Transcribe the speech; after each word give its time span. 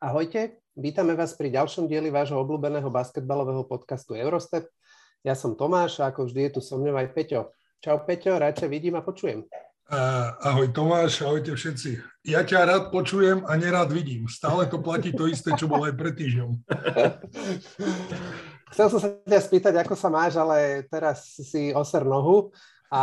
Ahojte, 0.00 0.56
vítame 0.80 1.12
vás 1.12 1.36
pri 1.36 1.52
ďalšom 1.52 1.84
dieli 1.84 2.08
vášho 2.08 2.40
obľúbeného 2.40 2.88
basketbalového 2.88 3.68
podcastu 3.68 4.16
Eurostep. 4.16 4.64
Ja 5.20 5.36
som 5.36 5.52
Tomáš 5.52 6.00
a 6.00 6.08
ako 6.08 6.24
vždy 6.24 6.48
je 6.48 6.50
tu 6.56 6.60
so 6.64 6.80
mnou 6.80 6.96
aj 6.96 7.12
Peťo. 7.12 7.52
Čau 7.84 8.00
Peťo, 8.08 8.40
rád 8.40 8.64
ťa 8.64 8.72
vidím 8.72 8.96
a 8.96 9.04
počujem. 9.04 9.44
Uh, 9.92 10.32
ahoj 10.40 10.72
Tomáš, 10.72 11.20
ahojte 11.20 11.52
všetci. 11.52 12.00
Ja 12.32 12.40
ťa 12.48 12.64
rád 12.64 12.84
počujem 12.88 13.44
a 13.44 13.52
nerád 13.60 13.92
vidím. 13.92 14.24
Stále 14.24 14.64
to 14.72 14.80
platí 14.80 15.12
to 15.12 15.28
isté, 15.28 15.52
čo 15.52 15.68
bolo 15.68 15.84
aj 15.84 15.92
pred 15.92 16.16
týždňom. 16.16 16.50
Chcel 18.72 18.86
som 18.88 19.04
sa 19.04 19.08
ťa 19.20 19.40
spýtať, 19.52 19.84
ako 19.84 20.00
sa 20.00 20.08
máš, 20.08 20.40
ale 20.40 20.88
teraz 20.88 21.28
si 21.44 21.76
oser 21.76 22.08
nohu 22.08 22.48
a 22.90 23.00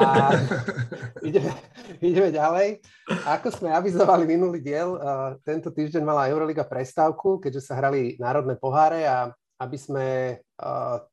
ideme, 1.27 1.51
ideme 2.03 2.29
ďalej. 2.29 2.83
Ako 3.23 3.47
sme 3.55 3.71
avizovali 3.71 4.27
minulý 4.27 4.59
diel, 4.59 4.99
tento 5.47 5.71
týždeň 5.71 6.03
mala 6.03 6.27
Euroliga 6.27 6.67
prestávku, 6.67 7.39
keďže 7.39 7.71
sa 7.71 7.79
hrali 7.79 8.19
národné 8.19 8.59
poháre 8.59 9.07
a 9.07 9.31
aby 9.57 9.77
sme 9.79 10.37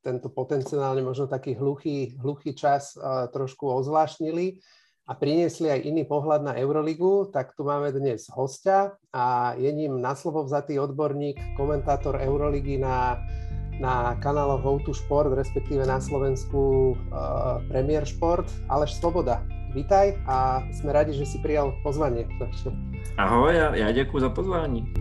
tento 0.05 0.29
potenciálne 0.29 1.01
možno 1.01 1.31
taký 1.31 1.57
hluchý, 1.57 2.19
hluchý 2.21 2.53
čas 2.53 2.93
trošku 3.33 3.65
ozvláštnili 3.65 4.61
a 5.05 5.13
priniesli 5.13 5.69
aj 5.69 5.85
iný 5.85 6.05
pohľad 6.09 6.49
na 6.49 6.53
Euroligu, 6.57 7.29
tak 7.29 7.53
tu 7.53 7.65
máme 7.65 7.93
dnes 7.93 8.25
hostia 8.33 8.97
a 9.13 9.53
je 9.57 9.69
ním 9.69 10.01
na 10.01 10.17
slovo 10.17 10.45
vzatý 10.49 10.81
odborník, 10.81 11.57
komentátor 11.61 12.17
Euroligy 12.21 12.81
na 12.81 13.21
na 13.81 14.15
kanáloch 14.23 14.63
Go2 14.63 14.95
Sport, 14.95 15.35
respektíve 15.35 15.87
na 15.87 16.01
Slovensku 16.01 16.95
uh, 16.95 17.61
Premier 17.69 18.07
Sport. 18.07 18.47
Aleš 18.71 18.99
Sloboda, 18.99 19.43
vítaj 19.75 20.15
a 20.31 20.63
sme 20.71 20.95
radi, 20.95 21.15
že 21.15 21.27
si 21.27 21.39
prijal 21.43 21.75
pozvanie. 21.83 22.27
Ahoj, 23.19 23.55
já, 23.55 23.75
já 23.75 23.91
děkuji 23.93 24.21
za 24.21 24.31
pozvání. 24.31 24.95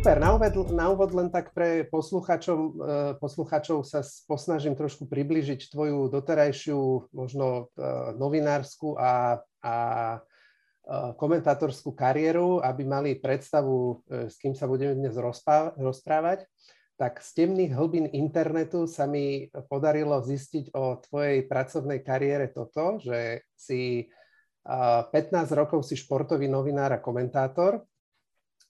Super, 0.00 0.16
na 0.16 0.32
úvod, 0.32 0.72
na 0.72 0.86
úvod 0.88 1.12
len 1.12 1.28
tak 1.28 1.52
pre 1.52 1.84
poslucháčov, 1.84 2.56
eh, 2.56 2.72
poslucháčov 3.20 3.84
sa 3.84 4.00
posnažím 4.24 4.72
trošku 4.72 5.04
približiť 5.04 5.68
tvoju 5.68 6.08
doterajšiu 6.08 7.12
možno 7.12 7.68
eh, 7.76 8.16
novinárskú 8.16 8.96
a, 8.96 9.44
a 9.60 9.76
eh, 10.16 11.12
komentátorskú 11.20 11.92
kariéru, 11.92 12.64
aby 12.64 12.80
mali 12.88 13.20
predstavu, 13.20 14.00
s 14.08 14.40
kým 14.40 14.56
sa 14.56 14.64
budeme 14.64 14.96
dnes 14.96 15.12
rozprávať. 15.76 16.48
Tak 16.96 17.20
z 17.20 17.30
temných 17.36 17.76
hlbín 17.76 18.08
internetu 18.08 18.88
sa 18.88 19.04
mi 19.04 19.52
podarilo 19.68 20.24
zistiť 20.24 20.72
o 20.80 20.96
tvojej 20.96 21.44
pracovnej 21.44 22.00
kariére 22.00 22.48
toto, 22.48 23.04
že 23.04 23.44
si 23.52 24.08
15 24.64 25.12
rokov 25.52 25.84
si 25.84 25.92
športový 25.92 26.48
novinár 26.48 26.88
a 26.96 27.04
komentátor, 27.04 27.84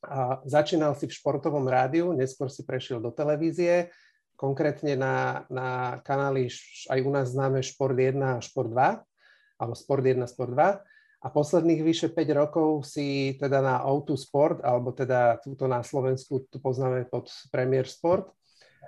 a 0.00 0.40
začínal 0.48 0.96
si 0.96 1.04
v 1.04 1.16
športovom 1.16 1.68
rádiu, 1.68 2.16
neskôr 2.16 2.48
si 2.48 2.64
prešiel 2.64 3.04
do 3.04 3.12
televízie, 3.12 3.92
konkrétne 4.40 4.96
na, 4.96 5.44
na 5.52 6.00
kanály 6.00 6.48
aj 6.88 6.98
u 7.04 7.10
nás 7.12 7.36
známe 7.36 7.60
Šport 7.60 7.92
1 7.92 8.16
a 8.16 8.40
Šport 8.40 8.72
2, 8.72 9.60
alebo 9.60 9.74
Sport 9.76 10.04
1 10.08 10.24
Sport 10.24 10.52
2. 10.56 10.80
A 11.20 11.28
posledných 11.28 11.84
vyše 11.84 12.08
5 12.08 12.16
rokov 12.32 12.88
si 12.88 13.36
teda 13.36 13.60
na 13.60 13.84
O2 13.84 14.16
Sport, 14.16 14.64
alebo 14.64 14.96
teda 14.96 15.36
túto 15.44 15.68
na 15.68 15.84
Slovensku 15.84 16.48
tu 16.48 16.56
poznáme 16.56 17.04
pod 17.12 17.28
Premier 17.52 17.84
Sport. 17.84 18.32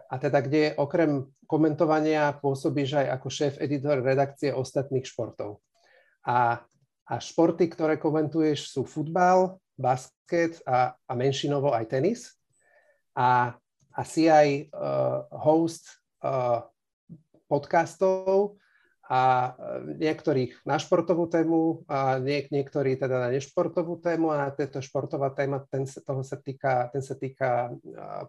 A 0.08 0.16
teda 0.16 0.40
kde 0.40 0.72
okrem 0.80 1.28
komentovania 1.44 2.32
pôsobíš 2.40 3.04
aj 3.04 3.20
ako 3.20 3.28
šéf-editor 3.28 4.00
redakcie 4.00 4.48
ostatných 4.56 5.04
športov. 5.04 5.60
A, 6.24 6.64
a 7.04 7.14
športy, 7.20 7.68
ktoré 7.68 8.00
komentuješ 8.00 8.72
sú 8.72 8.88
futbal, 8.88 9.60
basket 9.78 10.60
a, 10.64 10.94
a 10.96 11.12
menšinovo 11.12 11.72
aj 11.72 11.84
tenis. 11.90 12.20
A, 13.12 13.56
a 13.92 14.00
si 14.08 14.28
aj 14.28 14.72
uh, 14.72 15.28
host 15.36 16.00
uh, 16.24 16.64
podcastov 17.44 18.56
a 19.12 19.52
niektorých 20.00 20.64
na 20.64 20.80
športovú 20.80 21.28
tému 21.28 21.84
a 21.84 22.16
niek- 22.16 22.48
niektorí 22.48 22.96
teda 22.96 23.28
na 23.28 23.28
nešportovú 23.28 24.00
tému 24.00 24.32
a 24.32 24.48
táto 24.48 24.80
športová 24.80 25.28
téma, 25.36 25.60
ten 25.68 25.84
toho 25.84 26.24
sa 26.24 26.40
týka, 26.40 26.88
ten 26.96 27.04
sa 27.04 27.12
týka 27.12 27.76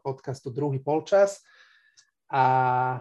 podcastu 0.04 0.52
druhý 0.52 0.84
polčas. 0.84 1.40
A, 2.28 3.00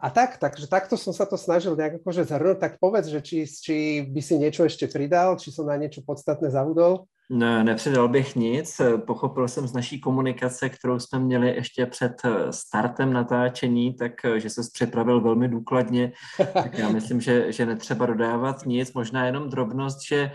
a 0.00 0.08
tak, 0.08 0.40
takže 0.40 0.64
takto 0.64 0.96
som 0.96 1.12
sa 1.12 1.28
to 1.28 1.36
snažil 1.36 1.76
nejak 1.76 2.00
akože 2.00 2.24
zhrnúť, 2.24 2.56
tak 2.56 2.72
povedz, 2.80 3.12
že 3.12 3.20
či, 3.20 3.44
či 3.44 3.76
by 4.08 4.20
si 4.24 4.40
niečo 4.40 4.64
ešte 4.64 4.88
pridal, 4.88 5.36
či 5.36 5.52
som 5.52 5.68
na 5.68 5.76
niečo 5.76 6.00
podstatné 6.00 6.48
zavudol. 6.48 7.04
Ne, 7.30 7.64
nepřidal 7.64 8.08
bych 8.08 8.36
nic. 8.36 8.80
Pochopil 9.06 9.48
jsem 9.48 9.68
z 9.68 9.72
naší 9.72 10.00
komunikace, 10.00 10.68
kterou 10.68 10.98
jsme 10.98 11.18
měli 11.18 11.54
ještě 11.54 11.86
před 11.86 12.22
startem 12.50 13.12
natáčení, 13.12 13.94
tak 13.94 14.12
že 14.36 14.50
se 14.50 14.60
připravil 14.72 15.20
velmi 15.20 15.48
důkladně. 15.48 16.12
Tak 16.54 16.78
já 16.78 16.88
myslím, 16.88 17.20
že, 17.20 17.52
že 17.52 17.66
netřeba 17.66 18.06
dodávat 18.06 18.66
nic. 18.66 18.92
Možná 18.92 19.26
jenom 19.26 19.50
drobnost, 19.50 19.98
že 20.08 20.16
eh, 20.16 20.32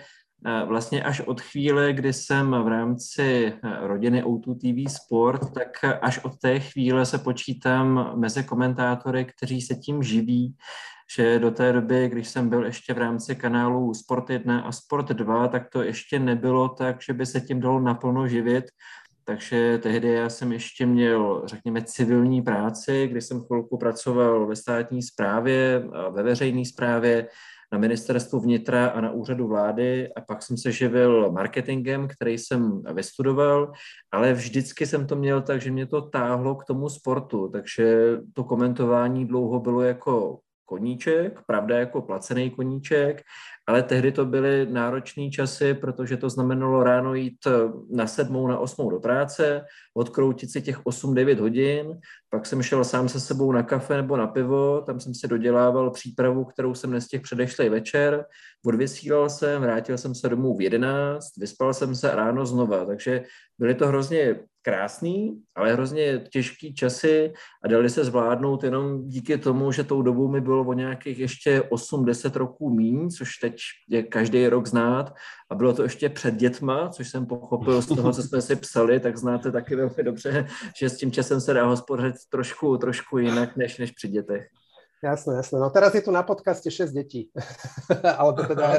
vlastně 0.66 1.03
až 1.03 1.19
od 1.19 1.41
chvíle, 1.41 1.94
kdy 1.94 2.13
jsem 2.13 2.51
v 2.51 2.67
rámci 2.67 3.53
eh, 3.63 3.88
rodiny 3.88 4.23
O2 4.23 4.55
TV 4.57 4.94
Sport, 4.94 5.53
tak 5.53 5.83
až 6.01 6.19
od 6.23 6.39
té 6.39 6.59
chvíle 6.59 7.05
se 7.05 7.17
počítám 7.17 8.11
mezi 8.16 8.44
komentátory, 8.44 9.25
kteří 9.25 9.61
se 9.61 9.75
tím 9.75 10.03
živí 10.03 10.55
že 11.16 11.39
do 11.39 11.51
té 11.51 11.73
doby, 11.73 12.09
když 12.09 12.29
jsem 12.29 12.50
byl 12.50 12.66
ještě 12.66 12.94
v 12.94 12.97
rámci 12.97 13.35
kanálu 13.35 13.94
Sport 13.94 14.29
1 14.29 14.61
a 14.61 14.72
Sport 14.72 15.07
2, 15.07 15.47
tak 15.47 15.69
to 15.69 15.81
ještě 15.81 16.19
nebylo 16.19 16.69
tak, 16.69 17.01
že 17.01 17.13
by 17.13 17.25
se 17.25 17.41
tím 17.41 17.59
dalo 17.59 17.79
naplno 17.79 18.27
živit. 18.27 18.66
Takže 19.23 19.77
tehdy 19.77 20.11
já 20.11 20.29
jsem 20.29 20.51
ještě 20.51 20.85
měl, 20.85 21.41
řekněme, 21.45 21.81
civilní 21.81 22.41
práci, 22.41 23.07
kdy 23.07 23.21
jsem 23.21 23.41
chvilku 23.41 23.77
pracoval 23.77 24.47
ve 24.47 24.56
státní 24.56 25.03
správě, 25.03 25.83
ve 26.11 26.23
veřejné 26.23 26.66
správě, 26.66 27.27
na 27.72 27.80
ministerstvu 27.80 28.40
vnitra 28.40 28.88
a 28.88 29.02
na 29.02 29.12
úřadu 29.12 29.47
vlády 29.47 30.13
a 30.13 30.22
pak 30.22 30.44
jsem 30.44 30.57
se 30.57 30.72
živil 30.72 31.31
marketingem, 31.31 32.07
který 32.07 32.38
jsem 32.38 32.81
vystudoval, 32.94 33.72
ale 34.12 34.34
vždycky 34.34 34.85
jsem 34.85 35.07
to 35.07 35.16
měl 35.16 35.41
tak, 35.41 35.62
že 35.62 35.72
mě 35.72 35.85
to 35.85 36.02
táhlo 36.02 36.56
k 36.56 36.66
tomu 36.66 36.90
sportu, 36.90 37.50
takže 37.50 38.18
to 38.34 38.44
komentování 38.44 39.28
dlouho 39.28 39.59
bylo 39.59 39.81
jako 39.81 40.40
koníček, 40.69 41.40
pravda 41.47 41.80
jako 41.80 42.02
placený 42.02 42.50
koníček, 42.50 43.22
ale 43.68 43.84
tehdy 43.84 44.12
to 44.12 44.25
byly 44.25 44.66
náročné 44.69 45.30
časy, 45.30 45.74
protože 45.74 46.18
to 46.18 46.30
znamenalo 46.30 46.84
ráno 46.84 47.13
jít 47.13 47.38
eh, 47.47 47.52
na 47.90 48.07
sedmou, 48.07 48.47
na 48.47 48.59
osmou 48.59 48.90
do 48.90 49.00
práce, 49.00 49.66
odkroutit 49.97 50.52
si 50.52 50.62
těch 50.62 50.80
8-9 50.85 51.40
hodin, 51.40 51.97
pak 52.30 52.46
jsem 52.46 52.62
šel 52.62 52.84
sám 52.84 53.09
se 53.09 53.19
sebou 53.19 53.52
na 53.52 53.63
kafe 53.63 53.97
nebo 53.97 54.18
na 54.18 54.28
pivo, 54.28 54.81
tam 54.81 55.00
jsem 55.00 55.13
si 55.13 55.28
dodělával 55.28 55.91
přípravu, 55.91 56.46
kterou 56.46 56.74
jsem 56.74 56.91
nestihl 56.91 57.24
předešlej 57.24 57.69
večer, 57.69 58.25
odvysílal 58.66 59.30
jsem, 59.30 59.62
vrátil 59.62 59.97
jsem 59.97 60.16
se 60.16 60.30
domů 60.30 60.57
v 60.57 60.62
11, 60.62 61.38
vyspal 61.38 61.74
jsem 61.74 61.96
se 61.96 62.16
ráno 62.16 62.46
znova, 62.46 62.86
takže 62.86 63.24
byly 63.57 63.75
to 63.75 63.88
hrozně 63.88 64.40
krásný, 64.61 65.41
ale 65.55 65.73
hrozně 65.73 66.19
těžký 66.31 66.73
časy 66.73 67.33
a 67.63 67.67
dali 67.67 67.89
se 67.89 68.05
zvládnout 68.05 68.63
jenom 68.63 69.07
díky 69.07 69.37
tomu, 69.37 69.71
že 69.71 69.83
tou 69.83 70.01
dobou 70.01 70.27
mi 70.27 70.41
bylo 70.41 70.65
o 70.65 70.73
nějakých 70.73 71.19
ještě 71.19 71.59
8-10 71.59 72.35
roků 72.35 72.69
míň, 72.69 73.09
což 73.09 73.37
teď 73.37 73.55
je 73.89 74.03
každý 74.03 74.47
rok 74.47 74.67
znát 74.67 75.13
a 75.49 75.55
bylo 75.55 75.73
to 75.73 75.83
ještě 75.83 76.09
před 76.09 76.35
dětma, 76.35 76.89
což 76.89 77.09
jsem 77.09 77.25
pochopil 77.25 77.81
z 77.81 77.87
toho, 77.87 78.13
co 78.13 78.23
jsme 78.23 78.41
si 78.41 78.55
psali, 78.55 78.99
tak 78.99 79.17
znáte 79.17 79.51
taky 79.51 79.75
velmi 79.75 80.03
dobře, 80.03 80.47
že 80.79 80.89
s 80.89 80.97
tím 80.97 81.11
časem 81.11 81.41
se 81.41 81.53
dá 81.53 81.65
hospodařit 81.65 82.15
trošku, 82.29 82.77
trošku 82.77 83.17
jinak, 83.17 83.57
než, 83.57 83.77
než 83.77 83.91
při 83.91 84.07
dětech. 84.07 84.47
Jasné, 85.04 85.36
jasné. 85.36 85.60
No 85.60 85.69
teraz 85.69 85.96
je 85.96 86.01
tu 86.01 86.12
na 86.12 86.24
podcaste 86.24 86.72
6 86.72 86.92
dětí. 86.92 87.31
Alebo 88.18 88.44
teda 88.44 88.75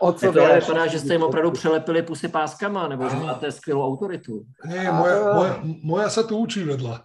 otcovia. 0.00 0.48
To 0.48 0.54
vypadá, 0.60 0.86
že 0.86 0.98
jste 0.98 1.12
jim 1.12 1.22
opravdu 1.22 1.50
přelepili 1.50 2.02
pusy 2.02 2.28
páskama, 2.28 2.88
nebo 2.88 3.08
že 3.08 3.16
máte 3.16 3.52
skvělou 3.52 3.86
autoritu. 3.86 4.44
Nie, 4.64 4.92
moja, 4.92 5.34
moja, 5.34 5.54
moja 5.82 6.08
sa 6.08 6.22
tu 6.22 6.36
učí 6.38 6.64
vedľa. 6.64 7.04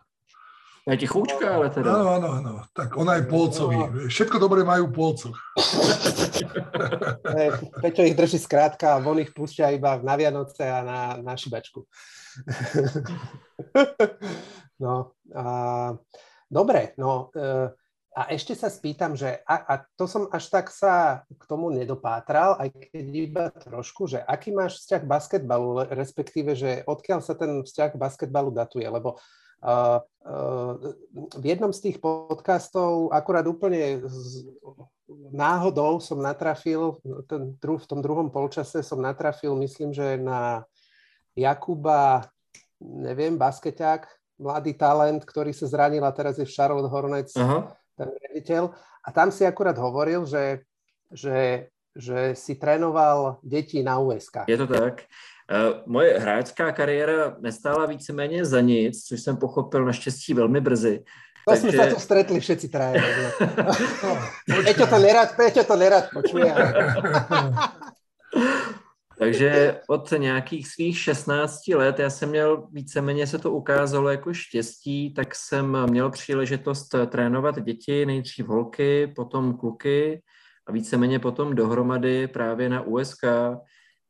Je 0.89 0.98
tichoučka, 1.06 1.45
ale 1.45 1.69
teda. 1.69 1.92
Áno, 1.92 2.07
áno, 2.18 2.30
áno. 2.42 2.51
Tak 2.74 2.98
ona 2.98 3.21
je 3.21 3.30
polcový. 3.30 3.77
No. 3.77 4.10
Všetko 4.10 4.42
dobre 4.42 4.66
majú 4.66 4.89
polcoch. 4.89 5.38
hey, 7.38 7.54
Peťo 7.83 8.10
ich 8.10 8.18
drží 8.18 8.42
skrátka 8.42 8.98
a 8.98 9.01
on 9.04 9.21
ich 9.21 9.30
púšťa 9.30 9.69
iba 9.77 10.01
na 10.01 10.18
Vianoce 10.18 10.66
a 10.66 10.81
na, 10.81 11.00
na 11.21 11.38
šibačku. 11.38 11.86
no, 14.83 15.13
a, 15.30 15.44
dobre, 16.50 16.98
no, 16.98 17.30
e, 17.38 17.69
a 18.19 18.27
ešte 18.36 18.51
sa 18.51 18.68
spýtam, 18.68 19.16
že 19.16 19.39
a, 19.48 19.56
a 19.63 19.74
to 19.95 20.04
som 20.04 20.27
až 20.27 20.51
tak 20.51 20.68
sa 20.75 21.24
k 21.24 21.44
tomu 21.48 21.71
nedopátral, 21.71 22.60
aj 22.60 22.92
keď 22.92 23.06
iba 23.16 23.48
trošku, 23.48 24.12
že 24.12 24.19
aký 24.27 24.51
máš 24.51 24.83
vzťah 24.83 25.07
k 25.07 25.12
basketbalu, 25.16 25.88
respektíve, 25.88 26.51
že 26.51 26.83
odkiaľ 26.83 27.24
sa 27.24 27.39
ten 27.39 27.63
vzťah 27.63 27.95
k 27.95 28.01
basketbalu 28.01 28.51
datuje, 28.51 28.83
lebo 28.83 29.16
v 31.39 31.44
jednom 31.48 31.71
z 31.71 31.80
tých 31.80 31.98
podcastov 32.04 33.12
akurát 33.16 33.48
úplne 33.48 34.04
náhodou 35.31 36.04
som 36.04 36.19
natrafil, 36.19 37.00
ten, 37.27 37.56
v 37.56 37.86
tom 37.88 38.04
druhom 38.04 38.27
polčase 38.27 38.83
som 38.83 39.00
natrafil, 39.00 39.56
myslím, 39.63 39.95
že 39.95 40.19
na 40.19 40.68
Jakuba, 41.39 42.27
neviem, 42.83 43.39
baskeťák, 43.39 44.07
mladý 44.39 44.75
talent, 44.75 45.24
ktorý 45.24 45.51
sa 45.51 45.68
zranil 45.68 46.04
a 46.04 46.12
teraz 46.16 46.36
je 46.39 46.48
v 46.48 46.51
Charlotte 46.56 46.92
Hornets, 46.92 47.36
Aha. 47.36 47.78
Ten 47.99 48.07
riaditeľ. 48.07 48.71
A 49.03 49.09
tam 49.11 49.35
si 49.35 49.43
akurát 49.43 49.75
hovoril, 49.75 50.23
že, 50.23 50.63
že, 51.11 51.67
že 51.91 52.31
si 52.39 52.55
trénoval 52.55 53.43
deti 53.43 53.83
na 53.83 53.99
USK. 53.99 54.47
Je 54.47 54.55
to 54.55 54.67
tak. 54.67 55.03
Uh, 55.49 55.81
moje 55.89 56.13
hráčská 56.19 56.71
kariéra 56.71 57.35
nestála 57.41 57.85
víceméně 57.85 58.45
za 58.45 58.61
nic, 58.61 59.03
což 59.03 59.21
jsem 59.21 59.37
pochopil 59.37 59.85
naštěstí 59.85 60.33
velmi 60.33 60.61
brzy. 60.61 61.03
To 61.47 61.57
Takže... 61.57 61.61
sme 61.65 61.71
sa 61.73 61.85
tu 61.89 61.97
stretli 61.97 62.37
všetci 62.37 62.67
traje. 62.69 63.01
Peťo 64.45 64.85
to 64.85 64.97
nerad, 65.01 65.33
Peťo 65.33 65.63
to 65.65 65.75
nerad 65.81 66.05
počuje. 66.13 66.45
Takže 69.19 69.80
od 69.88 70.13
nějakých 70.18 70.68
svých 70.68 71.00
16 71.00 71.68
let, 71.68 72.00
já 72.00 72.10
jsem 72.10 72.30
měl, 72.30 72.68
víceméně 72.71 73.27
se 73.27 73.38
to 73.38 73.51
ukázalo 73.51 74.10
jako 74.10 74.33
štěstí, 74.33 75.13
tak 75.13 75.36
jsem 75.36 75.77
měl 75.89 76.10
příležitost 76.12 76.95
trénovat 77.10 77.63
děti, 77.63 78.06
nejdřív 78.06 78.48
holky, 78.48 79.07
potom 79.16 79.57
kluky 79.57 80.21
a 80.68 80.71
víceméně 80.71 81.19
potom 81.19 81.56
dohromady 81.56 82.27
právě 82.27 82.69
na 82.69 82.81
USK. 82.81 83.24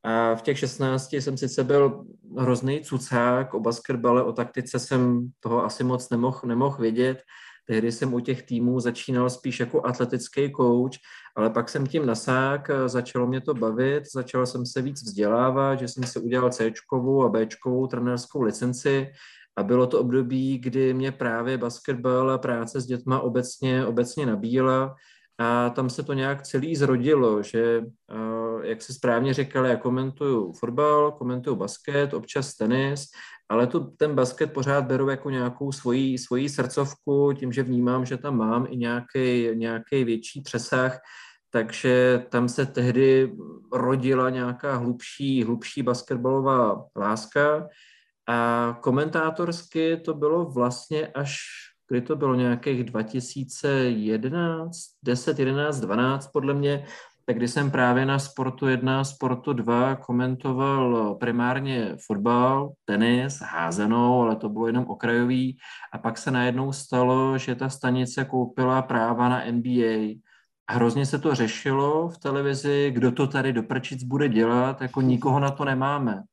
A 0.04 0.36
v 0.36 0.42
těch 0.42 0.60
16 0.60 1.14
jsem 1.14 1.38
sice 1.38 1.64
byl 1.64 2.06
hrozný 2.38 2.82
cucák, 2.82 3.54
o 3.54 3.60
basketbale, 3.60 4.24
o 4.24 4.32
taktice 4.32 4.80
jsem 4.80 5.30
toho 5.40 5.66
asi 5.66 5.84
moc 5.84 6.10
nemohl 6.10 6.40
nemohl 6.46 6.78
vědět, 6.78 7.24
Tehdy 7.70 7.92
jsem 7.92 8.14
u 8.14 8.20
těch 8.20 8.44
týmů 8.44 8.80
začínal 8.80 9.30
spíš 9.30 9.60
jako 9.60 9.86
atletický 9.86 10.52
coach, 10.58 10.94
ale 11.36 11.50
pak 11.50 11.70
jsem 11.70 11.88
tím 11.88 12.06
nasák, 12.06 12.72
začalo 12.86 13.28
mě 13.28 13.42
to 13.42 13.54
bavit, 13.54 14.04
začal 14.14 14.46
jsem 14.46 14.66
se 14.66 14.82
víc 14.82 15.04
vzdělávat, 15.04 15.80
že 15.80 15.88
jsem 15.88 16.04
si 16.04 16.20
udělal 16.20 16.50
C 16.50 16.66
a 17.26 17.30
B 17.30 17.48
trenérskou 17.90 18.42
licenci. 18.42 19.08
A 19.56 19.64
bylo 19.64 19.88
to 19.88 20.00
období, 20.00 20.58
kdy 20.58 20.94
mě 20.94 21.12
právě 21.12 21.58
basketbal 21.58 22.32
a 22.32 22.38
práce 22.38 22.82
s 22.82 22.86
dětma 22.86 23.20
obecně, 23.20 23.86
obecně 23.86 24.26
nabíjela. 24.26 24.96
A 25.38 25.70
tam 25.70 25.90
se 25.90 26.04
to 26.04 26.14
nějak 26.14 26.42
celý 26.42 26.76
zrodilo, 26.76 27.44
že 27.44 27.84
jak 28.64 28.82
se 28.82 28.94
správně 28.94 29.34
říkal, 29.34 29.66
já 29.66 29.76
komentuju 29.76 30.54
fotbal, 30.54 31.12
komentuju 31.12 31.56
basket, 31.56 32.14
občas 32.14 32.56
tenis 32.56 33.06
ale 33.50 33.68
tu, 33.68 33.80
ten 33.98 34.16
basket 34.16 34.54
pořád 34.54 34.86
beru 34.86 35.10
jako 35.10 35.30
nějakou 35.30 35.72
svoji, 35.72 36.18
svoji 36.18 36.50
srdcovku, 36.50 37.34
tím, 37.34 37.52
že 37.52 37.64
vnímám, 37.64 38.06
že 38.06 38.18
tam 38.18 38.38
mám 38.38 38.68
i 38.70 38.78
nějaký, 38.78 39.50
nějaký 39.54 40.04
větší 40.04 40.42
přesah, 40.42 41.00
takže 41.50 42.26
tam 42.30 42.50
se 42.50 42.66
tehdy 42.66 43.32
rodila 43.74 44.30
nějaká 44.30 44.76
hlubší, 44.76 45.44
hlubší 45.44 45.84
basketbalová 45.84 46.86
láska. 46.96 47.68
A 48.28 48.78
komentátorsky 48.82 49.98
to 49.98 50.14
bylo 50.14 50.46
vlastně 50.46 51.08
až, 51.08 51.38
kdy 51.88 52.02
to 52.02 52.16
bylo 52.16 52.36
nějakých 52.36 52.84
2011, 52.84 54.78
10, 55.04 55.40
11, 55.40 55.80
12 55.80 56.28
podle 56.28 56.54
mě, 56.54 56.86
tak 57.30 57.38
kdy 57.38 57.48
jsem 57.48 57.72
právě 57.72 58.06
na 58.06 58.20
Sportu 58.20 58.68
1, 58.68 59.04
Sportu 59.04 59.54
2 59.54 59.96
komentoval 59.96 61.16
primárně 61.16 61.96
fotbal, 62.08 62.72
tenis, 62.86 63.42
házenou, 63.42 64.22
ale 64.22 64.36
to 64.36 64.50
bylo 64.50 64.68
jenom 64.68 64.86
okrajový. 64.88 65.58
A 65.94 65.98
pak 65.98 66.18
se 66.18 66.32
najednou 66.32 66.74
stalo, 66.74 67.38
že 67.38 67.56
ta 67.56 67.70
stanice 67.70 68.26
koupila 68.26 68.82
práva 68.82 69.30
na 69.30 69.44
NBA. 69.52 70.22
A 70.68 70.74
hrozně 70.74 71.06
se 71.06 71.20
to 71.20 71.36
řešilo 71.36 72.10
v 72.10 72.18
televizi, 72.18 72.92
kdo 72.94 73.12
to 73.12 73.28
tady 73.28 73.54
do 73.54 73.64
prčic 73.64 74.04
bude 74.04 74.30
dělat, 74.30 74.82
jako 74.82 75.02
nikoho 75.02 75.40
na 75.40 75.52
to 75.52 75.66
nemáme. 75.66 76.24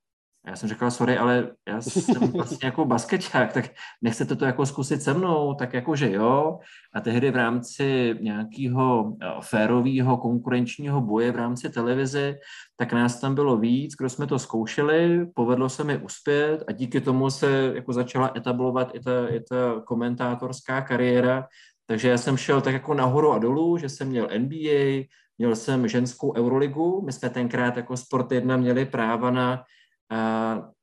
Já 0.46 0.56
jsem 0.56 0.69
říkal, 0.69 0.90
sorry, 0.90 1.19
ale 1.19 1.50
já 1.69 1.81
jsem 1.81 2.32
vlastně 2.32 2.66
jako 2.66 2.84
basketčák, 2.84 3.52
tak 3.52 3.70
nechcete 4.02 4.37
to 4.37 4.44
jako 4.44 4.66
zkusit 4.66 5.02
se 5.02 5.14
mnou, 5.14 5.54
tak 5.54 5.75
jakože 5.75 6.12
jo. 6.12 6.58
A 6.94 7.00
tehdy 7.00 7.31
v 7.31 7.37
rámci 7.37 8.14
nějakého 8.20 9.12
eh, 9.22 9.26
férového 9.40 10.16
konkurenčního 10.16 11.00
boje 11.00 11.32
v 11.32 11.37
rámci 11.37 11.70
televize, 11.70 12.34
tak 12.76 12.93
nás 12.93 13.20
tam 13.20 13.34
bylo 13.34 13.56
víc, 13.56 13.94
kdo 13.98 14.08
jsme 14.08 14.26
to 14.26 14.38
zkoušeli, 14.38 15.26
povedlo 15.34 15.69
se 15.69 15.84
mi 15.84 15.98
uspět 15.98 16.64
a 16.69 16.72
díky 16.72 17.00
tomu 17.00 17.31
se 17.31 17.72
jako 17.75 17.92
začala 17.92 18.32
etablovat 18.37 18.94
i 18.94 19.00
ta, 19.00 19.28
i 19.28 19.40
ta 19.40 19.81
komentátorská 19.84 20.81
kariéra. 20.81 21.49
Takže 21.87 22.08
já 22.08 22.19
jsem 22.19 22.37
šel 22.37 22.60
tak 22.60 22.72
jako 22.72 22.94
nahoru 22.94 23.32
a 23.32 23.38
dolů, 23.38 23.78
že 23.78 23.88
jsem 23.88 24.08
měl 24.08 24.28
NBA, 24.38 25.04
měl 25.38 25.56
jsem 25.56 25.88
ženskou 25.88 26.34
Euroligu, 26.37 27.02
my 27.06 27.12
jsme 27.12 27.31
tenkrát 27.31 27.76
jako 27.76 27.96
Sport 27.96 28.32
1 28.32 28.56
měli 28.56 28.84
práva 28.84 29.31
na 29.31 29.64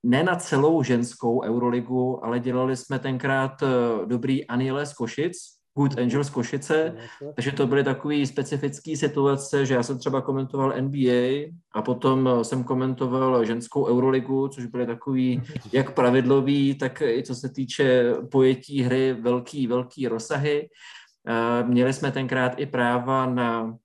ne 0.03 0.23
na 0.23 0.35
celou 0.35 0.83
ženskou 0.83 1.41
Euroligu, 1.43 2.25
ale 2.25 2.39
dělali 2.39 2.75
jsme 2.75 2.99
tenkrát 2.99 3.63
eh, 3.63 3.67
dobrý 4.05 4.47
Aniele 4.47 4.85
z 4.85 4.93
Košic, 4.93 5.37
Good 5.77 5.97
Angels 5.97 6.29
Košice, 6.29 6.95
takže 7.35 7.51
to 7.51 7.67
byly 7.67 7.83
takové 7.83 8.25
specifické 8.25 8.97
situace, 8.97 9.65
že 9.65 9.73
já 9.73 9.83
jsem 9.83 9.97
třeba 9.99 10.21
komentoval 10.21 10.73
NBA 10.81 11.51
a 11.71 11.81
potom 11.81 12.27
eh, 12.27 12.43
jsem 12.43 12.63
komentoval 12.63 13.45
ženskou 13.45 13.85
Euroligu, 13.85 14.47
což 14.47 14.65
byly 14.65 14.85
takový 14.85 15.41
jak 15.71 15.93
pravidlový, 15.93 16.75
tak 16.75 17.01
i 17.01 17.23
co 17.23 17.35
se 17.35 17.49
týče 17.49 18.13
pojetí 18.31 18.81
hry 18.81 19.13
velký, 19.13 19.67
velký 19.67 20.07
rozsahy. 20.07 20.69
Měli 21.63 21.93
jsme 21.93 22.11
tenkrát 22.11 22.59
i 22.59 22.65
práva 22.65 23.25
na, 23.25 23.77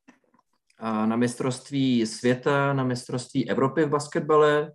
na 0.82 1.16
mistrovství 1.16 2.06
světa, 2.06 2.72
na 2.72 2.84
mistrovství 2.84 3.50
Evropy 3.50 3.84
v 3.84 3.88
basketbale, 3.88 4.70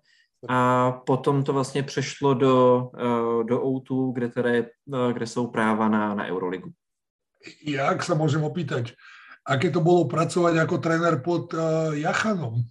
a 0.50 0.92
potom 0.92 1.44
to 1.44 1.54
vlastně 1.54 1.84
přešlo 1.84 2.34
do, 2.34 2.90
eh, 2.98 3.44
do 3.44 3.62
O2, 3.62 4.14
kde, 4.14 4.30
tedy, 4.30 4.60
eh, 4.60 5.14
kde 5.14 5.28
jsou 5.28 5.48
práva 5.48 5.90
na, 5.90 6.16
na 6.16 6.28
Euroligu. 6.28 6.72
Jak 7.68 8.00
sa 8.08 8.16
môžem 8.16 8.40
opýtať, 8.40 8.96
aké 9.44 9.68
to 9.68 9.84
bolo 9.84 10.08
pracovať 10.08 10.64
ako 10.64 10.80
tréner 10.80 11.20
pod 11.20 11.52
uh, 11.52 11.92
Jachanom? 11.92 12.64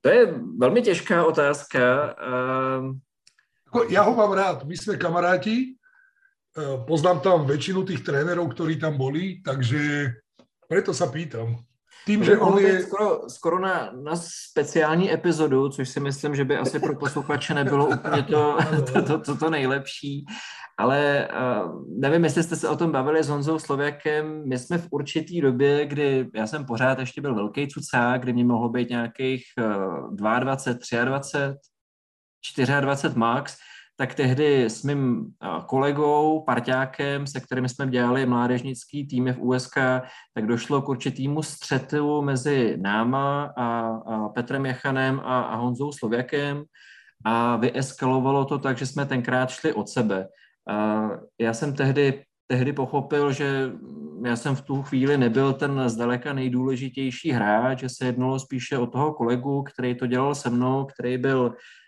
To 0.00 0.08
je 0.08 0.34
velmi 0.60 0.82
těžká 0.82 1.24
otázka. 1.24 1.80
Uh... 2.20 3.00
Ja 3.88 4.04
ho 4.04 4.12
mám 4.12 4.36
rád, 4.36 4.68
my 4.68 4.76
sme 4.76 5.00
kamaráti, 5.00 5.80
poznám 6.84 7.24
tam 7.24 7.48
väčšinu 7.48 7.88
tých 7.88 8.04
trénerov, 8.04 8.52
ktorí 8.52 8.76
tam 8.76 9.00
boli, 9.00 9.40
takže 9.40 10.12
preto 10.68 10.92
sa 10.92 11.08
pýtam. 11.08 11.56
Tím, 12.06 12.24
že 12.24 12.38
on 12.38 12.58
je... 12.58 12.82
Skoro, 12.82 13.20
skoro 13.28 13.58
na, 13.58 13.92
na 14.02 14.12
speciální 14.50 15.12
epizodu, 15.12 15.68
což 15.68 15.88
si 15.88 16.00
myslím, 16.00 16.34
že 16.34 16.44
by 16.44 16.56
asi 16.56 16.80
pro 16.80 16.96
posluchače 16.96 17.54
nebylo 17.54 17.86
úplně 17.86 18.22
to, 18.22 18.58
to, 18.92 19.02
to, 19.02 19.18
to, 19.18 19.36
to 19.36 19.50
nejlepší, 19.50 20.24
ale 20.78 21.28
uh, 21.64 21.84
nevím, 22.00 22.24
jestli 22.24 22.42
jste 22.42 22.56
se 22.56 22.68
o 22.68 22.76
tom 22.76 22.92
bavili 22.92 23.22
s 23.22 23.28
Honzou 23.28 23.58
Slověkem, 23.58 24.48
my 24.48 24.58
jsme 24.58 24.78
v 24.78 24.88
určitý 24.90 25.40
době, 25.40 25.86
kdy 25.86 26.28
já 26.34 26.46
jsem 26.46 26.66
pořád 26.66 26.98
ještě 26.98 27.20
byl 27.20 27.34
velký 27.34 27.68
cucák, 27.68 28.20
kdy 28.22 28.32
mě 28.32 28.44
mohlo 28.44 28.68
být 28.68 28.90
nějakých 28.90 29.44
uh, 29.58 30.16
22, 30.16 31.04
23, 31.04 31.56
24 32.60 33.18
max, 33.18 33.56
tak 33.96 34.14
tehdy 34.14 34.64
s 34.64 34.82
mým 34.82 35.26
kolegou, 35.66 36.44
parťákem, 36.46 37.26
se 37.26 37.40
kterým 37.40 37.68
jsme 37.68 37.86
dělali 37.86 38.26
mládežnický 38.26 39.06
týmy 39.06 39.32
v 39.32 39.40
USK, 39.40 39.76
tak 40.34 40.46
došlo 40.46 40.82
k 40.82 40.88
určitýmu 40.88 41.42
střetu 41.42 42.22
mezi 42.22 42.76
náma 42.80 43.52
a, 43.56 43.86
a 43.86 44.28
Petrem 44.28 44.66
Jachanem 44.66 45.20
a, 45.20 45.42
a 45.42 45.56
Honzou 45.56 45.92
Slověkem 45.92 46.64
a 47.24 47.56
vyeskalovalo 47.56 48.44
to 48.44 48.58
tak, 48.58 48.78
že 48.78 48.86
jsme 48.86 49.06
tenkrát 49.06 49.50
šli 49.50 49.72
od 49.72 49.88
sebe. 49.88 50.28
A 50.68 51.08
já 51.40 51.54
jsem 51.54 51.74
tehdy 51.74 52.24
tehdy 52.46 52.72
pochopil, 52.72 53.32
že 53.32 53.70
já 54.24 54.36
jsem 54.36 54.56
v 54.56 54.60
tu 54.62 54.82
chvíli 54.82 55.16
nebyl 55.16 55.52
ten 55.52 55.88
zdaleka 55.88 56.32
nejdůležitější 56.32 57.30
hráč, 57.30 57.80
že 57.80 57.88
se 57.88 58.06
jednalo 58.06 58.38
spíše 58.38 58.78
o 58.78 58.86
toho 58.86 59.14
kolegu, 59.14 59.62
který 59.62 59.94
to 59.94 60.06
dělal 60.06 60.34
se 60.34 60.50
mnou, 60.50 60.84
který 60.84 61.18
byl 61.18 61.54
Eh, 61.54 61.81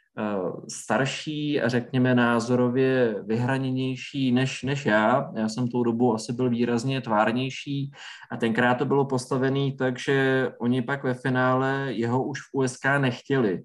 starší 0.68 1.60
a 1.60 1.68
řekněme 1.68 2.14
názorově 2.14 3.22
vyhraněnější 3.26 4.32
než, 4.32 4.62
než 4.62 4.86
já. 4.86 5.32
Já 5.36 5.48
jsem 5.48 5.68
tou 5.68 5.82
dobu 5.84 6.14
asi 6.14 6.32
byl 6.32 6.50
výrazně 6.50 7.00
tvárnější 7.00 7.90
a 8.30 8.36
tenkrát 8.36 8.74
to 8.74 8.84
bylo 8.84 9.04
postavené 9.04 9.72
tak, 9.72 9.98
že 9.98 10.48
oni 10.60 10.82
pak 10.82 11.04
ve 11.04 11.14
finále 11.14 11.92
jeho 11.92 12.24
už 12.24 12.38
v 12.40 12.48
USK 12.52 12.84
nechtěli. 12.98 13.62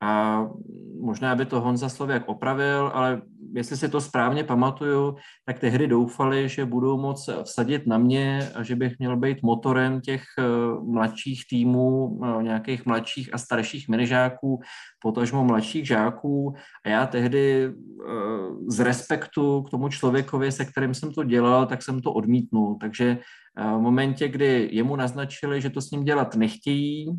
A 0.00 0.44
možná 1.00 1.34
by 1.34 1.46
to 1.46 1.60
Honza 1.60 1.88
Slověk 1.88 2.22
opravil, 2.26 2.90
ale 2.94 3.22
jestli 3.54 3.76
si 3.76 3.88
to 3.88 4.00
správně 4.00 4.44
pamatuju, 4.44 5.16
tak 5.46 5.58
tehdy 5.58 5.86
doufali, 5.86 6.48
že 6.48 6.64
budou 6.64 7.00
moc 7.00 7.30
vsadit 7.42 7.86
na 7.86 7.98
mě 7.98 8.50
a 8.54 8.62
že 8.62 8.76
bych 8.76 8.98
měl 8.98 9.16
být 9.16 9.42
motorem 9.42 10.00
těch 10.00 10.22
eh, 10.38 10.42
mladších 10.84 11.42
týmů, 11.50 12.20
eh, 12.24 12.42
nějakých 12.42 12.86
mladších 12.86 13.34
a 13.34 13.38
starších 13.38 13.88
minižáků, 13.88 14.60
potažmo 15.02 15.44
mladších 15.44 15.86
žáků. 15.86 16.54
A 16.84 16.88
já 16.88 17.06
tehdy 17.06 17.64
eh, 17.64 17.72
z 18.68 18.80
respektu 18.80 19.62
k 19.62 19.70
tomu 19.70 19.88
člověkovi, 19.88 20.52
se 20.52 20.64
kterým 20.64 20.94
jsem 20.94 21.12
to 21.12 21.24
dělal, 21.24 21.66
tak 21.66 21.82
jsem 21.82 22.00
to 22.00 22.12
odmítnul. 22.12 22.76
Takže 22.80 23.18
v 23.56 23.80
momentě, 23.80 24.28
kdy 24.28 24.68
jemu 24.72 24.96
naznačili, 24.96 25.60
že 25.60 25.70
to 25.70 25.80
s 25.80 25.90
ním 25.90 26.04
dělat 26.04 26.36
nechtějí 26.36 27.10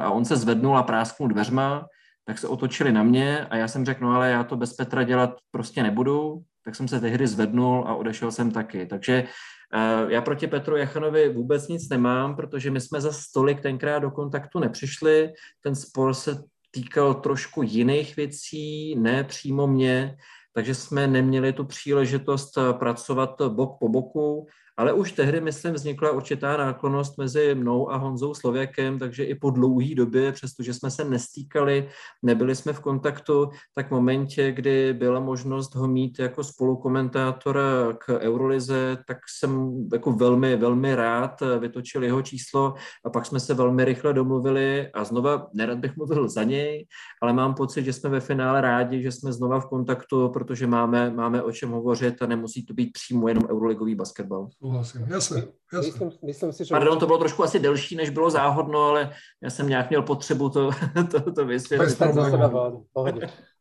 a 0.00 0.10
on 0.10 0.24
se 0.24 0.36
zvednul 0.36 0.78
a 0.78 0.82
prásknul 0.82 1.28
dveřma, 1.28 1.84
tak 2.24 2.38
se 2.38 2.48
otočili 2.48 2.92
na 2.92 3.02
mě 3.02 3.46
a 3.46 3.56
já 3.56 3.68
jsem 3.68 3.84
řekl, 3.84 4.04
no 4.04 4.10
ale 4.10 4.30
já 4.30 4.44
to 4.44 4.56
bez 4.56 4.72
Petra 4.72 5.02
dělat 5.02 5.30
prostě 5.50 5.82
nebudu, 5.82 6.42
tak 6.64 6.74
jsem 6.74 6.88
se 6.88 7.00
tehdy 7.00 7.26
zvednul 7.26 7.84
a 7.86 7.94
odešel 7.94 8.32
jsem 8.32 8.50
taky. 8.50 8.86
Takže 8.86 9.24
uh, 9.24 10.10
já 10.10 10.22
proti 10.22 10.46
Petru 10.46 10.76
Jachanovi 10.76 11.28
vůbec 11.28 11.68
nic 11.68 11.88
nemám, 11.88 12.36
protože 12.36 12.70
my 12.70 12.80
jsme 12.80 13.00
za 13.00 13.12
stolik 13.12 13.60
tenkrát 13.60 13.98
do 13.98 14.10
kontaktu 14.10 14.58
nepřišli, 14.58 15.32
ten 15.62 15.74
spor 15.74 16.14
se 16.14 16.42
týkal 16.70 17.14
trošku 17.14 17.62
jiných 17.62 18.16
věcí, 18.16 18.96
ne 18.96 19.24
přímo 19.24 19.66
mě, 19.66 20.16
takže 20.54 20.74
jsme 20.74 21.06
neměli 21.06 21.52
tu 21.52 21.64
příležitost 21.64 22.58
eh, 22.58 22.72
pracovat 22.72 23.42
bok 23.48 23.76
po 23.80 23.88
boku 23.88 24.46
ale 24.76 24.92
už 24.92 25.12
tehdy, 25.12 25.40
myslím, 25.40 25.74
vznikla 25.74 26.10
určitá 26.10 26.56
náklonost 26.56 27.18
mezi 27.18 27.54
mnou 27.54 27.90
a 27.90 27.96
Honzou 27.96 28.34
Slověkem, 28.34 28.98
takže 28.98 29.24
i 29.24 29.34
po 29.34 29.50
dlouhé 29.50 29.94
době, 29.94 30.32
přestože 30.32 30.74
jsme 30.74 30.90
se 30.90 31.04
nestýkali, 31.04 31.88
nebyli 32.22 32.56
jsme 32.56 32.72
v 32.72 32.80
kontaktu, 32.80 33.50
tak 33.74 33.88
v 33.88 33.90
momentě, 33.90 34.52
kdy 34.52 34.92
byla 34.92 35.20
možnost 35.20 35.74
ho 35.74 35.88
mít 35.88 36.18
jako 36.18 36.44
spolukomentátora 36.44 37.92
k 37.98 38.18
Eurolize, 38.18 38.98
tak 39.06 39.18
jsem 39.38 39.74
jako 39.92 40.12
velmi, 40.12 40.56
velmi 40.56 40.94
rád 40.94 41.40
vytočil 41.58 42.04
jeho 42.04 42.22
číslo 42.22 42.74
a 43.04 43.10
pak 43.10 43.26
jsme 43.26 43.40
se 43.40 43.54
velmi 43.54 43.84
rychle 43.84 44.12
domluvili 44.12 44.88
a 44.94 45.04
znova, 45.04 45.46
nerad 45.54 45.78
bych 45.78 45.96
mluvil 45.96 46.28
za 46.28 46.42
něj, 46.42 46.86
ale 47.22 47.32
mám 47.32 47.54
pocit, 47.54 47.84
že 47.84 47.92
jsme 47.92 48.10
ve 48.10 48.20
finále 48.20 48.60
rádi, 48.60 49.02
že 49.02 49.12
jsme 49.12 49.32
znova 49.32 49.60
v 49.60 49.66
kontaktu, 49.66 50.28
protože 50.28 50.66
máme, 50.66 51.10
máme 51.10 51.42
o 51.42 51.52
čem 51.52 51.70
hovořit 51.70 52.22
a 52.22 52.26
nemusí 52.26 52.66
to 52.66 52.74
být 52.74 52.92
přímo 52.92 53.28
jenom 53.28 53.44
euroligový 53.50 53.94
basketbal 53.94 54.48
súhlasím. 54.64 55.04
Jasne, 55.12 55.38
jasne. 55.68 55.92
Myslím, 55.92 56.10
myslím 56.24 56.50
si, 56.52 56.64
že... 56.64 56.72
Pardon, 56.72 56.96
to 56.98 57.06
bylo 57.06 57.18
trošku 57.18 57.44
asi 57.44 57.58
delší, 57.60 57.96
než 57.96 58.10
bylo 58.10 58.30
záhodno, 58.30 58.80
ale 58.80 59.12
já 59.42 59.50
jsem 59.50 59.68
nějak 59.68 59.90
měl 59.90 60.02
potřebu 60.02 60.48
to, 60.48 60.70
to, 61.10 61.32
to 61.32 61.46
vysvětlit. 61.46 62.00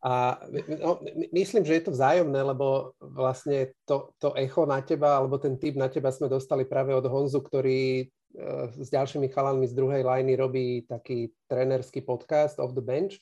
A 0.04 0.40
no, 0.84 1.00
myslím, 1.34 1.66
že 1.66 1.74
je 1.74 1.82
to 1.82 1.92
vzájomné, 1.92 2.42
lebo 2.44 2.92
vlastne 3.00 3.72
to, 3.88 4.12
to 4.20 4.36
echo 4.36 4.68
na 4.68 4.84
teba, 4.84 5.16
alebo 5.16 5.40
ten 5.40 5.56
typ 5.56 5.80
na 5.80 5.88
teba 5.88 6.12
sme 6.12 6.28
dostali 6.28 6.68
práve 6.68 6.92
od 6.92 7.08
Honzu, 7.08 7.40
ktorý 7.40 8.04
uh, 8.04 8.68
s 8.76 8.92
ďalšími 8.92 9.32
chalanmi 9.32 9.64
z 9.64 9.76
druhej 9.76 10.04
lajny 10.04 10.36
robí 10.36 10.84
taký 10.92 11.32
trenerský 11.48 12.04
podcast 12.04 12.60
Off 12.60 12.76
the 12.76 12.84
Bench 12.84 13.16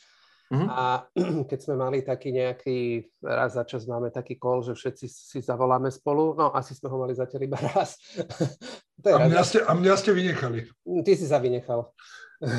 Mm-hmm. 0.51 0.67
A 0.67 1.07
keď 1.49 1.59
sme 1.63 1.75
mali 1.79 2.03
taký 2.03 2.35
nejaký, 2.35 3.07
raz 3.23 3.55
za 3.55 3.63
čas 3.63 3.87
máme 3.87 4.11
taký 4.11 4.35
call, 4.35 4.59
že 4.59 4.75
všetci 4.75 5.05
si 5.07 5.39
zavoláme 5.39 5.87
spolu, 5.87 6.35
no 6.35 6.51
asi 6.51 6.75
sme 6.75 6.91
ho 6.91 6.99
mali 6.99 7.15
zatiaľ 7.15 7.41
iba 7.47 7.59
raz. 7.71 7.95
to 9.03 9.07
je 9.07 9.15
a, 9.15 9.19
mňa 9.23 9.41
ste, 9.47 9.59
a 9.63 9.71
mňa 9.71 9.93
ste 9.95 10.11
vynechali. 10.11 10.67
Ty 11.07 11.11
si 11.15 11.25
sa 11.25 11.39
vynechal. 11.39 11.87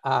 a 0.00 0.14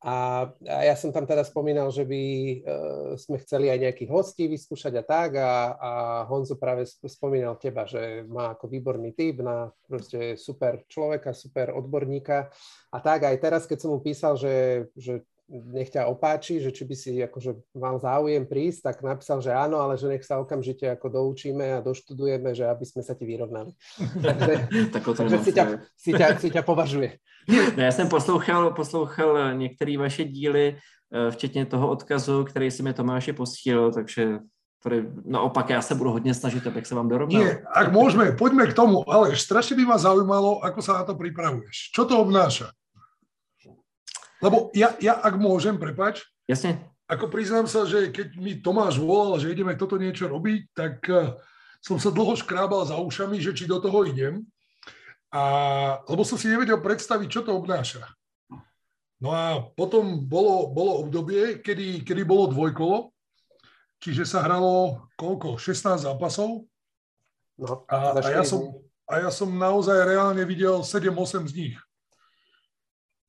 a, 0.00 0.48
a 0.48 0.80
ja 0.88 0.96
som 0.96 1.12
tam 1.12 1.28
teda 1.28 1.44
spomínal, 1.44 1.92
že 1.92 2.08
by 2.08 2.22
uh, 2.24 3.12
sme 3.20 3.36
chceli 3.44 3.68
aj 3.68 3.84
nejakých 3.84 4.08
hostí 4.08 4.48
vyskúšať 4.48 4.96
a 4.96 5.04
tak 5.04 5.36
a, 5.36 5.76
a 5.76 5.90
Honzo 6.24 6.56
práve 6.56 6.88
spomínal 7.04 7.60
teba, 7.60 7.84
že 7.84 8.24
má 8.24 8.56
ako 8.56 8.64
výborný 8.72 9.12
typ 9.12 9.44
na 9.44 9.68
proste 9.84 10.40
super 10.40 10.88
človeka, 10.88 11.36
super 11.36 11.76
odborníka 11.76 12.48
a 12.88 12.98
tak. 13.04 13.28
Aj 13.28 13.36
teraz, 13.36 13.68
keď 13.68 13.76
som 13.76 13.92
mu 13.92 14.00
písal, 14.00 14.40
že, 14.40 14.88
že 14.96 15.20
nech 15.50 15.90
ťa 15.90 16.06
opáči, 16.06 16.62
že 16.62 16.70
či 16.70 16.86
by 16.86 16.94
si 16.94 17.10
akože 17.18 17.74
mal 17.74 17.98
záujem 17.98 18.46
prísť, 18.46 18.86
tak 18.86 18.96
napísal, 19.02 19.42
že 19.42 19.50
áno, 19.50 19.82
ale 19.82 19.98
že 19.98 20.06
nech 20.06 20.22
sa 20.22 20.38
okamžite 20.38 20.86
ako 20.86 21.10
doučíme 21.10 21.78
a 21.78 21.82
doštudujeme, 21.82 22.54
že 22.54 22.70
aby 22.70 22.86
sme 22.86 23.02
sa 23.02 23.18
ti 23.18 23.26
vyrovnali. 23.26 23.74
takže, 24.24 24.54
tak 24.94 25.02
to 25.02 25.12
takže 25.12 25.38
si, 25.42 25.52
ťa, 25.52 25.64
si, 25.98 26.10
ťa, 26.14 26.26
si 26.38 26.48
ťa 26.54 26.62
považuje. 26.62 27.18
No, 27.76 27.82
já 27.82 27.92
jsem 27.92 28.08
poslouchal, 28.08 28.70
poslouchal 28.70 29.54
některé 29.54 29.98
vaše 29.98 30.24
díly, 30.24 30.76
eh, 30.76 31.30
včetně 31.30 31.66
toho 31.66 31.90
odkazu, 31.90 32.44
který 32.44 32.70
si 32.70 32.82
mi 32.82 32.92
Tomáši 32.92 33.32
posílil, 33.32 33.92
takže 33.92 34.38
ktoré, 34.80 35.04
naopak 35.28 35.76
ja 35.76 35.84
sa 35.84 35.92
budu 35.92 36.16
hodne 36.16 36.32
snažiť, 36.32 36.64
abych 36.64 36.88
sa 36.88 36.96
vám 36.96 37.12
dorovnal. 37.12 37.36
Nie, 37.36 37.60
ak 37.68 37.92
môžeme, 37.92 38.32
poďme 38.32 38.64
k 38.64 38.72
tomu, 38.72 39.04
ale 39.04 39.36
strašne 39.36 39.76
by 39.76 39.84
ma 39.84 40.00
zaujímalo, 40.00 40.64
ako 40.64 40.80
sa 40.80 40.96
na 40.96 41.04
to 41.04 41.12
pripravuješ. 41.20 41.92
Čo 41.92 42.08
to 42.08 42.16
obnáša? 42.16 42.72
Lebo 44.40 44.72
ja, 44.72 44.96
ja 44.98 45.20
ak 45.20 45.36
môžem, 45.36 45.76
prepač, 45.76 46.24
Jasne. 46.48 46.80
ako 47.04 47.28
priznám 47.28 47.68
sa, 47.68 47.84
že 47.84 48.08
keď 48.08 48.40
mi 48.40 48.56
Tomáš 48.56 48.96
volal, 48.96 49.36
že 49.36 49.52
ideme 49.52 49.76
toto 49.76 50.00
niečo 50.00 50.26
robiť, 50.32 50.60
tak 50.72 51.04
uh, 51.12 51.36
som 51.84 52.00
sa 52.00 52.08
dlho 52.12 52.36
škrábal 52.36 52.88
za 52.88 52.96
ušami, 52.96 53.40
že 53.40 53.52
či 53.52 53.68
do 53.68 53.76
toho 53.80 54.04
idem. 54.08 54.44
A, 55.30 55.42
lebo 56.10 56.26
som 56.26 56.40
si 56.40 56.50
nevedel 56.50 56.80
predstaviť, 56.82 57.28
čo 57.30 57.40
to 57.46 57.54
obnáša. 57.54 58.02
No 59.20 59.30
a 59.36 59.60
potom 59.76 60.24
bolo, 60.24 60.72
bolo 60.72 61.04
obdobie, 61.04 61.60
kedy, 61.60 62.02
kedy 62.02 62.24
bolo 62.24 62.48
dvojkolo, 62.50 63.12
čiže 64.00 64.24
sa 64.24 64.40
hralo 64.42 65.04
koľko? 65.20 65.60
16 65.60 66.08
zápasov. 66.08 66.64
No, 67.60 67.84
a, 67.92 68.16
a, 68.16 68.28
ja 68.32 68.40
som, 68.40 68.80
a 69.04 69.20
ja 69.20 69.28
som 69.28 69.52
naozaj 69.52 70.08
reálne 70.08 70.40
videl 70.48 70.80
7-8 70.80 71.52
z 71.52 71.54
nich 71.54 71.76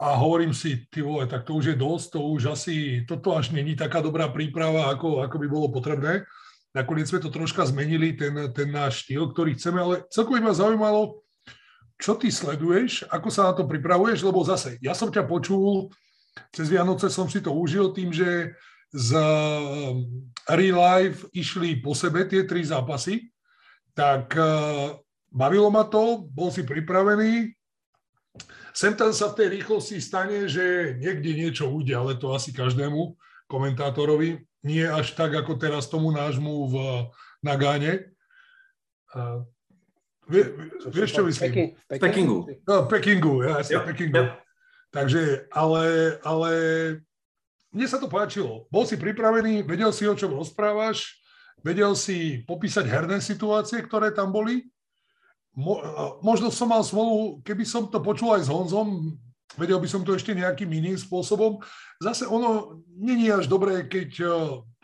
a 0.01 0.17
hovorím 0.17 0.49
si, 0.49 0.89
ty 0.89 1.05
vole, 1.05 1.29
tak 1.29 1.45
to 1.45 1.53
už 1.53 1.65
je 1.71 1.77
dosť, 1.77 2.17
to 2.17 2.19
už 2.25 2.41
asi, 2.57 3.05
toto 3.05 3.37
až 3.37 3.53
není 3.53 3.77
taká 3.77 4.01
dobrá 4.01 4.33
príprava, 4.33 4.89
ako, 4.89 5.21
ako 5.21 5.37
by 5.37 5.47
bolo 5.47 5.69
potrebné. 5.69 6.25
Nakoniec 6.73 7.05
sme 7.05 7.21
to 7.21 7.29
troška 7.29 7.69
zmenili, 7.69 8.17
ten, 8.17 8.33
ten 8.49 8.73
náš 8.73 9.05
štýl, 9.05 9.29
ktorý 9.29 9.53
chceme, 9.53 9.77
ale 9.77 9.95
celkovo 10.09 10.41
ma 10.41 10.57
zaujímalo, 10.57 11.21
čo 12.01 12.17
ty 12.17 12.33
sleduješ, 12.33 13.05
ako 13.13 13.29
sa 13.29 13.51
na 13.51 13.53
to 13.53 13.69
pripravuješ, 13.69 14.25
lebo 14.25 14.41
zase, 14.41 14.81
ja 14.81 14.97
som 14.97 15.13
ťa 15.13 15.21
počul, 15.29 15.93
cez 16.49 16.65
Vianoce 16.65 17.05
som 17.13 17.29
si 17.29 17.37
to 17.37 17.53
užil 17.53 17.93
tým, 17.93 18.09
že 18.09 18.57
z 18.89 19.09
um, 19.13 20.01
Real 20.49 20.81
Life 20.81 21.29
išli 21.29 21.77
po 21.77 21.93
sebe 21.93 22.25
tie 22.25 22.49
tri 22.49 22.65
zápasy, 22.65 23.29
tak 23.93 24.33
uh, 24.33 24.97
bavilo 25.29 25.69
ma 25.69 25.85
to, 25.85 26.25
bol 26.25 26.49
si 26.49 26.65
pripravený, 26.65 27.53
Sem 28.71 28.95
tam 28.95 29.11
sa 29.11 29.31
v 29.31 29.37
tej 29.37 29.47
rýchlosti 29.59 29.99
stane, 29.99 30.47
že 30.47 30.95
niekde 30.99 31.35
niečo 31.35 31.67
ujde, 31.67 31.91
ale 31.91 32.15
to 32.15 32.31
asi 32.31 32.55
každému 32.55 33.15
komentátorovi. 33.51 34.47
Nie 34.63 34.87
až 34.87 35.17
tak, 35.17 35.33
ako 35.35 35.57
teraz 35.57 35.89
tomu 35.89 36.13
nášmu 36.13 36.53
v 36.69 36.75
Nagáne. 37.41 38.13
Vie, 40.29 40.43
vieš, 40.87 41.17
čo 41.17 41.25
myslím? 41.27 41.75
V 41.75 41.99
Pekingu. 41.99 42.37
No, 42.63 42.87
Pekingu, 42.87 43.43
ja, 43.43 43.59
ja, 43.65 43.83
Pekingu. 43.83 44.31
Takže, 44.93 45.51
ale, 45.51 46.15
ale 46.23 46.51
mne 47.75 47.87
sa 47.87 47.99
to 47.99 48.07
páčilo. 48.07 48.67
Bol 48.71 48.87
si 48.87 48.95
pripravený, 48.95 49.63
vedel 49.63 49.91
si, 49.91 50.07
o 50.07 50.15
čom 50.15 50.35
rozprávaš, 50.35 51.19
vedel 51.63 51.91
si 51.95 52.43
popísať 52.47 52.87
herné 52.87 53.19
situácie, 53.19 53.83
ktoré 53.83 54.15
tam 54.15 54.31
boli 54.31 54.67
Mo, 55.51 55.83
možno 56.23 56.47
som 56.47 56.71
mal 56.71 56.79
smolu, 56.79 57.43
keby 57.43 57.67
som 57.67 57.91
to 57.91 57.99
počul 57.99 58.31
aj 58.31 58.47
s 58.47 58.49
Honzom, 58.51 59.19
vedel 59.59 59.79
by 59.83 59.87
som 59.87 60.01
to 60.03 60.15
ešte 60.15 60.31
nejakým 60.31 60.71
iným 60.71 60.95
spôsobom. 60.95 61.59
Zase 61.99 62.23
ono 62.23 62.83
není 62.95 63.27
až 63.27 63.51
dobré, 63.51 63.83
keď, 63.83 64.09
e, 64.23 64.27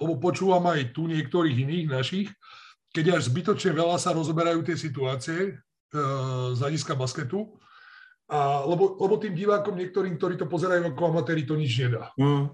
lebo 0.03 0.19
počúvam 0.19 0.67
aj 0.67 0.91
tu 0.91 1.07
niektorých 1.07 1.55
iných 1.55 1.87
našich, 1.87 2.27
keď 2.91 3.19
až 3.19 3.31
zbytočne 3.31 3.71
veľa 3.71 3.95
sa 3.95 4.11
rozoberajú 4.11 4.59
tie 4.67 4.75
situácie 4.75 5.39
e, 5.39 5.53
z 6.51 6.59
hľadiska 6.59 6.99
basketu, 6.99 7.47
a, 8.27 8.67
lebo, 8.67 8.99
lebo 8.99 9.15
tým 9.15 9.31
divákom 9.31 9.71
niektorým, 9.79 10.19
ktorí 10.19 10.35
to 10.35 10.51
pozerajú 10.51 10.83
ako 10.91 11.15
amatéri, 11.15 11.47
to 11.47 11.55
nič 11.55 11.79
nedá. 11.87 12.11
Mm. 12.19 12.51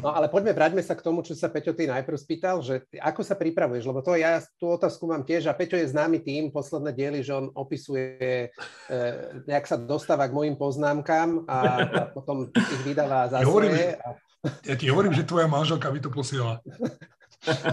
No 0.00 0.16
ale 0.16 0.32
poďme, 0.32 0.56
vráťme 0.56 0.80
sa 0.80 0.96
k 0.96 1.04
tomu, 1.04 1.20
čo 1.20 1.36
sa 1.36 1.52
Peťo 1.52 1.76
ty 1.76 1.84
najprv 1.84 2.16
spýtal, 2.16 2.64
že 2.64 2.88
ty, 2.88 2.96
ako 2.96 3.20
sa 3.20 3.36
pripravuješ, 3.36 3.84
lebo 3.84 4.00
to 4.00 4.16
ja 4.16 4.40
tú 4.56 4.72
otázku 4.72 5.04
mám 5.04 5.28
tiež 5.28 5.52
a 5.52 5.56
Peťo 5.56 5.76
je 5.76 5.92
známy 5.92 6.24
tým, 6.24 6.48
posledné 6.48 6.96
diely, 6.96 7.20
že 7.20 7.36
on 7.36 7.52
opisuje, 7.52 8.48
e, 8.48 9.00
jak 9.44 9.64
sa 9.68 9.76
dostáva 9.76 10.24
k 10.24 10.32
mojim 10.32 10.56
poznámkam 10.56 11.44
a, 11.44 11.58
a 11.84 12.00
potom 12.08 12.48
ich 12.48 12.82
vydáva 12.82 13.28
za 13.28 13.44
ja 13.44 13.46
hovorím, 13.46 13.76
a... 14.00 14.16
Ja 14.64 14.74
ti 14.74 14.88
hovorím, 14.88 15.12
že 15.12 15.28
tvoja 15.28 15.46
manželka 15.46 15.92
by 15.92 16.00
to 16.00 16.10
posiela. 16.10 16.64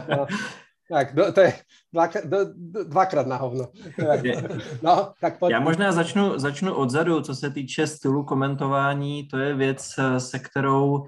No, 0.06 0.28
Tak, 0.90 1.14
do, 1.16 1.34
to 1.34 1.42
je 1.42 1.54
dvakrát, 1.94 2.26
do, 2.26 2.38
dvakrát 2.84 3.28
na 3.28 3.38
hovno. 3.38 3.68
No, 4.82 5.14
tak 5.22 5.40
pojď. 5.40 5.52
Já 5.52 5.60
možná 5.60 5.92
začnu, 5.92 6.40
začnu 6.40 6.74
odzadu, 6.74 7.22
co 7.22 7.36
se 7.36 7.50
týče 7.50 7.88
stylu 7.88 8.24
komentování. 8.24 9.28
To 9.28 9.38
je 9.38 9.56
věc, 9.56 9.96
se 10.18 10.40
kterou 10.40 11.06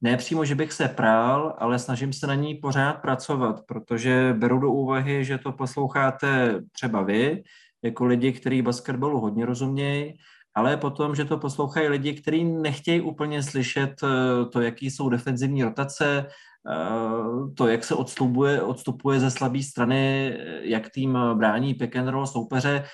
ne 0.00 0.16
přímo, 0.16 0.44
že 0.44 0.54
bych 0.54 0.72
se 0.72 0.88
prál, 0.88 1.54
ale 1.58 1.78
snažím 1.78 2.12
se 2.12 2.26
na 2.26 2.34
ní 2.34 2.54
pořád 2.54 2.92
pracovat, 2.92 3.60
protože 3.66 4.34
beru 4.38 4.58
do 4.58 4.70
úvahy, 4.70 5.24
že 5.24 5.38
to 5.38 5.52
posloucháte 5.52 6.60
třeba 6.72 7.02
vy, 7.02 7.42
jako 7.82 8.06
lidi, 8.06 8.32
kteří 8.32 8.62
basketbalu 8.62 9.20
hodně 9.20 9.46
rozumějí, 9.46 10.14
ale 10.54 10.76
potom, 10.76 11.14
že 11.14 11.24
to 11.24 11.38
poslouchají 11.38 11.88
lidi, 11.88 12.12
kteří 12.12 12.44
nechtějí 12.44 13.00
úplně 13.00 13.42
slyšet 13.42 13.94
eh, 14.02 14.44
to, 14.44 14.60
jaký 14.60 14.90
jsou 14.90 15.08
defenzivní 15.08 15.64
rotace, 15.64 16.26
eh, 16.26 17.54
to, 17.54 17.68
jak 17.68 17.84
se 17.84 17.94
odstupuje, 17.94 18.62
odstupuje 18.62 19.20
ze 19.20 19.30
slabé 19.30 19.62
strany, 19.62 20.34
jak 20.62 20.90
tým 20.90 21.18
brání 21.34 21.74
pick 21.74 21.96
and 21.96 22.08
roll 22.08 22.26
soupeře. 22.26 22.84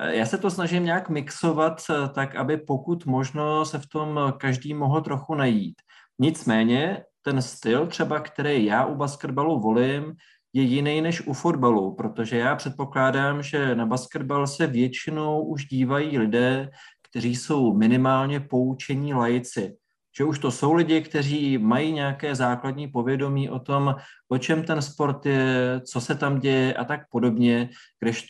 Eh, 0.00 0.16
já 0.16 0.26
se 0.26 0.38
to 0.38 0.50
snažím 0.50 0.84
nějak 0.84 1.08
mixovat 1.08 1.82
tak, 2.14 2.34
aby 2.34 2.56
pokud 2.56 3.06
možno 3.06 3.64
se 3.64 3.78
v 3.78 3.86
tom 3.86 4.20
každý 4.38 4.74
mohl 4.74 5.00
trochu 5.00 5.34
najít. 5.34 5.74
Nicméně 6.18 7.04
ten 7.22 7.42
styl 7.42 7.86
třeba, 7.86 8.20
který 8.20 8.64
já 8.64 8.86
u 8.86 8.94
basketbalu 8.94 9.60
volím, 9.60 10.14
je 10.52 10.62
jiný 10.62 11.00
než 11.00 11.26
u 11.26 11.32
fotbalu, 11.32 11.94
protože 11.94 12.38
já 12.38 12.56
předpokládám, 12.56 13.42
že 13.42 13.74
na 13.74 13.86
basketbal 13.86 14.46
se 14.46 14.66
většinou 14.66 15.44
už 15.44 15.64
dívají 15.66 16.18
lidé, 16.18 16.70
kteří 17.10 17.36
jsou 17.36 17.76
minimálně 17.76 18.40
poučení 18.40 19.14
lajci. 19.14 19.76
Že 20.18 20.24
už 20.24 20.38
to 20.38 20.50
jsou 20.50 20.72
lidi, 20.72 21.00
kteří 21.00 21.58
mají 21.58 21.92
nějaké 21.92 22.34
základní 22.34 22.88
povědomí 22.88 23.50
o 23.50 23.58
tom, 23.58 23.96
o 24.28 24.38
čem 24.38 24.62
ten 24.62 24.82
sport 24.82 25.26
je, 25.26 25.80
co 25.84 26.00
se 26.00 26.14
tam 26.14 26.40
děje 26.40 26.74
a 26.74 26.84
tak 26.84 27.00
podobně, 27.10 27.70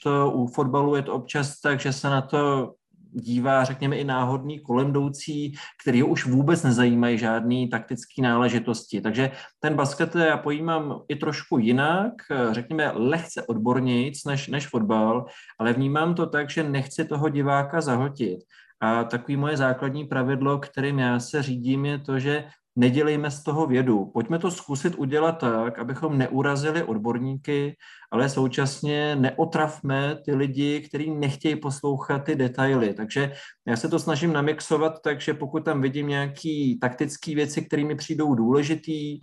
to 0.03 0.31
u 0.31 0.47
fotbalu 0.47 0.97
je 0.97 1.03
to 1.03 1.13
občas 1.15 1.61
tak, 1.61 1.81
že 1.81 1.93
se 1.93 2.11
na 2.11 2.23
to 2.23 2.73
dívá, 3.13 3.65
řekněme, 3.65 3.97
i 3.97 4.05
náhodný 4.05 4.61
kolem 4.61 4.89
jdoucí, 4.89 5.55
který 5.83 6.03
už 6.03 6.27
vůbec 6.27 6.63
nezajímají 6.63 7.19
žádný 7.19 7.69
taktický 7.69 8.23
náležitosti. 8.23 9.01
Takže 9.01 9.31
ten 9.61 9.75
basket 9.75 10.15
já 10.15 10.37
pojímám 10.37 11.01
i 11.09 11.17
trošku 11.17 11.59
jinak, 11.59 12.13
řekněme 12.51 12.93
lehce 12.95 13.43
odbornějc 13.43 14.25
než, 14.25 14.49
než 14.49 14.67
fotbal, 14.67 15.27
ale 15.59 15.73
vnímám 15.73 16.15
to 16.15 16.27
tak, 16.27 16.51
že 16.51 16.63
nechci 16.63 17.05
toho 17.05 17.29
diváka 17.29 17.81
zahltit. 17.81 18.39
A 18.81 19.05
takový 19.05 19.37
moje 19.37 19.57
základní 19.57 20.05
pravidlo, 20.05 20.59
kterým 20.59 20.99
já 20.99 21.21
se 21.21 21.43
řídím, 21.43 21.85
je 21.85 21.99
to, 21.99 22.19
že 22.19 22.45
nedělejme 22.77 23.31
z 23.31 23.43
toho 23.43 23.67
vědu. 23.67 24.05
Pojďme 24.05 24.39
to 24.39 24.51
zkusit 24.51 24.95
udělat 24.95 25.33
tak, 25.33 25.79
abychom 25.79 26.19
neurazili 26.19 26.83
odborníky, 26.83 27.77
ale 28.13 28.29
současně 28.29 29.17
neotravme 29.17 30.17
ty 30.25 30.35
lidi, 30.35 30.81
kteří 30.89 31.11
nechtějí 31.11 31.57
poslouchat 31.57 32.19
ty 32.19 32.37
detaily. 32.37 32.95
Takže 32.95 33.33
já 33.67 33.77
se 33.77 33.89
to 33.89 33.99
snažím 33.99 34.33
namixovat, 34.33 35.03
takže 35.03 35.35
pokud 35.35 35.65
tam 35.65 35.81
vidím 35.81 36.09
nějaké 36.09 36.75
taktické 36.81 37.35
věci, 37.35 37.63
které 37.63 37.85
mi 37.85 37.95
přijdou 37.95 38.35
důležitý, 38.35 39.21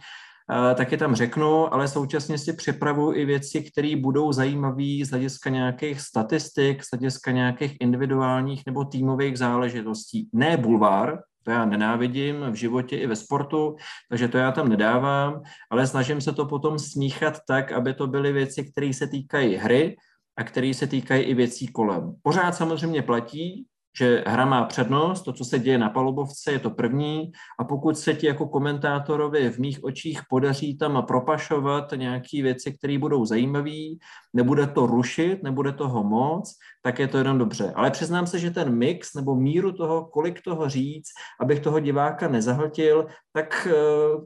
tak 0.75 0.91
je 0.91 0.97
tam 0.97 1.15
řeknu, 1.15 1.73
ale 1.73 1.87
současně 1.87 2.37
si 2.37 2.53
připravuju 2.53 3.13
i 3.13 3.25
věci, 3.25 3.63
které 3.63 3.95
budou 3.95 4.31
zajímavé 4.31 5.05
z 5.05 5.09
hlediska 5.09 5.49
nějakých 5.49 6.01
statistik, 6.01 6.83
z 6.83 6.87
hlediska 6.91 7.31
nějakých 7.31 7.77
individuálních 7.79 8.63
nebo 8.65 8.85
týmových 8.85 9.37
záležitostí. 9.37 10.29
Ne 10.33 10.57
bulvár, 10.57 11.19
to 11.43 11.51
já 11.51 11.65
nenávidím 11.65 12.35
v 12.51 12.55
životě 12.55 12.97
i 12.97 13.07
ve 13.07 13.15
sportu, 13.15 13.75
takže 14.09 14.27
to 14.27 14.37
já 14.37 14.51
tam 14.51 14.69
nedávám, 14.69 15.41
ale 15.71 15.87
snažím 15.87 16.21
se 16.21 16.33
to 16.33 16.45
potom 16.45 16.79
smíchat 16.79 17.37
tak, 17.47 17.71
aby 17.71 17.93
to 17.93 18.07
byly 18.07 18.31
věci, 18.31 18.71
které 18.71 18.93
se 18.93 19.07
týkají 19.07 19.55
hry 19.55 19.95
a 20.37 20.43
které 20.43 20.73
se 20.73 20.87
týkají 20.87 21.23
i 21.23 21.33
věcí 21.33 21.67
kolem. 21.67 22.13
Pořád 22.21 22.55
samozřejmě 22.55 23.01
platí, 23.01 23.65
že 23.97 24.23
hra 24.27 24.45
má 24.45 24.65
přednost, 24.65 25.21
to, 25.21 25.33
co 25.33 25.45
se 25.45 25.59
děje 25.59 25.77
na 25.77 25.89
palubovce, 25.89 26.51
je 26.51 26.59
to 26.59 26.69
první 26.69 27.31
a 27.59 27.63
pokud 27.63 27.97
se 27.97 28.13
ti 28.13 28.27
jako 28.27 28.47
komentátorovi 28.47 29.49
v 29.49 29.59
mých 29.59 29.83
očích 29.83 30.21
podaří 30.29 30.77
tam 30.77 31.03
propašovat 31.07 31.93
nějaké 31.95 32.41
věci, 32.41 32.73
které 32.77 32.97
budou 32.97 33.25
zajímavé, 33.25 33.95
nebude 34.33 34.67
to 34.67 34.85
rušit, 34.85 35.43
nebude 35.43 35.71
toho 35.71 36.03
moc, 36.03 36.53
tak 36.81 36.99
je 36.99 37.07
to 37.07 37.17
jenom 37.17 37.37
dobře. 37.37 37.73
Ale 37.75 37.91
přiznám 37.91 38.27
se, 38.27 38.39
že 38.39 38.51
ten 38.51 38.75
mix 38.75 39.13
nebo 39.13 39.35
míru 39.35 39.71
toho, 39.71 40.05
kolik 40.05 40.41
toho 40.41 40.69
říct, 40.69 41.09
abych 41.39 41.59
toho 41.59 41.79
diváka 41.79 42.27
nezahltil, 42.27 43.07
tak 43.33 43.67
eh, 43.71 43.73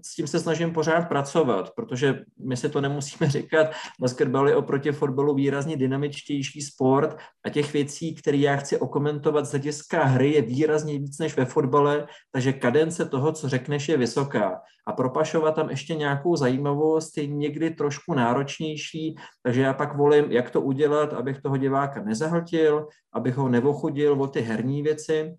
s 0.06 0.16
tím 0.16 0.28
se 0.28 0.40
snažím 0.40 0.74
pořád 0.74 1.02
pracovat, 1.08 1.72
protože 1.76 2.20
my 2.46 2.58
si 2.58 2.70
to 2.70 2.82
nemusíme 2.82 3.30
říkat. 3.30 3.68
Basketbal 4.02 4.50
je 4.50 4.56
oproti 4.56 4.92
fotbalu 4.92 5.36
výrazně 5.36 5.78
dynamičtější 5.78 6.62
sport 6.62 7.18
a 7.46 7.50
těch 7.50 7.74
věcí, 7.74 8.16
které 8.16 8.38
já 8.38 8.56
chci 8.56 8.78
okomentovat 8.78 9.46
hlediska 9.58 10.04
hry, 10.04 10.32
je 10.34 10.42
výrazně 10.42 11.00
víc 11.00 11.20
než 11.20 11.38
ve 11.38 11.46
fotbale, 11.46 12.08
takže 12.32 12.54
kadence 12.54 13.06
toho, 13.06 13.32
co 13.32 13.50
řekneš, 13.50 13.90
je 13.90 13.98
vysoká. 13.98 14.62
A 14.88 14.94
propašovat 14.94 15.56
tam 15.56 15.70
ještě 15.70 15.96
nějakou 15.96 16.36
zajímavost 16.36 17.18
je 17.18 17.28
někdy 17.28 17.70
trošku 17.70 18.14
náročnější, 18.14 19.16
takže 19.44 19.62
já 19.62 19.74
pak 19.74 19.98
volím, 19.98 20.32
jak 20.32 20.50
to 20.50 20.62
udělat, 20.62 21.14
abych 21.14 21.42
toho 21.42 21.58
diváka 21.58 22.04
nezahltil, 22.04 22.88
abych 23.14 23.36
ho 23.36 23.50
nevochudil 23.50 24.22
o 24.22 24.28
ty 24.28 24.42
herní 24.42 24.82
věci, 24.82 25.34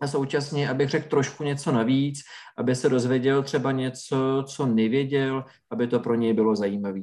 a 0.00 0.06
současně, 0.06 0.70
abych 0.70 0.88
řekl 0.88 1.08
trošku 1.08 1.44
něco 1.44 1.72
navíc, 1.72 2.20
aby 2.58 2.74
se 2.74 2.88
dozvěděl 2.88 3.42
třeba 3.42 3.72
něco, 3.72 4.44
co 4.46 4.66
nevěděl, 4.66 5.44
aby 5.70 5.86
to 5.86 6.00
pro 6.00 6.14
něj 6.14 6.32
bylo 6.32 6.56
zajímavé. 6.56 7.00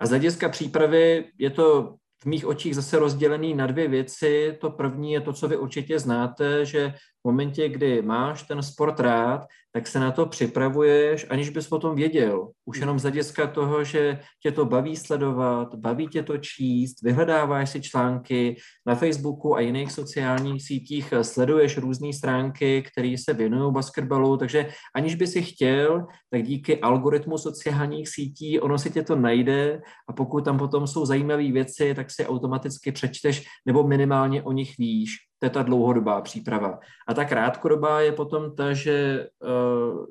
A 0.00 0.06
z 0.06 0.08
hlediska 0.08 0.48
přípravy 0.48 1.24
je 1.38 1.50
to 1.50 1.94
v 2.22 2.26
mých 2.26 2.46
očích 2.46 2.74
zase 2.74 2.98
rozdělený 2.98 3.54
na 3.54 3.66
dvě 3.66 3.88
věci. 3.88 4.58
To 4.60 4.70
první 4.70 5.12
je 5.12 5.20
to, 5.20 5.32
co 5.32 5.48
vy 5.48 5.56
určitě 5.56 5.98
znáte, 5.98 6.64
že 6.66 6.94
momentě, 7.28 7.68
kdy 7.68 8.02
máš 8.02 8.42
ten 8.42 8.62
sport 8.62 9.00
rád, 9.00 9.46
tak 9.72 9.86
se 9.86 10.00
na 10.00 10.10
to 10.10 10.26
připravuješ, 10.26 11.26
aniž 11.30 11.50
bys 11.50 11.72
o 11.72 11.78
tom 11.78 11.96
věděl. 11.96 12.50
Už 12.64 12.76
hmm. 12.76 12.82
jenom 12.82 12.98
z 12.98 13.02
hlediska 13.02 13.46
toho, 13.46 13.84
že 13.84 14.18
tě 14.42 14.52
to 14.52 14.64
baví 14.64 14.96
sledovat, 14.96 15.74
baví 15.74 16.08
tě 16.08 16.22
to 16.22 16.38
číst, 16.38 17.02
vyhledáváš 17.02 17.70
si 17.70 17.80
články 17.80 18.56
na 18.86 18.94
Facebooku 18.94 19.56
a 19.56 19.60
jiných 19.60 19.92
sociálních 19.92 20.62
sítích, 20.62 21.14
sleduješ 21.22 21.78
různé 21.78 22.12
stránky, 22.12 22.82
které 22.82 23.14
se 23.24 23.34
věnují 23.34 23.72
basketbalu, 23.72 24.36
takže 24.36 24.68
aniž 24.96 25.14
by 25.14 25.26
si 25.26 25.42
chtěl, 25.42 26.06
tak 26.30 26.42
díky 26.42 26.80
algoritmu 26.80 27.38
sociálních 27.38 28.08
sítí 28.08 28.60
ono 28.60 28.78
si 28.78 28.90
tě 28.90 29.02
to 29.02 29.16
najde 29.16 29.80
a 30.08 30.12
pokud 30.12 30.44
tam 30.44 30.58
potom 30.58 30.86
jsou 30.86 31.06
zajímavé 31.06 31.52
věci, 31.52 31.94
tak 31.94 32.10
si 32.10 32.26
automaticky 32.26 32.92
přečteš 32.92 33.46
nebo 33.66 33.86
minimálně 33.86 34.42
o 34.42 34.52
nich 34.52 34.78
víš. 34.78 35.27
To 35.38 35.46
je 35.46 35.50
ta 35.50 35.62
dlouhodobá 35.62 36.20
příprava. 36.20 36.78
A 37.08 37.14
ta 37.14 37.24
krátkodobá 37.24 38.00
je 38.00 38.12
potom 38.12 38.56
ta, 38.56 38.72
že 38.72 39.26
uh, 39.42 40.06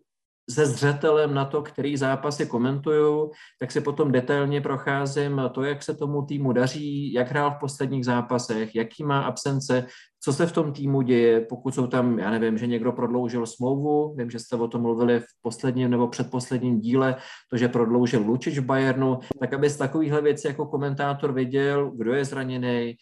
se 0.50 0.66
zřetelem 0.66 1.34
na 1.34 1.46
to, 1.46 1.62
který 1.62 1.98
zápasy 1.98 2.46
komentuju, 2.46 3.32
tak 3.60 3.72
si 3.72 3.82
potom 3.82 4.12
detailně 4.12 4.62
procházím 4.62 5.42
to, 5.52 5.64
jak 5.64 5.84
se 5.84 5.96
tomu 5.96 6.26
týmu 6.26 6.54
daří, 6.54 7.14
jak 7.14 7.30
hrál 7.30 7.52
v 7.52 7.60
posledních 7.60 8.06
zápasech, 8.06 8.76
jaký 8.76 9.04
má 9.04 9.22
absence, 9.22 9.86
co 10.24 10.34
se 10.34 10.46
v 10.46 10.52
tom 10.52 10.74
týmu 10.74 11.02
děje, 11.02 11.42
pokud 11.42 11.76
jsou 11.76 11.88
tam, 11.88 12.20
já 12.20 12.32
nevím, 12.32 12.58
že 12.58 12.68
někdo 12.68 12.92
prodloužil 12.92 13.46
smlouvu, 13.46 14.16
vím, 14.16 14.30
že 14.30 14.40
jste 14.40 14.56
o 14.56 14.68
tom 14.68 14.82
mluvili 14.82 15.20
v 15.20 15.26
posledním 15.42 15.90
nebo 15.92 16.08
předposledním 16.08 16.80
díle, 16.80 17.16
to, 17.50 17.58
že 17.58 17.68
prodloužil 17.68 18.22
Lučič 18.22 18.58
v 18.58 18.66
Bayernu, 18.66 19.20
tak 19.40 19.54
aby 19.54 19.70
z 19.70 19.78
takovýchhle 19.78 20.22
věcí 20.22 20.48
jako 20.48 20.66
komentátor 20.66 21.34
věděl, 21.34 21.92
kdo 21.96 22.14
je 22.14 22.26
zraněný, 22.26 22.96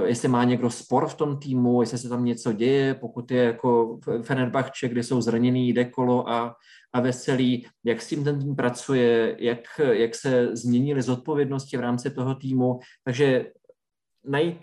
uh, 0.00 0.06
jestli 0.08 0.28
má 0.28 0.44
někdo 0.44 0.70
spor 0.70 1.08
v 1.08 1.14
tom 1.14 1.38
týmu, 1.38 1.80
jestli 1.80 1.98
se 1.98 2.08
tam 2.08 2.24
něco 2.24 2.52
děje, 2.52 2.94
pokud 2.94 3.30
je 3.30 3.42
jako 3.42 3.98
Fenerbahče, 4.22 4.88
kde 4.88 5.02
jsou 5.02 5.20
zraněný 5.20 5.72
Dekolo 5.72 6.30
a, 6.30 6.54
a 6.92 7.00
Veselý, 7.00 7.66
jak 7.84 8.02
s 8.02 8.08
tím 8.08 8.24
ten 8.24 8.38
tým 8.38 8.56
pracuje, 8.56 9.36
jak, 9.38 9.80
jak 9.90 10.14
se 10.14 10.56
změnily 10.56 11.02
zodpovědnosti 11.02 11.76
v 11.76 11.80
rámci 11.80 12.10
toho 12.10 12.34
týmu, 12.34 12.80
takže 13.04 13.46
najít 14.28 14.58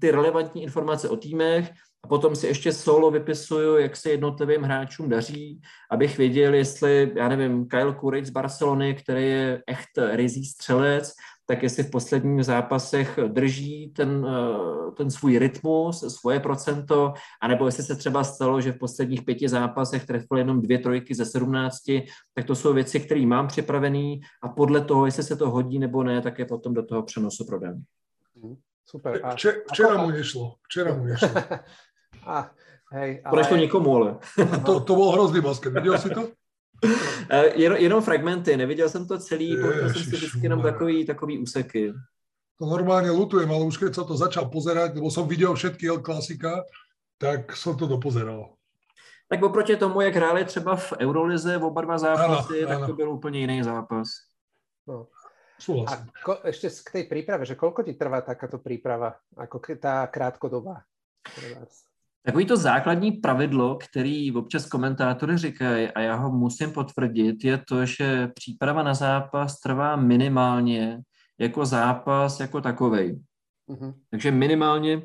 ty 0.00 0.10
relevantní 0.10 0.62
informace 0.62 1.08
o 1.08 1.16
týmech 1.16 1.70
a 2.04 2.08
potom 2.08 2.36
si 2.36 2.46
ještě 2.46 2.72
solo 2.72 3.10
vypisuju, 3.10 3.76
jak 3.76 3.96
se 3.96 4.10
jednotlivým 4.10 4.62
hráčům 4.62 5.08
daří, 5.08 5.60
abych 5.90 6.18
věděl, 6.18 6.54
jestli, 6.54 7.12
já 7.16 7.28
nevím, 7.28 7.68
Kyle 7.68 7.94
Kuric 7.94 8.26
z 8.26 8.30
Barcelony, 8.30 8.94
který 8.94 9.28
je 9.28 9.62
echt 9.66 10.14
rizí 10.16 10.44
střelec, 10.44 11.12
tak 11.46 11.62
jestli 11.62 11.82
v 11.82 11.90
posledních 11.90 12.44
zápasech 12.44 13.18
drží 13.28 13.92
ten, 13.96 14.26
eh, 14.28 14.90
ten 14.96 15.10
svůj 15.10 15.38
rytmus, 15.38 16.14
svoje 16.14 16.40
procento, 16.40 17.12
anebo 17.42 17.66
jestli 17.66 17.82
se 17.82 17.96
třeba 17.96 18.24
stalo, 18.24 18.60
že 18.60 18.72
v 18.72 18.78
posledních 18.78 19.22
pěti 19.22 19.48
zápasech 19.48 20.06
trefil 20.06 20.38
jenom 20.38 20.62
dvě 20.62 20.78
trojky 20.78 21.14
ze 21.14 21.24
sedmnácti, 21.24 22.06
tak 22.34 22.44
to 22.44 22.54
jsou 22.54 22.72
věci, 22.72 23.00
které 23.00 23.26
mám 23.26 23.48
připravený 23.48 24.20
a 24.42 24.48
podle 24.48 24.80
toho, 24.80 25.06
jestli 25.06 25.22
se 25.22 25.36
to 25.36 25.50
hodí 25.50 25.78
nebo 25.78 26.02
ne, 26.02 26.20
tak 26.22 26.38
je 26.38 26.44
potom 26.44 26.74
do 26.74 26.82
toho 26.82 27.02
přenosu 27.02 27.46
prodám. 27.46 27.82
Super. 28.90 29.20
A 29.22 29.34
Vče, 29.38 29.62
včera 29.70 29.94
ako... 29.94 30.02
mu 30.02 30.10
nešlo. 30.10 30.44
Včera 30.66 30.90
mu 30.94 31.04
nešlo. 31.04 31.28
a, 32.34 32.50
hej, 32.92 33.22
ale... 33.22 33.32
Prešlo 33.36 33.56
nikomu, 33.56 33.90
ale. 33.96 34.10
to, 34.66 34.82
to 34.82 34.92
bol 34.98 35.14
hrozný 35.14 35.38
basket. 35.40 35.70
Videl 35.70 35.94
si 35.98 36.10
to? 36.10 36.34
Jen, 37.54 37.72
jenom 37.76 38.02
fragmenty, 38.02 38.56
neviděl 38.56 38.88
jsem 38.88 39.06
to 39.06 39.18
celý, 39.18 39.56
pochopil 39.56 39.92
jsem 39.92 40.02
si 40.02 40.16
vždycky 40.16 40.40
jenom 40.42 40.62
takový, 40.62 41.06
takový 41.06 41.38
úseky. 41.38 41.92
To 42.58 42.66
normálně 42.66 43.10
lutujem, 43.10 43.50
ale 43.52 43.64
už 43.64 43.78
keď 43.78 43.94
som 43.94 44.04
to 44.04 44.16
začal 44.16 44.44
pozerať, 44.52 44.94
lebo 44.94 45.08
som 45.10 45.28
viděl 45.28 45.54
všetky 45.54 45.88
El 45.88 46.04
Klasika, 46.04 46.64
tak 47.16 47.56
som 47.56 47.76
to 47.76 47.86
dopozeral. 47.86 48.52
Tak 49.28 49.42
oproti 49.42 49.76
tomu, 49.76 50.00
jak 50.00 50.16
hráli 50.16 50.44
třeba 50.44 50.76
v 50.76 50.92
Eurolize 50.98 51.58
v 51.58 51.64
oba 51.64 51.80
dva 51.80 51.98
zápasy, 51.98 52.58
ano, 52.58 52.68
tak 52.68 52.76
ano. 52.76 52.86
to 52.86 52.92
byl 52.92 53.10
úplně 53.10 53.40
jiný 53.40 53.62
zápas. 53.62 54.08
No. 54.88 55.06
A 55.68 55.94
ko, 56.24 56.40
ešte 56.44 56.70
k 56.70 56.88
tej 56.90 57.04
príprave, 57.04 57.44
že 57.44 57.58
koľko 57.58 57.84
ti 57.84 57.92
trvá 57.94 58.24
takáto 58.24 58.58
príprava, 58.58 59.20
ako 59.36 59.60
tá 59.76 60.06
krátkodobá? 60.08 60.84
Takový 62.22 62.46
to 62.46 62.56
základní 62.56 63.12
pravidlo, 63.12 63.78
který 63.78 64.32
občas 64.32 64.66
komentátory 64.66 65.38
říkají, 65.38 65.88
a 65.88 66.00
já 66.00 66.14
ho 66.14 66.30
musím 66.30 66.72
potvrdit, 66.72 67.44
je 67.44 67.58
to, 67.58 67.86
že 67.86 68.28
příprava 68.28 68.82
na 68.82 68.94
zápas 68.94 69.60
trvá 69.60 69.96
minimálně 69.96 71.00
jako 71.38 71.66
zápas 71.66 72.40
jako 72.40 72.60
takovej. 72.60 73.20
Uh-huh. 73.68 73.94
Takže 74.10 74.30
minimálně 74.30 75.02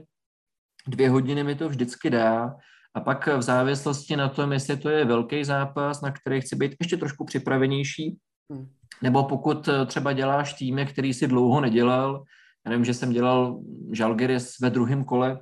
dvě 0.88 1.10
hodiny 1.10 1.44
mi 1.44 1.56
to 1.56 1.70
vždycky 1.70 2.10
dá 2.10 2.56
a 2.94 3.00
pak 3.00 3.28
v 3.28 3.42
závislosti 3.42 4.16
na 4.16 4.30
tom, 4.30 4.54
jestli 4.54 4.78
to 4.78 4.90
je 4.90 5.06
velký 5.06 5.44
zápas, 5.44 6.02
na 6.02 6.12
který 6.12 6.42
chci 6.42 6.56
být 6.56 6.76
ještě 6.80 6.98
trošku 6.98 7.26
připravenější, 7.26 8.18
uh-huh. 8.52 8.68
Nebo 9.02 9.24
pokud 9.24 9.70
třeba 9.86 10.14
děláš 10.14 10.54
týmy, 10.54 10.86
který 10.86 11.14
si 11.14 11.28
dlouho 11.28 11.62
nedělal, 11.62 12.24
já 12.66 12.70
nevím, 12.70 12.86
že 12.86 12.94
jsem 12.94 13.12
dělal 13.12 13.60
Žalgiris 13.92 14.60
ve 14.60 14.70
druhém 14.70 15.04
kole, 15.04 15.40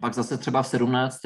pak 0.00 0.14
zase 0.14 0.38
třeba 0.38 0.62
v 0.62 0.66
17. 0.66 1.18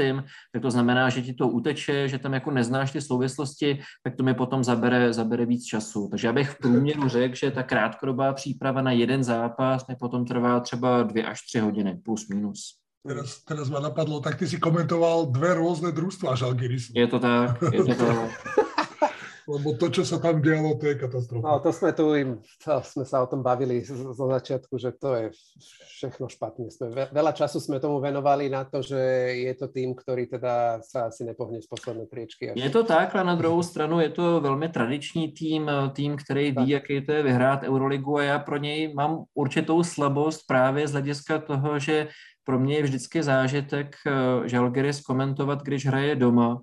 tak 0.52 0.62
to 0.62 0.70
znamená, 0.70 1.08
že 1.08 1.22
ti 1.22 1.34
to 1.34 1.48
uteče, 1.48 2.08
že 2.08 2.18
tam 2.18 2.34
jako 2.34 2.50
neznáš 2.50 2.92
ty 2.92 3.00
souvislosti, 3.00 3.78
tak 4.04 4.16
to 4.16 4.22
mi 4.22 4.34
potom 4.34 4.64
zabere, 4.64 5.12
zabere 5.12 5.46
víc 5.46 5.64
času. 5.64 6.08
Takže 6.08 6.26
já 6.26 6.32
bych 6.32 6.50
v 6.50 6.58
průměru 6.58 7.08
řekl, 7.08 7.34
že 7.34 7.50
ta 7.50 7.62
krátkodobá 7.62 8.32
příprava 8.32 8.82
na 8.82 8.92
jeden 8.92 9.24
zápas 9.24 9.86
mi 9.86 9.96
potom 9.96 10.24
trvá 10.24 10.60
třeba 10.60 11.02
dvě 11.02 11.26
až 11.26 11.46
tři 11.46 11.58
hodiny, 11.58 12.00
plus 12.04 12.28
minus. 12.28 12.82
Teraz, 13.08 13.42
teraz 13.44 13.70
ma 13.70 13.80
napadlo, 13.80 14.20
tak 14.20 14.38
ty 14.38 14.46
si 14.46 14.62
komentoval 14.62 15.26
dve 15.26 15.58
rôzne 15.58 15.90
družstva 15.90 16.38
Žalgiris. 16.38 16.94
Je 16.94 17.06
to 17.10 17.18
tak, 17.18 17.58
je 17.74 17.82
to 17.82 17.94
tak. 17.98 18.30
lebo 19.48 19.74
to, 19.74 19.90
čo 19.90 20.02
sa 20.06 20.22
tam 20.22 20.38
dialo, 20.38 20.78
to 20.78 20.86
je 20.86 20.96
katastrofa. 20.98 21.42
No, 21.42 21.58
to 21.58 21.70
sme 21.74 21.90
tu 21.90 22.14
im, 22.14 22.30
to 22.62 22.78
sme 22.86 23.04
sa 23.06 23.22
o 23.22 23.26
tom 23.26 23.42
bavili 23.42 23.82
zo 23.86 24.26
začiatku, 24.26 24.78
že 24.78 24.94
to 24.94 25.08
je 25.18 25.24
všechno 25.98 26.26
špatne. 26.30 26.70
Sme, 26.70 27.10
veľa 27.10 27.32
času 27.34 27.58
sme 27.58 27.82
tomu 27.82 27.98
venovali 27.98 28.50
na 28.50 28.62
to, 28.62 28.82
že 28.82 28.98
je 29.42 29.52
to 29.54 29.66
tým, 29.70 29.94
ktorý 29.94 30.26
teda 30.26 30.82
sa 30.82 31.10
asi 31.10 31.26
nepohne 31.26 31.62
z 31.62 31.66
poslednej 31.66 32.06
priečky. 32.06 32.54
Je 32.54 32.70
to 32.70 32.82
tak, 32.82 33.14
ale 33.14 33.24
na 33.24 33.36
druhou 33.38 33.62
stranu 33.62 34.00
je 34.00 34.10
to 34.10 34.40
velmi 34.40 34.68
tradiční 34.68 35.32
tým, 35.32 35.70
tým, 35.92 36.16
který 36.16 36.52
ví, 36.52 36.68
jaký 36.68 37.06
to 37.06 37.12
je 37.12 37.22
vyhrát 37.22 37.62
Euroligu 37.62 38.18
a 38.18 38.22
já 38.22 38.38
pro 38.38 38.56
něj 38.56 38.94
mám 38.94 39.24
určitou 39.34 39.82
slabost 39.82 40.46
právě 40.46 40.88
z 40.88 40.92
hlediska 40.92 41.38
toho, 41.38 41.78
že 41.78 42.08
pro 42.44 42.58
mě 42.58 42.76
je 42.76 42.82
vždycky 42.82 43.22
zážitek 43.22 43.96
eh, 44.06 44.48
Žalgiris 44.48 45.00
komentovat, 45.00 45.62
když 45.62 45.86
hraje 45.86 46.16
doma, 46.16 46.60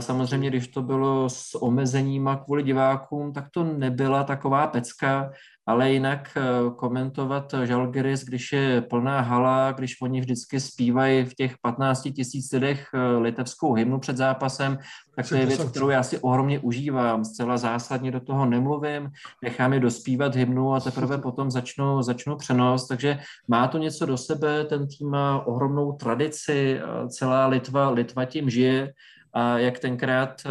samozřejmě, 0.00 0.50
když 0.50 0.68
to 0.68 0.82
bylo 0.82 1.28
s 1.28 1.62
omezeníma 1.62 2.36
kvůli 2.36 2.62
divákům, 2.62 3.32
tak 3.32 3.44
to 3.50 3.64
nebyla 3.64 4.24
taková 4.24 4.66
pecka, 4.66 5.30
ale 5.66 5.92
jinak 5.92 6.30
eh, 6.36 6.42
komentovat 6.76 7.54
Žalgiris, 7.64 8.24
když 8.24 8.52
je 8.52 8.80
plná 8.80 9.20
hala, 9.20 9.72
když 9.72 10.00
oni 10.02 10.20
vždycky 10.20 10.60
zpívají 10.60 11.24
v 11.24 11.34
těch 11.34 11.54
15 11.62 12.02
tisíc 12.02 12.52
lidech 12.52 12.88
eh, 12.94 13.16
litevskou 13.16 13.72
hymnu 13.74 13.98
před 13.98 14.16
zápasem, 14.16 14.78
tak 15.16 15.28
to 15.28 15.34
je 15.34 15.46
věc, 15.46 15.64
kterou 15.64 15.88
já 15.88 16.02
si 16.02 16.18
ohromně 16.18 16.58
užívám. 16.58 17.24
Zcela 17.24 17.56
zásadně 17.56 18.10
do 18.10 18.20
toho 18.20 18.46
nemluvím, 18.46 19.10
nechám 19.42 19.72
je 19.72 19.80
dospívat 19.80 20.34
hymnu 20.34 20.74
a 20.74 20.80
teprve 20.80 21.18
potom 21.22 21.50
začnu, 21.50 22.02
začnu 22.02 22.36
přenos, 22.36 22.88
takže 22.88 23.18
má 23.48 23.68
to 23.68 23.78
něco 23.78 24.06
do 24.06 24.16
sebe, 24.16 24.64
ten 24.64 24.86
tým 24.86 25.10
má 25.10 25.46
ohromnou 25.46 25.92
tradici, 25.92 26.80
celá 27.08 27.46
Litva, 27.46 27.90
Litva 27.90 28.24
tím 28.24 28.50
žije 28.50 28.92
a 29.34 29.58
jak 29.58 29.78
tenkrát, 29.78 30.42
eh, 30.46 30.50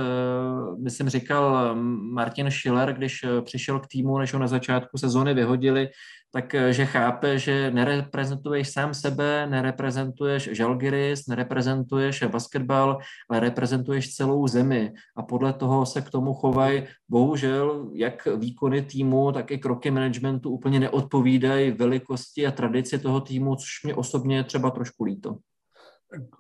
myslím, 0.78 1.10
říkal 1.10 1.76
Martin 2.14 2.52
Schiller, 2.52 2.94
když 2.94 3.24
eh, 3.24 3.42
přišel 3.42 3.80
k 3.80 3.88
týmu, 3.88 4.18
než 4.18 4.34
ho 4.34 4.40
na 4.40 4.48
začátku 4.48 4.98
sezóny 4.98 5.34
vyhodili, 5.34 5.90
tak 6.34 6.56
eh, 6.56 6.74
že 6.74 6.86
chápe, 6.86 7.40
že 7.40 7.72
nereprezentuješ 7.72 8.70
sám 8.70 8.94
sebe, 8.94 9.48
nereprezentuješ 9.50 10.50
Žalgiris, 10.52 11.28
nereprezentuješ 11.28 12.24
basketbal, 12.24 12.98
ale 13.30 13.40
reprezentuješ 13.40 14.16
celou 14.16 14.48
zemi 14.48 14.94
a 15.18 15.24
podle 15.24 15.54
toho 15.54 15.86
se 15.86 16.02
k 16.02 16.10
tomu 16.10 16.34
chovají. 16.34 16.84
Bohužel, 17.10 17.90
jak 17.94 18.28
výkony 18.38 18.82
týmu, 18.82 19.32
tak 19.32 19.52
i 19.52 19.58
kroky 19.58 19.92
managementu 19.92 20.50
úplně 20.50 20.80
neodpovídají 20.80 21.72
velikosti 21.72 22.48
a 22.48 22.52
tradici 22.52 23.00
toho 23.00 23.22
týmu, 23.22 23.56
což 23.56 23.84
mě 23.84 23.96
osobně 23.96 24.44
třeba 24.44 24.72
trošku 24.72 25.04
líto. 25.04 25.36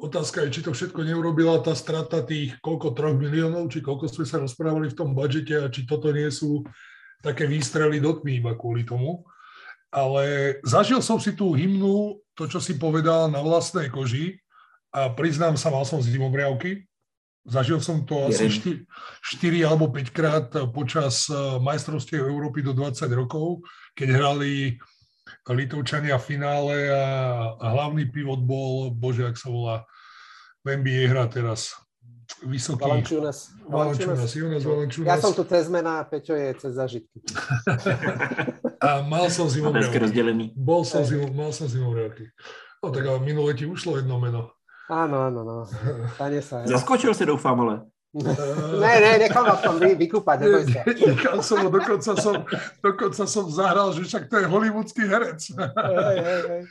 Otázka 0.03 0.43
je, 0.43 0.59
či 0.59 0.61
to 0.67 0.75
všetko 0.75 0.99
neurobila 1.07 1.63
tá 1.63 1.71
strata 1.71 2.19
tých 2.19 2.59
koľko, 2.59 2.91
troch 2.91 3.15
miliónov, 3.15 3.71
či 3.71 3.79
koľko 3.79 4.11
sme 4.11 4.27
sa 4.27 4.43
rozprávali 4.43 4.91
v 4.91 4.97
tom 4.99 5.15
budžete 5.15 5.55
a 5.63 5.71
či 5.71 5.87
toto 5.87 6.11
nie 6.11 6.27
sú 6.27 6.67
také 7.23 7.47
výstrely 7.47 8.03
do 8.03 8.19
tmy 8.19 8.43
iba 8.43 8.51
kvôli 8.51 8.83
tomu. 8.83 9.23
Ale 9.87 10.57
zažil 10.67 10.99
som 10.99 11.23
si 11.23 11.31
tú 11.31 11.55
hymnu, 11.55 12.19
to, 12.35 12.51
čo 12.51 12.59
si 12.59 12.75
povedal 12.75 13.31
na 13.31 13.39
vlastnej 13.39 13.87
koži 13.87 14.43
a 14.91 15.07
priznám 15.07 15.55
sa, 15.55 15.71
mal 15.71 15.87
som 15.87 16.03
zimomriavky. 16.03 16.83
Zažil 17.47 17.79
som 17.79 18.03
to 18.03 18.27
asi 18.27 18.51
4, 18.51 18.85
4 19.39 19.67
alebo 19.71 19.87
5 19.87 20.11
krát 20.11 20.47
počas 20.75 21.31
eh, 21.31 21.35
majstrovstiev 21.63 22.27
Európy 22.27 22.59
do 22.59 22.75
20 22.75 23.07
rokov, 23.15 23.63
keď 23.95 24.19
hrali 24.19 24.77
Litovčania 25.49 26.21
v 26.21 26.25
finále 26.37 26.75
a, 26.93 27.03
a 27.57 27.65
hlavný 27.73 28.05
pivot 28.13 28.37
bol, 28.45 28.93
bože, 28.93 29.25
ak 29.25 29.37
sa 29.41 29.49
volá, 29.49 29.89
v 30.61 30.77
NBA 30.77 31.09
hra 31.09 31.25
teraz, 31.25 31.73
vysoký. 32.45 32.85
Valančunas. 32.85 33.49
Valančunas, 33.65 34.31
Jonas 34.37 34.63
Valančunas. 34.63 35.07
Ja 35.09 35.17
som 35.17 35.33
tu 35.33 35.41
cez 35.49 35.65
mena, 35.67 36.05
Peťo 36.05 36.37
je 36.37 36.53
cez 36.61 36.71
zažitky. 36.77 37.17
a 38.85 39.01
mal 39.01 39.29
som 39.33 39.49
zimomriavky. 39.49 40.53
Bol 40.53 40.85
som 40.85 41.01
zimom, 41.01 41.33
mal 41.33 41.49
som 41.49 41.65
zimomriavky. 41.65 42.29
No 42.81 42.89
tak 42.89 43.05
ale 43.05 43.19
minule 43.21 43.53
ti 43.53 43.65
ušlo 43.65 43.97
jedno 43.97 44.17
meno. 44.21 44.53
Áno, 44.89 45.23
áno, 45.23 45.39
no. 45.45 45.57
Stane 46.17 46.41
sa. 46.43 46.65
Zaskočil 46.67 47.13
si, 47.15 47.23
doufám, 47.23 47.55
ale. 47.63 47.87
Ne, 48.13 48.99
ne, 48.99 49.11
nechám 49.23 49.45
vás 49.45 49.61
tam 49.63 49.79
vy, 49.79 49.95
sa. 49.95 50.83
Nechal 50.83 51.39
som 51.39 51.63
ho, 51.63 51.69
dokonca 51.71 52.11
som, 52.19 52.43
dokonca 52.83 53.23
som 53.23 53.45
zahral, 53.47 53.95
že 53.95 54.03
však 54.03 54.27
to 54.27 54.35
je 54.43 54.45
hollywoodský 54.51 55.07
herec. 55.07 55.39
Hej, 55.55 56.17
hej, 56.19 56.41
hej. 56.43 56.63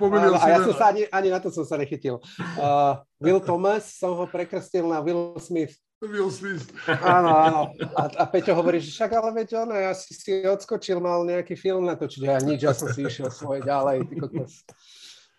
Pomýlil 0.00 0.34
a 0.34 0.46
ja 0.48 0.58
som 0.64 0.72
sa 0.72 0.90
ani, 0.90 1.04
ani 1.12 1.28
na 1.28 1.38
to 1.44 1.52
som 1.52 1.68
sa 1.68 1.76
nechytil. 1.76 2.18
Uh, 2.56 2.98
Will 3.20 3.38
Thomas 3.38 3.84
som 4.00 4.16
ho 4.16 4.24
prekrstil 4.24 4.88
na 4.88 5.04
Will 5.04 5.36
Smith. 5.36 5.76
Will 6.00 6.32
Smith. 6.32 6.72
Áno, 6.88 7.30
áno. 7.30 7.60
A, 7.92 8.08
a 8.20 8.24
Peťo 8.24 8.56
hovorí, 8.56 8.80
že 8.80 8.96
však 8.96 9.12
ale 9.12 9.30
veď 9.36 9.48
on, 9.60 9.76
ja 9.76 9.92
si, 9.92 10.16
si 10.16 10.40
odskočil, 10.40 11.00
mal 11.04 11.24
nejaký 11.24 11.52
film 11.52 11.84
natočiť. 11.84 12.20
Ja 12.24 12.40
nič, 12.40 12.64
ja 12.64 12.72
som 12.72 12.88
si 12.92 13.04
išiel 13.04 13.28
svoje 13.28 13.60
ďalej. 13.64 14.08
Ty 14.08 14.14
kokos. 14.24 14.52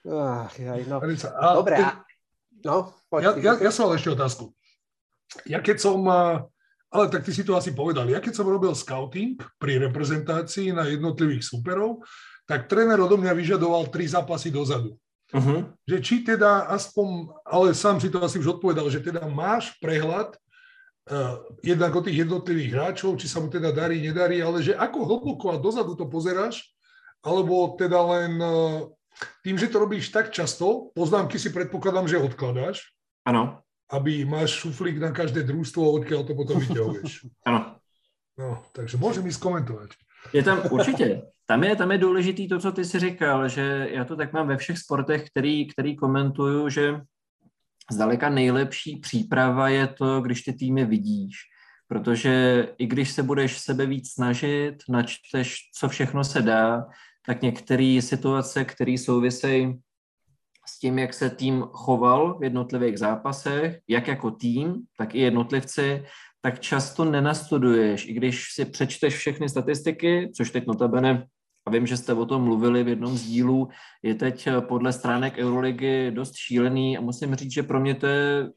Ach, 0.07 0.53
jaj, 0.55 0.81
no. 0.87 0.97
Dobre, 1.61 1.77
a, 1.77 1.99
no, 2.63 2.95
poď, 3.11 3.21
ja, 3.21 3.31
ja, 3.37 3.53
ja 3.69 3.71
som 3.73 3.91
mal 3.91 3.99
ešte 3.99 4.13
otázku 4.13 4.56
ja 5.47 5.59
keď 5.59 5.77
som, 5.79 5.99
ale 6.87 7.05
tak 7.11 7.27
ty 7.27 7.31
si 7.35 7.43
to 7.43 7.55
asi 7.59 7.75
povedal, 7.75 8.07
ja 8.07 8.23
keď 8.23 8.33
som 8.33 8.47
robil 8.47 8.71
scouting 8.71 9.35
pri 9.59 9.79
reprezentácii 9.83 10.71
na 10.71 10.87
jednotlivých 10.87 11.43
superov, 11.43 12.03
tak 12.47 12.71
tréner 12.71 12.95
odo 12.95 13.19
mňa 13.19 13.35
vyžadoval 13.35 13.91
tri 13.91 14.07
zápasy 14.07 14.49
dozadu. 14.49 14.95
Uh-huh. 15.35 15.67
Že 15.83 15.97
či 15.99 16.15
teda 16.23 16.71
aspoň, 16.71 17.35
ale 17.43 17.75
sám 17.75 17.99
si 17.99 18.07
to 18.07 18.23
asi 18.23 18.39
už 18.39 18.59
odpovedal, 18.59 18.87
že 18.87 19.03
teda 19.03 19.27
máš 19.27 19.75
prehľad 19.83 20.31
uh, 20.31 21.43
jednak 21.59 21.91
o 21.91 21.99
tých 21.99 22.23
jednotlivých 22.23 22.71
hráčov, 22.71 23.19
či 23.19 23.27
sa 23.27 23.43
mu 23.43 23.51
teda 23.51 23.75
darí, 23.75 23.99
nedarí, 23.99 24.39
ale 24.39 24.63
že 24.63 24.71
ako 24.71 25.03
hlboko 25.03 25.51
a 25.51 25.59
dozadu 25.59 25.99
to 25.99 26.07
pozeráš, 26.07 26.71
alebo 27.19 27.75
teda 27.75 27.99
len 27.99 28.39
uh, 28.39 28.87
tým, 29.43 29.59
že 29.59 29.67
to 29.67 29.83
robíš 29.83 30.15
tak 30.15 30.31
často, 30.31 30.95
poznámky 30.95 31.35
si 31.35 31.51
predpokladám, 31.51 32.07
že 32.07 32.23
odkladáš. 32.23 32.95
Áno 33.27 33.66
aby 33.89 34.25
máš 34.25 34.51
šuflík 34.51 34.97
na 34.97 35.11
každé 35.11 35.43
družstvo, 35.43 35.91
odkiaľ 36.03 36.21
to 36.27 36.33
potom 36.35 36.59
vyťahuješ. 36.59 37.25
Ano. 37.47 37.75
No, 38.37 38.63
takže 38.71 38.97
můžem 38.97 39.23
mi 39.23 39.33
skomentovat. 39.33 39.89
Je 40.33 40.43
tam 40.43 40.61
určitě. 40.71 41.21
Tam 41.45 41.63
je, 41.63 41.75
tam 41.75 41.91
je 41.91 41.97
důležitý 41.97 42.47
to, 42.47 42.59
co 42.59 42.71
ty 42.71 42.85
si 42.85 42.99
říkal, 42.99 43.49
že 43.49 43.87
já 43.91 44.05
to 44.05 44.15
tak 44.15 44.33
mám 44.33 44.47
ve 44.47 44.57
všech 44.57 44.77
sportech, 44.77 45.29
který, 45.29 45.67
který 45.67 45.95
komentuju, 45.95 46.69
že 46.69 47.01
zdaleka 47.91 48.29
nejlepší 48.29 48.95
příprava 48.95 49.69
je 49.69 49.87
to, 49.87 50.21
když 50.21 50.41
ty 50.41 50.53
týmy 50.53 50.85
vidíš. 50.85 51.35
Protože 51.87 52.67
i 52.77 52.87
když 52.87 53.11
se 53.11 53.23
budeš 53.23 53.57
sebe 53.57 53.85
víc 53.85 54.13
snažit, 54.13 54.75
načteš, 54.89 55.57
co 55.75 55.89
všechno 55.89 56.23
se 56.23 56.41
dá, 56.41 56.85
tak 57.25 57.41
některé 57.41 57.99
situace, 58.01 58.65
které 58.65 58.97
souvisejí 58.97 59.79
tím, 60.79 60.99
jak 60.99 61.13
se 61.13 61.29
tým 61.29 61.61
choval 61.71 62.39
v 62.39 62.43
jednotlivých 62.43 62.99
zápasech, 62.99 63.79
jak 63.87 64.07
jako 64.07 64.31
tým, 64.31 64.75
tak 64.97 65.15
i 65.15 65.19
jednotlivci, 65.19 66.03
tak 66.41 66.59
často 66.59 67.05
nenastuduješ, 67.05 68.05
i 68.05 68.13
když 68.13 68.53
si 68.53 68.65
přečteš 68.65 69.15
všechny 69.15 69.49
statistiky, 69.49 70.31
což 70.35 70.51
teď 70.51 70.67
notabene 70.67 71.27
a 71.67 71.69
vím, 71.69 71.87
že 71.87 71.97
jste 71.97 72.13
o 72.13 72.25
tom 72.25 72.43
mluvili 72.43 72.83
v 72.83 72.87
jednom 72.87 73.17
z 73.17 73.23
dílů, 73.23 73.67
je 74.03 74.15
teď 74.15 74.47
podle 74.59 74.93
stránek 74.93 75.37
Euroligy 75.37 76.11
dost 76.11 76.35
šílený 76.35 76.97
a 76.97 77.01
musím 77.01 77.35
říct, 77.35 77.53
že 77.53 77.63
pro 77.63 77.79
mě 77.79 77.95
to 77.95 78.07
je 78.07 78.49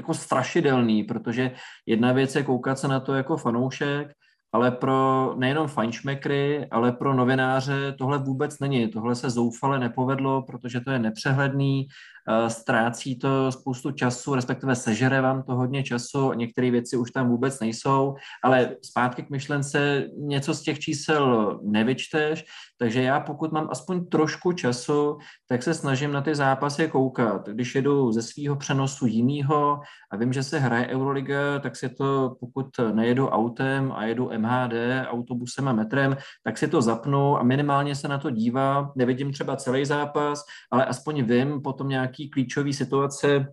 jako 0.00 0.14
strašidelný, 0.14 1.04
protože 1.04 1.50
jedna 1.86 2.12
věc 2.12 2.34
je 2.34 2.42
koukat 2.42 2.78
se 2.78 2.88
na 2.88 3.00
to 3.00 3.14
jako 3.14 3.36
fanoušek, 3.36 4.08
ale 4.52 4.70
pro 4.70 5.34
nejenom 5.36 5.68
fajnšmekry, 5.68 6.66
ale 6.70 6.92
pro 6.92 7.14
novináře 7.14 7.94
tohle 7.98 8.18
vůbec 8.18 8.58
není. 8.58 8.88
Tohle 8.88 9.14
se 9.14 9.30
zoufale 9.30 9.78
nepovedlo, 9.78 10.42
protože 10.42 10.80
to 10.80 10.90
je 10.90 10.98
nepřehledný, 10.98 11.88
Eh, 12.30 12.50
ztrácí 12.50 13.18
to 13.18 13.52
spoustu 13.52 13.90
času, 13.90 14.34
respektive 14.34 14.76
sežere 14.76 15.20
vám 15.20 15.42
to 15.42 15.54
hodně 15.54 15.82
času, 15.82 16.32
některé 16.32 16.70
věci 16.70 16.96
už 16.96 17.10
tam 17.10 17.28
vůbec 17.28 17.60
nejsou, 17.60 18.14
ale 18.44 18.76
zpátky 18.84 19.22
k 19.22 19.30
myšlence 19.30 20.06
něco 20.18 20.54
z 20.54 20.62
těch 20.62 20.78
čísel 20.78 21.58
nevyčteš, 21.62 22.44
takže 22.78 23.02
já 23.02 23.20
pokud 23.20 23.52
mám 23.52 23.68
aspoň 23.70 24.06
trošku 24.06 24.52
času, 24.52 25.18
tak 25.48 25.62
se 25.62 25.74
snažím 25.74 26.12
na 26.12 26.20
ty 26.20 26.34
zápasy 26.34 26.88
koukat. 26.88 27.48
Když 27.48 27.74
jedu 27.74 28.12
ze 28.12 28.22
svého 28.22 28.56
přenosu 28.56 29.06
jinýho 29.06 29.80
a 30.12 30.16
vím, 30.16 30.32
že 30.32 30.42
se 30.42 30.58
hraje 30.58 30.86
Euroliga, 30.86 31.58
tak 31.58 31.76
si 31.76 31.88
to, 31.88 32.36
pokud 32.40 32.66
nejedu 32.92 33.28
autem 33.28 33.92
a 33.92 34.04
jedu 34.04 34.30
MHD, 34.38 34.72
autobusem 35.06 35.68
a 35.68 35.72
metrem, 35.72 36.16
tak 36.44 36.58
si 36.58 36.68
to 36.68 36.82
zapnu 36.82 37.38
a 37.38 37.42
minimálně 37.42 37.94
se 37.94 38.08
na 38.08 38.18
to 38.18 38.30
dívám. 38.30 38.92
Nevidím 38.96 39.32
třeba 39.32 39.56
celý 39.56 39.84
zápas, 39.84 40.44
ale 40.70 40.84
aspoň 40.84 41.22
vím 41.22 41.62
potom 41.62 41.88
nějaký 41.88 42.30
klíčový 42.30 42.72
situace, 42.72 43.46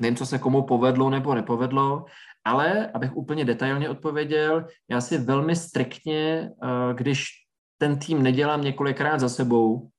vím, 0.00 0.16
co 0.16 0.26
se 0.26 0.38
komu 0.38 0.62
povedlo 0.62 1.10
nebo 1.10 1.34
nepovedlo, 1.34 2.04
ale 2.44 2.90
abych 2.94 3.16
úplně 3.16 3.44
detailně 3.44 3.88
odpověděl, 3.88 4.66
já 4.90 5.00
si 5.00 5.18
velmi 5.18 5.56
striktně, 5.56 6.50
eh, 6.64 6.94
když 6.94 7.41
ten 7.82 7.98
tým 7.98 8.22
nedělám 8.22 8.62
několikrát 8.62 9.20
za 9.20 9.28
sebou, 9.28 9.90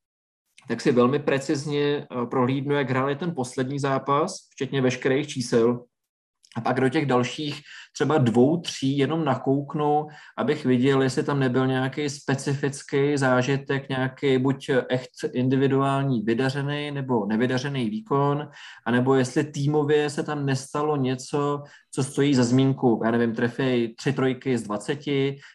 tak 0.67 0.81
si 0.81 0.91
velmi 0.91 1.19
precizně 1.19 1.81
eh, 1.81 2.25
prohlídnu, 2.25 2.75
jak 2.75 2.89
hráli 2.89 3.15
ten 3.15 3.35
poslední 3.35 3.79
zápas, 3.79 4.47
včetně 4.49 4.81
veškerých 4.81 5.27
čísel, 5.27 5.83
a 6.57 6.61
pak 6.61 6.79
do 6.79 6.89
těch 6.89 7.05
dalších 7.05 7.61
třeba 7.93 8.17
dvou, 8.17 8.57
tří 8.57 8.97
jenom 8.97 9.25
nakouknu, 9.25 10.07
abych 10.37 10.65
viděl, 10.65 11.01
jestli 11.01 11.23
tam 11.23 11.39
nebyl 11.39 11.67
nějaký 11.67 12.09
specifický 12.09 13.17
zážitek, 13.17 13.89
nějaký 13.89 14.37
buď 14.37 14.69
echt 14.89 15.09
individuální 15.33 16.21
vydařený 16.21 16.91
nebo 16.91 17.25
nevydařený 17.25 17.89
výkon, 17.89 18.49
anebo 18.85 19.15
jestli 19.15 19.43
týmově 19.43 20.09
se 20.09 20.23
tam 20.23 20.45
nestalo 20.45 20.95
něco, 20.95 21.63
co 21.91 22.03
stojí 22.03 22.35
za 22.35 22.43
zmínku. 22.43 23.01
Já 23.05 23.11
nevím, 23.11 23.35
trefej 23.35 23.95
tři 23.95 24.13
trojky 24.13 24.57
z 24.57 24.63
20, 24.63 24.99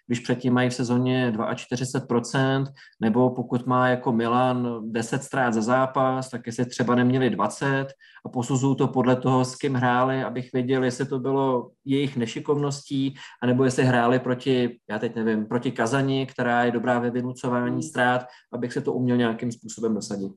když 0.06 0.20
předtím 0.20 0.54
mají 0.54 0.70
v 0.70 0.74
sezóně 0.74 1.32
42%, 1.32 2.64
nebo 3.00 3.30
pokud 3.30 3.66
má 3.66 3.88
jako 3.88 4.12
Milan 4.12 4.80
10 4.92 5.22
ztrát 5.22 5.54
za 5.54 5.62
zápas, 5.62 6.30
tak 6.30 6.46
jestli 6.46 6.66
třeba 6.66 6.94
neměli 6.94 7.30
20 7.30 7.86
a 8.26 8.28
posuzuju 8.28 8.74
to 8.74 8.88
podle 8.88 9.16
toho, 9.16 9.44
s 9.44 9.56
kým 9.56 9.74
hráli, 9.74 10.24
abych 10.24 10.52
věděl, 10.52 10.84
jestli 10.88 11.06
to 11.06 11.18
bylo 11.18 11.70
jejich 11.84 12.16
nešikovností, 12.16 13.14
anebo 13.42 13.64
jestli 13.64 13.84
hráli 13.84 14.18
proti, 14.18 14.80
já 14.90 14.98
teď 14.98 15.14
nevím, 15.14 15.46
proti 15.46 15.72
Kazani, 15.72 16.26
která 16.26 16.64
je 16.64 16.72
dobrá 16.72 16.98
ve 16.98 17.10
vynucování 17.10 17.82
strát, 17.82 18.26
abych 18.52 18.72
se 18.72 18.80
to 18.80 18.92
uměl 18.92 19.16
nějakým 19.16 19.52
způsobem 19.52 19.94
dosadit. 19.94 20.32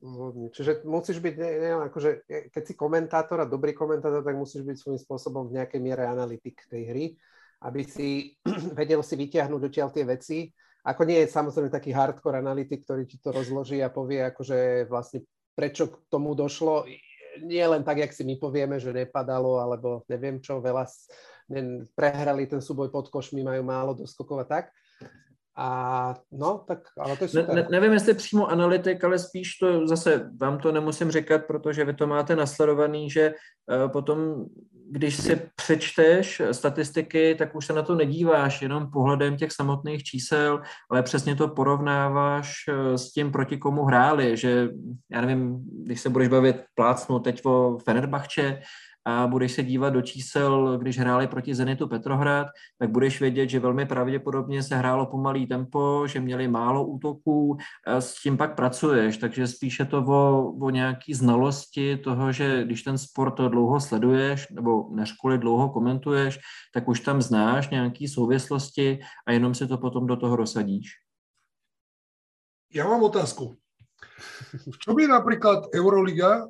Čiže 0.52 0.84
musíš 0.84 1.18
být, 1.18 1.36
neviem, 1.38 1.80
akože, 1.80 2.28
keď 2.52 2.62
si 2.66 2.74
komentátor 2.74 3.40
a 3.40 3.44
dobrý 3.44 3.72
komentátor, 3.72 4.24
tak 4.24 4.36
musíš 4.36 4.62
být 4.62 4.78
svým 4.78 4.98
způsobem 4.98 5.48
v 5.48 5.52
nějaké 5.52 5.80
miere 5.80 6.06
analytik 6.06 6.60
tej 6.70 6.84
hry, 6.84 7.16
aby 7.62 7.84
si 7.84 8.36
vedel 8.78 9.02
si 9.02 9.16
vyťahnuť 9.16 9.60
dotiaľ 9.60 9.88
tie 9.90 10.04
veci. 10.04 10.38
Ako 10.82 11.06
nie 11.06 11.22
je 11.22 11.30
samozrejme 11.30 11.70
taký 11.70 11.94
hardcore 11.94 12.42
analytik, 12.42 12.82
ktorý 12.82 13.06
ti 13.06 13.22
to 13.22 13.30
rozloží 13.30 13.78
a 13.78 13.88
povie, 13.88 14.18
akože 14.18 14.90
vlastne 14.90 15.22
prečo 15.54 15.86
k 15.86 15.94
tomu 16.10 16.34
došlo. 16.34 16.84
Nie 17.40 17.64
len 17.64 17.80
tak, 17.80 18.04
jak 18.04 18.12
si 18.12 18.26
my 18.28 18.36
povieme, 18.36 18.76
že 18.76 18.92
nepadalo, 18.92 19.56
alebo 19.56 20.04
neviem 20.10 20.36
čo, 20.36 20.60
veľa 20.60 20.84
prehrali 21.96 22.44
ten 22.48 22.60
súboj 22.60 22.92
pod 22.92 23.08
košmi, 23.08 23.40
majú 23.40 23.62
málo 23.64 23.92
doskokov 23.96 24.44
a 24.44 24.46
tak. 24.48 24.64
A 25.56 26.14
no, 26.32 26.64
tak 26.66 26.78
ale 26.98 27.16
to 27.16 27.24
je 27.24 27.28
super. 27.28 27.54
Ne, 27.54 27.62
ne, 27.62 27.68
nevím, 27.70 27.92
jestli 27.92 28.14
přímo 28.14 28.48
analytik, 28.48 29.04
ale 29.04 29.18
spíš 29.18 29.56
to 29.56 29.86
zase 29.86 30.30
vám 30.40 30.58
to 30.58 30.72
nemusím 30.72 31.10
říkat, 31.10 31.44
protože 31.44 31.84
vy 31.84 31.94
to 31.94 32.06
máte 32.06 32.36
nasledovaný, 32.36 33.10
že 33.10 33.34
uh, 33.34 33.92
potom, 33.92 34.44
když 34.90 35.16
si 35.16 35.40
přečteš 35.56 36.42
statistiky, 36.52 37.34
tak 37.38 37.54
už 37.54 37.66
se 37.66 37.72
na 37.72 37.82
to 37.82 37.94
nedíváš 37.94 38.62
jenom 38.62 38.90
pohledem 38.90 39.36
těch 39.36 39.52
samotných 39.52 40.04
čísel, 40.04 40.62
ale 40.90 41.02
přesně 41.02 41.36
to 41.36 41.48
porovnáváš 41.48 42.52
uh, 42.68 42.94
s 42.94 43.12
tím, 43.12 43.32
proti 43.32 43.56
komu 43.56 43.84
hráli, 43.84 44.36
že 44.36 44.68
já 45.10 45.20
nevím, 45.20 45.64
když 45.84 46.00
se 46.00 46.08
budeš 46.08 46.28
bavit 46.28 46.56
plácnu 46.74 47.18
teď 47.18 47.40
o 47.44 47.78
Fenerbahče, 47.84 48.62
a 49.04 49.26
budeš 49.26 49.52
se 49.52 49.62
dívat 49.62 49.90
do 49.90 50.02
čísel, 50.02 50.78
když 50.78 50.98
hráli 50.98 51.26
proti 51.26 51.54
Zenitu 51.54 51.88
Petrohrad, 51.88 52.46
tak 52.78 52.90
budeš 52.90 53.20
vědět, 53.20 53.48
že 53.48 53.60
velmi 53.60 53.86
pravděpodobně 53.86 54.62
se 54.62 54.76
hrálo 54.76 55.06
pomalý 55.06 55.46
tempo, 55.46 56.06
že 56.06 56.20
měli 56.20 56.48
málo 56.48 56.86
útoků, 56.86 57.56
s 57.86 58.22
tím 58.22 58.36
pak 58.36 58.56
pracuješ, 58.56 59.16
takže 59.16 59.46
spíše 59.46 59.84
to 59.84 59.98
o, 59.98 60.52
o 60.60 60.70
nějaký 60.70 61.14
znalosti 61.14 61.96
toho, 61.96 62.32
že 62.32 62.64
když 62.64 62.82
ten 62.82 62.98
sport 62.98 63.34
dlouho 63.34 63.80
sleduješ, 63.80 64.46
nebo 64.50 64.88
než 64.94 65.12
kvůli 65.12 65.38
dlouho 65.38 65.68
komentuješ, 65.68 66.38
tak 66.74 66.88
už 66.88 67.00
tam 67.00 67.22
znáš 67.22 67.70
nějaké 67.70 68.08
souvislosti 68.08 69.00
a 69.26 69.32
jenom 69.32 69.54
si 69.54 69.66
to 69.66 69.78
potom 69.78 70.06
do 70.06 70.16
toho 70.16 70.36
rozsadíš. 70.36 70.90
Já 72.74 72.88
mám 72.88 73.02
otázku. 73.02 73.56
V 74.74 74.78
čom 74.78 74.98
je 74.98 75.08
napríklad 75.08 75.70
Euroliga 75.74 76.48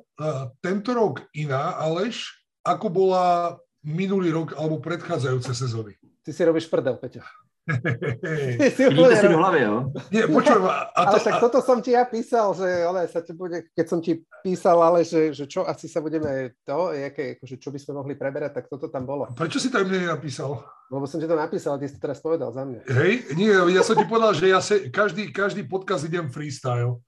tento 0.61 0.93
rok 0.93 1.19
iná, 1.35 1.69
Aleš, 1.69 2.42
ako 2.63 2.87
bola 2.89 3.59
minulý 3.83 4.31
rok 4.31 4.55
alebo 4.55 4.79
predchádzajúce 4.79 5.51
sezóny. 5.51 5.99
Ty 6.23 6.31
si 6.31 6.41
robíš 6.47 6.71
prdel, 6.71 6.95
Peťo. 6.95 7.19
Vidíte 7.63 9.15
si 9.15 9.27
do 9.31 9.39
hlavy, 9.39 9.63
jo? 9.63 9.75
Nie, 10.11 10.27
počujem. 10.27 10.67
A 10.67 10.91
to, 10.91 11.15
ale 11.15 11.17
tak 11.23 11.35
toto 11.39 11.63
som 11.63 11.79
ti 11.79 11.95
ja 11.95 12.03
písal, 12.03 12.51
že 12.51 12.67
ale 12.83 13.07
sa 13.07 13.23
ti 13.23 13.31
bude, 13.31 13.71
keď 13.71 13.85
som 13.87 14.03
ti 14.03 14.19
písal, 14.43 14.83
ale 14.83 15.07
že, 15.07 15.31
že 15.31 15.47
čo 15.47 15.63
asi 15.63 15.87
sa 15.87 16.03
budeme 16.03 16.59
to, 16.67 16.91
jaké, 16.91 17.39
akože 17.39 17.55
čo 17.63 17.71
by 17.71 17.79
sme 17.79 18.03
mohli 18.03 18.13
preberať, 18.19 18.59
tak 18.59 18.65
toto 18.67 18.91
tam 18.91 19.07
bolo. 19.07 19.31
Prečo 19.31 19.63
si 19.63 19.71
to 19.71 19.79
mne 19.79 20.11
nenapísal? 20.11 20.59
Lebo 20.91 21.07
som 21.07 21.23
ti 21.23 21.27
to 21.27 21.39
napísal, 21.39 21.79
ty 21.79 21.87
si 21.87 21.95
to 21.95 22.03
teraz 22.03 22.19
povedal 22.19 22.51
za 22.51 22.67
mňa. 22.67 22.83
Hej, 22.83 23.31
nie, 23.39 23.55
ja 23.55 23.83
som 23.83 23.95
ti 23.95 24.03
povedal, 24.03 24.35
že 24.35 24.51
ja 24.51 24.59
se, 24.59 24.91
každý, 24.91 25.31
každý 25.31 25.63
podcast 25.63 26.03
idem 26.03 26.27
freestyle. 26.27 26.99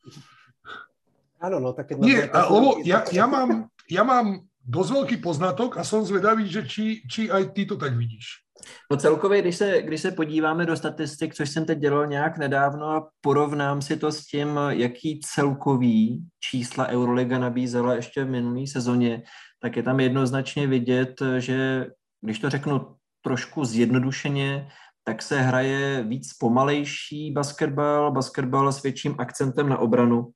Áno, 1.44 1.60
no 1.60 1.76
tak 1.76 1.92
keď... 1.92 1.96
Nie, 2.00 2.32
a, 2.32 2.48
lebo 2.48 2.80
ja, 2.88 3.04
ja, 3.12 3.28
mám, 3.28 3.68
ja 3.92 4.08
mám 4.08 4.48
dosť 4.66 4.92
veľký 4.92 5.18
poznatok 5.22 5.78
a 5.78 5.84
som 5.86 6.02
zvedavý, 6.02 6.50
že 6.50 6.66
či, 6.66 7.06
či 7.06 7.30
aj 7.30 7.54
ty 7.54 7.66
to 7.70 7.78
tak 7.78 7.94
vidíš. 7.94 8.46
No 8.92 8.98
celkově, 8.98 9.42
když 9.42 9.56
se, 9.56 9.82
když 9.82 10.02
se 10.02 10.12
podíváme 10.12 10.66
do 10.66 10.76
statistik, 10.76 11.36
což 11.36 11.50
jsem 11.50 11.66
teď 11.66 11.80
dělal 11.80 12.08
nějak 12.08 12.38
nedávno 12.38 12.86
a 12.90 13.10
porovnám 13.22 13.82
si 13.82 13.98
to 13.98 14.12
s 14.12 14.26
tím, 14.26 14.60
jaký 14.70 15.20
celkový 15.20 16.26
čísla 16.40 16.88
Euroliga 16.88 17.40
nabízela 17.40 17.96
ještě 17.96 18.24
v 18.24 18.30
minulý 18.30 18.68
sezóně, 18.68 19.24
tak 19.60 19.78
je 19.78 19.84
tam 19.84 20.00
jednoznačně 20.00 20.68
vidět, 20.68 21.22
že 21.38 21.88
když 22.22 22.40
to 22.40 22.50
řeknu 22.50 22.96
trošku 23.22 23.66
zjednodušeně, 23.66 24.68
tak 25.04 25.22
se 25.22 25.42
hraje 25.42 26.04
víc 26.04 26.34
pomalejší 26.34 27.32
basketbal, 27.32 28.12
basketbal 28.12 28.72
s 28.72 28.84
větším 28.84 29.16
akcentem 29.18 29.70
na 29.70 29.78
obranu, 29.78 30.32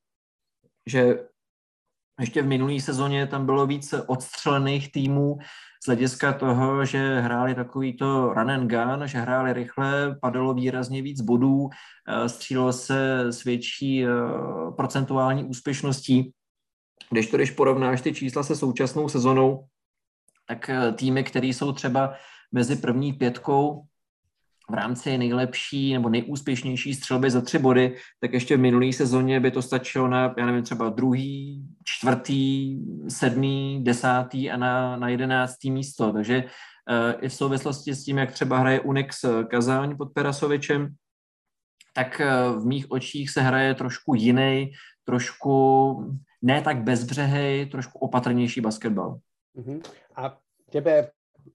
že 0.86 1.20
ještě 2.20 2.42
v 2.42 2.48
minulé 2.48 2.80
sezóně 2.80 3.28
tam 3.28 3.46
bylo 3.46 3.68
více 3.68 4.04
odstřelených 4.04 4.92
týmů 4.92 5.38
z 5.84 5.86
hlediska 5.86 6.34
toho, 6.34 6.86
že 6.86 7.20
hráli 7.20 7.56
takový 7.56 7.98
to 7.98 8.34
run 8.34 8.52
and 8.52 8.68
gun, 8.68 9.08
že 9.08 9.18
hráli 9.18 9.54
rychle, 9.54 10.16
padalo 10.22 10.54
výrazně 10.54 11.02
víc 11.02 11.22
bodů, 11.22 11.70
eh, 12.08 12.30
střílelo 12.30 12.74
se 12.74 13.20
s 13.20 13.44
větší 13.44 14.06
eh, 14.06 14.10
procentuální 14.78 15.44
úspěšností. 15.44 16.34
Když 17.10 17.28
to, 17.28 17.38
když 17.38 17.52
porovnáš 17.52 18.02
ty 18.02 18.14
čísla 18.14 18.44
se 18.44 18.56
současnou 18.56 19.10
sezonou, 19.10 19.66
tak 20.48 20.70
eh, 20.70 20.92
týmy, 20.92 21.24
které 21.24 21.48
jsou 21.48 21.72
třeba 21.72 22.14
mezi 22.52 22.76
první 22.76 23.14
pětkou, 23.14 23.84
v 24.70 24.74
rámci 24.74 25.18
nejlepší 25.18 25.94
nebo 25.94 26.10
nejúspěšnější 26.10 26.94
střelby 26.94 27.32
za 27.32 27.42
tři 27.42 27.60
body, 27.60 27.96
tak 28.20 28.34
ještě 28.34 28.58
v 28.58 28.60
minulé 28.60 28.94
sezóně 28.94 29.40
by 29.40 29.52
to 29.52 29.62
stačilo 29.62 30.08
na, 30.08 30.34
já 30.38 30.46
nevím, 30.46 30.64
třeba 30.64 30.90
druhý, 30.90 31.66
čtvrtý, 31.84 32.78
sedmý, 33.10 33.84
desátý 33.84 34.52
a 34.52 34.58
na, 34.58 34.98
na 34.98 35.10
jedenáctý 35.10 35.72
místo. 35.72 36.14
Takže 36.14 36.44
uh, 36.44 37.24
i 37.24 37.30
v 37.30 37.34
souvislosti 37.34 37.96
s 37.96 38.04
tím, 38.04 38.18
jak 38.18 38.32
třeba 38.32 38.58
hraje 38.58 38.80
Unix 38.80 39.26
Kazáň 39.48 39.98
pod 39.98 40.14
Perasovičem, 40.14 40.96
tak 41.94 42.22
uh, 42.22 42.62
v 42.62 42.66
mých 42.66 42.92
očích 42.92 43.30
se 43.30 43.42
hraje 43.42 43.76
trošku 43.76 44.16
jiný, 44.16 44.72
trošku 45.04 46.14
ne 46.42 46.62
tak 46.62 46.84
bezbřehej, 46.84 47.66
trošku 47.66 48.00
opatrnější 48.00 48.62
basketbal. 48.62 49.20
Uh-huh. 49.58 49.82
A 50.16 50.38
tebe 50.72 51.12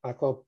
jako 0.07 0.43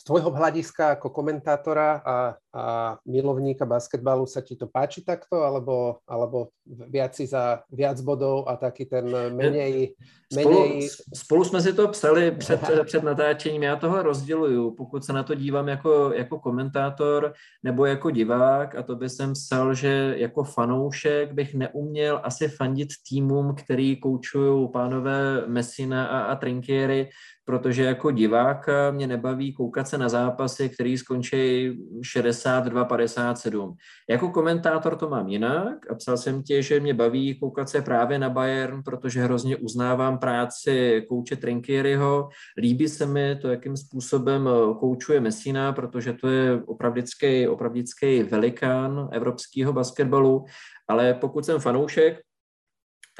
z 0.00 0.08
tvojho 0.08 0.32
hľadiska 0.32 0.96
ako 0.96 1.12
komentátora 1.12 2.00
a, 2.00 2.16
a 2.56 2.64
milovníka 3.04 3.68
basketbalu 3.68 4.24
sa 4.24 4.40
ti 4.40 4.56
to 4.56 4.64
páči 4.64 5.04
takto, 5.04 5.44
alebo, 5.44 6.00
alebo 6.08 6.56
viac 6.64 7.12
si 7.12 7.28
za 7.28 7.60
viac 7.68 8.00
bodov 8.00 8.48
a 8.48 8.56
taký 8.56 8.88
ten 8.88 9.04
menej... 9.36 9.92
menej... 10.32 10.88
Spolu, 10.88 11.12
spolu 11.14 11.44
jsme 11.44 11.60
si 11.60 11.72
to 11.72 11.88
psali 11.88 12.30
před, 12.30 12.60
před 12.84 13.02
natáčením, 13.02 13.62
já 13.62 13.76
tohle 13.76 14.02
rozděluju, 14.02 14.70
pokud 14.70 15.04
se 15.04 15.12
na 15.12 15.22
to 15.22 15.34
dívám 15.34 15.68
jako, 15.68 16.12
jako 16.14 16.38
komentátor 16.38 17.32
nebo 17.62 17.86
jako 17.86 18.10
divák 18.10 18.74
a 18.74 18.82
to 18.82 18.96
by 18.96 19.08
jsem 19.08 19.32
psal, 19.32 19.74
že 19.74 20.14
jako 20.16 20.44
fanoušek 20.44 21.32
bych 21.32 21.54
neuměl 21.54 22.20
asi 22.24 22.48
fandit 22.48 22.88
týmům, 23.08 23.54
který 23.54 24.00
koučují 24.00 24.68
pánové 24.72 25.44
Messina 25.46 26.06
a, 26.06 26.18
a 26.20 26.36
Trinkieri, 26.36 27.08
protože 27.50 27.84
jako 27.84 28.10
diváka 28.10 28.90
mě 28.90 29.06
nebaví 29.06 29.52
koukat 29.52 29.88
se 29.88 29.98
na 29.98 30.08
zápasy, 30.08 30.68
který 30.68 30.98
skončí 30.98 31.70
62-57. 32.00 33.74
Jako 34.10 34.30
komentátor 34.30 34.96
to 34.96 35.08
mám 35.08 35.28
jinak 35.28 35.90
a 35.90 35.94
psal 35.94 36.16
jsem 36.16 36.42
tě, 36.42 36.62
že 36.62 36.80
mě 36.80 36.94
baví 36.94 37.38
koukat 37.38 37.68
se 37.68 37.82
právě 37.82 38.18
na 38.18 38.30
Bayern, 38.30 38.82
protože 38.82 39.22
hrozně 39.22 39.56
uznávám 39.56 40.18
práci 40.18 41.04
kouče 41.08 41.36
Trinkieriho. 41.36 42.28
Líbí 42.58 42.88
se 42.88 43.06
mi 43.06 43.38
to, 43.42 43.48
jakým 43.48 43.76
způsobem 43.76 44.48
koučuje 44.80 45.20
Messina, 45.20 45.72
protože 45.72 46.12
to 46.12 46.28
je 46.28 46.62
opravdický, 46.66 47.48
opravdický 47.48 48.22
velikán 48.22 49.08
evropského 49.12 49.72
basketbalu, 49.72 50.44
ale 50.88 51.14
pokud 51.14 51.44
jsem 51.44 51.60
fanoušek, 51.60 52.20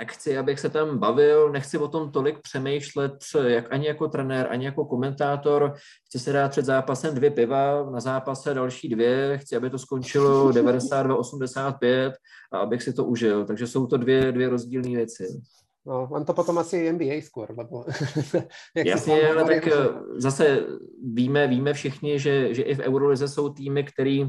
tak 0.00 0.12
chci, 0.12 0.38
abych 0.38 0.60
se 0.60 0.70
tam 0.70 0.98
bavil, 0.98 1.52
nechci 1.52 1.78
o 1.78 1.88
tom 1.88 2.12
tolik 2.12 2.40
přemýšlet, 2.42 3.12
jak 3.46 3.72
ani 3.72 3.86
jako 3.86 4.08
trenér, 4.08 4.46
ani 4.50 4.64
jako 4.64 4.84
komentátor. 4.84 5.74
Chci 6.06 6.18
se 6.18 6.32
dát 6.32 6.50
před 6.50 6.64
zápasem 6.64 7.14
dvě 7.14 7.30
piva, 7.30 7.90
na 7.90 8.00
zápase 8.00 8.54
další 8.54 8.88
dvě, 8.88 9.38
chci, 9.38 9.56
aby 9.56 9.70
to 9.70 9.78
skončilo 9.78 10.50
92-85 10.52 12.12
a 12.52 12.58
abych 12.58 12.82
si 12.82 12.92
to 12.92 13.04
užil. 13.04 13.44
Takže 13.44 13.66
jsou 13.66 13.86
to 13.86 13.96
dvě, 13.96 14.32
dvě 14.32 14.48
rozdílné 14.48 14.88
věci. 14.88 15.40
No, 15.86 16.08
mám 16.10 16.24
to 16.24 16.34
potom 16.34 16.58
asi 16.58 16.92
NBA 16.92 17.20
skôr, 17.20 17.52
lebo... 17.58 17.84
Jasně, 18.74 19.28
ale 19.28 19.44
tak 19.44 19.64
že... 19.64 19.72
zase 20.16 20.66
víme, 21.12 21.48
víme 21.48 21.72
všichni, 21.72 22.18
že, 22.18 22.54
že 22.54 22.62
i 22.62 22.74
v 22.74 22.80
Eurolize 22.80 23.28
jsou 23.28 23.48
týmy, 23.48 23.84
který 23.84 24.28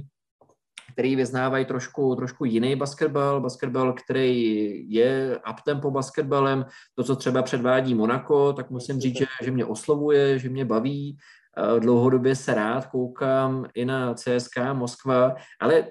který 0.93 1.15
vyznávají 1.15 1.65
trošku, 1.65 2.15
trošku 2.15 2.45
jiný 2.45 2.75
basketbal, 2.75 3.41
basketbal, 3.41 3.93
který 3.93 4.85
je 4.93 5.39
uptempo 5.51 5.91
basketbalem, 5.91 6.65
to, 6.95 7.03
co 7.03 7.15
třeba 7.15 7.41
předvádí 7.41 7.95
Monaco, 7.95 8.53
tak 8.53 8.69
musím 8.69 8.99
říct, 8.99 9.17
že, 9.17 9.25
že 9.43 9.51
mě 9.51 9.65
oslovuje, 9.65 10.39
že 10.39 10.49
mě 10.49 10.65
baví, 10.65 11.17
dlouhodobě 11.79 12.35
se 12.35 12.53
rád 12.53 12.85
koukám 12.85 13.65
i 13.73 13.85
na 13.85 14.13
CSK 14.13 14.57
Moskva, 14.73 15.35
ale 15.59 15.85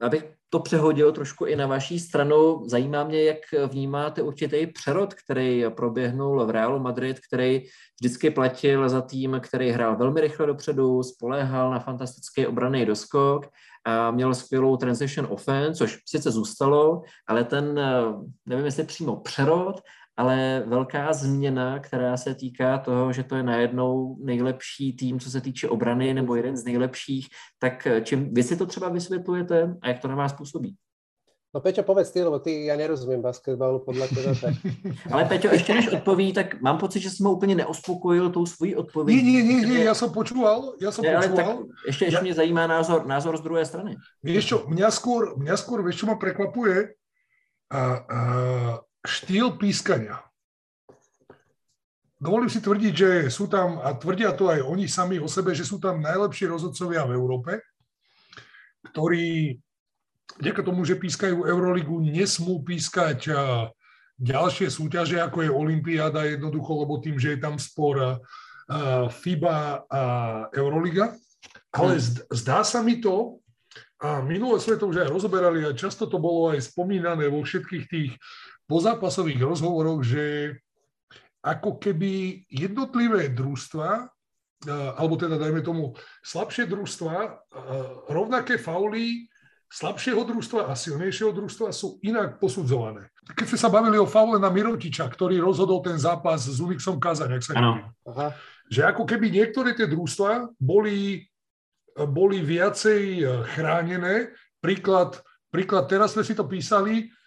abych 0.00 0.39
to 0.50 0.58
přehodil 0.60 1.12
trošku 1.12 1.46
i 1.46 1.56
na 1.56 1.66
vaší 1.66 1.98
stranu. 1.98 2.62
Zajímá 2.66 3.04
mě, 3.04 3.24
jak 3.24 3.38
vnímáte 3.66 4.22
určitý 4.22 4.66
přerod, 4.66 5.14
který 5.14 5.64
proběhnul 5.76 6.46
v 6.46 6.50
Realu 6.50 6.78
Madrid, 6.78 7.20
který 7.28 7.62
vždycky 8.00 8.30
platil 8.30 8.88
za 8.88 9.00
tým, 9.00 9.40
který 9.40 9.70
hrál 9.70 9.96
velmi 9.96 10.20
rychle 10.20 10.46
dopředu, 10.46 11.02
spoléhal 11.02 11.70
na 11.70 11.78
fantastický 11.78 12.46
obraný 12.46 12.86
doskok 12.86 13.46
a 13.84 14.10
měl 14.10 14.34
skvělou 14.34 14.76
transition 14.76 15.26
offense, 15.30 15.78
což 15.78 15.98
sice 16.06 16.30
zůstalo, 16.30 17.02
ale 17.28 17.44
ten, 17.44 17.80
nevím 18.46 18.64
jestli 18.64 18.84
přímo 18.84 19.16
přerod, 19.16 19.80
ale 20.20 20.62
velká 20.66 21.12
změna, 21.12 21.78
která 21.78 22.16
se 22.16 22.34
týká 22.34 22.78
toho, 22.78 23.12
že 23.12 23.24
to 23.24 23.36
je 23.36 23.42
najednou 23.42 24.16
nejlepší 24.20 24.92
tým, 24.92 25.20
co 25.20 25.30
se 25.30 25.40
týče 25.40 25.68
obrany, 25.68 26.14
nebo 26.14 26.36
jeden 26.36 26.56
z 26.56 26.64
nejlepších, 26.64 27.28
tak 27.58 27.88
čím 28.02 28.34
vy 28.34 28.42
si 28.42 28.56
to 28.56 28.66
třeba 28.66 28.88
vysvětlujete 28.88 29.76
a 29.82 29.88
jak 29.88 29.98
to 29.98 30.08
na 30.08 30.14
vás 30.14 30.32
působí? 30.32 30.76
No 31.54 31.58
Peťo, 31.60 31.82
povedz 31.82 32.14
ty, 32.14 32.22
lebo 32.22 32.38
ty, 32.38 32.70
ja 32.70 32.78
nerozumím 32.78 33.26
basketbalu 33.26 33.82
podľa 33.82 34.06
teba. 34.06 34.32
Tak... 34.38 34.54
Ale 35.12 35.24
Peťo, 35.24 35.48
ještě 35.50 35.74
než 35.74 35.88
odpoví, 35.88 36.32
tak 36.32 36.62
mám 36.62 36.78
pocit, 36.78 37.00
že 37.00 37.10
jsem 37.10 37.26
ho 37.26 37.32
úplně 37.32 37.54
neuspokojil 37.54 38.30
tou 38.30 38.46
svojí 38.46 38.76
odpovědí. 38.76 39.22
Nie, 39.22 39.42
nie, 39.42 39.42
nie, 39.42 39.66
nie, 39.66 39.82
ja 39.82 39.94
som 39.98 40.14
počúval, 40.14 40.78
ja 40.78 40.94
som 40.94 41.02
ne, 41.02 41.16
počúval. 41.16 41.66
Tak 41.66 41.86
ještě, 41.86 42.04
ještě 42.04 42.16
ja... 42.16 42.22
mě 42.22 42.34
zajímá 42.34 42.66
názor, 42.66 43.06
názor 43.06 43.36
z 43.36 43.40
druhé 43.40 43.64
strany. 43.66 43.96
Vieš 44.22 44.44
čo, 44.46 44.56
mňa 44.70 44.88
skôr, 44.94 45.34
mňa 45.42 45.56
skôr, 45.58 45.82
vieš 45.82 45.96
čo 45.96 46.06
ma 46.06 46.14
prekvapuje? 46.14 46.94
A, 47.70 47.82
a, 47.98 48.20
štýl 49.04 49.56
pískania. 49.56 50.20
Dovolím 52.20 52.52
si 52.52 52.60
tvrdiť, 52.60 52.94
že 52.94 53.10
sú 53.32 53.48
tam, 53.48 53.80
a 53.80 53.96
tvrdia 53.96 54.36
to 54.36 54.52
aj 54.52 54.60
oni 54.60 54.84
sami 54.84 55.16
o 55.16 55.24
sebe, 55.24 55.56
že 55.56 55.64
sú 55.64 55.80
tam 55.80 56.04
najlepší 56.04 56.52
rozhodcovia 56.52 57.08
v 57.08 57.16
Európe, 57.16 57.52
ktorí 58.92 59.56
vďaka 60.36 60.60
tomu, 60.60 60.84
že 60.84 61.00
pískajú 61.00 61.48
Euroligu, 61.48 61.96
nesmú 62.04 62.60
pískať 62.60 63.32
ďalšie 64.20 64.68
súťaže, 64.68 65.16
ako 65.16 65.48
je 65.48 65.50
Olympiáda, 65.50 66.28
jednoducho, 66.28 66.84
lebo 66.84 67.00
tým, 67.00 67.16
že 67.16 67.36
je 67.36 67.40
tam 67.40 67.56
spor 67.56 68.20
FIBA 69.08 69.88
a 69.88 70.02
Euroliga. 70.52 71.16
Ale 71.72 71.96
hm. 71.96 72.28
zdá 72.36 72.60
sa 72.60 72.84
mi 72.84 73.00
to, 73.00 73.40
a 74.00 74.24
minulé 74.24 74.56
sme 74.60 74.80
to 74.80 74.88
už 74.88 75.04
aj 75.04 75.12
rozoberali 75.12 75.60
a 75.64 75.76
často 75.76 76.08
to 76.08 76.16
bolo 76.16 76.56
aj 76.56 76.72
spomínané 76.72 77.28
vo 77.28 77.44
všetkých 77.44 77.84
tých 77.84 78.12
pozápasových 78.70 79.42
rozhovoroch, 79.42 80.06
že 80.06 80.54
ako 81.42 81.82
keby 81.82 82.46
jednotlivé 82.46 83.34
družstva, 83.34 84.06
alebo 84.70 85.18
teda 85.18 85.40
dajme 85.40 85.64
tomu 85.66 85.98
slabšie 86.22 86.70
družstva, 86.70 87.14
rovnaké 88.06 88.60
fauly 88.60 89.26
slabšieho 89.70 90.22
družstva 90.26 90.70
a 90.70 90.74
silnejšieho 90.74 91.30
družstva 91.30 91.70
sú 91.70 91.98
inak 92.02 92.42
posudzované. 92.42 93.10
Keď 93.34 93.54
sme 93.54 93.58
sa 93.58 93.70
bavili 93.70 93.96
o 93.96 94.06
faule 94.06 94.36
na 94.42 94.50
Mirotiča, 94.50 95.06
ktorý 95.06 95.38
rozhodol 95.38 95.78
ten 95.80 95.94
zápas 95.94 96.42
s 96.42 96.58
Unixom 96.58 96.98
Kazaň, 96.98 97.38
ak 97.38 97.42
sa 97.42 97.52
Aha. 97.54 98.28
že 98.66 98.82
ako 98.82 99.06
keby 99.06 99.30
niektoré 99.30 99.78
tie 99.78 99.86
družstva 99.86 100.58
boli, 100.58 101.24
boli 101.94 102.42
viacej 102.42 103.22
chránené. 103.54 104.34
Príklad, 104.58 105.22
príklad, 105.54 105.86
teraz 105.86 106.18
sme 106.18 106.26
si 106.26 106.34
to 106.34 106.44
písali, 106.50 107.06
Eh, 107.06 107.18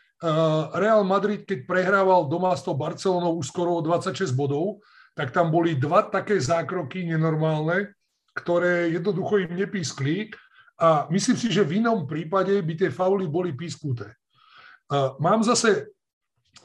Real 0.79 1.03
Madrid, 1.03 1.43
keď 1.43 1.67
prehrával 1.67 2.31
doma 2.31 2.55
s 2.55 2.63
tou 2.63 2.71
Barcelonou 2.71 3.35
už 3.43 3.51
skoro 3.51 3.75
o 3.75 3.81
26 3.83 4.31
bodov, 4.31 4.79
tak 5.13 5.35
tam 5.35 5.51
boli 5.51 5.75
dva 5.75 6.07
také 6.07 6.39
zákroky 6.39 7.05
nenormálne, 7.11 7.91
ktoré 8.33 8.89
jednoducho 8.89 9.43
im 9.43 9.51
nepískli 9.53 10.31
a 10.79 11.05
myslím 11.13 11.37
si, 11.37 11.53
že 11.53 11.61
v 11.61 11.83
inom 11.83 12.09
prípade 12.09 12.55
by 12.63 12.73
tie 12.73 12.89
fauly 12.89 13.29
boli 13.29 13.53
písknuté. 13.53 14.09
Eh, 14.09 15.09
mám 15.21 15.45
zase 15.45 15.93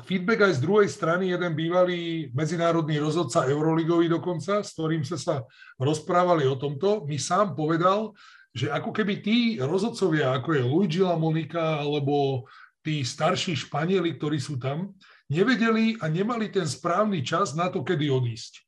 feedback 0.05 0.49
aj 0.49 0.59
z 0.59 0.65
druhej 0.65 0.89
strany, 0.89 1.35
jeden 1.35 1.53
bývalý 1.53 2.33
medzinárodný 2.33 2.97
rozhodca 3.03 3.49
Euroligový 3.51 4.09
dokonca, 4.09 4.65
s 4.65 4.73
ktorým 4.79 5.05
sme 5.05 5.19
sa 5.19 5.35
rozprávali 5.77 6.49
o 6.49 6.57
tomto, 6.57 7.05
mi 7.05 7.19
sám 7.21 7.53
povedal, 7.53 8.15
že 8.55 8.73
ako 8.73 8.91
keby 8.91 9.21
tí 9.21 9.39
rozhodcovia, 9.61 10.35
ako 10.35 10.57
je 10.57 10.63
Luigi 10.65 11.01
Lamonika 11.05 11.85
alebo 11.85 12.47
tí 12.89 13.05
starší 13.05 13.69
Španieli, 13.69 14.17
ktorí 14.17 14.41
sú 14.41 14.57
tam, 14.57 14.97
nevedeli 15.29 16.01
a 16.01 16.09
nemali 16.09 16.49
ten 16.49 16.65
správny 16.65 17.21
čas 17.21 17.53
na 17.53 17.69
to, 17.69 17.85
kedy 17.85 18.09
odísť. 18.09 18.65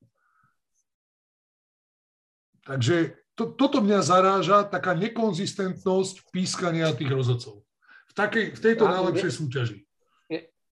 Takže 2.68 3.16
to, 3.32 3.56
toto 3.56 3.80
mňa 3.80 4.04
zaráža, 4.04 4.68
taká 4.68 4.92
nekonzistentnosť 4.92 6.28
pískania 6.28 6.92
tých 6.92 7.08
rozhodcov. 7.08 7.64
V, 7.64 8.12
takej, 8.12 8.52
v 8.52 8.60
tejto 8.60 8.84
ja, 8.84 9.00
najlepšej 9.00 9.32
súťaži. 9.40 9.78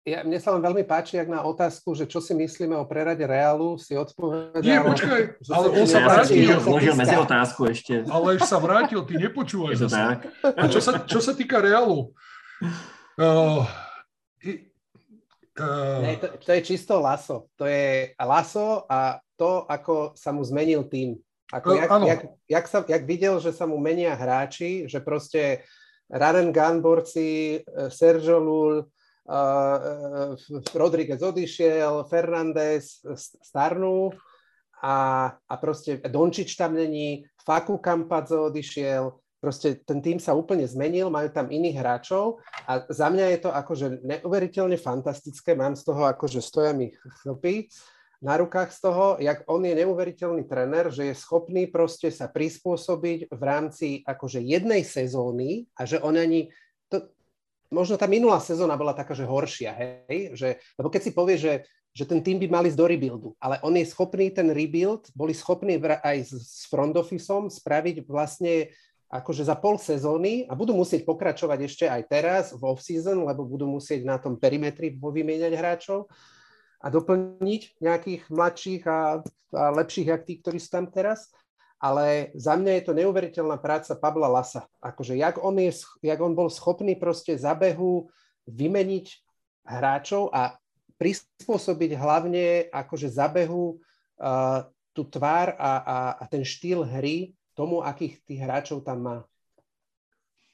Ja, 0.06 0.22
mne 0.22 0.38
sa 0.38 0.54
len 0.54 0.62
veľmi 0.62 0.87
páči, 0.87 1.18
ak 1.18 1.26
na 1.26 1.42
otázku, 1.42 1.90
že 1.98 2.06
čo 2.06 2.22
si 2.22 2.30
myslíme 2.30 2.78
o 2.78 2.87
prerade 2.87 3.26
Reálu, 3.26 3.74
si 3.74 3.94
odpovedal... 3.98 4.62
Nie, 4.62 4.78
počkaj, 4.78 5.42
ale 5.50 5.66
on 5.74 5.87
sa 5.87 5.98
vrátil. 5.98 6.46
Vložil 6.62 6.94
medzi 6.94 7.16
otázku 7.18 7.66
ešte. 7.66 8.06
Ale 8.06 8.38
sa 8.38 8.62
vrátil, 8.62 9.02
ty 9.02 9.18
nepočúvaj. 9.18 9.74
Je 9.74 9.78
to 9.82 9.90
zase. 9.90 9.98
tak? 9.98 10.18
A 10.46 10.62
čo 10.70 10.78
sa, 10.78 11.02
čo 11.02 11.18
sa 11.18 11.35
týka 11.35 11.59
Reálu, 11.59 12.14
Uh, 13.16 13.64
uh, 15.57 16.00
ne, 16.05 16.20
to, 16.20 16.29
to 16.37 16.52
je 16.52 16.61
čisto 16.61 17.00
laso. 17.00 17.48
To 17.57 17.64
je 17.64 18.12
laso 18.20 18.85
a 18.85 19.16
to, 19.40 19.64
ako 19.64 20.12
sa 20.12 20.37
mu 20.37 20.44
zmenil 20.44 20.85
tým. 20.85 21.16
Ako 21.48 21.72
uh, 21.72 21.76
jak, 21.81 21.90
jak, 22.05 22.20
jak, 22.44 22.66
sa, 22.68 22.79
jak 22.85 23.05
videl, 23.09 23.40
že 23.40 23.57
sa 23.57 23.64
mu 23.64 23.81
menia 23.81 24.12
hráči, 24.12 24.85
že 24.85 25.00
proste 25.00 25.64
Raren 26.12 26.52
Ganborci, 26.52 27.59
eh, 27.59 27.90
Sergio 27.90 28.38
Lul, 28.38 28.85
uh, 28.85 30.37
Rodriguez 30.76 31.18
odišiel, 31.18 32.07
Fernández 32.07 33.02
starnú 33.42 34.14
a, 34.85 34.96
a 35.35 35.55
proste 35.57 35.99
Dončič 35.99 36.55
tam 36.55 36.76
není, 36.76 37.26
Faku 37.43 37.80
Campazzo 37.80 38.53
odišiel, 38.53 39.18
Proste 39.47 39.78
ten 39.86 40.03
tým 40.03 40.18
sa 40.18 40.34
úplne 40.34 40.66
zmenil, 40.66 41.07
majú 41.07 41.30
tam 41.30 41.47
iných 41.47 41.78
hráčov 41.78 42.42
a 42.66 42.82
za 42.90 43.07
mňa 43.07 43.30
je 43.30 43.38
to 43.47 43.51
akože 43.55 43.86
neuveriteľne 44.03 44.74
fantastické, 44.74 45.55
mám 45.55 45.78
z 45.78 45.86
toho 45.86 46.03
akože 46.03 46.42
stoja 46.42 46.74
mi 46.74 46.90
chlpy 47.22 47.70
na 48.18 48.42
rukách 48.42 48.74
z 48.74 48.78
toho, 48.82 49.07
jak 49.22 49.47
on 49.47 49.62
je 49.62 49.78
neuveriteľný 49.78 50.51
trenér, 50.51 50.90
že 50.90 51.07
je 51.07 51.14
schopný 51.14 51.70
proste 51.70 52.11
sa 52.11 52.26
prispôsobiť 52.26 53.30
v 53.30 53.42
rámci 53.47 54.03
akože 54.03 54.42
jednej 54.42 54.82
sezóny 54.82 55.70
a 55.78 55.86
že 55.86 56.03
on 56.03 56.18
ani, 56.18 56.51
to, 56.90 57.07
možno 57.70 57.94
tá 57.94 58.11
minulá 58.11 58.42
sezóna 58.42 58.74
bola 58.74 58.99
taká, 58.99 59.14
že 59.14 59.30
horšia, 59.30 59.70
hej, 60.11 60.34
že, 60.34 60.59
lebo 60.74 60.90
keď 60.90 61.03
si 61.07 61.14
povie, 61.14 61.38
že, 61.38 61.62
že 61.94 62.03
ten 62.03 62.18
tým 62.18 62.42
by 62.42 62.51
mali 62.51 62.66
ísť 62.74 62.82
do 62.82 62.90
rebuildu, 62.90 63.30
ale 63.38 63.62
on 63.62 63.78
je 63.78 63.86
schopný 63.86 64.34
ten 64.34 64.51
rebuild, 64.51 65.07
boli 65.14 65.30
schopní 65.30 65.78
aj 65.78 66.18
s, 66.26 66.34
s 66.34 66.61
front 66.66 66.99
officeom 66.99 67.47
spraviť 67.47 68.03
vlastne 68.11 68.74
akože 69.07 69.46
za 69.46 69.54
pol 69.54 69.78
sezóny 69.78 70.50
a 70.50 70.59
budú 70.59 70.74
musieť 70.74 71.07
pokračovať 71.07 71.59
ešte 71.62 71.84
aj 71.86 72.02
teraz 72.11 72.44
v 72.50 72.62
off-season, 72.66 73.22
lebo 73.22 73.46
budú 73.46 73.70
musieť 73.70 74.02
na 74.02 74.18
tom 74.18 74.34
perimetri 74.34 74.98
povymieňať 74.98 75.52
hráčov 75.54 76.11
a 76.82 76.86
doplniť 76.90 77.78
nejakých 77.78 78.22
mladších 78.28 78.82
a, 78.86 79.22
a 79.22 79.64
lepších, 79.78 80.11
jak 80.11 80.22
tí, 80.26 80.42
ktorí 80.42 80.59
sú 80.59 80.70
tam 80.74 80.86
teraz. 80.90 81.30
Ale 81.76 82.32
za 82.32 82.57
mňa 82.57 82.72
je 82.80 82.84
to 82.88 82.96
neuveriteľná 82.96 83.61
práca 83.61 83.92
Pavla 83.94 84.32
Lasa. 84.32 84.64
Akože 84.80 85.12
jak 85.12 85.36
on, 85.44 85.61
je, 85.61 85.76
jak 86.00 86.20
on 86.24 86.32
bol 86.32 86.48
schopný 86.48 86.96
proste 86.96 87.36
za 87.36 87.52
behu 87.52 88.09
vymeniť 88.48 89.07
hráčov 89.61 90.32
a 90.32 90.57
prispôsobiť 90.96 91.90
hlavne 92.00 92.72
akože 92.72 93.12
za 93.12 93.28
behu 93.28 93.76
uh, 93.76 94.64
tú 94.96 95.04
tvár 95.04 95.52
a, 95.61 95.72
a, 95.84 95.98
a 96.16 96.24
ten 96.24 96.40
štýl 96.40 96.80
hry 96.80 97.36
tomu, 97.57 97.80
akých 97.80 98.20
tých 98.24 98.40
hráčov 98.40 98.84
tam 98.84 99.02
má. 99.02 99.24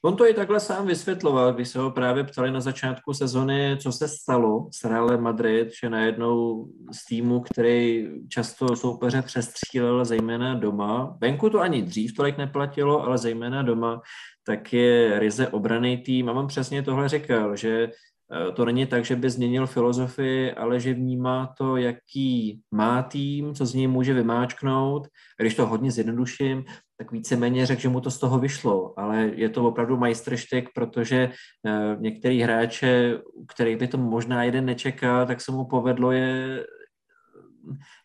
On 0.05 0.15
to 0.15 0.27
i 0.27 0.33
takhle 0.33 0.59
sám 0.59 0.87
vysvětloval, 0.87 1.53
když 1.53 1.69
se 1.69 1.79
ho 1.79 1.91
právě 1.91 2.23
ptali 2.23 2.51
na 2.51 2.61
začátku 2.61 3.13
sezony, 3.13 3.77
co 3.79 3.91
se 3.91 4.07
stalo 4.07 4.67
s 4.71 4.83
Realem 4.83 5.21
Madrid, 5.21 5.69
že 5.81 5.89
najednou 5.89 6.65
z 6.91 7.05
týmu, 7.05 7.39
který 7.39 8.09
často 8.29 8.75
soupeře 8.75 9.21
přestřílel, 9.21 10.05
zejména 10.05 10.55
doma, 10.55 11.17
venku 11.21 11.49
to 11.49 11.59
ani 11.59 11.81
dřív 11.81 12.13
tolik 12.13 12.37
neplatilo, 12.37 13.03
ale 13.03 13.17
zejména 13.17 13.61
doma, 13.61 14.01
tak 14.45 14.73
je 14.73 15.19
ryze 15.19 15.47
obraný 15.47 15.97
tým. 15.97 16.29
A 16.29 16.33
on 16.33 16.47
přesně 16.47 16.83
tohle 16.83 17.09
říkal, 17.09 17.55
že 17.55 17.89
Eh, 18.33 18.51
to 18.51 18.65
není 18.65 18.85
tak, 18.85 19.05
že 19.05 19.15
by 19.15 19.29
změnil 19.29 19.67
filozofii, 19.67 20.51
ale 20.51 20.79
že 20.79 20.93
vnímá 20.93 21.53
to, 21.57 21.77
jaký 21.77 22.61
má 22.71 23.03
tým, 23.03 23.55
co 23.55 23.65
z 23.65 23.73
něj 23.73 23.87
může 23.87 24.13
vymáčknout. 24.13 25.07
A 25.39 25.43
když 25.43 25.55
to 25.55 25.65
hodně 25.65 25.91
zjednoduším, 25.91 26.65
tak 27.03 27.11
víceméně 27.11 27.65
řekl, 27.65 27.81
že 27.81 27.89
mu 27.89 28.01
to 28.01 28.11
z 28.11 28.19
toho 28.19 28.39
vyšlo, 28.39 28.93
ale 28.99 29.31
je 29.35 29.49
to 29.49 29.67
opravdu 29.67 29.97
majstrštek, 29.97 30.69
protože 30.75 31.29
uh, 31.29 32.01
některý 32.01 32.41
hráče, 32.41 33.19
který 33.47 33.75
by 33.75 33.87
to 33.87 33.97
možná 33.97 34.43
jeden 34.43 34.65
nečekal, 34.65 35.25
tak 35.25 35.41
se 35.41 35.51
mu 35.51 35.65
povedlo 35.65 36.11
je 36.11 36.65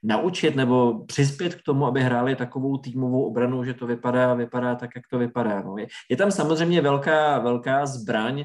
naučit 0.03 0.57
nebo 0.57 1.05
přispět 1.07 1.55
k 1.55 1.63
tomu, 1.63 1.87
aby 1.87 2.01
hráli 2.01 2.37
takovou 2.37 2.79
týmovou 2.79 3.23
obranu, 3.23 3.65
že 3.65 3.75
to 3.75 3.87
vypadá, 3.87 4.35
vypadá 4.35 4.75
tak, 4.75 4.91
jak 4.97 5.05
to 5.11 5.19
vypadá. 5.19 5.63
No. 5.63 5.79
Je, 5.79 5.87
je 6.11 6.17
tam 6.17 6.31
samozřejmě 6.31 6.81
velká, 6.81 7.39
velká 7.39 7.87
zbraň, 7.87 8.45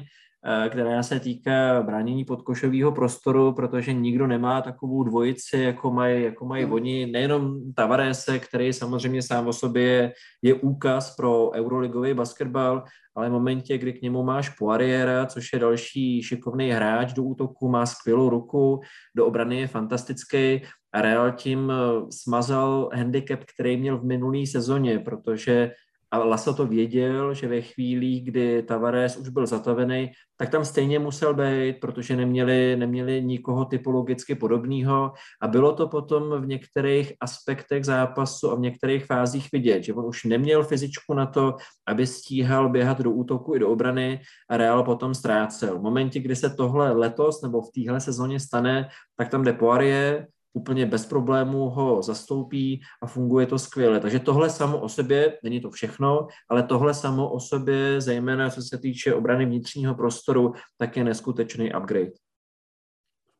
která 0.68 1.02
se 1.02 1.20
týká 1.20 1.82
bránění 1.82 2.24
podkošového 2.24 2.92
prostoru, 2.92 3.52
protože 3.52 3.92
nikdo 3.92 4.26
nemá 4.26 4.62
takovou 4.62 5.04
dvojici, 5.04 5.58
jako 5.58 5.90
mají, 5.90 6.24
jako 6.24 6.44
mají 6.44 6.64
hmm. 6.64 6.72
oni. 6.72 7.06
Nejenom 7.06 7.72
Tavarese, 7.74 8.38
který 8.38 8.72
samozřejmě 8.72 9.22
sám 9.22 9.46
o 9.46 9.52
sobě 9.52 10.12
je 10.42 10.54
úkaz 10.54 11.16
pro 11.16 11.50
euroligový 11.54 12.14
basketbal, 12.14 12.84
ale 13.16 13.28
v 13.28 13.32
momentě, 13.32 13.78
kdy 13.78 13.92
k 13.92 14.02
němu 14.02 14.22
máš 14.22 14.48
Poiriera, 14.48 15.26
což 15.26 15.52
je 15.52 15.58
další 15.58 16.22
šikovný 16.22 16.70
hráč 16.70 17.12
do 17.12 17.22
útoku, 17.22 17.68
má 17.68 17.86
skvělou 17.86 18.28
ruku, 18.28 18.80
do 19.16 19.26
obrany 19.26 19.60
je 19.60 19.66
fantastický 19.66 20.62
a 20.94 21.00
Real 21.02 21.32
tím 21.32 21.72
eh, 21.72 22.06
smazal 22.10 22.90
handicap, 22.94 23.40
který 23.54 23.76
měl 23.76 23.98
v 23.98 24.04
minulé 24.04 24.46
sezóně, 24.46 24.98
protože 24.98 25.72
a 26.14 26.24
Laso 26.24 26.54
to 26.54 26.66
věděl, 26.66 27.34
že 27.34 27.48
ve 27.48 27.60
chvíli, 27.60 28.20
kdy 28.20 28.62
Tavares 28.62 29.16
už 29.16 29.28
byl 29.28 29.46
zatavený, 29.46 30.10
tak 30.36 30.50
tam 30.50 30.64
stejně 30.64 30.98
musel 30.98 31.34
být, 31.34 31.80
protože 31.80 32.16
neměli, 32.16 32.76
neměli 32.76 33.22
nikoho 33.24 33.64
typologicky 33.64 34.34
podobného 34.34 35.12
a 35.42 35.48
bylo 35.48 35.72
to 35.72 35.88
potom 35.88 36.42
v 36.42 36.46
některých 36.46 37.12
aspektech 37.20 37.84
zápasu 37.84 38.50
a 38.50 38.54
v 38.54 38.60
některých 38.60 39.06
fázích 39.06 39.48
vidět, 39.52 39.82
že 39.82 39.94
on 39.94 40.06
už 40.06 40.24
neměl 40.24 40.64
fyzičku 40.64 41.14
na 41.14 41.26
to, 41.26 41.56
aby 41.86 42.06
stíhal 42.06 42.68
běhat 42.68 43.00
do 43.00 43.10
útoku 43.10 43.54
i 43.54 43.58
do 43.58 43.68
obrany 43.68 44.20
a 44.50 44.56
Real 44.56 44.84
potom 44.84 45.14
ztrácel. 45.14 45.78
V 45.78 45.82
momentě, 45.82 46.20
kdy 46.20 46.36
se 46.36 46.50
tohle 46.50 46.92
letos 46.92 47.42
nebo 47.42 47.62
v 47.62 47.70
téhle 47.74 48.00
sezóně 48.00 48.40
stane, 48.40 48.88
tak 49.16 49.28
tam 49.28 49.44
jde 49.44 49.52
Poirier, 49.52 50.26
úplně 50.54 50.86
bez 50.86 51.06
problémů 51.06 51.70
ho 51.70 52.02
zastoupí 52.02 52.80
a 53.02 53.06
funguje 53.06 53.46
to 53.46 53.58
skvěle. 53.58 54.00
Takže 54.00 54.18
tohle 54.18 54.50
samo 54.50 54.78
o 54.78 54.88
sobě, 54.88 55.38
není 55.42 55.60
to 55.60 55.70
všechno, 55.70 56.26
ale 56.48 56.62
tohle 56.62 56.94
samo 56.94 57.30
o 57.30 57.40
sobě, 57.40 58.00
zejména 58.00 58.50
co 58.50 58.62
se 58.62 58.78
týče 58.78 59.14
obrany 59.14 59.46
vnitřního 59.46 59.94
prostoru, 59.94 60.52
tak 60.78 60.96
je 60.96 61.04
neskutečný 61.04 61.74
upgrade. 61.74 62.12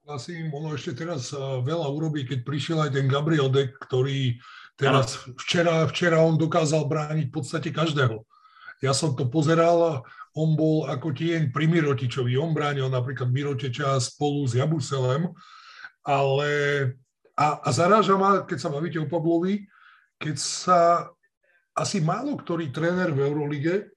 Asi 0.05 0.37
im 0.37 0.53
ono 0.53 0.77
ešte 0.77 1.01
teraz 1.01 1.33
eh, 1.33 1.41
veľa 1.65 1.89
urobí, 1.89 2.29
keď 2.29 2.45
prišiel 2.45 2.79
aj 2.85 2.93
ten 2.93 3.09
Gabriel 3.09 3.49
Deck, 3.49 3.73
ktorý 3.89 4.37
teraz 4.77 5.17
včera, 5.41 5.89
včera 5.89 6.21
on 6.21 6.37
dokázal 6.37 6.85
brániť 6.85 7.33
v 7.33 7.35
podstate 7.41 7.73
každého. 7.73 8.21
Ja 8.85 8.93
som 8.93 9.17
to 9.17 9.25
pozeral, 9.33 10.05
on 10.37 10.61
bol 10.61 10.85
ako 10.93 11.17
tieň 11.17 11.57
pri 11.57 11.65
Mirotičovi. 11.73 12.37
On 12.37 12.53
bránil 12.53 12.85
napríklad 12.93 13.33
Mirotiča 13.33 13.97
spolu 13.97 14.45
s 14.45 14.53
Jabuselem, 14.53 15.33
ale 16.05 16.51
a, 17.35 17.47
a 17.63 17.69
zaráža 17.75 18.15
ma, 18.15 18.47
keď 18.47 18.59
sa 18.59 18.71
bavíte 18.71 19.03
o 19.03 19.11
Pavlovi, 19.11 19.67
keď 20.19 20.37
sa 20.39 21.11
asi 21.75 21.99
málo 21.99 22.39
ktorý 22.39 22.71
tréner 22.71 23.11
v 23.11 23.27
Eurolige 23.27 23.91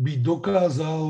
by 0.00 0.24
dokázal 0.24 1.04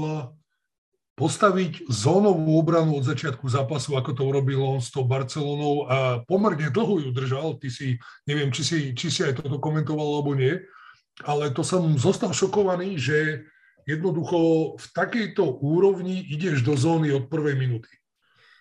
postaviť 1.14 1.86
zónovú 1.86 2.56
obranu 2.56 2.96
od 2.98 3.04
začiatku 3.04 3.44
zápasu, 3.44 3.94
ako 3.94 4.16
to 4.16 4.22
urobil 4.24 4.64
on 4.64 4.80
s 4.80 4.88
tou 4.88 5.04
Barcelonou 5.04 5.84
a 5.86 6.24
pomerne 6.24 6.72
dlho 6.72 7.06
ju 7.06 7.10
držal. 7.12 7.60
Ty 7.60 7.68
si, 7.68 8.00
neviem, 8.24 8.48
či 8.48 8.62
si, 8.64 8.78
či 8.96 9.12
si 9.12 9.20
aj 9.22 9.44
toto 9.44 9.60
komentoval 9.60 10.00
alebo 10.16 10.32
nie, 10.32 10.56
ale 11.22 11.52
to 11.52 11.60
som 11.60 11.84
zostal 12.00 12.32
šokovaný, 12.32 12.96
že 12.96 13.44
jednoducho 13.84 14.74
v 14.80 14.86
takejto 14.96 15.60
úrovni 15.60 16.24
ideš 16.24 16.64
do 16.64 16.72
zóny 16.72 17.12
od 17.12 17.28
prvej 17.28 17.54
minúty. 17.54 17.92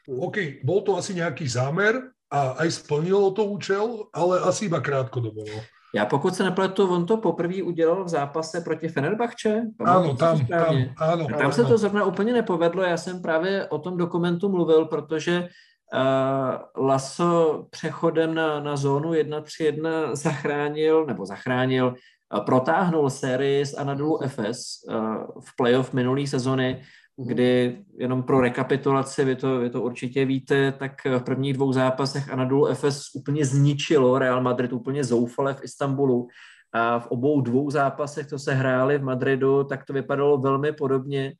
OK, 0.10 0.60
bol 0.66 0.84
to 0.84 1.00
asi 1.00 1.16
nejaký 1.16 1.48
zámer, 1.48 2.12
a 2.32 2.62
aj 2.62 2.72
splnilo 2.72 3.32
to 3.32 3.46
účel, 3.46 4.06
ale 4.14 4.40
asi 4.40 4.66
iba 4.66 4.80
krátkodobo. 4.80 5.42
No. 5.42 5.62
Já 5.96 6.06
pokud 6.06 6.36
se 6.36 6.44
nepletu, 6.44 6.94
on 6.94 7.06
to 7.06 7.18
poprvé 7.18 7.64
udělal 7.64 8.04
v 8.04 8.10
zápase 8.10 8.62
proti 8.62 8.88
Fenerbahče. 8.88 9.62
Ano, 9.86 10.16
tam, 10.16 10.46
tam, 10.46 10.76
ano. 10.98 11.26
A 11.28 11.38
tam 11.38 11.42
ano, 11.42 11.52
se 11.52 11.66
to 11.66 11.78
zrovna 11.78 12.06
úplně 12.06 12.34
nepovedlo. 12.34 12.84
Já 12.84 12.98
jsem 12.98 13.22
právě 13.22 13.68
o 13.68 13.80
tom 13.80 13.98
dokumentu 13.98 14.50
mluvil, 14.50 14.86
protože 14.86 15.50
uh, 15.94 16.86
Laso 16.86 17.66
přechodem 17.70 18.34
na, 18.34 18.60
na 18.60 18.76
zónu 18.76 19.12
1-3-1 19.12 20.16
zachránil, 20.16 21.06
nebo 21.06 21.26
zachránil, 21.26 21.88
uh, 21.88 22.46
protáhnul 22.46 23.10
sérii 23.10 23.66
s 23.66 23.78
Anadolu 23.78 24.20
FS 24.28 24.86
uh, 24.90 24.96
v 25.40 25.56
playoff 25.56 25.94
minulé 25.94 26.28
sezony 26.28 26.82
kdy 27.26 27.78
jenom 27.98 28.24
pro 28.24 28.42
rekapitulaci, 28.42 29.26
vy 29.26 29.36
to, 29.36 29.60
vy 29.60 29.70
to 29.70 29.82
určitě 29.82 30.26
víte, 30.26 30.72
tak 30.72 30.92
v 31.06 31.24
prvních 31.24 31.54
dvou 31.54 31.74
zápasech 31.74 32.32
Anadolu 32.32 32.74
FS 32.74 33.16
úplně 33.16 33.46
zničilo 33.46 34.20
Real 34.20 34.42
Madrid, 34.42 34.74
úplně 34.74 35.04
zoufale 35.04 35.54
v 35.54 35.64
Istanbulu. 35.64 36.28
A 36.74 37.00
v 37.00 37.08
obou 37.08 37.42
dvou 37.42 37.70
zápasech, 37.70 38.28
to 38.28 38.40
se 38.40 38.54
hráli 38.54 38.98
v 38.98 39.04
Madridu, 39.04 39.64
tak 39.64 39.86
to 39.86 39.94
vypadalo 39.94 40.38
velmi 40.38 40.72
podobně 40.72 41.34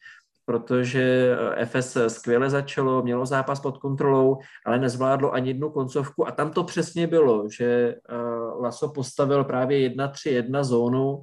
protože 0.50 1.36
eh, 1.58 1.66
FS 1.66 1.98
skvěle 2.08 2.50
začalo, 2.50 3.04
mělo 3.04 3.26
zápas 3.26 3.60
pod 3.60 3.78
kontrolou, 3.78 4.38
ale 4.66 4.80
nezvládlo 4.80 5.34
ani 5.34 5.50
jednu 5.50 5.70
koncovku 5.70 6.28
a 6.28 6.32
tam 6.32 6.52
to 6.52 6.64
přesně 6.64 7.08
bylo, 7.08 7.50
že 7.50 7.66
eh, 7.66 8.16
Laso 8.62 8.90
postavil 8.90 9.44
právě 9.44 9.90
1-3-1 9.90 10.64
zónu, 10.64 11.22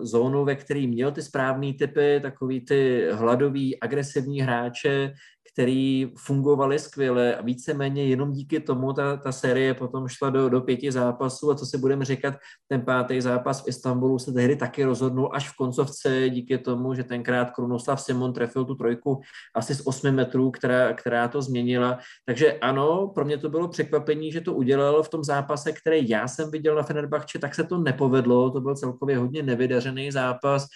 zónu, 0.00 0.44
ve 0.44 0.56
který 0.56 0.86
měl 0.86 1.12
ty 1.12 1.22
správné 1.22 1.72
typy, 1.74 2.20
takový 2.22 2.60
ty 2.60 3.08
hladový, 3.12 3.80
agresivní 3.80 4.40
hráče, 4.40 5.12
který 5.54 6.12
fungovaly 6.18 6.78
skvěle 6.78 7.36
a 7.36 7.42
víceméně 7.42 8.04
jenom 8.04 8.32
díky 8.32 8.60
tomu 8.60 8.92
ta, 8.92 9.16
ta 9.16 9.32
série 9.32 9.74
potom 9.74 10.08
šla 10.08 10.30
do, 10.30 10.48
do 10.48 10.60
pěti 10.60 10.92
zápasů 10.92 11.50
a 11.50 11.54
co 11.54 11.66
si 11.66 11.78
budeme 11.78 12.04
říkat, 12.04 12.34
ten 12.68 12.80
pátý 12.80 13.20
zápas 13.20 13.64
v 13.64 13.68
Istanbulu 13.68 14.18
se 14.18 14.32
tehdy 14.32 14.56
taky 14.56 14.84
rozhodnul 14.84 15.30
až 15.32 15.48
v 15.50 15.56
koncovce 15.56 16.28
díky 16.30 16.58
tomu, 16.58 16.94
že 16.94 17.04
tenkrát 17.04 17.50
Krunoslav 17.50 18.00
Simon 18.00 18.32
trefil 18.32 18.64
tu 18.64 18.74
trojku 18.74 19.20
asi 19.54 19.74
z 19.74 19.86
8 19.86 20.10
metrů, 20.10 20.50
která, 20.50 20.92
která 20.92 21.28
to 21.28 21.42
změnila. 21.42 21.98
Takže 22.26 22.52
ano, 22.52 23.12
pro 23.14 23.24
mě 23.24 23.38
to 23.38 23.48
bylo 23.48 23.68
překvapení, 23.68 24.32
že 24.32 24.40
to 24.40 24.54
udělal 24.54 25.02
v 25.02 25.08
tom 25.08 25.24
zápase, 25.24 25.72
který 25.72 26.08
já 26.08 26.28
jsem 26.28 26.50
viděl 26.50 26.74
na 26.74 26.82
Fenerbahče, 26.82 27.38
tak 27.38 27.54
se 27.54 27.64
to 27.64 27.78
nepovedlo, 27.78 28.50
to 28.50 28.60
byl 28.60 28.76
celkově 28.76 29.18
hodně 29.18 29.42
nevydařený 29.42 30.10
zápas. 30.12 30.66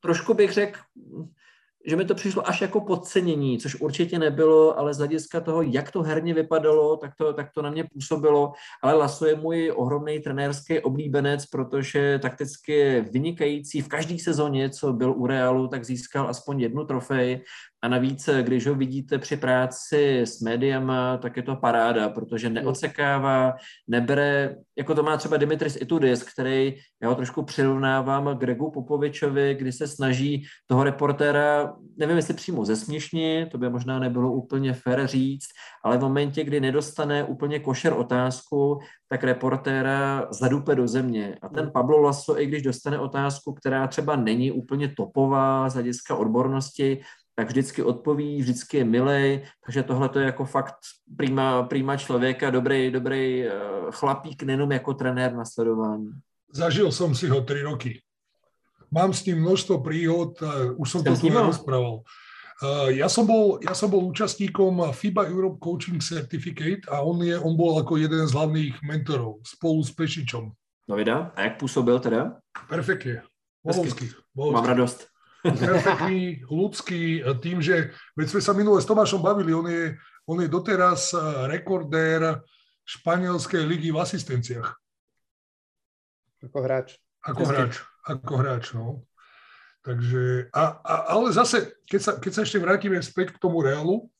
Trošku 0.00 0.34
bych 0.34 0.52
řekl, 0.52 0.80
že 1.86 1.96
mi 1.96 2.04
to 2.04 2.14
přišlo 2.14 2.48
až 2.48 2.60
jako 2.60 2.80
podcenění, 2.80 3.58
což 3.58 3.80
určitě 3.80 4.18
nebylo, 4.18 4.78
ale 4.78 4.94
z 4.94 4.98
hlediska 4.98 5.40
toho, 5.40 5.62
jak 5.62 5.90
to 5.90 6.02
herně 6.02 6.34
vypadalo, 6.34 6.96
tak 6.96 7.14
to, 7.16 7.32
tak 7.32 7.50
to 7.54 7.62
na 7.62 7.70
mě 7.70 7.84
působilo. 7.84 8.52
Ale 8.82 8.94
Laso 8.94 9.26
je 9.26 9.36
můj 9.36 9.72
ohromný 9.76 10.20
trenérský 10.20 10.80
oblíbenec, 10.80 11.46
protože 11.46 12.18
takticky 12.22 13.00
vynikající. 13.00 13.80
V 13.80 13.88
každé 13.88 14.18
sezóně, 14.18 14.70
co 14.70 14.92
byl 14.92 15.14
u 15.16 15.26
Realu, 15.26 15.68
tak 15.68 15.84
získal 15.84 16.28
aspoň 16.28 16.60
jednu 16.60 16.84
trofej. 16.84 17.40
A 17.82 17.88
navíc, 17.88 18.28
když 18.42 18.66
ho 18.66 18.74
vidíte 18.74 19.18
při 19.18 19.36
práci 19.36 20.20
s 20.20 20.40
médiama, 20.40 21.16
tak 21.16 21.36
je 21.36 21.42
to 21.42 21.56
paráda, 21.56 22.08
protože 22.08 22.50
neodsekává, 22.50 23.54
nebere, 23.88 24.56
jako 24.78 24.94
to 24.94 25.02
má 25.02 25.16
třeba 25.16 25.36
Dimitris 25.36 25.76
Itudis, 25.80 26.22
který, 26.22 26.74
já 27.02 27.08
ho 27.08 27.14
trošku 27.14 27.42
přirovnávám 27.42 28.36
k 28.36 28.40
Gregu 28.40 28.70
Popovičovi, 28.70 29.54
kdy 29.54 29.72
se 29.72 29.88
snaží 29.88 30.44
toho 30.66 30.84
reportéra, 30.84 31.74
nevím 31.96 32.16
jestli 32.16 32.34
přímo 32.34 32.64
zesměšnit, 32.64 33.48
to 33.48 33.58
by 33.58 33.70
možná 33.70 33.98
nebylo 33.98 34.32
úplně 34.32 34.72
fér 34.72 35.06
říct, 35.06 35.48
ale 35.84 35.98
v 35.98 36.00
momentě, 36.00 36.44
kdy 36.44 36.60
nedostane 36.60 37.24
úplně 37.24 37.58
košer 37.58 37.92
otázku, 37.92 38.78
tak 39.08 39.24
reportéra 39.24 40.28
zadupe 40.30 40.74
do 40.74 40.88
země. 40.88 41.38
A 41.42 41.48
ten 41.48 41.70
Pablo 41.70 42.00
Lasso, 42.00 42.40
i 42.40 42.46
když 42.46 42.62
dostane 42.62 42.98
otázku, 42.98 43.52
která 43.52 43.86
třeba 43.86 44.16
není 44.16 44.52
úplně 44.52 44.88
topová 44.96 45.68
z 45.68 45.74
hlediska 45.74 46.16
odbornosti, 46.16 47.00
tak 47.40 47.48
vždycky 47.48 47.82
odpoví, 47.82 48.40
vždycky 48.40 48.76
je 48.76 48.84
milej, 48.84 49.42
takže 49.64 49.82
tohle 49.82 50.08
to 50.08 50.18
je 50.18 50.26
jako 50.26 50.44
fakt 50.44 50.76
prima, 51.16 51.62
prima 51.62 51.96
člověka, 51.96 52.50
dobrý, 52.50 52.90
dobrý 52.90 53.44
eh, 53.44 53.52
chlapík, 53.90 54.42
nejenom 54.42 54.72
jako 54.72 54.94
trenér 54.94 55.34
na 55.34 55.44
sledování. 55.44 56.10
Zažil 56.52 56.92
jsem 56.92 57.14
si 57.14 57.28
ho 57.28 57.40
tři 57.40 57.62
roky. 57.62 58.00
Mám 58.90 59.12
s 59.12 59.24
ním 59.24 59.40
množstvo 59.40 59.78
príhod, 59.80 60.42
už 60.76 60.90
som 60.90 61.04
to 61.04 61.16
tu 61.16 61.30
rozprával. 61.30 62.04
Eh, 62.60 63.00
ja 63.00 63.08
som, 63.08 63.24
bol, 63.24 63.56
ja 63.64 63.72
som 63.72 63.88
bol 63.88 64.04
účastníkom 64.12 64.92
FIBA 64.92 65.32
Europe 65.32 65.64
Coaching 65.64 65.96
Certificate 66.04 66.84
a 66.92 67.00
on, 67.00 67.24
je, 67.24 67.40
on 67.40 67.56
bol 67.56 67.80
ako 67.80 67.96
jeden 67.96 68.28
z 68.28 68.36
hlavných 68.36 68.84
mentorov 68.84 69.40
spolu 69.48 69.80
s 69.80 69.96
Pešičom. 69.96 70.52
No 70.88 70.92
vida, 70.92 71.32
a 71.32 71.40
jak 71.40 71.56
působil 71.56 71.98
teda? 72.04 72.36
Perfektně. 72.68 73.22
Bohovský. 73.64 74.10
Mám 74.36 74.64
radost 74.64 75.09
perfektný, 75.42 76.44
ľudský, 76.48 77.20
e, 77.20 77.34
tým, 77.40 77.58
že 77.64 77.92
veď 78.16 78.26
sme 78.36 78.42
sa 78.44 78.52
minule 78.52 78.78
s 78.80 78.88
Tomášom 78.88 79.24
bavili, 79.24 79.56
on 79.56 79.66
je, 79.66 79.96
on 80.28 80.38
je 80.40 80.48
doteraz 80.48 81.12
e, 81.12 81.18
rekordér 81.48 82.44
španielskej 82.84 83.62
ligy 83.64 83.88
v 83.94 84.00
asistenciách. 84.00 84.68
Ako 86.44 86.58
hráč. 86.64 86.96
Ako 87.20 87.42
hráč, 87.44 87.72
ako 88.08 88.32
hráč, 88.40 88.64
no. 88.72 89.04
Takže, 89.80 90.52
a, 90.52 90.76
a, 90.80 90.94
ale 91.16 91.32
zase, 91.32 91.72
keď 91.88 92.00
sa, 92.00 92.12
keď 92.20 92.32
sa 92.36 92.42
ešte 92.44 92.60
vrátime 92.60 93.00
späť 93.00 93.36
k 93.36 93.40
tomu 93.40 93.64
Realu, 93.64 94.12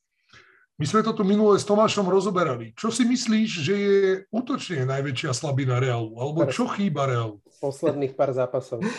my 0.81 0.89
sme 0.89 1.05
to 1.05 1.13
tu 1.13 1.21
minule 1.21 1.53
s 1.61 1.69
Tomášom 1.69 2.09
rozoberali. 2.09 2.73
Čo 2.73 2.89
si 2.89 3.05
myslíš, 3.05 3.51
že 3.61 3.75
je 3.77 4.01
útočne 4.33 4.89
najväčšia 4.89 5.37
slabina 5.37 5.77
Realu? 5.77 6.17
Alebo 6.17 6.49
čo 6.49 6.65
chýba 6.73 7.05
Realu? 7.05 7.45
Posledných 7.61 8.17
pár 8.17 8.33
zápasov. 8.33 8.81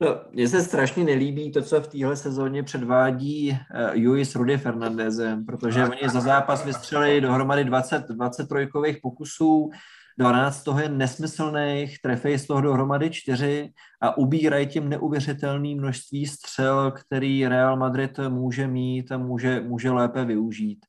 No, 0.00 0.20
mně 0.30 0.48
se 0.48 0.62
strašně 0.62 1.04
nelíbí 1.04 1.52
to, 1.52 1.62
co 1.62 1.80
v 1.80 1.86
téhle 1.86 2.16
sezóně 2.16 2.62
předvádí 2.62 3.50
uh, 3.50 3.56
Juiz 3.92 4.30
s 4.30 4.34
Rudy 4.34 4.58
Fernandezem, 4.58 5.46
protože 5.46 5.84
oni 5.84 6.08
za 6.08 6.20
zápas 6.20 6.64
vystřelili 6.64 7.20
dohromady 7.20 7.64
20, 7.64 8.08
20 8.08 8.48
trojkových 8.48 8.96
pokusů, 9.02 9.70
12 10.18 10.62
toho 10.62 10.80
je 10.80 10.88
nesmyslných, 10.88 11.98
trefej 12.02 12.38
z 12.38 12.46
toho 12.46 12.60
dohromady 12.60 13.10
4 13.10 13.72
a 14.00 14.16
ubírají 14.16 14.66
tím 14.66 14.88
neuvěřitelné 14.88 15.74
množství 15.74 16.26
střel, 16.26 16.90
který 16.90 17.48
Real 17.48 17.76
Madrid 17.76 18.18
může 18.28 18.66
mít 18.66 19.12
a 19.12 19.18
může, 19.18 19.60
může 19.60 19.90
lépe 19.90 20.24
využít. 20.24 20.86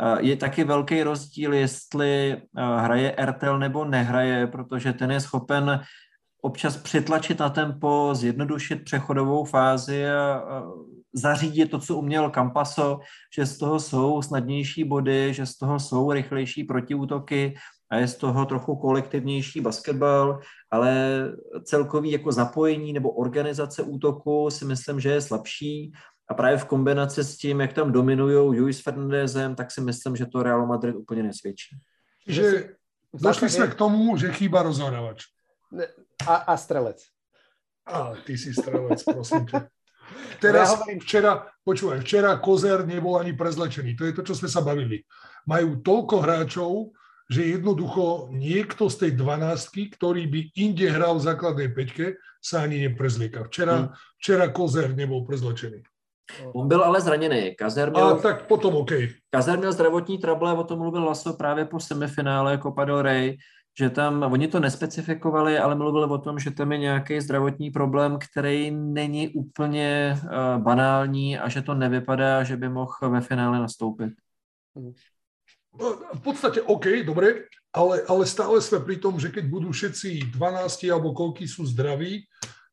Eh, 0.00 0.16
je 0.20 0.36
taky 0.36 0.64
velký 0.64 1.02
rozdíl, 1.02 1.54
jestli 1.54 2.32
eh, 2.32 2.40
hraje 2.56 3.16
RTL 3.24 3.58
nebo 3.58 3.84
nehraje, 3.84 4.46
protože 4.46 4.92
ten 4.92 5.10
je 5.10 5.20
schopen 5.20 5.80
občas 6.48 6.76
přitlačit 6.76 7.38
na 7.38 7.50
tempo, 7.50 8.10
zjednodušit 8.14 8.84
přechodovou 8.84 9.44
fázi 9.44 10.08
a, 10.10 10.42
zařídit 11.12 11.70
to, 11.70 11.78
co 11.78 11.96
uměl 11.96 12.30
Campaso, 12.30 13.00
že 13.36 13.46
z 13.46 13.58
toho 13.58 13.80
jsou 13.80 14.22
snadnější 14.22 14.84
body, 14.84 15.34
že 15.34 15.46
z 15.46 15.56
toho 15.56 15.80
jsou 15.80 16.12
rychlejší 16.12 16.64
protiútoky 16.64 17.54
a 17.90 17.96
je 17.96 18.08
z 18.08 18.16
toho 18.16 18.46
trochu 18.46 18.76
kolektivnější 18.76 19.60
basketbal, 19.60 20.40
ale 20.70 20.92
celkový 21.64 22.10
jako 22.10 22.32
zapojení 22.32 22.92
nebo 22.92 23.10
organizace 23.10 23.82
útoku 23.82 24.50
si 24.50 24.64
myslím, 24.64 25.00
že 25.00 25.10
je 25.10 25.20
slabší 25.20 25.92
a 26.28 26.34
právě 26.34 26.58
v 26.58 26.64
kombinaci 26.64 27.24
s 27.24 27.36
tím, 27.36 27.60
jak 27.60 27.72
tam 27.72 27.92
dominují 27.92 28.60
Luis 28.60 28.82
Fernandezem, 28.82 29.54
tak 29.54 29.70
si 29.70 29.80
myslím, 29.80 30.16
že 30.16 30.26
to 30.26 30.42
Real 30.42 30.66
Madrid 30.66 30.96
úplně 30.96 31.22
nesvědčí. 31.22 31.76
Že 32.26 32.76
došli 33.14 33.50
jsme 33.50 33.66
k 33.66 33.74
tomu, 33.74 34.16
že 34.16 34.32
chýba 34.32 34.62
rozhodovač. 34.62 35.24
A, 36.26 36.34
a 36.50 36.54
strelec. 36.56 37.04
A 37.86 38.14
ty 38.26 38.34
si 38.34 38.50
strelec, 38.52 39.04
prosím 39.04 39.46
ťa. 39.46 39.70
Teraz, 40.40 40.72
ja 40.72 40.96
včera, 41.00 41.32
počúvaj, 41.64 42.00
včera 42.00 42.40
Kozer 42.40 42.88
nebol 42.88 43.20
ani 43.20 43.36
prezlečený. 43.36 43.96
To 43.98 44.04
je 44.08 44.12
to, 44.16 44.22
čo 44.24 44.34
sme 44.38 44.48
sa 44.48 44.64
bavili. 44.64 45.04
Majú 45.44 45.84
toľko 45.84 46.16
hráčov, 46.24 46.72
že 47.28 47.44
jednoducho 47.44 48.32
niekto 48.32 48.88
z 48.88 48.96
tej 49.04 49.12
dvanáctky, 49.20 49.92
ktorý 49.92 50.24
by 50.32 50.40
inde 50.56 50.88
hral 50.88 51.20
v 51.20 51.26
základnej 51.28 51.68
peťke, 51.76 52.16
sa 52.40 52.64
ani 52.64 52.88
neprezlieka. 52.88 53.44
Včera, 53.52 53.76
hmm. 53.76 53.88
včera 54.16 54.46
Kozer 54.48 54.96
nebol 54.96 55.28
prezlečený. 55.28 55.84
On 56.52 56.68
byl 56.68 56.84
ale 56.84 57.00
zraněný. 57.00 57.54
Kazer 57.54 57.90
měl, 57.90 58.08
a 58.08 58.18
tak 58.18 58.46
potom 58.46 58.76
OK. 58.76 58.90
Kazer 59.30 59.58
měl 59.58 59.72
zdravotní 59.72 60.18
trable, 60.18 60.52
o 60.52 60.64
tom 60.64 60.78
mluvil 60.78 61.04
Laso 61.04 61.32
právě 61.32 61.64
po 61.64 61.80
semifinále 61.80 62.58
Copa 62.58 62.84
del 62.84 63.02
Rey, 63.02 63.36
že 63.78 63.90
tam, 63.90 64.22
oni 64.22 64.48
to 64.48 64.60
nespecifikovali, 64.60 65.58
ale 65.58 65.74
mluvili 65.74 66.10
o 66.10 66.18
tom, 66.18 66.38
že 66.38 66.50
tam 66.50 66.72
je 66.72 66.78
nějaký 66.78 67.20
zdravotní 67.20 67.70
problém, 67.70 68.18
který 68.18 68.70
není 68.70 69.28
úplně 69.28 70.18
uh, 70.22 70.62
banální 70.62 71.38
a 71.38 71.48
že 71.48 71.62
to 71.62 71.74
nevypadá, 71.74 72.42
že 72.42 72.56
by 72.56 72.68
mohl 72.68 72.92
ve 73.08 73.20
finále 73.20 73.58
nastoupit. 73.58 74.12
V 76.14 76.20
podstate 76.22 76.62
OK, 76.62 77.06
dobre, 77.06 77.46
ale, 77.70 78.02
ale 78.08 78.26
stále 78.26 78.58
sme 78.58 78.82
pri 78.82 78.98
tom, 78.98 79.20
že 79.20 79.30
keď 79.30 79.46
budú 79.46 79.70
všetci 79.70 80.34
12 80.34 80.90
alebo 80.90 81.14
koľky 81.14 81.46
sú 81.46 81.62
zdraví, 81.62 82.26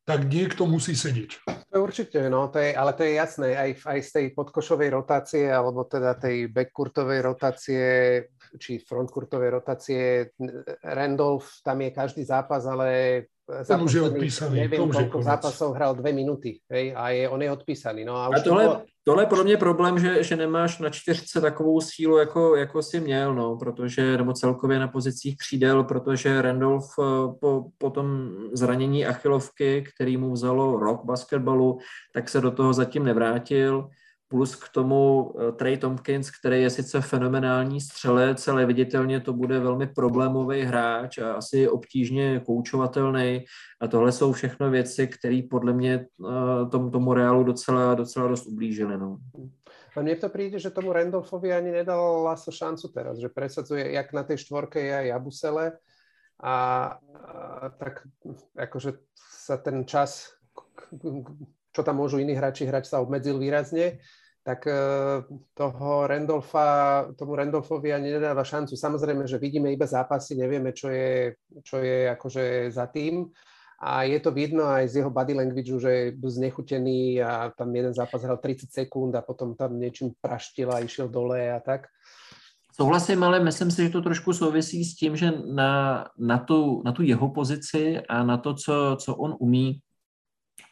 tak 0.06 0.26
niekto 0.30 0.70
musí 0.70 0.94
sedieť. 0.98 1.46
To 1.74 1.82
určite, 1.82 2.30
no, 2.30 2.50
to 2.54 2.62
je, 2.62 2.78
ale 2.78 2.94
to 2.94 3.02
je 3.02 3.18
jasné, 3.18 3.58
aj, 3.58 3.70
aj 3.90 4.00
z 4.06 4.10
tej 4.10 4.26
podkošovej 4.38 4.90
rotácie, 4.94 5.50
alebo 5.50 5.82
teda 5.86 6.14
tej 6.14 6.50
backcourtovej 6.50 7.20
rotácie 7.26 7.84
či 8.60 8.80
frontkurtovej 8.80 9.50
rotácie. 9.50 10.32
Randolph, 10.84 11.48
tam 11.64 11.82
je 11.82 11.92
každý 11.92 12.24
zápas, 12.24 12.66
ale 12.66 13.24
za 13.62 13.78
už 13.78 13.94
je 13.94 14.02
odpísaný. 14.02 14.58
Už 14.66 14.96
koľko 15.06 15.22
je 15.22 15.24
zápasov 15.30 15.78
hral 15.78 15.94
dve 15.94 16.18
minuty 16.18 16.66
hej, 16.66 16.98
a 16.98 17.10
je, 17.14 17.30
on 17.30 17.42
je 17.42 17.52
odpísaný. 17.52 18.02
No 18.02 18.18
a, 18.18 18.34
a 18.34 18.42
tohle, 18.42 18.66
to... 18.66 18.82
tohle 19.04 19.24
je 19.24 19.28
pro 19.28 19.44
mě 19.44 19.58
problém, 19.58 20.00
že, 20.00 20.24
že 20.24 20.36
nemáš 20.36 20.80
na 20.80 20.90
čtyřce 20.90 21.42
takovou 21.42 21.82
sílu, 21.82 22.18
jako, 22.18 22.56
jako 22.56 22.82
si 22.82 23.00
měl, 23.00 23.36
no, 23.36 23.58
protože, 23.58 24.18
nebo 24.18 24.34
celkově 24.34 24.80
na 24.80 24.88
pozicích 24.88 25.38
křídel, 25.38 25.84
protože 25.84 26.42
Randolph 26.42 26.90
eh, 27.00 27.04
po, 27.40 27.66
po 27.78 27.90
tom 27.90 28.30
zranění 28.54 29.06
achilovky, 29.06 29.84
který 29.94 30.18
mu 30.18 30.32
vzalo 30.32 30.80
rok 30.80 31.06
basketbalu, 31.06 31.78
tak 32.14 32.30
se 32.30 32.42
do 32.42 32.52
toho 32.52 32.74
zatím 32.74 33.04
nevrátil 33.04 33.90
plus 34.28 34.56
k 34.56 34.70
tomu 34.70 35.32
eh, 35.40 35.52
Trey 35.52 35.78
Tompkins, 35.78 36.32
který 36.32 36.62
je 36.62 36.70
sice 36.70 37.02
fenomenální 37.02 37.82
střelec, 37.82 38.48
ale 38.48 38.66
viditelně 38.66 39.20
to 39.20 39.34
bude 39.34 39.60
velmi 39.60 39.88
problémový 39.88 40.62
hráč 40.62 41.18
a 41.18 41.34
asi 41.34 41.70
obtížně 41.70 42.42
koučovatelný. 42.46 43.46
A 43.82 43.88
tohle 43.88 44.12
jsou 44.12 44.32
všechno 44.32 44.70
věci, 44.70 45.08
které 45.08 45.42
podle 45.50 45.74
mě 45.74 45.94
eh, 45.96 46.70
tomu, 46.72 46.90
tomu 46.90 47.14
Realu 47.14 47.44
docela, 47.44 47.96
docela 47.96 48.28
dost 48.28 48.46
ublížily. 48.46 48.98
No. 48.98 49.18
A 49.96 50.04
mne 50.04 50.20
to 50.20 50.28
príde, 50.28 50.60
že 50.60 50.76
tomu 50.76 50.92
Randolfovi 50.92 51.56
ani 51.56 51.72
nedal 51.72 52.28
Laso 52.28 52.52
šancu 52.52 52.92
teraz, 52.92 53.16
že 53.16 53.32
presadzuje, 53.32 53.96
jak 53.96 54.12
na 54.12 54.28
tej 54.28 54.44
štvorke 54.44 54.76
je 54.84 55.08
Jabusele 55.08 55.80
a, 56.44 56.56
a 57.64 57.70
tak 57.80 58.04
akože 58.60 59.00
sa 59.16 59.56
ten 59.56 59.88
čas, 59.88 60.36
čo 61.76 61.84
tam 61.84 62.00
môžu 62.00 62.24
iní 62.24 62.32
hráči 62.32 62.64
hrať, 62.64 62.88
sa 62.88 63.04
obmedzil 63.04 63.36
výrazne 63.36 64.00
tak 64.46 64.68
e, 64.70 64.78
toho 65.58 66.06
Randolfa, 66.08 67.10
tomu 67.18 67.34
Randolfovi 67.34 67.90
ani 67.90 68.14
nedáva 68.14 68.46
šancu. 68.46 68.78
Samozrejme, 68.78 69.26
že 69.26 69.42
vidíme 69.42 69.74
iba 69.74 69.90
zápasy, 69.90 70.38
nevieme, 70.38 70.70
čo 70.70 70.94
je, 70.94 71.34
čo 71.66 71.82
je 71.82 72.14
akože 72.14 72.70
za 72.70 72.86
tým. 72.86 73.26
A 73.82 74.06
je 74.06 74.22
to 74.22 74.30
vidno 74.30 74.70
aj 74.70 74.88
z 74.88 75.02
jeho 75.02 75.10
body 75.10 75.34
language, 75.34 75.74
že 75.82 75.92
je 75.92 76.30
znechutený 76.30 77.26
a 77.26 77.50
tam 77.58 77.74
jeden 77.76 77.92
zápas 77.92 78.22
hral 78.22 78.38
30 78.38 78.70
sekúnd 78.70 79.12
a 79.18 79.26
potom 79.26 79.58
tam 79.58 79.82
niečím 79.82 80.14
praštil 80.22 80.70
a 80.70 80.80
išiel 80.80 81.10
dole 81.10 81.50
a 81.50 81.58
tak. 81.60 81.90
Souhlasím, 82.72 83.24
ale 83.24 83.40
myslím 83.40 83.72
si, 83.72 83.88
že 83.88 83.98
to 83.98 84.06
trošku 84.06 84.34
souvisí 84.34 84.86
s 84.86 84.96
tím, 84.96 85.16
že 85.16 85.32
na, 85.32 86.06
na, 86.20 86.38
tu, 86.38 86.84
na 86.86 86.92
tu 86.92 87.02
jeho 87.02 87.30
pozici 87.34 88.00
a 88.00 88.24
na 88.24 88.38
to, 88.38 88.54
co, 88.54 88.96
co 89.00 89.16
on 89.16 89.36
umí, 89.40 89.80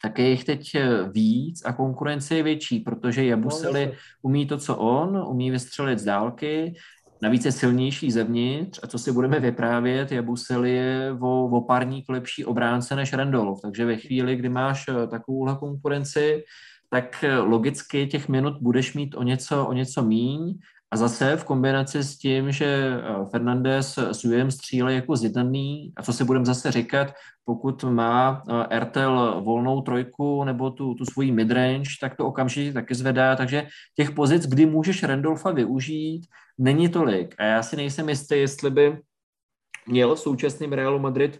tak 0.04 0.18
je 0.18 0.28
jich 0.28 0.44
teď 0.44 0.76
víc 1.12 1.62
a 1.64 1.72
konkurence 1.72 2.36
je 2.36 2.42
větší, 2.42 2.80
protože 2.80 3.24
Jabuseli 3.24 3.86
no, 3.86 3.92
umí 4.22 4.46
to, 4.46 4.58
co 4.58 4.76
on, 4.76 5.24
umí 5.28 5.50
vystřelit 5.50 5.98
z 5.98 6.04
dálky, 6.04 6.74
Navíc 7.22 7.44
je 7.44 7.52
silnější 7.52 8.10
zevnitř 8.10 8.80
a 8.82 8.86
co 8.86 8.98
si 8.98 9.12
budeme 9.12 9.40
vyprávět, 9.40 10.12
Jabusel 10.12 10.64
je 10.64 11.16
o, 11.20 11.44
o 11.44 11.60
párník 11.60 12.04
lepší 12.08 12.44
obránce 12.44 12.96
než 12.96 13.12
Randolph. 13.12 13.60
Takže 13.62 13.84
ve 13.84 13.96
chvíli, 13.96 14.36
kdy 14.36 14.48
máš 14.48 14.84
eh, 14.88 15.06
takovouhle 15.06 15.56
konkurenci, 15.56 16.44
tak 16.90 17.24
eh, 17.24 17.38
logicky 17.38 18.06
těch 18.06 18.28
minut 18.28 18.54
budeš 18.60 18.94
mít 18.94 19.14
o 19.14 19.22
něco, 19.22 19.66
o 19.66 19.72
něco 19.72 20.02
míň 20.02 20.58
a 20.94 20.96
zase 20.96 21.36
v 21.36 21.44
kombinaci 21.44 22.02
s 22.02 22.18
tím, 22.18 22.52
že 22.52 22.66
eh, 22.66 23.26
Fernandez 23.30 23.98
s 23.98 24.24
Ujem 24.24 24.50
střílí 24.50 24.94
jako 24.94 25.16
zjednaný, 25.16 25.92
a 25.96 26.02
co 26.02 26.12
si 26.12 26.24
budeme 26.24 26.44
zase 26.44 26.72
říkat, 26.72 27.12
pokud 27.44 27.84
má 27.84 28.42
Ertel 28.70 29.40
volnou 29.44 29.80
trojku 29.80 30.44
nebo 30.44 30.70
tu, 30.70 30.94
tu 30.94 31.04
svoji 31.04 31.32
midrange, 31.32 31.90
tak 32.00 32.16
to 32.16 32.26
okamžitě 32.26 32.72
taky 32.72 32.94
zvedá, 32.94 33.36
takže 33.36 33.66
těch 33.96 34.10
pozic, 34.10 34.46
kdy 34.46 34.66
můžeš 34.66 35.02
Randolfa 35.02 35.50
využít, 35.50 36.26
není 36.58 36.88
tolik. 36.88 37.34
A 37.38 37.44
já 37.44 37.62
si 37.62 37.76
nejsem 37.76 38.08
jistý, 38.08 38.38
jestli 38.38 38.70
by 38.70 38.98
měl 39.86 40.14
v 40.14 40.20
současném 40.20 40.72
Realu 40.72 40.98
Madrid 40.98 41.38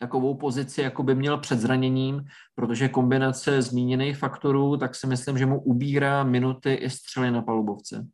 takovou 0.00 0.34
pozici, 0.34 0.82
jako 0.82 1.02
by 1.02 1.14
měl 1.14 1.38
před 1.38 1.58
zraněním, 1.58 2.24
protože 2.54 2.88
kombinace 2.88 3.62
zmíněných 3.62 4.18
faktorů, 4.18 4.76
tak 4.76 4.94
si 4.94 5.06
myslím, 5.06 5.38
že 5.38 5.46
mu 5.46 5.60
ubírá 5.60 6.24
minuty 6.24 6.74
i 6.74 6.90
střely 6.90 7.30
na 7.30 7.42
palubovce. 7.42 8.06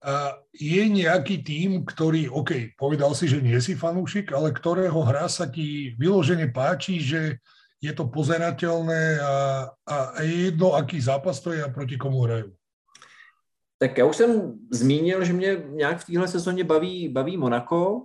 A 0.00 0.40
je 0.56 0.82
nejaký 0.88 1.44
tým, 1.44 1.84
ktorý, 1.84 2.32
OK, 2.32 2.72
povedal 2.80 3.12
si, 3.12 3.28
že 3.28 3.44
nie 3.44 3.60
si 3.60 3.76
fanúšik, 3.76 4.32
ale 4.32 4.48
ktorého 4.48 4.96
hra 5.04 5.28
sa 5.28 5.44
ti 5.44 5.92
vyložene 6.00 6.48
páči, 6.48 7.04
že 7.04 7.36
je 7.80 7.92
to 7.92 8.08
pozerateľné 8.08 9.20
a, 9.20 9.34
a 9.84 9.96
je 10.24 10.52
jedno, 10.52 10.72
aký 10.72 11.00
zápas 11.00 11.40
to 11.40 11.52
je 11.52 11.60
a 11.64 11.68
proti 11.68 11.96
komu 12.00 12.24
hrajú? 12.24 12.52
Tak 13.82 13.98
já 13.98 14.04
už 14.04 14.16
jsem 14.16 14.52
zmínil, 14.72 15.24
že 15.24 15.32
mě 15.32 15.56
nějak 15.68 15.98
v 16.00 16.04
téhle 16.04 16.28
sezóně 16.28 16.64
baví, 16.64 17.08
baví 17.08 17.36
Monako. 17.36 18.04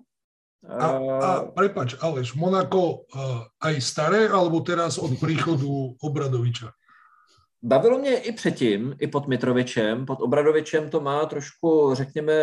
A, 0.80 0.88
a 1.22 1.46
prepač, 1.52 1.96
Aleš, 2.00 2.34
Monako 2.34 2.92
uh, 2.94 3.44
aj 3.62 3.82
staré, 3.82 4.26
alebo 4.26 4.64
teraz 4.66 4.98
od 4.98 5.20
príchodu 5.20 5.94
Obradoviča? 6.02 6.72
Bavilo 7.66 7.98
mě 7.98 8.18
i 8.18 8.32
předtím, 8.32 8.96
i 9.00 9.08
pod 9.08 9.28
Mitrovičem. 9.28 10.06
Pod 10.06 10.22
Obradovičem 10.22 10.90
to 10.90 11.02
má 11.02 11.26
trošku, 11.26 11.90
řekněme, 11.94 12.34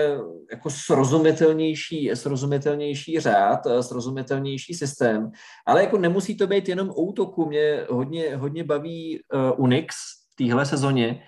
jako 0.50 0.70
srozumitelnější, 0.70 2.10
srozumitelnější 2.14 3.20
řád, 3.20 3.60
srozumitelnější 3.80 4.74
systém. 4.74 5.30
Ale 5.66 5.82
jako 5.82 5.98
nemusí 5.98 6.36
to 6.36 6.46
být 6.46 6.68
jenom 6.68 6.92
útoku. 6.96 7.46
Mě 7.46 7.86
hodně, 7.90 8.36
hodně 8.36 8.64
baví 8.64 9.20
uh, 9.34 9.64
Unix 9.64 9.96
v 10.32 10.36
téhle 10.36 10.66
sezóně. 10.66 11.22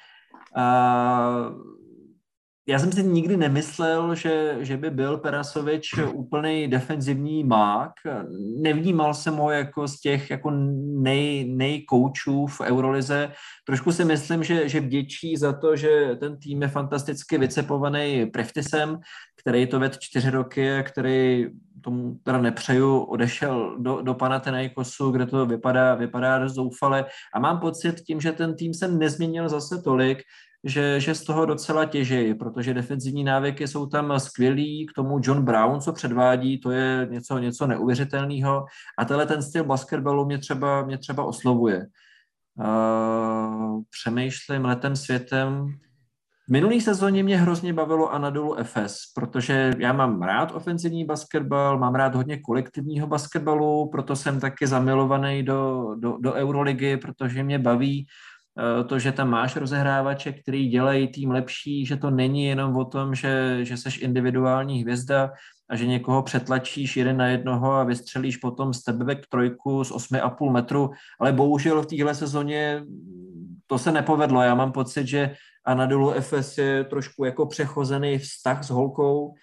Uh, 0.57 1.84
já 2.67 2.79
jsem 2.79 2.93
si 2.93 3.03
nikdy 3.03 3.37
nemyslel, 3.37 4.15
že, 4.15 4.57
že 4.61 4.77
by 4.77 4.91
byl 4.91 5.19
Perasovič 5.19 5.95
úplný 6.12 6.69
defenzivní 6.69 7.45
mák. 7.45 7.93
Nevnímal 8.61 9.15
jsem 9.15 9.37
ho 9.37 9.51
jako 9.51 9.89
z 9.89 10.01
těch 10.01 10.31
jako 10.31 10.51
nej, 11.01 11.49
nejkoučů 11.49 12.47
v 12.47 12.61
Eurolize. 12.61 13.33
Trošku 13.67 13.93
si 13.93 14.05
myslím, 14.05 14.45
že, 14.45 14.69
že 14.69 14.81
vděčí 14.81 15.37
za 15.37 15.53
to, 15.53 15.77
že 15.77 16.17
ten 16.21 16.39
tým 16.39 16.62
je 16.62 16.69
fantasticky 16.69 17.39
vycepovaný 17.39 18.27
Preftisem, 18.27 18.99
který 19.41 19.67
to 19.67 19.81
ved 19.81 19.99
čtyři 19.99 20.31
roky 20.31 20.73
a 20.73 20.83
který 20.83 21.47
tomu 21.81 22.19
teda 22.23 22.39
nepřeju, 22.39 22.99
odešel 22.99 23.77
do, 23.79 24.03
do 24.03 24.15
Panathinaikosu, 24.15 25.11
kde 25.11 25.27
to 25.27 25.47
vypadá, 25.47 25.95
vypadá 25.95 26.49
zoufale 26.49 27.05
a 27.35 27.41
mám 27.41 27.61
pocit 27.61 28.01
tím, 28.01 28.21
že 28.21 28.33
ten 28.33 28.57
tým 28.57 28.75
se 28.75 28.89
nezměnil 28.89 29.49
zase 29.49 29.83
tolik, 29.83 30.19
že, 30.65 31.01
že 31.01 31.15
z 31.15 31.25
toho 31.25 31.47
docela 31.47 31.85
těží, 31.85 32.35
protože 32.35 32.75
defenzivní 32.75 33.25
návyky 33.25 33.69
jsou 33.69 33.87
tam 33.87 34.21
skvělý, 34.21 34.87
k 34.87 34.93
tomu 34.93 35.21
John 35.23 35.45
Brown, 35.45 35.81
co 35.81 35.93
předvádí, 35.93 36.59
to 36.59 36.71
je 36.71 37.09
něco, 37.11 37.39
něco 37.39 37.67
neuvěřitelného 37.67 38.65
a 38.99 39.05
tenhle 39.05 39.27
ten 39.27 39.43
styl 39.43 39.65
basketbalu 39.65 40.27
mě 40.27 40.39
třeba, 40.39 40.83
mě 40.83 40.99
třeba 40.99 41.25
oslovuje. 41.25 41.87
Uh, 42.59 43.83
přemýšlím 43.91 44.65
letem 44.65 44.97
světem. 44.97 45.67
V 46.49 46.53
minulý 46.53 46.81
sezóně 46.81 47.23
mě 47.23 47.37
hrozně 47.37 47.73
bavilo 47.73 48.12
Anadolu 48.12 48.57
FS, 48.62 49.12
protože 49.15 49.73
já 49.79 49.93
mám 49.93 50.23
rád 50.23 50.53
ofenzivní 50.55 51.05
basketbal, 51.05 51.79
mám 51.79 51.95
rád 51.95 52.15
hodně 52.15 52.39
kolektivního 52.41 53.07
basketbalu, 53.07 53.89
proto 53.91 54.17
jsem 54.17 54.41
taky 54.41 54.67
zamilovaný 54.67 55.43
do, 55.43 55.89
do, 55.99 56.17
do 56.21 56.33
Euroligy, 56.33 56.97
protože 56.97 57.43
mě 57.43 57.59
baví 57.59 58.07
to, 58.86 58.98
že 58.98 59.12
tam 59.12 59.30
máš 59.30 59.57
rozehrávače, 59.57 60.32
který 60.32 60.68
dělají 60.68 61.09
tým 61.09 61.30
lepší, 61.30 61.86
že 61.86 61.96
to 61.96 62.11
není 62.11 62.44
jenom 62.44 62.76
o 62.76 62.84
tom, 62.84 63.14
že, 63.14 63.59
že 63.62 63.76
seš 63.76 63.98
individuální 63.98 64.82
hvězda 64.82 65.30
a 65.70 65.76
že 65.76 65.86
někoho 65.86 66.22
přetlačíš 66.22 66.96
jeden 66.96 67.16
na 67.16 67.26
jednoho 67.26 67.72
a 67.72 67.84
vystřelíš 67.84 68.36
potom 68.36 68.74
stepback 68.74 69.26
trojku 69.28 69.84
z 69.84 69.92
8,5 69.92 70.52
metru, 70.52 70.90
ale 71.20 71.32
bohužel 71.32 71.82
v 71.82 71.86
téhle 71.86 72.14
sezóně 72.14 72.82
to 73.66 73.78
se 73.78 73.92
nepovedlo. 73.92 74.42
Já 74.42 74.55
mám 74.55 74.72
pocit, 74.72 75.07
že 75.07 75.34
Anadolu 75.64 76.12
FS 76.20 76.59
je 76.59 76.84
trošku 76.84 77.24
jako 77.24 77.46
přechozený 77.46 78.18
vztah 78.18 78.64
s 78.64 78.70
holkou, 78.70 79.34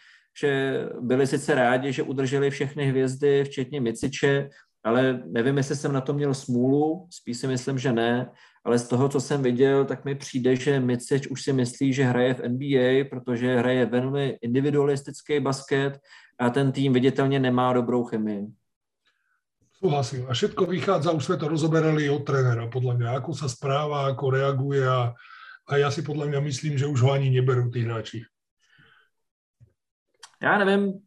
že 0.42 0.82
byli 1.02 1.28
sice 1.28 1.56
rádi, 1.56 1.94
že 1.94 2.04
udrželi 2.04 2.50
všechny 2.50 2.86
hvězdy, 2.86 3.44
včetně 3.44 3.82
Miciče, 3.82 4.50
ale 4.84 5.24
nevím, 5.26 5.58
jestli 5.58 5.76
jsem 5.76 5.94
na 5.94 6.02
to 6.02 6.14
měl 6.14 6.34
smůlu, 6.34 7.08
spíš 7.10 7.38
si 7.38 7.48
myslím, 7.48 7.78
že 7.78 7.94
ne, 7.94 8.30
ale 8.64 8.80
z 8.80 8.88
toho, 8.88 9.10
co 9.10 9.22
jsem 9.22 9.44
viděl, 9.44 9.86
tak 9.86 10.06
mi 10.06 10.16
přijde, 10.16 10.56
že 10.56 10.80
Micič 10.80 11.28
už 11.28 11.42
si 11.42 11.54
myslí, 11.54 11.94
že 11.94 12.04
hraje 12.04 12.34
v 12.34 12.50
NBA, 12.50 13.10
protože 13.10 13.58
hraje 13.58 13.86
velmi 13.86 14.38
individualistický 14.42 15.40
basket 15.40 16.00
a 16.40 16.50
ten 16.50 16.72
tým 16.72 16.94
viditelně 16.94 17.40
nemá 17.40 17.74
dobrou 17.74 18.04
chemii. 18.04 18.48
Súhlasím. 19.82 20.30
A 20.30 20.34
všetko 20.34 20.66
vychádza, 20.66 21.10
už 21.12 21.26
sme 21.26 21.38
to 21.42 21.50
rozoberali 21.50 22.06
od 22.06 22.22
trénera, 22.22 22.70
podľa 22.70 23.02
mňa, 23.02 23.10
ako 23.18 23.34
sa 23.34 23.50
správa, 23.50 24.06
ako 24.14 24.30
reaguje 24.30 24.86
a, 24.86 25.10
a 25.66 25.74
ja 25.74 25.90
si 25.90 26.06
podľa 26.06 26.30
mňa 26.30 26.40
myslím, 26.46 26.78
že 26.78 26.86
už 26.86 27.02
ho 27.02 27.10
ani 27.10 27.34
neberú 27.34 27.66
tí 27.74 27.82
hráči. 27.82 28.22
Já 30.42 30.58
nevím, 30.58 31.02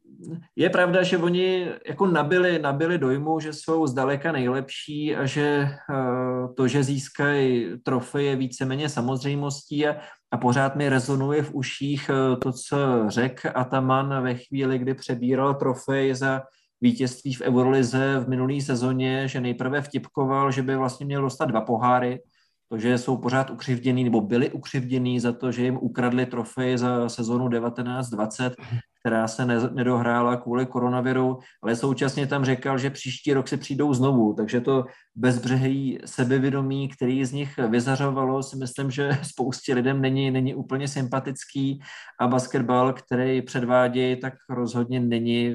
je 0.57 0.71
pravda, 0.71 1.03
že 1.03 1.19
oni 1.19 1.67
jako 1.89 2.07
nabili, 2.07 2.59
nabili 2.59 2.99
dojmu, 2.99 3.41
že 3.41 3.53
jsou 3.53 3.87
zdaleka 3.87 4.33
nejlepší 4.33 5.17
a 5.17 5.27
že 5.27 5.69
uh, 5.91 6.55
to, 6.55 6.69
že 6.69 6.85
získají 6.85 7.69
trofej 7.83 8.27
je 8.27 8.37
víceméně 8.37 8.89
samozřejmostí 8.89 9.87
a, 9.87 9.97
a 10.31 10.37
pořád 10.37 10.77
mi 10.77 10.89
rezonuje 10.89 11.43
v 11.43 11.55
uších 11.55 12.11
uh, 12.11 12.39
to, 12.39 12.53
co 12.53 12.77
řekl 13.09 13.49
Ataman 13.55 14.23
ve 14.23 14.35
chvíli, 14.35 14.79
kdy 14.79 14.95
přebíral 14.95 15.55
trofej 15.55 16.15
za 16.15 16.43
vítězství 16.81 17.35
v 17.35 17.41
Eurolize 17.41 18.19
v 18.19 18.29
minulé 18.29 18.61
sezóně, 18.61 19.29
že 19.29 19.41
nejprve 19.41 19.83
vtipkoval, 19.83 20.51
že 20.51 20.63
by 20.63 20.77
vlastně 20.77 21.07
měl 21.07 21.23
dostat 21.23 21.45
dva 21.45 21.61
poháry, 21.61 22.21
to, 22.69 22.79
že 22.79 22.99
jsou 22.99 23.17
pořád 23.17 23.51
ukřivděný 23.51 24.05
nebo 24.05 24.21
byli 24.21 24.51
ukřivděný 24.51 25.21
za 25.21 25.33
to, 25.33 25.53
že 25.53 25.65
jim 25.65 25.79
ukradli 25.81 26.27
trofej 26.27 26.79
za 26.79 27.09
sezonu 27.09 27.49
1920, 27.49 28.55
která 29.01 29.29
se 29.29 29.47
ne, 29.47 29.57
nedohrála 29.73 30.37
kvůli 30.37 30.67
koronaviru, 30.67 31.39
ale 31.63 31.77
současně 31.77 32.27
tam 32.27 32.45
říkal, 32.45 32.79
že 32.79 32.91
příští 32.91 33.33
rok 33.33 33.49
si 33.49 33.57
přijdou 33.57 33.95
znovu, 33.95 34.35
takže 34.35 34.61
to 34.61 34.85
bezbřehý 35.15 35.99
sebevědomí, 36.05 36.89
který 36.89 37.25
z 37.25 37.33
nich 37.33 37.59
vyzařovalo, 37.69 38.43
si 38.43 38.57
myslím, 38.57 38.91
že 38.91 39.11
spoustě 39.23 39.75
lidem 39.75 40.01
není, 40.01 40.31
není 40.31 40.55
úplně 40.55 40.89
sympatický. 40.89 41.81
A 42.21 42.29
basketbal, 42.29 42.93
který 42.93 43.43
předvádí, 43.43 44.17
tak 44.17 44.35
rozhodně 44.49 45.01
není 45.01 45.55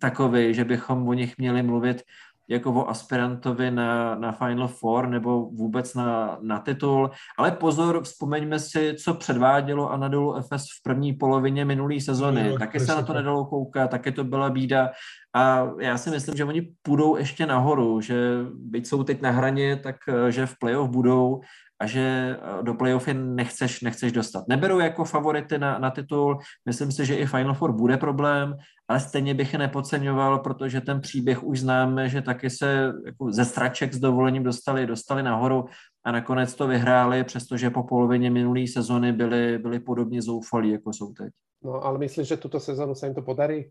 takový, 0.00 0.54
že 0.54 0.64
bychom 0.64 1.08
o 1.08 1.12
nich 1.12 1.38
měli 1.38 1.62
mluvit 1.62 2.02
jako 2.50 2.72
o 2.72 2.88
aspirantovi 2.88 3.70
na, 3.70 4.14
na 4.14 4.32
Final 4.32 4.68
Four 4.68 5.08
nebo 5.08 5.44
vůbec 5.44 5.94
na, 5.94 6.38
na 6.42 6.58
titul. 6.58 7.10
Ale 7.38 7.50
pozor, 7.50 8.02
vzpomeňme 8.02 8.58
si, 8.58 8.94
co 8.94 9.14
předvádělo 9.14 9.90
Anadolu 9.90 10.42
FS 10.42 10.64
v 10.64 10.82
první 10.82 11.12
polovině 11.12 11.64
minulé 11.64 12.00
sezony. 12.00 12.50
No, 12.50 12.58
taky 12.58 12.80
se 12.80 12.94
na 12.94 13.02
to 13.02 13.12
nedalo 13.12 13.44
koukat, 13.44 13.90
taky 13.90 14.12
to 14.12 14.24
byla 14.24 14.50
bída. 14.50 14.90
A 15.34 15.68
já 15.80 15.98
si 15.98 16.10
myslím, 16.10 16.36
že 16.36 16.44
oni 16.44 16.72
půjdou 16.82 17.16
ještě 17.16 17.46
nahoru, 17.46 18.00
že 18.00 18.38
byť 18.54 18.86
jsou 18.86 19.04
teď 19.04 19.22
na 19.22 19.30
hraně, 19.30 19.76
tak 19.76 19.96
že 20.28 20.46
v 20.46 20.58
playoff 20.58 20.90
budou 20.90 21.40
a 21.80 21.86
že 21.86 22.00
eh, 22.00 22.62
do 22.62 22.74
playoff 22.74 23.08
nechceš, 23.12 23.80
nechceš 23.80 24.12
dostat. 24.12 24.44
Neberu 24.48 24.80
jako 24.80 25.04
favority 25.04 25.58
na, 25.58 25.78
na 25.78 25.90
titul, 25.90 26.38
myslím 26.66 26.92
si, 26.92 27.06
že 27.06 27.16
i 27.16 27.26
Final 27.26 27.54
Four 27.54 27.72
bude 27.72 27.96
problém, 27.96 28.56
ale 28.88 29.00
stejně 29.00 29.34
bych 29.34 29.52
je 29.52 29.58
nepodceňoval, 29.58 30.38
protože 30.38 30.80
ten 30.80 31.00
příběh 31.00 31.44
už 31.44 31.60
známe, 31.60 32.08
že 32.08 32.22
taky 32.22 32.50
se 32.50 32.92
jako 33.06 33.32
ze 33.32 33.44
straček 33.44 33.94
s 33.94 33.98
dovolením 33.98 34.42
dostali, 34.42 34.86
dostali 34.86 35.22
nahoru 35.22 35.64
a 36.04 36.12
nakonec 36.12 36.54
to 36.54 36.66
vyhráli, 36.66 37.24
přestože 37.24 37.70
po 37.70 37.82
polovině 37.82 38.30
minulé 38.30 38.66
sezony 38.66 39.12
byli, 39.12 39.58
byli 39.58 39.80
podobně 39.80 40.22
zoufalí, 40.22 40.70
jako 40.70 40.92
jsou 40.92 41.12
teď. 41.12 41.30
No, 41.64 41.84
ale 41.84 41.98
myslíš, 41.98 42.28
že 42.28 42.36
tuto 42.36 42.60
sezonu 42.60 42.94
se 42.94 43.06
jim 43.06 43.14
to 43.14 43.22
podarí? 43.22 43.70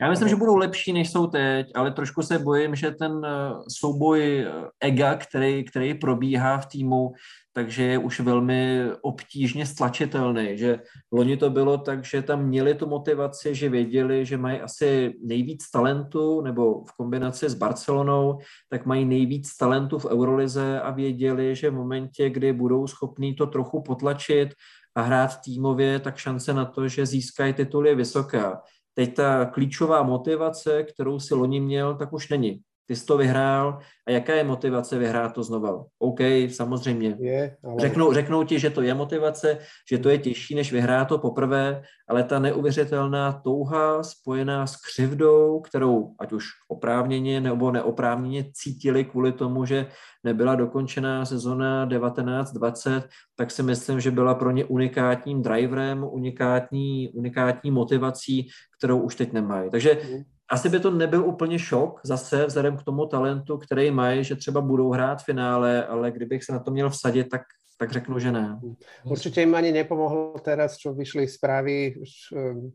Já 0.00 0.10
myslím, 0.10 0.28
že 0.28 0.36
budou 0.36 0.56
lepší, 0.56 0.92
než 0.92 1.10
jsou 1.10 1.26
teď, 1.26 1.66
ale 1.74 1.90
trošku 1.90 2.22
se 2.22 2.38
bojím, 2.38 2.74
že 2.74 2.90
ten 2.90 3.22
eh, 3.24 3.30
souboj 3.68 4.40
eh, 4.40 4.52
ega, 4.80 5.14
který, 5.14 5.64
který 5.64 5.94
probíhá 5.94 6.58
v 6.58 6.66
týmu, 6.66 7.12
takže 7.54 7.82
je 7.82 7.98
už 7.98 8.20
velmi 8.20 8.84
obtížně 9.02 9.66
stlačitelný, 9.66 10.58
že 10.58 10.78
loni 11.12 11.36
to 11.36 11.50
bylo 11.50 11.78
tak, 11.78 12.04
že 12.04 12.22
tam 12.22 12.46
měli 12.46 12.74
tu 12.74 12.86
motivaci, 12.86 13.54
že 13.54 13.68
věděli, 13.68 14.26
že 14.26 14.36
mají 14.36 14.60
asi 14.60 15.14
nejvíc 15.24 15.70
talentu, 15.70 16.40
nebo 16.40 16.84
v 16.84 16.92
kombinaci 16.96 17.48
s 17.48 17.54
Barcelonou, 17.54 18.38
tak 18.68 18.86
mají 18.86 19.04
nejvíc 19.04 19.56
talentu 19.56 19.98
v 19.98 20.06
Eurolize 20.06 20.80
a 20.80 20.90
věděli, 20.90 21.56
že 21.56 21.70
v 21.70 21.74
momentě, 21.74 22.30
kdy 22.30 22.52
budou 22.52 22.86
schopní 22.86 23.34
to 23.34 23.46
trochu 23.46 23.82
potlačit 23.82 24.48
a 24.94 25.02
hrát 25.02 25.40
týmově, 25.44 26.00
tak 26.00 26.16
šance 26.16 26.54
na 26.54 26.64
to, 26.64 26.88
že 26.88 27.06
získají 27.06 27.52
titul 27.52 27.86
je 27.86 27.94
vysoká. 27.94 28.62
Teď 28.94 29.14
ta 29.14 29.46
klíčová 29.46 30.02
motivace, 30.02 30.82
kterou 30.82 31.20
si 31.20 31.34
loni 31.34 31.60
měl, 31.60 31.96
tak 31.96 32.12
už 32.12 32.28
není. 32.28 32.62
Ty 32.86 32.96
jsi 32.96 33.06
to 33.06 33.16
vyhrál 33.16 33.78
a 34.06 34.10
jaká 34.10 34.34
je 34.34 34.44
motivace 34.44 34.98
vyhrát 34.98 35.32
to 35.32 35.42
znova? 35.42 35.84
OK, 35.98 36.20
samozřejmě. 36.48 37.16
Je, 37.18 37.56
ale... 37.64 37.80
řeknou, 37.80 38.12
řeknou 38.12 38.44
ti, 38.44 38.58
že 38.58 38.70
to 38.70 38.82
je 38.82 38.94
motivace, 38.94 39.58
že 39.90 39.98
to 39.98 40.08
je 40.08 40.18
těžší, 40.18 40.54
než 40.54 40.72
vyhrát 40.72 41.08
to 41.08 41.18
poprvé, 41.18 41.82
ale 42.08 42.24
ta 42.24 42.38
neuvěřitelná 42.38 43.32
touha 43.32 44.02
spojená 44.02 44.66
s 44.66 44.76
křivdou, 44.76 45.60
kterou 45.60 46.14
ať 46.20 46.32
už 46.32 46.44
oprávněně 46.68 47.40
nebo 47.40 47.70
neoprávněně 47.70 48.44
cítili 48.52 49.04
kvůli 49.04 49.32
tomu, 49.32 49.64
že 49.64 49.86
nebyla 50.24 50.54
dokončená 50.54 51.24
sezona 51.24 51.86
19-20, 51.86 53.02
tak 53.36 53.50
si 53.50 53.62
myslím, 53.62 54.00
že 54.00 54.10
byla 54.10 54.34
pro 54.34 54.50
ně 54.50 54.64
unikátním 54.64 55.42
driverem, 55.42 56.04
unikátní, 56.10 57.08
unikátní 57.08 57.70
motivací, 57.70 58.48
kterou 58.78 58.98
už 58.98 59.14
teď 59.14 59.32
nemají. 59.32 59.70
Takže 59.70 59.98
mhm 60.04 60.33
asi 60.50 60.68
by 60.68 60.80
to 60.80 60.90
nebyl 60.90 61.24
úplně 61.24 61.58
šok 61.58 62.00
zase 62.04 62.46
vzhledem 62.46 62.76
k 62.76 62.82
tomu 62.82 63.06
talentu, 63.06 63.58
který 63.58 63.90
mají, 63.90 64.24
že 64.24 64.36
třeba 64.36 64.60
budou 64.60 64.90
hrát 64.90 65.22
finále, 65.22 65.86
ale 65.86 66.10
kdybych 66.10 66.44
se 66.44 66.52
na 66.52 66.58
to 66.58 66.70
měl 66.70 66.90
vsadit, 66.90 67.28
tak, 67.28 67.42
tak 67.78 67.92
řeknu, 67.92 68.18
že 68.18 68.32
ne. 68.32 68.60
Určitě 69.04 69.40
jim 69.40 69.54
ani 69.54 69.72
nepomohlo 69.72 70.34
teraz, 70.44 70.76
čo 70.76 70.92
vyšli 70.92 71.28
zprávy 71.28 71.94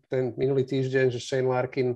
ten 0.10 0.34
minulý 0.38 0.64
týždeň, 0.64 1.12
že 1.12 1.20
Shane 1.20 1.48
Larkin 1.48 1.96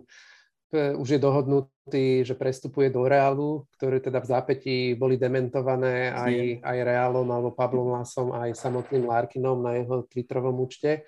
e, 0.74 0.96
už 0.96 1.10
je 1.10 1.20
dohodnutý, 1.20 2.26
že 2.26 2.34
prestupuje 2.34 2.90
do 2.90 3.08
Reálu, 3.08 3.66
ktoré 3.78 4.00
teda 4.00 4.22
v 4.22 4.26
zápätí 4.26 4.78
boli 4.94 5.18
dementované 5.18 6.14
aj, 6.14 6.64
aj 6.64 6.78
Reálom 6.84 7.28
alebo 7.32 7.52
Pablom 7.52 7.98
Lasom, 7.98 8.32
aj 8.32 8.56
samotným 8.56 9.10
Larkinom 9.10 9.64
na 9.64 9.74
jeho 9.74 10.06
Twitterovom 10.06 10.62
účte. 10.62 11.04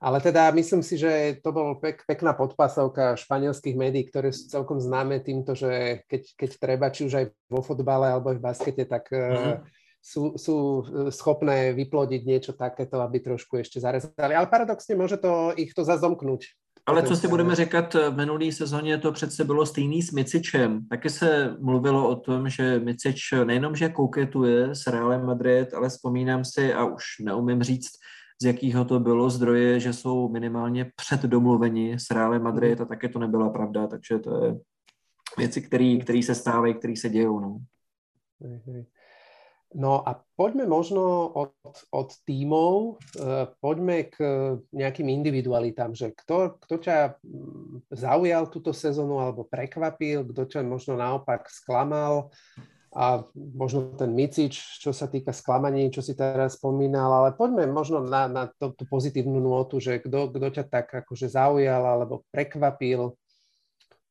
Ale 0.00 0.20
teda 0.20 0.48
myslím 0.56 0.80
si, 0.80 0.96
že 0.96 1.36
to 1.44 1.52
bol 1.52 1.76
pek, 1.76 2.00
pekná 2.08 2.32
podpasovka 2.32 3.20
španielských 3.20 3.76
médií, 3.76 4.08
ktoré 4.08 4.32
sú 4.32 4.48
celkom 4.48 4.80
známe 4.80 5.20
týmto, 5.20 5.52
že 5.52 6.02
keď, 6.08 6.22
keď 6.40 6.50
treba, 6.56 6.88
či 6.88 7.04
už 7.04 7.12
aj 7.20 7.26
vo 7.52 7.60
fotbale 7.60 8.08
alebo 8.08 8.32
aj 8.32 8.40
v 8.40 8.44
baskete, 8.48 8.88
tak 8.88 9.12
mm-hmm. 9.12 9.60
sú, 10.00 10.40
sú 10.40 10.56
e, 10.56 10.82
schopné 11.12 11.76
vyplodiť 11.76 12.22
niečo 12.24 12.52
takéto, 12.56 12.96
aby 13.04 13.20
trošku 13.20 13.60
ešte 13.60 13.76
zarezali. 13.76 14.32
Ale 14.32 14.48
paradoxně 14.48 14.96
môže 14.96 15.20
to 15.20 15.52
ich 15.60 15.76
to 15.76 15.84
zazomknúť. 15.84 16.48
Ale 16.86 17.02
co 17.02 17.16
si 17.16 17.28
budeme 17.28 17.54
říkat, 17.54 17.94
v 17.94 18.16
minulý 18.16 18.52
sezóně 18.52 18.98
to 18.98 19.12
přece 19.12 19.44
bylo 19.44 19.66
stejný 19.66 20.02
s 20.02 20.12
Micičem. 20.12 20.80
Taky 20.90 21.10
se 21.10 21.56
mluvilo 21.60 22.08
o 22.08 22.16
tom, 22.16 22.48
že 22.48 22.80
Micič 22.80 23.34
nejenom, 23.44 23.76
že 23.76 23.88
kouketuje 23.88 24.74
s 24.74 24.86
Realem 24.86 25.26
Madrid, 25.26 25.74
ale 25.74 25.88
vzpomínám 25.88 26.44
si, 26.44 26.74
a 26.74 26.84
už 26.84 27.04
neumím 27.20 27.62
říct, 27.62 27.90
z 28.42 28.46
jakého 28.46 28.84
to 28.84 29.00
bylo 29.00 29.30
zdroje, 29.30 29.80
že 29.80 29.92
jsou 29.92 30.28
minimálně 30.28 30.92
předdomluveni 30.96 31.98
s 31.98 32.10
Real 32.10 32.40
Madrid 32.40 32.78
mhm. 32.78 32.82
a 32.82 32.88
také 32.88 33.08
to 33.08 33.18
nebyla 33.18 33.50
pravda, 33.50 33.86
takže 33.86 34.18
to 34.18 34.44
je 34.44 34.58
věci, 35.38 35.62
které 36.02 36.22
se 36.22 36.34
stávají, 36.34 36.74
které 36.74 36.96
se 36.96 37.08
dějou. 37.08 37.40
No. 37.40 37.58
No 39.74 40.02
a 40.08 40.18
poďme 40.34 40.66
možno 40.66 41.30
od, 41.30 41.54
od 41.94 42.08
tímov, 42.26 42.98
uh, 42.98 43.46
poďme 43.62 44.10
k 44.10 44.18
nejakým 44.74 45.06
individualitám, 45.06 45.94
že 45.94 46.10
kto, 46.10 46.58
kto 46.58 46.74
ťa 46.90 46.98
mm, 47.22 47.94
zaujal 47.94 48.50
túto 48.50 48.74
sezónu 48.74 49.22
alebo 49.22 49.46
prekvapil, 49.46 50.26
kto 50.26 50.42
ťa 50.50 50.66
možno 50.66 50.98
naopak 50.98 51.46
sklamal, 51.46 52.34
a 52.90 53.22
možno 53.34 53.94
ten 53.94 54.10
Micič, 54.10 54.82
čo 54.82 54.90
sa 54.90 55.06
týka 55.06 55.30
sklamaní, 55.30 55.94
čo 55.94 56.02
si 56.02 56.18
teraz 56.18 56.58
spomínal, 56.58 57.06
ale 57.12 57.38
poďme 57.38 57.70
možno 57.70 58.02
na, 58.02 58.26
na 58.26 58.50
to, 58.50 58.74
tú 58.74 58.82
pozitívnu 58.90 59.38
nôtu, 59.38 59.78
že 59.78 60.02
kto, 60.02 60.34
kto 60.34 60.46
ťa 60.58 60.64
tak 60.66 60.86
akože 61.06 61.30
zaujal 61.30 61.86
alebo 61.86 62.26
prekvapil 62.34 63.14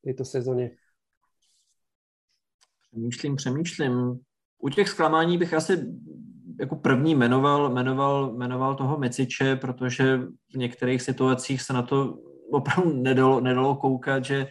tejto 0.04 0.24
sezóně. 0.24 0.70
Přemýšlím, 2.90 3.36
přemýšlím. 3.36 4.20
U 4.58 4.68
těch 4.68 4.88
zklamání 4.88 5.38
bych 5.38 5.54
asi 5.54 5.86
jako 6.60 6.76
první 6.76 7.14
jmenoval, 7.14 7.70
jmenoval, 7.70 8.32
jmenoval 8.32 8.74
toho 8.74 8.98
Meciče, 8.98 9.56
protože 9.56 10.18
v 10.54 10.56
některých 10.56 11.02
situacích 11.02 11.62
se 11.62 11.72
na 11.72 11.82
to 11.82 12.18
opravdu 12.52 12.92
nedalo, 12.92 13.40
nedalo 13.40 13.76
koukat, 13.76 14.24
že 14.24 14.46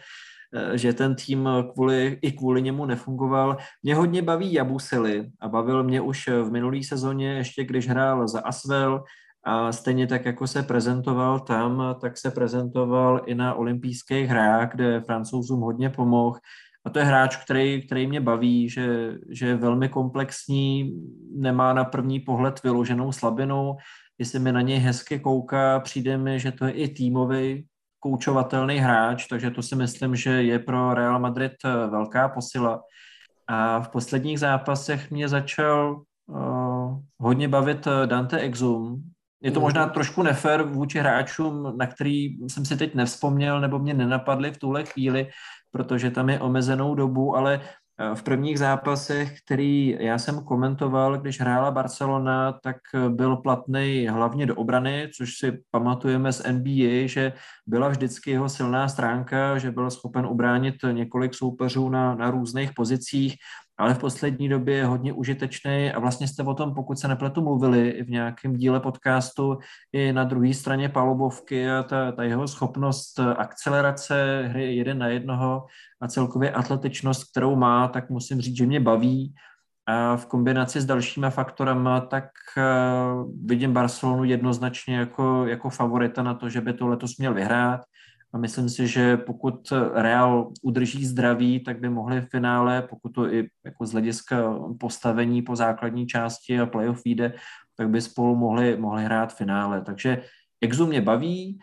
že 0.74 0.92
ten 0.92 1.14
tým 1.14 1.48
kvůli, 1.72 2.18
i 2.22 2.32
kvůli 2.32 2.62
němu 2.62 2.86
nefungoval. 2.86 3.56
Mě 3.82 3.94
hodně 3.94 4.22
baví 4.22 4.52
Jabusely 4.52 5.30
a 5.40 5.48
bavil 5.48 5.84
mě 5.84 6.00
už 6.00 6.28
v 6.28 6.50
minulý 6.50 6.84
sezóně, 6.84 7.28
ještě 7.28 7.64
když 7.64 7.88
hrál 7.88 8.28
za 8.28 8.40
Asvel, 8.40 9.04
a 9.44 9.72
stejně 9.72 10.06
tak, 10.06 10.24
jako 10.24 10.46
se 10.46 10.62
prezentoval 10.62 11.40
tam, 11.40 11.96
tak 12.00 12.18
se 12.18 12.30
prezentoval 12.30 13.20
i 13.26 13.34
na 13.34 13.54
olympijských 13.54 14.28
hrách, 14.28 14.70
kde 14.74 15.00
francouzům 15.00 15.60
hodně 15.60 15.90
pomohl. 15.90 16.38
A 16.84 16.90
to 16.90 16.98
je 16.98 17.04
hráč, 17.04 17.36
který, 17.36 17.86
který 17.86 18.06
mě 18.06 18.20
baví, 18.20 18.68
že, 18.68 19.14
že 19.30 19.46
je 19.46 19.56
velmi 19.56 19.88
komplexní, 19.88 20.92
nemá 21.36 21.72
na 21.72 21.84
první 21.84 22.20
pohled 22.20 22.62
vyloženou 22.62 23.12
slabinu. 23.12 23.76
Jestli 24.18 24.38
mi 24.38 24.52
na 24.52 24.60
něj 24.60 24.78
hezky 24.78 25.18
kouká, 25.18 25.80
přijde 25.80 26.18
mi, 26.18 26.40
že 26.40 26.52
to 26.52 26.64
je 26.64 26.72
i 26.72 26.88
týmový 26.88 27.66
koučovatelný 28.00 28.78
hráč, 28.78 29.26
takže 29.26 29.50
to 29.50 29.62
si 29.62 29.76
myslím, 29.76 30.16
že 30.16 30.30
je 30.30 30.58
pro 30.58 30.94
Real 30.94 31.20
Madrid 31.20 31.52
eh, 31.64 31.86
velká 31.86 32.28
posila. 32.28 32.82
A 33.46 33.80
v 33.80 33.88
posledních 33.88 34.40
zápasech 34.40 35.10
mě 35.10 35.28
začal 35.28 36.02
uh, 36.26 36.98
hodně 37.18 37.48
bavit 37.48 37.86
eh, 37.86 38.06
Dante 38.06 38.38
Exum. 38.38 39.02
Je 39.42 39.50
to 39.50 39.60
mhm. 39.60 39.64
možná 39.64 39.86
trošku 39.86 40.22
nefér 40.22 40.62
vůči 40.62 40.98
hráčům, 40.98 41.76
na 41.76 41.86
který 41.86 42.48
jsem 42.48 42.64
si 42.64 42.76
teď 42.76 42.94
nevzpomněl 42.94 43.60
nebo 43.60 43.78
mě 43.78 43.94
nenapadli 43.94 44.52
v 44.52 44.58
tuhle 44.58 44.84
chvíli, 44.84 45.30
protože 45.70 46.10
tam 46.10 46.28
je 46.28 46.40
omezenou 46.40 46.94
dobu, 46.94 47.36
ale 47.36 47.60
v 48.14 48.22
prvních 48.22 48.58
zápasech, 48.58 49.40
který 49.44 49.96
já 50.00 50.18
jsem 50.18 50.44
komentoval, 50.44 51.18
když 51.18 51.40
hrála 51.40 51.70
Barcelona, 51.70 52.52
tak 52.52 52.76
eh, 52.94 53.08
byl 53.08 53.36
platný 53.36 54.08
hlavně 54.10 54.46
do 54.46 54.54
obrany, 54.54 55.10
což 55.16 55.38
si 55.38 55.58
pamatujeme 55.70 56.32
z 56.32 56.52
NBA, 56.52 57.06
že 57.06 57.32
byla 57.66 57.88
vždycky 57.88 58.30
jeho 58.30 58.48
silná 58.48 58.88
stránka, 58.88 59.58
že 59.58 59.70
byl 59.70 59.90
schopen 59.90 60.26
ubránit 60.26 60.74
několik 60.92 61.34
soupeřů 61.34 61.88
na, 61.88 62.14
na 62.14 62.30
různých 62.30 62.70
pozicích 62.72 63.36
ale 63.80 63.94
v 63.94 63.98
poslední 63.98 64.48
době 64.48 64.76
je 64.76 64.84
hodně 64.84 65.12
užitečný 65.12 65.92
a 65.92 65.98
vlastně 65.98 66.28
jste 66.28 66.42
o 66.42 66.54
tom, 66.54 66.74
pokud 66.74 66.98
se 66.98 67.08
nepletu, 67.08 67.42
mluvili 67.42 67.88
i 67.88 68.04
v 68.04 68.10
nějakém 68.10 68.56
díle 68.56 68.80
podcastu 68.80 69.58
i 69.92 70.12
na 70.12 70.24
druhé 70.24 70.54
straně 70.54 70.88
palubovky 70.88 71.70
a 71.70 71.82
ta, 71.82 72.12
ta 72.12 72.22
jeho 72.22 72.48
schopnost 72.48 73.18
akcelerace 73.18 74.44
hry 74.48 74.76
jeden 74.76 74.98
na 74.98 75.06
jednoho 75.06 75.66
a 76.00 76.08
celkově 76.08 76.50
atletičnost, 76.50 77.30
kterou 77.30 77.56
má, 77.56 77.88
tak 77.88 78.10
musím 78.10 78.40
říct, 78.40 78.56
že 78.56 78.66
mě 78.66 78.80
baví 78.80 79.34
a 79.86 80.16
v 80.16 80.26
kombinaci 80.26 80.80
s 80.80 80.86
dalšíma 80.86 81.30
faktorama, 81.30 82.00
tak 82.00 82.24
uh, 82.56 83.32
vidím 83.44 83.72
Barcelonu 83.72 84.24
jednoznačně 84.24 84.96
jako, 84.96 85.46
jako 85.46 85.70
favorita 85.70 86.22
na 86.22 86.34
to, 86.34 86.48
že 86.48 86.60
by 86.60 86.72
to 86.72 86.86
letos 86.86 87.16
měl 87.16 87.34
vyhrát. 87.34 87.80
A 88.32 88.38
myslím 88.38 88.68
si, 88.68 88.88
že 88.88 89.16
pokud 89.16 89.72
Real 89.94 90.52
udrží 90.62 91.06
zdraví, 91.06 91.60
tak 91.60 91.80
by 91.80 91.88
mohli 91.88 92.20
v 92.20 92.28
finále, 92.28 92.82
pokud 92.82 93.08
to 93.08 93.32
i 93.32 93.48
jako 93.64 93.86
z 93.86 93.92
hlediska 93.92 94.58
postavení 94.80 95.42
po 95.42 95.56
základní 95.56 96.06
části 96.06 96.60
a 96.60 96.66
playoff 96.66 97.04
vyjde, 97.04 97.32
tak 97.76 97.88
by 97.88 98.00
spolu 98.00 98.36
mohli, 98.36 98.76
mohli 98.76 99.04
hrát 99.04 99.34
finále. 99.34 99.82
Takže 99.82 100.22
Exu 100.60 100.86
mě 100.86 101.00
baví, 101.00 101.58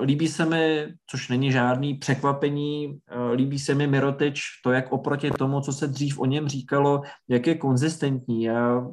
líbí 0.00 0.28
se 0.28 0.44
mi, 0.46 0.94
což 1.06 1.28
není 1.28 1.52
žádný 1.52 1.94
překvapení, 1.94 2.98
líbí 3.32 3.58
se 3.58 3.74
mi 3.74 3.86
Mirotič, 3.86 4.40
to, 4.64 4.72
jak 4.72 4.92
oproti 4.92 5.30
tomu, 5.30 5.60
co 5.60 5.72
se 5.72 5.86
dřív 5.86 6.18
o 6.18 6.26
něm 6.26 6.48
říkalo, 6.48 7.02
jak 7.28 7.46
je 7.46 7.54
konzistentní. 7.54 8.42
Já 8.42 8.86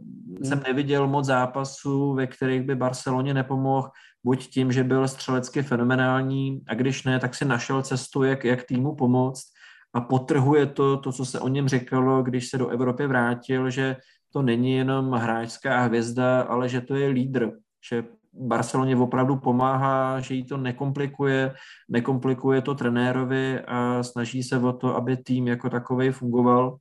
jsem 0.43 0.61
neviděl 0.67 1.07
moc 1.07 1.25
zápasů, 1.25 2.13
ve 2.13 2.27
kterých 2.27 2.61
by 2.61 2.75
Barceloně 2.75 3.33
nepomohl 3.33 3.89
buď 4.25 4.47
tím, 4.47 4.71
že 4.71 4.83
byl 4.83 5.07
střelecky 5.07 5.61
fenomenální 5.61 6.61
a 6.67 6.73
když 6.73 7.03
ne, 7.03 7.19
tak 7.19 7.35
si 7.35 7.45
našel 7.45 7.81
cestu, 7.81 8.23
jak, 8.23 8.45
jak 8.45 8.63
týmu 8.63 8.95
pomoct 8.95 9.45
a 9.93 10.01
potrhuje 10.01 10.65
to, 10.65 10.97
to, 10.97 11.11
co 11.11 11.25
se 11.25 11.39
o 11.39 11.47
něm 11.47 11.67
říkalo, 11.67 12.23
když 12.23 12.49
se 12.49 12.57
do 12.57 12.67
Evropy 12.67 13.07
vrátil, 13.07 13.69
že 13.69 13.95
to 14.33 14.41
není 14.41 14.73
jenom 14.73 15.11
hráčská 15.11 15.81
hvězda, 15.81 16.41
ale 16.41 16.69
že 16.69 16.81
to 16.81 16.95
je 16.95 17.07
lídr, 17.07 17.51
že 17.89 18.03
Barceloně 18.33 18.97
opravdu 18.97 19.37
pomáhá, 19.37 20.19
že 20.19 20.33
jí 20.33 20.43
to 20.43 20.57
nekomplikuje, 20.57 21.53
nekomplikuje 21.89 22.61
to 22.61 22.75
trenérovi 22.75 23.61
a 23.61 24.03
snaží 24.03 24.43
se 24.43 24.57
o 24.57 24.73
to, 24.73 24.95
aby 24.95 25.17
tým 25.17 25.47
jako 25.47 25.69
takový 25.69 26.11
fungoval. 26.11 26.77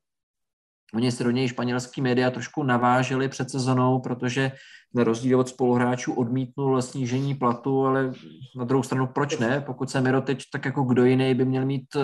Oni 0.95 1.13
se 1.13 1.25
do 1.25 1.31
něj 1.31 1.49
španělský 1.49 2.01
média 2.01 2.31
trošku 2.31 2.63
naváželi 2.63 3.29
před 3.29 3.51
sezonou, 3.51 4.01
protože 4.01 4.53
na 4.95 5.05
rozdíl 5.05 5.41
od 5.41 5.49
spoluhráčů 5.49 6.13
odmítnul 6.13 6.83
snížení 6.83 7.35
platu, 7.35 7.87
ale 7.87 8.13
na 8.57 8.65
druhou 8.65 8.83
stranu 8.83 9.07
proč 9.07 9.39
ne? 9.39 9.61
Pokud 9.61 9.91
se 9.91 10.01
Mirotič, 10.01 10.47
tak 10.47 10.65
jako 10.65 10.83
kdo 10.83 11.05
jiný 11.05 11.35
by 11.35 11.45
měl 11.45 11.67
mít 11.67 11.97
eh, 11.97 12.01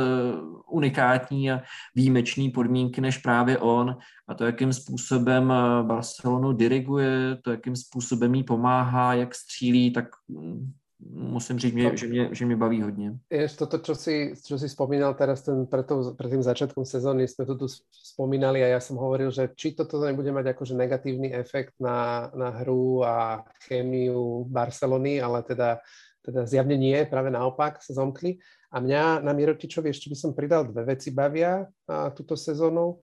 unikátní 0.71 1.51
a 1.51 1.63
výjimečný 1.95 2.51
podmínky 2.51 3.01
než 3.01 3.19
právě 3.19 3.59
on. 3.59 3.97
A 4.29 4.35
to, 4.35 4.45
jakým 4.45 4.73
způsobem 4.73 5.53
eh, 5.53 5.83
Barcelonu 5.83 6.53
diriguje, 6.53 7.37
to, 7.43 7.51
jakým 7.51 7.77
způsobem 7.77 8.35
jí 8.35 8.43
pomáhá, 8.45 9.15
jak 9.15 9.35
střílí, 9.35 9.93
tak 9.93 10.07
mm, 10.29 10.73
musím 11.09 11.59
říct, 11.59 11.75
mě, 11.75 11.97
že, 11.97 12.07
mě, 12.07 12.29
že 12.33 12.47
mě 12.47 12.57
baví 12.57 12.83
hodně. 12.83 13.13
Jež 13.31 13.57
toto, 13.57 13.79
čo 13.79 13.95
si, 13.95 14.35
čo 14.45 14.59
si 14.59 14.69
spomínal 14.69 15.15
teraz 15.15 15.43
ten, 15.43 15.67
pred, 15.67 15.87
to, 15.87 16.15
pred 16.15 16.31
tým 16.31 16.43
začiatkom 16.43 16.85
sezóny, 16.85 17.29
sme 17.29 17.47
to 17.49 17.57
tu 17.57 17.67
spomínali 17.91 18.61
a 18.61 18.77
ja 18.77 18.81
som 18.81 19.01
hovoril, 19.01 19.33
že 19.33 19.49
či 19.57 19.73
toto 19.73 19.97
nebude 20.05 20.33
mať 20.33 20.53
akože 20.53 20.75
negatívny 20.77 21.33
efekt 21.33 21.73
na, 21.81 22.29
na 22.37 22.53
hru 22.63 23.01
a 23.01 23.45
chémiu 23.65 24.45
Barcelony, 24.45 25.21
ale 25.21 25.43
teda, 25.43 25.81
teda 26.21 26.45
zjavne 26.45 26.77
nie, 26.77 27.09
práve 27.09 27.33
naopak 27.33 27.81
sa 27.81 27.97
zomkli. 27.97 28.37
A 28.71 28.79
mňa 28.79 29.25
na 29.25 29.33
Mirotičovi 29.33 29.91
ešte 29.91 30.13
by 30.13 30.17
som 30.17 30.37
pridal 30.37 30.69
dve 30.69 30.95
veci 30.95 31.11
bavia 31.11 31.65
a, 31.89 32.13
túto 32.13 32.37
sezónu. 32.37 33.01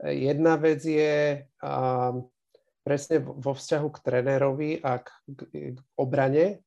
Jedna 0.00 0.56
vec 0.56 0.80
je 0.84 1.42
a, 1.60 1.72
presne 2.86 3.18
vo 3.18 3.50
vzťahu 3.50 3.88
k 3.90 3.98
trenérovi 3.98 4.70
a 4.78 5.02
k, 5.02 5.08
k, 5.26 5.40
k 5.74 5.78
obrane, 5.98 6.65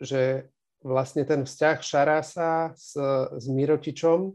že 0.00 0.48
vlastne 0.80 1.28
ten 1.28 1.44
vzťah 1.44 1.78
Šarasa 1.84 2.72
s, 2.72 2.96
s 3.36 3.44
Mirotičom, 3.46 4.32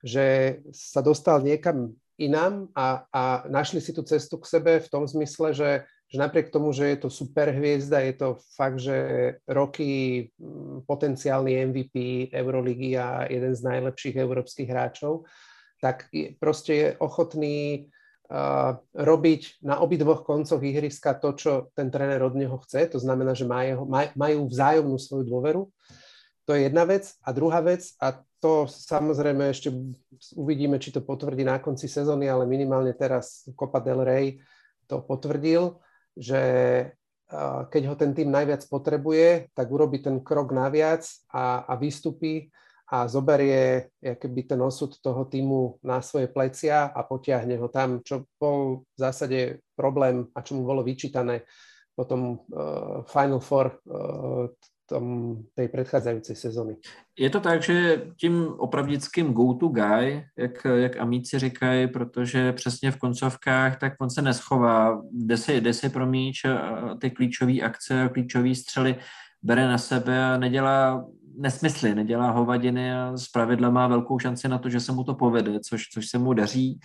že 0.00 0.58
sa 0.70 1.02
dostal 1.02 1.42
niekam 1.42 1.92
inám 2.20 2.68
a, 2.76 3.04
a 3.10 3.22
našli 3.48 3.80
si 3.80 3.90
tú 3.96 4.04
cestu 4.06 4.36
k 4.38 4.46
sebe 4.46 4.72
v 4.78 4.88
tom 4.92 5.08
zmysle, 5.08 5.56
že, 5.56 5.70
že 6.06 6.16
napriek 6.20 6.52
tomu, 6.52 6.70
že 6.70 6.94
je 6.94 6.98
to 7.00 7.08
super 7.08 7.48
hviezda, 7.48 8.04
je 8.04 8.14
to 8.14 8.28
fakt, 8.54 8.78
že 8.78 8.96
roky 9.48 10.28
mm, 10.36 10.84
potenciálny 10.84 11.64
MVP 11.72 11.96
Euroligy 12.30 13.00
a 13.00 13.24
jeden 13.26 13.56
z 13.56 13.64
najlepších 13.64 14.16
európskych 14.20 14.68
hráčov, 14.68 15.24
tak 15.80 16.12
proste 16.36 16.72
je 16.76 16.88
ochotný 17.00 17.88
robiť 18.94 19.58
na 19.66 19.82
obidvoch 19.82 20.22
koncoch 20.22 20.62
ihriska 20.62 21.18
to, 21.18 21.34
čo 21.34 21.50
ten 21.74 21.90
tréner 21.90 22.22
od 22.22 22.38
neho 22.38 22.54
chce. 22.62 22.86
To 22.94 23.02
znamená, 23.02 23.34
že 23.34 23.42
majú 24.14 24.40
vzájomnú 24.46 24.94
svoju 25.02 25.26
dôveru. 25.26 25.66
To 26.46 26.54
je 26.54 26.70
jedna 26.70 26.86
vec. 26.86 27.10
A 27.26 27.34
druhá 27.34 27.58
vec, 27.58 27.90
a 27.98 28.22
to 28.38 28.70
samozrejme 28.70 29.50
ešte 29.50 29.74
uvidíme, 30.38 30.78
či 30.78 30.94
to 30.94 31.02
potvrdí 31.02 31.42
na 31.42 31.58
konci 31.58 31.90
sezóny, 31.90 32.30
ale 32.30 32.46
minimálne 32.46 32.94
teraz 32.94 33.50
Copa 33.58 33.82
del 33.82 34.06
Rey 34.06 34.38
to 34.86 35.02
potvrdil, 35.02 35.82
že 36.14 36.42
keď 37.70 37.82
ho 37.86 37.94
ten 37.94 38.10
tým 38.10 38.30
najviac 38.30 38.66
potrebuje, 38.66 39.54
tak 39.54 39.66
urobí 39.70 40.02
ten 40.02 40.18
krok 40.18 40.50
naviac 40.50 41.06
a, 41.30 41.66
a 41.66 41.78
vystupí 41.78 42.50
a 42.90 43.06
zoberie 43.06 43.94
keby 44.02 44.42
ten 44.50 44.60
osud 44.62 44.98
toho 44.98 45.24
týmu 45.24 45.78
na 45.86 46.02
svoje 46.02 46.26
plecia 46.26 46.90
a 46.90 47.00
potiahne 47.06 47.54
ho 47.54 47.70
tam, 47.70 48.02
čo 48.02 48.26
bol 48.34 48.82
v 48.82 48.98
zásade 48.98 49.62
problém 49.78 50.26
a 50.34 50.42
čo 50.42 50.58
mu 50.58 50.66
bolo 50.66 50.82
vyčítané 50.82 51.46
potom 51.94 52.42
uh, 52.50 53.06
Final 53.06 53.38
Four 53.38 53.78
uh, 53.86 54.50
tom, 54.90 55.36
tej 55.54 55.70
predchádzajúcej 55.70 56.34
sezóny. 56.36 56.74
Je 57.14 57.30
to 57.30 57.40
tak, 57.40 57.62
že 57.62 58.02
tím 58.18 58.58
opravdickým 58.58 59.32
go-to 59.32 59.68
guy, 59.68 60.26
jak, 60.36 60.66
jak 60.74 60.96
amíci 60.96 61.38
říkají, 61.38 61.86
protože 61.86 62.52
přesně 62.52 62.90
v 62.90 62.96
koncovkách, 62.96 63.78
tak 63.78 63.92
on 64.00 64.10
se 64.10 64.22
neschová, 64.22 65.02
jde 65.12 65.36
si, 65.36 65.60
jde 65.60 65.72
si 65.74 65.88
pro 65.88 66.06
míč 66.06 66.42
ty 67.00 67.10
klíčové 67.10 67.60
akce 67.60 68.08
klíčové 68.12 68.54
střely 68.54 68.96
bere 69.42 69.68
na 69.68 69.78
sebe 69.78 70.24
a 70.24 70.36
nedělá 70.36 71.04
nesmysly, 71.40 71.94
nedělá 71.94 72.30
hovadiny 72.30 72.94
a 72.94 73.14
pravidla 73.32 73.70
má 73.70 73.88
velkou 73.88 74.18
šanci 74.18 74.48
na 74.48 74.58
to, 74.58 74.68
že 74.68 74.80
se 74.80 74.92
mu 74.92 75.04
to 75.04 75.14
povede, 75.14 75.60
což, 75.60 75.88
což 75.88 76.06
se 76.06 76.18
mu 76.18 76.32
daří. 76.32 76.80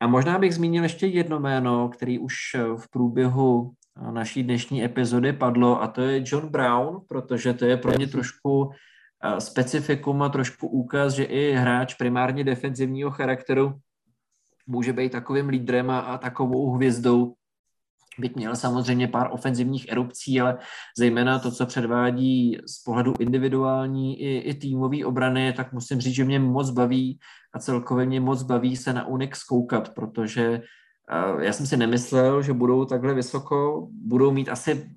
A 0.00 0.06
možná 0.06 0.38
bych 0.38 0.54
zmínil 0.54 0.82
ještě 0.82 1.06
jedno 1.06 1.40
jméno, 1.40 1.88
který 1.88 2.18
už 2.18 2.34
v 2.76 2.90
průběhu 2.90 3.72
naší 4.10 4.42
dnešní 4.42 4.84
epizody 4.84 5.32
padlo 5.32 5.82
a 5.82 5.88
to 5.88 6.00
je 6.00 6.24
John 6.26 6.48
Brown, 6.48 7.00
protože 7.08 7.52
to 7.52 7.64
je 7.64 7.76
pro 7.76 7.92
mě 7.92 8.06
trošku 8.06 8.70
specifikum 9.38 10.22
a 10.22 10.28
trošku 10.28 10.68
úkaz, 10.68 11.12
že 11.12 11.24
i 11.24 11.52
hráč 11.52 11.94
primárně 11.94 12.44
defenzivního 12.44 13.10
charakteru 13.10 13.74
může 14.66 14.92
být 14.92 15.12
takovým 15.12 15.48
lídrem 15.48 15.90
a, 15.90 15.98
a 15.98 16.18
takovou 16.18 16.70
hvězdou, 16.70 17.34
byť 18.18 18.36
měl 18.36 18.56
samozřejmě 18.56 19.08
pár 19.08 19.28
ofenzivních 19.32 19.92
erupcí, 19.92 20.40
ale 20.40 20.58
zejména 20.98 21.38
to, 21.38 21.50
co 21.50 21.66
předvádí 21.66 22.58
z 22.66 22.82
pohledu 22.82 23.14
individuální 23.18 24.20
i, 24.20 24.38
i 24.38 24.54
týmové 24.54 25.04
obrany, 25.04 25.52
tak 25.52 25.72
musím 25.72 26.00
říct, 26.00 26.14
že 26.14 26.24
mě 26.24 26.38
moc 26.38 26.70
baví 26.70 27.18
a 27.54 27.58
celkově 27.58 28.06
mě 28.06 28.20
moc 28.20 28.42
baví 28.42 28.76
se 28.76 28.92
na 28.92 29.06
Unix 29.06 29.44
koukat, 29.44 29.94
protože 29.94 30.62
uh, 31.34 31.42
já 31.42 31.52
jsem 31.52 31.66
si 31.66 31.76
nemyslel, 31.76 32.42
že 32.42 32.52
budou 32.52 32.84
takhle 32.84 33.14
vysoko, 33.14 33.88
budou 33.90 34.30
mít 34.32 34.48
asi, 34.48 34.90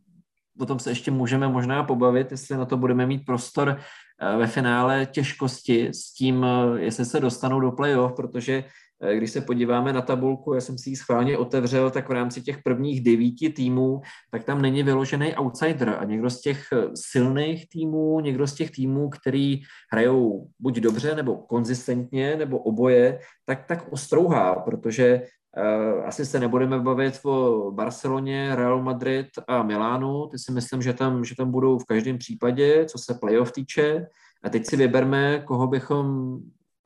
o 0.59 0.65
tom 0.65 0.79
se 0.79 0.91
ještě 0.91 1.11
můžeme 1.11 1.47
možná 1.47 1.83
pobavit, 1.83 2.31
jestli 2.31 2.57
na 2.57 2.65
to 2.65 2.77
budeme 2.77 3.05
mít 3.05 3.25
prostor 3.25 3.69
uh, 3.69 4.39
ve 4.39 4.47
finále 4.47 5.05
těžkosti 5.05 5.87
s 5.87 6.13
tím, 6.13 6.37
uh, 6.37 6.75
jestli 6.75 7.05
se 7.05 7.19
dostanou 7.19 7.59
do 7.59 7.71
playoff, 7.71 8.13
protože 8.15 8.63
Eh, 8.63 8.86
když 9.17 9.31
se 9.31 9.41
podíváme 9.41 9.93
na 9.93 10.01
tabulku, 10.01 10.53
já 10.53 10.61
jsem 10.61 10.77
si 10.77 10.89
ji 10.89 10.95
schválně 10.95 11.37
otevřel, 11.37 11.89
tak 11.89 12.09
v 12.09 12.11
rámci 12.11 12.41
těch 12.41 12.63
prvních 12.63 13.03
devíti 13.03 13.49
týmů, 13.49 14.01
tak 14.31 14.43
tam 14.43 14.61
není 14.61 14.83
vyložený 14.83 15.35
outsider 15.35 15.89
a 15.99 16.03
někdo 16.03 16.29
z 16.29 16.41
těch 16.41 16.67
eh, 16.73 16.87
silných 16.95 17.69
týmů, 17.69 18.19
někdo 18.19 18.47
z 18.47 18.53
těch 18.53 18.71
týmů, 18.71 19.09
který 19.09 19.61
hrajou 19.93 20.47
buď 20.59 20.77
dobře, 20.77 21.15
nebo 21.15 21.37
konzistentně, 21.37 22.35
nebo 22.35 22.57
oboje, 22.57 23.19
tak 23.45 23.65
tak 23.65 23.87
ostrouhá, 23.91 24.55
protože 24.55 25.21
Uh, 25.57 26.05
asi 26.05 26.25
se 26.25 26.39
nebudeme 26.39 26.79
bavit 26.79 27.19
o 27.25 27.71
Barceloně, 27.71 28.55
Real 28.55 28.83
Madrid 28.83 29.27
a 29.47 29.63
Milánu. 29.63 30.27
Ty 30.27 30.39
si 30.39 30.51
myslím, 30.51 30.81
že 30.81 30.93
tam, 30.93 31.23
že 31.25 31.35
tam 31.35 31.51
budou 31.51 31.79
v 31.79 31.85
každém 31.85 32.17
případě, 32.17 32.85
co 32.85 32.97
se 32.97 33.13
playoff 33.13 33.51
týče. 33.51 34.07
A 34.43 34.49
teď 34.49 34.65
si 34.65 34.77
vyberme, 34.77 35.39
koho 35.45 35.67
bychom 35.67 36.37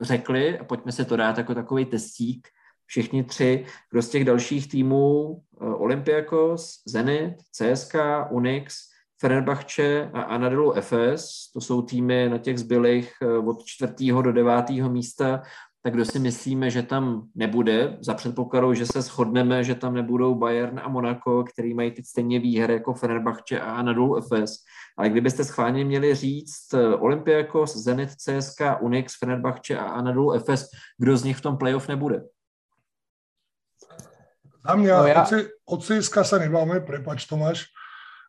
řekli, 0.04 0.58
a 0.58 0.64
pojďme 0.64 0.92
se 0.92 1.04
to 1.04 1.16
dát 1.16 1.38
jako 1.38 1.54
takový 1.54 1.84
testík, 1.84 2.48
všichni 2.86 3.24
tři, 3.24 3.64
kdo 3.90 4.02
z 4.02 4.08
těch 4.08 4.24
dalších 4.24 4.68
týmů, 4.68 5.42
eh, 5.60 5.64
Olympiakos, 5.64 6.82
Zenit, 6.86 7.34
CSK, 7.52 7.94
Unix, 8.30 8.92
Fenerbahce 9.20 10.10
a 10.12 10.22
Anadolu 10.22 10.72
FS, 10.72 11.52
to 11.52 11.60
jsou 11.60 11.82
týmy 11.82 12.28
na 12.28 12.38
těch 12.38 12.58
zbylých 12.58 13.12
eh, 13.22 13.26
od 13.38 13.64
čtvrtého 13.64 14.22
do 14.22 14.32
devátého 14.32 14.90
místa, 14.90 15.42
tak 15.82 15.94
kdo 15.94 16.04
si 16.04 16.18
myslíme, 16.18 16.70
že 16.70 16.82
tam 16.82 17.28
nebude, 17.34 17.98
za 18.00 18.14
předpokladu, 18.14 18.74
že 18.74 18.86
se 18.86 19.02
shodneme, 19.02 19.64
že 19.64 19.74
tam 19.74 19.94
nebudou 19.94 20.34
Bayern 20.34 20.80
a 20.84 20.88
Monaco, 20.88 21.44
který 21.44 21.74
mají 21.74 21.90
teď 21.90 22.06
stejně 22.06 22.38
výhry 22.38 22.72
jako 22.72 22.94
Fenerbahce 22.94 23.60
a 23.60 23.72
Anadolu 23.72 24.20
FS. 24.20 24.62
Ale 24.98 25.08
kdybyste 25.08 25.44
schválně 25.44 25.84
měli 25.84 26.14
říct 26.14 26.74
eh, 26.74 26.94
Olympiakos, 26.94 27.76
Zenit, 27.76 28.10
CSK, 28.10 28.60
Unix, 28.80 29.18
Fenerbahce 29.18 29.78
a 29.78 29.84
Anadolu 29.84 30.38
FS, 30.38 30.68
kdo 30.98 31.16
z 31.16 31.24
nich 31.24 31.36
v 31.36 31.40
tom 31.40 31.56
playoff 31.56 31.88
nebude? 31.88 32.22
Za 34.62 34.78
mňa 34.78 34.94
no 34.94 35.06
ja... 35.10 35.22
od 35.66 35.80
CSK 35.82 36.22
sa 36.22 36.38
nebáme, 36.38 36.86
prepač 36.86 37.26
Tomáš, 37.26 37.66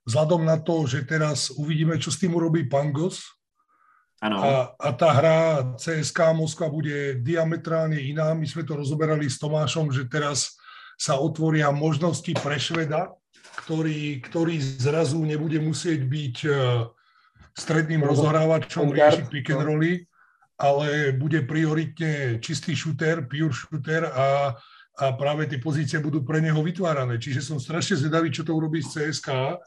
vzhľadom 0.09 0.41
na 0.41 0.57
to, 0.57 0.81
že 0.89 1.05
teraz 1.05 1.53
uvidíme, 1.53 2.01
čo 2.01 2.09
s 2.09 2.17
tým 2.17 2.33
urobí 2.33 2.65
Pangos, 2.65 3.21
Ano. 4.23 4.39
A, 4.39 4.71
a 4.79 4.89
tá 4.95 5.11
hra 5.11 5.39
CSK 5.75 6.31
Moskva 6.31 6.71
bude 6.71 7.19
diametrálne 7.19 7.99
iná. 7.99 8.31
My 8.31 8.47
sme 8.47 8.63
to 8.63 8.79
rozoberali 8.79 9.27
s 9.27 9.35
Tomášom, 9.35 9.91
že 9.91 10.07
teraz 10.07 10.55
sa 10.95 11.19
otvoria 11.19 11.75
možnosti 11.75 12.31
pre 12.39 12.55
Šveda, 12.55 13.11
ktorý, 13.67 14.23
ktorý 14.23 14.55
zrazu 14.63 15.19
nebude 15.27 15.59
musieť 15.59 16.07
byť 16.07 16.35
e, 16.47 16.51
stredným 17.51 17.99
rozohrávačom, 17.99 18.95
riešiť 18.95 19.25
pick 19.27 19.51
and 19.51 19.67
rolly, 19.67 20.07
ale 20.55 21.11
bude 21.11 21.43
prioritne 21.43 22.39
čistý 22.39 22.79
shooter, 22.79 23.27
pure 23.27 23.51
shooter 23.51 24.07
a, 24.07 24.55
a 25.03 25.05
práve 25.19 25.51
tie 25.51 25.59
pozície 25.59 25.99
budú 25.99 26.23
pre 26.23 26.39
neho 26.39 26.63
vytvárané. 26.63 27.19
Čiže 27.19 27.43
som 27.43 27.59
strašne 27.59 27.99
zvedavý, 27.99 28.31
čo 28.31 28.47
to 28.47 28.55
urobí 28.55 28.79
z 28.79 29.11
CSK, 29.11 29.59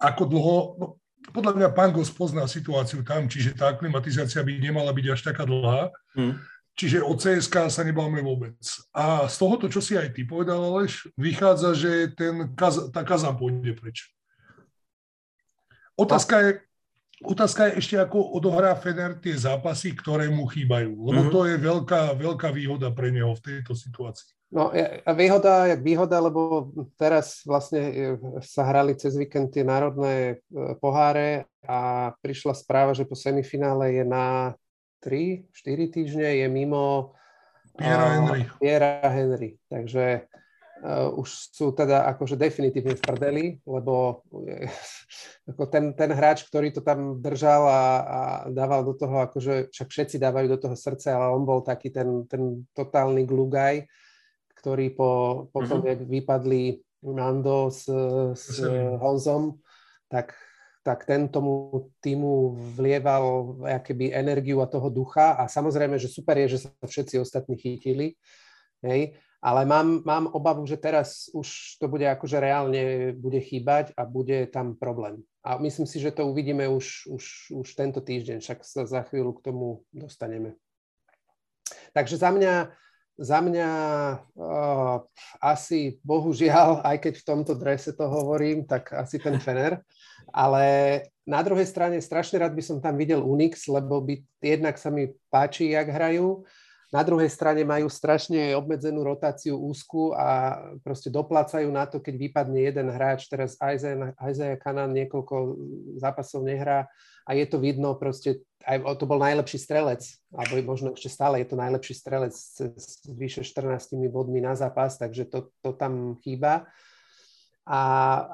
ako 0.00 0.22
dlho, 0.26 0.56
no, 0.80 0.86
podľa 1.28 1.52
mňa 1.56 1.68
Pangos 1.76 2.08
pozná 2.08 2.48
situáciu 2.48 3.04
tam, 3.04 3.28
čiže 3.28 3.52
tá 3.52 3.68
aklimatizácia 3.70 4.40
by 4.40 4.56
nemala 4.56 4.90
byť 4.90 5.06
až 5.12 5.20
taká 5.20 5.44
dlhá. 5.44 5.92
Hmm. 6.16 6.40
Čiže 6.80 7.04
o 7.04 7.12
CSK 7.12 7.68
sa 7.68 7.84
nebáme 7.84 8.24
vôbec. 8.24 8.56
A 8.96 9.28
z 9.28 9.36
tohoto, 9.36 9.68
čo 9.68 9.84
si 9.84 10.00
aj 10.00 10.16
ty 10.16 10.24
povedal, 10.24 10.64
Aleš, 10.64 11.12
vychádza, 11.12 11.76
že 11.76 12.08
ten 12.16 12.56
kaz, 12.56 12.88
tá 12.88 13.04
Kazan 13.04 13.36
pôjde 13.36 13.76
preč. 13.76 14.08
otázka 15.92 16.40
je, 16.40 16.50
otázka 17.20 17.68
je 17.68 17.84
ešte, 17.84 17.96
ako 18.00 18.32
odohrá 18.32 18.72
Fener 18.80 19.12
tie 19.20 19.36
zápasy, 19.36 19.92
ktoré 19.92 20.32
mu 20.32 20.48
chýbajú. 20.48 20.96
Lebo 21.04 21.20
mm-hmm. 21.28 21.34
to 21.36 21.40
je 21.52 21.56
veľká, 21.60 22.02
veľká 22.16 22.48
výhoda 22.48 22.88
pre 22.96 23.12
neho 23.12 23.36
v 23.36 23.44
tejto 23.44 23.76
situácii. 23.76 24.39
No 24.50 24.74
a 25.06 25.12
výhoda, 25.14 25.70
jak 25.70 25.78
výhoda, 25.78 26.18
lebo 26.18 26.74
teraz 26.98 27.46
vlastne 27.46 27.82
e, 27.86 27.92
sa 28.42 28.66
hrali 28.66 28.98
cez 28.98 29.14
víkend 29.14 29.54
tie 29.54 29.62
národné 29.62 30.42
e, 30.42 30.74
poháre 30.82 31.46
a 31.62 32.10
prišla 32.18 32.58
správa, 32.58 32.90
že 32.90 33.06
po 33.06 33.14
semifinále 33.14 33.94
je 33.94 34.02
na 34.02 34.58
3-4 35.06 35.94
týždne 35.94 36.28
je 36.42 36.46
mimo 36.50 37.14
Piera 37.78 38.04
uh, 38.04 38.10
Henry. 38.10 38.42
Piera 38.58 38.90
Henry. 39.06 39.50
Takže 39.70 40.26
uh, 40.82 41.14
už 41.14 41.28
sú 41.54 41.70
teda 41.72 42.10
akože 42.10 42.36
definitívne 42.36 42.98
v 42.98 43.02
prdeli, 43.06 43.46
lebo 43.64 44.26
uh, 44.34 44.66
ako 45.54 45.62
ten, 45.70 45.94
ten 45.94 46.10
hráč, 46.10 46.44
ktorý 46.50 46.74
to 46.74 46.82
tam 46.82 47.22
držal 47.22 47.70
a, 47.70 47.82
a 48.02 48.20
dával 48.50 48.82
do 48.82 48.98
toho, 48.98 49.30
akože 49.30 49.70
však 49.72 49.88
všetci 49.88 50.16
dávajú 50.18 50.46
do 50.50 50.58
toho 50.58 50.76
srdce, 50.76 51.14
ale 51.14 51.30
on 51.32 51.46
bol 51.46 51.62
taký 51.64 51.94
ten, 51.94 52.26
ten 52.26 52.66
totálny 52.74 53.24
glugaj, 53.24 53.86
ktorý 54.60 54.92
po, 54.92 55.10
potom, 55.48 55.80
mm-hmm. 55.80 55.90
jak 55.96 56.00
vypadli 56.04 56.62
Nando 57.00 57.72
s, 57.72 57.88
s 58.36 58.60
Honzom, 59.00 59.56
tak 60.12 60.36
tak 60.80 61.04
ten 61.04 61.28
tomu 61.28 61.84
týmu 62.00 62.56
vlieval 62.72 63.52
akéby 63.68 64.16
energiu 64.16 64.64
a 64.64 64.66
toho 64.66 64.88
ducha 64.88 65.36
a 65.36 65.44
samozrejme, 65.44 66.00
že 66.00 66.08
super 66.08 66.40
je, 66.40 66.56
že 66.56 66.64
sa 66.64 66.70
všetci 66.72 67.20
ostatní 67.20 67.60
chytili, 67.60 68.16
hej, 68.80 69.12
ale 69.44 69.68
mám, 69.68 70.00
mám 70.04 70.24
obavu, 70.32 70.64
že 70.64 70.80
teraz 70.80 71.28
už 71.36 71.76
to 71.80 71.88
bude 71.88 72.04
akože 72.04 72.40
reálne 72.40 73.12
bude 73.16 73.40
chýbať 73.40 73.92
a 73.96 74.08
bude 74.08 74.48
tam 74.48 74.76
problém. 74.76 75.20
A 75.44 75.56
myslím 75.60 75.88
si, 75.88 76.00
že 76.00 76.12
to 76.12 76.28
uvidíme 76.28 76.68
už, 76.68 77.08
už, 77.08 77.24
už 77.56 77.68
tento 77.72 78.00
týždeň, 78.00 78.40
však 78.44 78.58
sa 78.64 78.84
za 78.84 79.00
chvíľu 79.08 79.36
k 79.36 79.44
tomu 79.52 79.84
dostaneme. 79.92 80.56
Takže 81.92 82.20
za 82.20 82.32
mňa, 82.32 82.72
za 83.20 83.38
mňa 83.44 83.70
uh, 84.32 85.04
asi 85.44 86.00
bohužiaľ, 86.00 86.80
aj 86.80 86.96
keď 87.04 87.14
v 87.20 87.26
tomto 87.28 87.52
drese 87.52 87.92
to 87.92 88.08
hovorím, 88.08 88.64
tak 88.64 88.96
asi 88.96 89.20
ten 89.20 89.36
Fener. 89.36 89.84
Ale 90.32 90.64
na 91.28 91.44
druhej 91.44 91.68
strane 91.68 92.00
strašne 92.00 92.40
rád 92.40 92.56
by 92.56 92.64
som 92.64 92.80
tam 92.80 92.96
videl 92.96 93.20
Unix, 93.20 93.68
lebo 93.68 94.00
by 94.00 94.24
jednak 94.40 94.80
sa 94.80 94.88
mi 94.88 95.12
páči, 95.28 95.76
jak 95.76 95.92
hrajú. 95.92 96.48
Na 96.90 97.06
druhej 97.06 97.30
strane 97.30 97.62
majú 97.62 97.86
strašne 97.86 98.50
obmedzenú 98.58 99.06
rotáciu 99.06 99.54
úzku 99.54 100.10
a 100.10 100.58
proste 100.82 101.06
doplácajú 101.06 101.70
na 101.70 101.86
to, 101.86 102.02
keď 102.02 102.18
vypadne 102.18 102.66
jeden 102.66 102.90
hráč. 102.90 103.30
Teraz 103.30 103.54
Isaiah 104.18 104.58
Kanan 104.58 104.90
niekoľko 104.96 105.60
zápasov 106.02 106.42
nehrá 106.42 106.90
a 107.30 107.38
je 107.38 107.46
to 107.46 107.62
vidno 107.62 107.94
proste, 107.94 108.42
aj 108.66 108.82
to 108.98 109.06
bol 109.06 109.22
najlepší 109.22 109.62
strelec, 109.62 110.02
alebo 110.34 110.74
možno 110.74 110.98
ešte 110.98 111.14
stále 111.14 111.38
je 111.38 111.46
to 111.46 111.54
najlepší 111.54 111.94
strelec 111.94 112.34
s 112.34 113.06
vyše 113.06 113.46
14 113.46 113.94
bodmi 114.10 114.42
na 114.42 114.58
zápas, 114.58 114.98
takže 114.98 115.30
to, 115.30 115.54
to 115.62 115.70
tam 115.70 116.18
chýba. 116.26 116.66
A, 117.70 117.80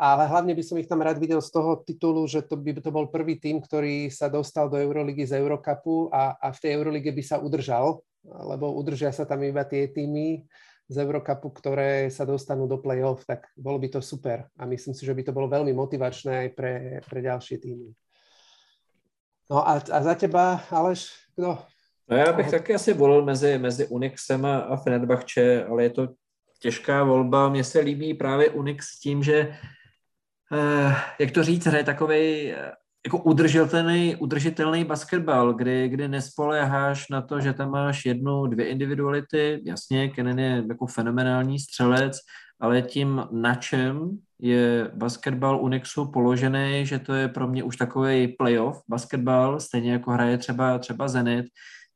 ale 0.01 0.24
hlavne 0.32 0.57
by 0.57 0.64
som 0.64 0.80
ich 0.80 0.88
tam 0.88 1.05
rád 1.05 1.20
videl 1.20 1.44
z 1.44 1.53
toho 1.53 1.84
titulu, 1.84 2.24
že 2.24 2.40
to 2.40 2.57
by 2.57 2.72
to 2.80 2.88
bol 2.88 3.05
prvý 3.12 3.36
tým, 3.36 3.61
ktorý 3.61 4.09
sa 4.09 4.32
dostal 4.32 4.72
do 4.72 4.80
Euroligy 4.80 5.28
z 5.28 5.36
Eurocupu 5.36 6.09
a, 6.09 6.40
a 6.40 6.49
v 6.57 6.61
tej 6.64 6.70
Eurolige 6.72 7.12
by 7.12 7.20
sa 7.20 7.36
udržal, 7.36 8.01
lebo 8.24 8.72
udržia 8.80 9.12
sa 9.12 9.28
tam 9.28 9.44
iba 9.44 9.61
tie 9.68 9.92
týmy 9.92 10.40
z 10.88 10.97
Eurocupu, 11.05 11.53
ktoré 11.53 12.09
sa 12.09 12.24
dostanú 12.24 12.64
do 12.64 12.80
play-off, 12.80 13.28
tak 13.28 13.44
bolo 13.61 13.76
by 13.76 13.92
to 13.92 14.01
super. 14.01 14.49
A 14.57 14.64
myslím 14.64 14.97
si, 14.97 15.05
že 15.05 15.12
by 15.12 15.20
to 15.28 15.36
bolo 15.36 15.53
veľmi 15.53 15.76
motivačné 15.76 16.49
aj 16.49 16.51
pre, 16.57 16.74
pre 17.05 17.20
ďalšie 17.20 17.61
týmy. 17.61 17.92
No 19.51 19.68
a, 19.68 19.82
a 19.92 20.03
za 20.03 20.14
teba, 20.14 20.61
Aleš, 20.70 21.11
kdo? 21.36 21.59
No 22.09 22.16
já 22.16 22.32
bych 22.32 22.51
taky 22.51 22.74
asi 22.74 22.92
volil 22.92 23.24
mezi, 23.24 23.59
mezi 23.59 23.86
Unixem 23.86 24.47
a 24.47 24.76
Fenerbahče, 24.76 25.64
ale 25.64 25.82
je 25.82 25.90
to 25.90 26.09
těžká 26.61 27.05
volba. 27.05 27.49
Mně 27.49 27.64
se 27.64 27.80
líbí 27.80 28.14
právě 28.14 28.51
Unix 28.51 29.01
tím, 29.01 29.22
že, 29.22 29.57
eh, 30.53 30.94
jak 31.20 31.30
to 31.30 31.42
říct, 31.42 31.66
hraje 31.66 31.84
takový 31.84 32.53
eh, 32.53 32.72
jako 33.07 33.18
udržitelný, 33.18 34.16
udržitelný 34.16 34.84
basketbal, 34.84 35.55
kdy, 35.55 35.88
kdy 35.88 36.09
nespoléháš 36.09 37.09
na 37.09 37.22
to, 37.22 37.40
že 37.40 37.53
tam 37.53 37.70
máš 37.70 38.05
jednu, 38.05 38.47
dvě 38.47 38.68
individuality. 38.68 39.62
Jasně, 39.64 40.09
Kenan 40.09 40.38
je 40.38 40.64
jako 40.68 40.86
fenomenální 40.86 41.59
střelec, 41.59 42.18
ale 42.61 42.83
tím 42.83 43.23
na 43.31 43.55
čem 43.55 44.19
je 44.39 44.91
basketbal 44.95 45.61
Unixu 45.61 46.11
položený, 46.11 46.87
že 46.87 46.99
to 46.99 47.15
je 47.15 47.29
pro 47.29 47.49
mě 47.49 47.63
už 47.63 47.77
takový 47.77 48.29
playoff 48.29 48.83
basketbal, 48.89 49.61
stejně 49.61 49.93
jako 49.93 50.11
hraje 50.11 50.39
třeba, 50.39 50.79
třeba 50.79 51.09
Zenit, 51.09 51.47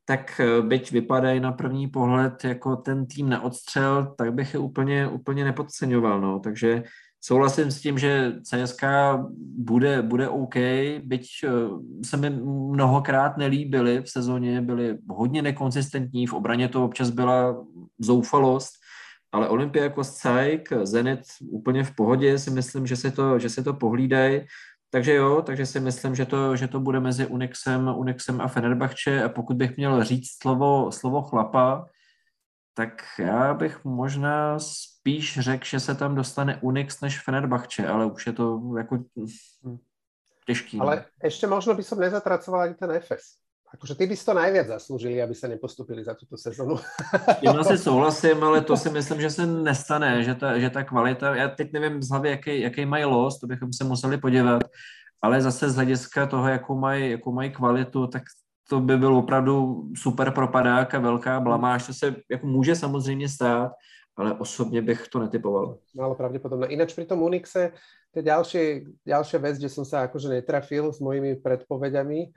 tak 0.05 0.41
eh, 0.41 0.63
byť 0.63 0.93
vypadají 0.93 1.41
na 1.41 1.53
první 1.53 1.89
pohled 1.89 2.45
jako 2.45 2.77
ten 2.77 3.07
tým 3.07 3.29
na 3.29 3.43
odstřel, 3.43 4.15
tak 4.19 4.35
bych 4.35 4.55
je 4.55 4.61
úplně, 4.61 5.09
úplně 5.09 5.45
nepodceňoval. 5.45 6.21
No. 6.21 6.39
Takže 6.39 6.83
souhlasím 7.21 7.71
s 7.71 7.81
tím, 7.81 7.99
že 7.99 8.33
CSK 8.43 8.83
bude, 9.59 10.03
bude 10.03 10.29
OK, 10.29 10.57
byť 11.05 11.27
eh, 11.45 11.51
se 12.05 12.17
mi 12.17 12.31
mnohokrát 12.75 13.37
nelíbily 13.37 14.03
v 14.03 14.11
sezóně, 14.11 14.61
byly 14.61 14.99
hodně 15.09 15.43
nekonzistentní, 15.43 16.27
v 16.27 16.33
obraně 16.33 16.69
to 16.69 16.85
občas 16.85 17.11
byla 17.11 17.65
zoufalost, 17.99 18.80
ale 19.33 19.49
jako 19.75 20.05
Cajk, 20.05 20.73
Zenit 20.83 21.21
úplně 21.51 21.85
v 21.85 21.95
pohodě, 21.95 22.39
si 22.39 22.51
myslím, 22.51 22.87
že 22.87 22.97
se 22.97 23.11
to, 23.11 23.39
že 23.39 23.49
se 23.49 23.65
to 23.65 23.75
pohlídají 23.75 24.41
takže 24.91 25.15
jo, 25.15 25.43
takže 25.43 25.67
si 25.67 25.81
myslím, 25.81 26.15
že 26.15 26.27
to, 26.27 26.57
že 26.57 26.69
to 26.69 26.81
bude 26.81 27.01
mezi 27.01 27.27
Unixem, 27.27 27.89
Unixem 27.89 28.41
a 28.41 28.49
Fenerbahče 28.49 29.23
a 29.23 29.29
pokud 29.29 29.57
bych 29.57 29.77
měl 29.77 30.05
říct 30.05 30.43
slovo, 30.43 30.93
slovo 30.93 31.23
chlapa, 31.23 31.87
tak 32.75 33.03
já 33.19 33.55
bych 33.55 33.85
možná 33.85 34.59
spíš 34.59 35.39
řekl, 35.41 35.65
že 35.65 35.81
se 35.81 35.95
tam 35.95 36.15
dostane 36.15 36.59
Unix 36.63 37.01
než 37.01 37.23
Fenerbahče, 37.23 37.87
ale 37.87 38.07
už 38.07 38.27
je 38.27 38.33
to 38.33 38.61
jako 38.79 38.99
těžký. 40.47 40.79
No. 40.79 40.85
Ale 40.85 41.05
ještě 41.25 41.47
možno 41.47 41.75
by 41.75 41.83
som 41.83 41.99
nezatracoval 41.99 42.61
ani 42.61 42.75
ten 42.75 43.01
FS. 43.01 43.39
Akože 43.71 43.95
ty 43.95 44.07
by 44.07 44.19
si 44.19 44.27
to 44.27 44.35
najviac 44.35 44.67
zaslúžili, 44.67 45.23
aby 45.23 45.31
sa 45.31 45.47
nepostupili 45.47 46.03
za 46.03 46.19
túto 46.19 46.35
sezonu. 46.35 46.75
Tím 47.39 47.55
asi 47.55 47.79
souhlasím, 47.79 48.43
ale 48.43 48.67
to 48.67 48.77
si 48.77 48.91
myslím, 48.91 49.21
že 49.21 49.31
se 49.31 49.47
nestane, 49.47 50.27
že 50.27 50.35
ta, 50.35 50.59
že 50.59 50.71
ta 50.71 50.83
kvalita, 50.83 51.37
já 51.37 51.49
teď 51.49 51.73
nevím 51.73 52.03
z 52.03 52.11
hlavy, 52.11 52.29
jaký, 52.31 52.61
jaký 52.61 52.87
mají 52.87 53.05
los, 53.05 53.41
to 53.41 53.47
bychom 53.47 53.73
se 53.73 53.85
museli 53.85 54.19
podívat, 54.19 54.63
ale 55.23 55.43
zase 55.43 55.71
z 55.71 55.77
hlediska 55.77 56.27
toho, 56.27 56.49
jakou 56.49 56.79
mají, 56.79 57.11
jakou 57.11 57.33
mají 57.33 57.51
kvalitu, 57.51 58.07
tak 58.07 58.23
to 58.71 58.81
by 58.81 58.99
byl 58.99 59.17
opravdu 59.17 59.85
super 59.97 60.31
propadák 60.31 60.95
a 60.95 60.99
velká 60.99 61.41
blamáž. 61.41 61.87
To 61.87 61.95
se 61.95 62.17
jako 62.31 62.47
může 62.47 62.77
samozřejmě 62.77 63.29
stát, 63.29 63.73
ale 64.17 64.35
osobně 64.35 64.83
bych 64.83 65.09
to 65.09 65.19
netypoval. 65.19 65.79
Málo 65.95 66.15
pravděpodobné. 66.15 66.67
Ináč 66.67 66.95
pri 66.95 67.07
tom 67.07 67.23
Unixe, 67.23 67.73
to 68.11 68.19
je 68.19 68.25
ďalšie, 68.27 68.65
ďalšia 69.07 69.39
vec, 69.39 69.55
kde 69.59 69.71
som 69.71 69.87
sa 69.87 70.07
akože 70.07 70.29
netrafil 70.29 70.91
s 70.91 70.99
mojimi 70.99 71.39
predpovediami, 71.39 72.35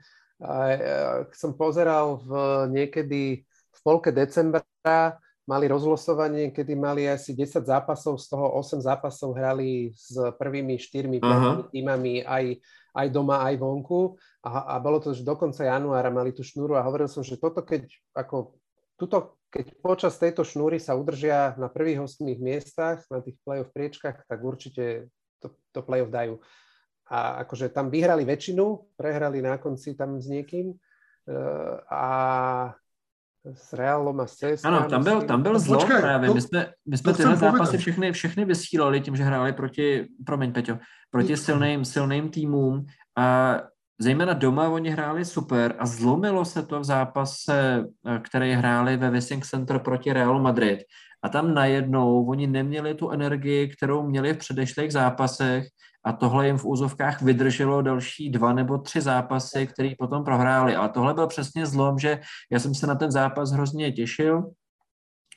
som 1.34 1.54
pozeral 1.54 2.18
v, 2.22 2.30
niekedy 2.74 3.46
v 3.46 3.80
polke 3.82 4.10
decembra, 4.10 4.64
mali 5.44 5.68
rozlosovanie, 5.68 6.50
kedy 6.50 6.72
mali 6.72 7.04
asi 7.04 7.36
10 7.36 7.68
zápasov, 7.68 8.16
z 8.16 8.32
toho 8.32 8.48
8 8.56 8.80
zápasov 8.80 9.36
hrali 9.36 9.92
s 9.92 10.16
prvými 10.40 10.80
štyrmi 10.80 11.20
týmami 11.68 12.24
aj, 12.24 12.44
aj 12.96 13.06
doma, 13.12 13.44
aj 13.44 13.60
vonku. 13.60 14.16
A, 14.40 14.76
a 14.76 14.80
bolo 14.80 15.04
to, 15.04 15.12
že 15.12 15.20
do 15.20 15.36
konca 15.36 15.68
januára 15.68 16.08
mali 16.08 16.32
tú 16.32 16.40
šnúru 16.40 16.80
a 16.80 16.84
hovoril 16.84 17.12
som, 17.12 17.20
že 17.20 17.36
toto 17.36 17.60
keď, 17.60 17.84
ako, 18.16 18.56
tuto, 18.96 19.36
keď 19.52 19.76
počas 19.84 20.16
tejto 20.16 20.48
šnúry 20.48 20.80
sa 20.80 20.96
udržia 20.96 21.52
na 21.60 21.68
prvých 21.68 22.08
8 22.08 22.24
miestach, 22.40 23.04
na 23.12 23.20
tých 23.20 23.36
play-off 23.44 23.68
priečkách, 23.76 24.24
tak 24.24 24.38
určite 24.40 25.12
to, 25.44 25.52
to 25.76 25.84
play-off 25.84 26.08
dajú 26.08 26.40
a 27.10 27.44
akože 27.44 27.68
tam 27.68 27.90
vyhrali 27.92 28.24
väčšinu, 28.24 28.96
prehrali 28.96 29.44
na 29.44 29.60
konci 29.60 29.92
tam 29.94 30.20
s 30.20 30.26
niekým 30.28 30.72
eh, 30.72 31.76
a 31.90 32.04
s 33.44 33.72
Realom 33.72 34.20
a 34.20 34.26
s. 34.26 34.64
Ano, 34.64 34.88
tam 34.88 35.04
byl, 35.04 35.22
tam 35.22 35.42
byl 35.42 35.58
zlo 35.58 35.78
Počkej, 35.78 36.00
právě. 36.00 36.28
To, 36.28 36.34
my 36.34 36.40
jsme, 36.40 36.72
my 36.88 36.98
jsme 36.98 37.14
tyhle 37.14 37.36
zápasy 37.36 37.78
všechny, 37.78 38.12
všechny 38.12 38.44
vysílali 38.44 39.00
tím, 39.00 39.16
že 39.16 39.24
hráli 39.24 39.52
proti, 39.52 40.06
promiň 40.26 40.52
Peťo, 40.52 40.78
proti 41.10 41.36
silným, 41.36 41.84
silným 41.84 42.28
týmům 42.28 42.86
a 43.18 43.56
zejména 43.98 44.32
doma 44.32 44.68
oni 44.68 44.90
hráli 44.90 45.24
super 45.24 45.74
a 45.78 45.86
zlomilo 45.86 46.44
se 46.44 46.62
to 46.62 46.80
v 46.80 46.84
zápase, 46.84 47.84
eh, 48.06 48.18
který 48.18 48.52
hráli 48.52 48.96
ve 48.96 49.10
Wissing 49.10 49.46
Center 49.46 49.78
proti 49.78 50.12
Realu 50.12 50.40
Madrid. 50.40 50.78
A 51.22 51.28
tam 51.28 51.54
najednou 51.54 52.26
oni 52.26 52.46
neměli 52.46 52.94
tu 52.94 53.10
energii, 53.10 53.68
kterou 53.68 54.06
měli 54.06 54.32
v 54.34 54.38
předešlých 54.38 54.92
zápasech 54.92 55.64
a 56.04 56.12
tohle 56.12 56.46
jim 56.46 56.58
v 56.58 56.64
úzovkách 56.64 57.22
vydrželo 57.22 57.82
další 57.82 58.30
dva 58.30 58.52
nebo 58.52 58.78
tři 58.78 59.00
zápasy, 59.00 59.66
které 59.66 59.92
potom 59.98 60.24
prohráli. 60.24 60.76
A 60.76 60.88
tohle 60.88 61.14
byl 61.14 61.26
přesně 61.26 61.66
zlom, 61.66 61.98
že 61.98 62.20
já 62.52 62.58
jsem 62.58 62.74
se 62.74 62.86
na 62.86 62.94
ten 62.94 63.10
zápas 63.10 63.52
hrozně 63.52 63.92
těšil, 63.92 64.42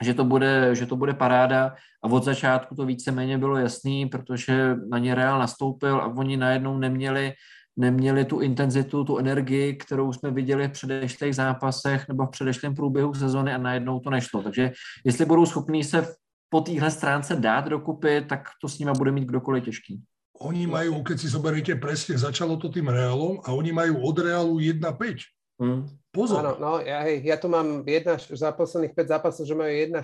že 0.04 0.14
to 0.14 0.24
bude, 0.24 0.76
že 0.76 0.86
to 0.86 0.96
bude 0.96 1.14
paráda 1.14 1.76
a 2.04 2.08
od 2.08 2.24
začátku 2.24 2.76
to 2.76 2.86
víceméně 2.86 3.38
bylo 3.38 3.58
jasný, 3.58 4.06
protože 4.06 4.76
na 4.90 4.98
ně 4.98 5.16
Real 5.16 5.40
nastoupil 5.40 5.96
a 5.96 6.06
oni 6.06 6.38
najednou 6.38 6.78
neměli 6.78 7.34
neměli 7.80 8.26
tu 8.26 8.40
intenzitu, 8.40 9.04
tu 9.04 9.18
energii, 9.18 9.76
kterou 9.76 10.14
jsme 10.14 10.32
viděli 10.32 10.68
v 10.68 10.72
předešlých 10.72 11.36
zápasech 11.36 12.08
nebo 12.08 12.26
v 12.26 12.30
předešlém 12.30 12.76
průběhu 12.76 13.14
sezony 13.14 13.54
a 13.54 13.58
najednou 13.58 14.00
to 14.00 14.10
nešlo. 14.10 14.44
Takže 14.44 14.72
jestli 15.06 15.26
budou 15.26 15.46
schopní 15.46 15.84
se 15.84 16.16
po 16.50 16.62
téhle 16.62 16.92
stránce 16.92 17.36
dát 17.36 17.66
dokupy, 17.66 18.26
tak 18.30 18.50
to 18.62 18.70
s 18.70 18.80
nimi 18.80 18.92
bude 18.98 19.12
mít 19.12 19.26
kdokoliv 19.26 19.64
těžký. 19.64 20.02
Oni 20.38 20.70
mají, 20.70 20.94
keď 21.02 21.18
si 21.18 21.28
zoberiete 21.34 21.74
presne, 21.82 22.14
začalo 22.14 22.62
to 22.62 22.70
tým 22.70 22.94
Realom 22.94 23.42
a 23.42 23.54
oni 23.58 23.74
majú 23.74 24.06
od 24.06 24.18
Realu 24.22 24.62
1-5. 24.62 24.84
Hmm. 25.58 25.90
Pozor. 26.14 26.46
Áno, 26.46 26.54
no, 26.62 26.72
ja, 26.86 27.02
hej, 27.02 27.26
ja 27.26 27.38
tu 27.42 27.50
mám 27.50 27.82
jedna, 27.82 28.22
za 28.22 28.54
posledných 28.54 28.94
5 28.94 29.14
zápasov, 29.18 29.44
že 29.50 29.58
majú 29.58 29.74
1-4 29.74 29.98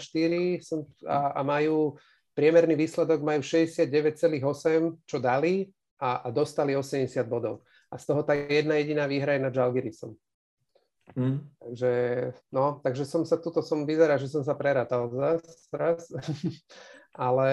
a, 1.06 1.38
a 1.38 1.40
majú 1.46 1.94
priemerný 2.34 2.74
výsledok 2.74 3.22
majú 3.22 3.46
69,8, 3.46 4.42
čo 5.06 5.18
dali 5.22 5.70
a, 6.02 6.26
a 6.26 6.28
dostali 6.34 6.74
80 6.74 7.14
bodov. 7.30 7.62
A 7.94 8.02
z 8.02 8.10
toho 8.10 8.26
tá 8.26 8.34
jedna 8.34 8.82
jediná 8.82 9.06
výhra 9.06 9.38
je 9.38 9.46
nad 9.46 9.54
Žalgirisom. 9.54 10.18
Hmm. 11.14 11.46
Takže, 11.62 11.92
no, 12.50 12.82
takže 12.82 13.06
som 13.06 13.22
sa, 13.22 13.38
tuto 13.38 13.62
som 13.62 13.86
vyzerá, 13.86 14.18
že 14.18 14.32
som 14.32 14.42
sa 14.42 14.58
prerátal 14.58 15.14
zase 15.14 16.18
ale, 17.14 17.50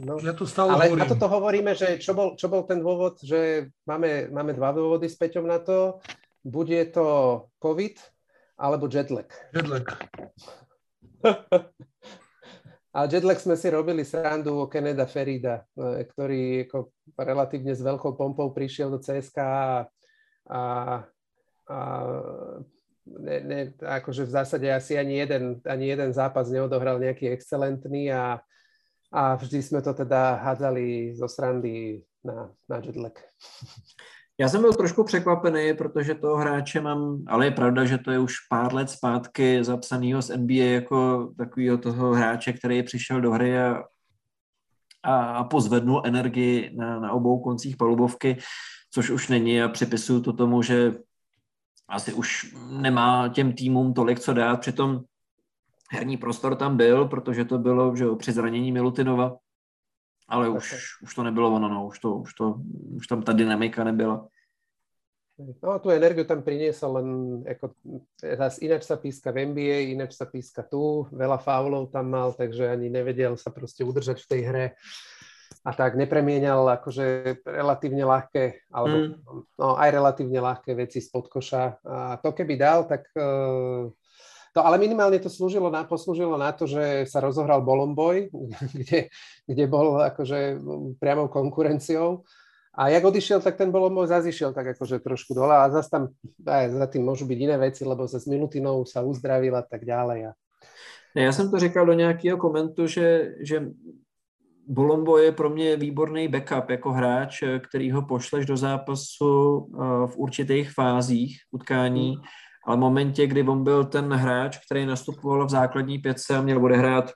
no, 0.00 0.16
ja 0.16 0.32
to 0.32 0.48
stále 0.48 0.72
ale 0.72 0.88
hovorím. 0.88 1.04
na 1.04 1.12
toto 1.12 1.28
hovoríme, 1.28 1.72
že 1.76 2.00
čo 2.00 2.16
bol, 2.16 2.40
čo 2.40 2.48
bol 2.48 2.64
ten 2.64 2.80
dôvod, 2.80 3.20
že 3.20 3.68
máme, 3.84 4.32
máme 4.32 4.56
dva 4.56 4.72
dôvody 4.72 5.12
s 5.12 5.16
Peťom 5.20 5.44
na 5.44 5.60
to, 5.60 6.00
bude 6.40 6.80
to 6.96 7.06
COVID 7.60 8.00
alebo 8.56 8.88
jetlag. 8.88 9.28
Jetlag. 9.52 9.84
A 12.88 13.04
jetlag 13.04 13.38
sme 13.38 13.54
si 13.54 13.68
robili 13.68 14.02
srandu 14.02 14.58
o 14.58 14.66
Keneda 14.66 15.04
Ferida, 15.04 15.62
e, 15.76 16.08
ktorý 16.08 16.66
ako 16.66 16.90
relatívne 17.20 17.76
s 17.76 17.84
veľkou 17.84 18.16
pompou 18.16 18.50
prišiel 18.50 18.90
do 18.90 18.98
CSK 18.98 19.38
a, 19.38 19.86
a, 20.48 20.62
a 21.68 21.78
ne, 23.06 23.36
ne, 23.44 23.60
akože 23.78 24.24
v 24.24 24.34
zásade 24.34 24.66
asi 24.72 24.96
ani 24.96 25.20
jeden, 25.20 25.60
ani 25.68 25.94
jeden 25.94 26.10
zápas 26.16 26.48
neodohral 26.50 26.98
nejaký 26.98 27.28
excelentný 27.30 28.10
a, 28.10 28.40
a 29.12 29.34
vždy 29.34 29.62
sme 29.62 29.80
to 29.82 29.94
teda 29.94 30.36
hádzali 30.36 31.16
zo 31.16 31.28
srandy 31.28 32.02
na, 32.24 32.50
na 32.68 32.76
jetlag. 32.76 33.18
Já 34.40 34.48
jsem 34.48 34.60
byl 34.60 34.72
trošku 34.72 35.04
překvapený, 35.04 35.74
protože 35.74 36.14
toho 36.14 36.36
hráče 36.36 36.80
mám, 36.80 37.24
ale 37.26 37.46
je 37.46 37.50
pravda, 37.50 37.84
že 37.84 37.98
to 37.98 38.10
je 38.10 38.18
už 38.18 38.34
pár 38.50 38.74
let 38.74 38.90
zpátky 38.90 39.64
zapsanýho 39.64 40.22
z 40.22 40.36
NBA 40.36 40.64
jako 40.64 41.28
takového 41.38 41.78
toho 41.78 42.14
hráče, 42.14 42.52
který 42.52 42.82
přišel 42.82 43.20
do 43.20 43.32
hry 43.32 43.58
a, 43.58 43.82
a 45.02 45.44
pozvednul 45.44 46.02
energii 46.04 46.70
na, 46.76 47.00
na 47.00 47.12
obou 47.12 47.40
koncích 47.40 47.76
palubovky, 47.76 48.36
což 48.90 49.10
už 49.10 49.28
není 49.28 49.62
a 49.62 49.68
připisuju 49.68 50.20
to 50.20 50.32
tomu, 50.32 50.62
že 50.62 50.94
asi 51.88 52.12
už 52.12 52.54
nemá 52.70 53.28
těm 53.28 53.52
týmům 53.52 53.94
tolik 53.94 54.20
co 54.20 54.32
dát, 54.32 54.60
přitom 54.60 55.00
herní 55.92 56.16
prostor 56.16 56.56
tam 56.56 56.76
byl, 56.76 57.08
protože 57.08 57.44
to 57.44 57.58
bylo 57.58 57.96
že 57.96 58.04
při 58.18 58.32
zranění 58.32 58.72
Milutinova, 58.72 59.36
ale 60.28 60.48
už, 60.48 60.74
už 61.02 61.14
to 61.14 61.22
nebylo 61.22 61.54
ono, 61.54 61.68
no, 61.68 61.86
už, 61.86 61.98
to, 61.98 62.14
už, 62.16 62.34
to, 62.34 62.54
už 62.96 63.06
tam 63.06 63.22
ta 63.22 63.32
dynamika 63.32 63.84
nebyla. 63.84 64.28
No 65.62 65.78
tú 65.78 65.94
energiu 65.94 66.26
tam 66.26 66.42
priniesol, 66.42 66.98
len 66.98 67.08
ako, 67.46 67.70
zás 68.18 68.58
ináč 68.58 68.90
sa 68.90 68.98
píska 68.98 69.30
v 69.30 69.46
NBA, 69.46 69.94
ináč 69.94 70.18
sa 70.18 70.26
píska 70.26 70.66
tu, 70.66 71.06
veľa 71.14 71.38
faulov 71.38 71.94
tam 71.94 72.10
mal, 72.10 72.34
takže 72.34 72.66
ani 72.66 72.90
nevedel 72.90 73.38
sa 73.38 73.54
proste 73.54 73.86
udržať 73.86 74.18
v 74.18 74.30
tej 74.34 74.40
hre 74.50 74.66
a 75.62 75.70
tak 75.74 75.94
nepremienial 75.94 76.66
akože 76.82 77.38
relatívne 77.46 78.02
ľahké, 78.02 78.66
alebo 78.72 78.96
mm. 78.98 79.12
no, 79.62 79.78
aj 79.78 79.88
relatívne 79.94 80.38
ľahké 80.42 80.74
veci 80.74 80.98
spod 80.98 81.30
koša. 81.30 81.82
A 81.86 82.18
to 82.18 82.34
keby 82.34 82.58
dal, 82.58 82.90
tak 82.90 83.06
uh, 83.14 83.90
to, 84.58 84.66
ale 84.66 84.82
minimálne 84.82 85.22
to 85.22 85.30
slúžilo 85.30 85.70
na, 85.70 85.86
poslúžilo 85.86 86.34
na 86.34 86.50
to, 86.50 86.66
že 86.66 87.06
sa 87.06 87.22
rozohral 87.22 87.62
Bolomboj, 87.62 88.26
kde, 88.82 89.06
kde 89.46 89.64
bol 89.70 90.02
akože 90.02 90.58
priamou 90.98 91.30
konkurenciou. 91.30 92.26
A 92.74 92.90
jak 92.90 93.06
odišiel, 93.06 93.38
tak 93.38 93.54
ten 93.54 93.70
Bolomboj 93.70 94.10
zazišiel 94.10 94.50
tak 94.50 94.74
akože 94.74 94.98
trošku 94.98 95.34
dole 95.34 95.54
a 95.54 95.70
zase 95.70 95.90
tam 95.90 96.02
aj 96.46 96.74
za 96.74 96.86
tým 96.90 97.06
môžu 97.06 97.26
byť 97.26 97.38
iné 97.38 97.56
veci, 97.58 97.86
lebo 97.86 98.10
sa 98.10 98.18
s 98.18 98.26
Milutinou 98.26 98.82
sa 98.82 99.06
uzdravil 99.06 99.54
a 99.54 99.62
tak 99.62 99.86
ďalej. 99.86 100.26
A... 100.26 100.32
Já 101.14 101.32
jsem 101.32 101.50
to 101.50 101.58
říkal 101.58 101.86
do 101.86 101.92
nějakého 101.92 102.38
komentu, 102.38 102.86
že, 102.86 103.34
že 103.40 103.66
Bolombo 104.66 105.18
je 105.18 105.32
pro 105.32 105.50
mě 105.50 105.76
výborný 105.76 106.28
backup 106.28 106.70
jako 106.70 106.92
hráč, 106.92 107.42
který 107.68 107.90
ho 107.90 108.02
pošleš 108.02 108.46
do 108.46 108.56
zápasu 108.56 109.66
eh, 109.74 110.06
v 110.06 110.16
určitých 110.16 110.70
fázích 110.70 111.38
utkání 111.50 112.14
hmm 112.14 112.22
ale 112.68 112.76
v 112.76 112.80
momentě, 112.80 113.26
kdy 113.26 113.42
on 113.42 113.64
byl 113.64 113.84
ten 113.84 114.12
hráč, 114.12 114.58
který 114.66 114.86
nastupoval 114.86 115.46
v 115.46 115.50
základní 115.50 115.98
pětce 115.98 116.36
a 116.36 116.42
měl 116.42 116.64
odehrát 116.64 117.10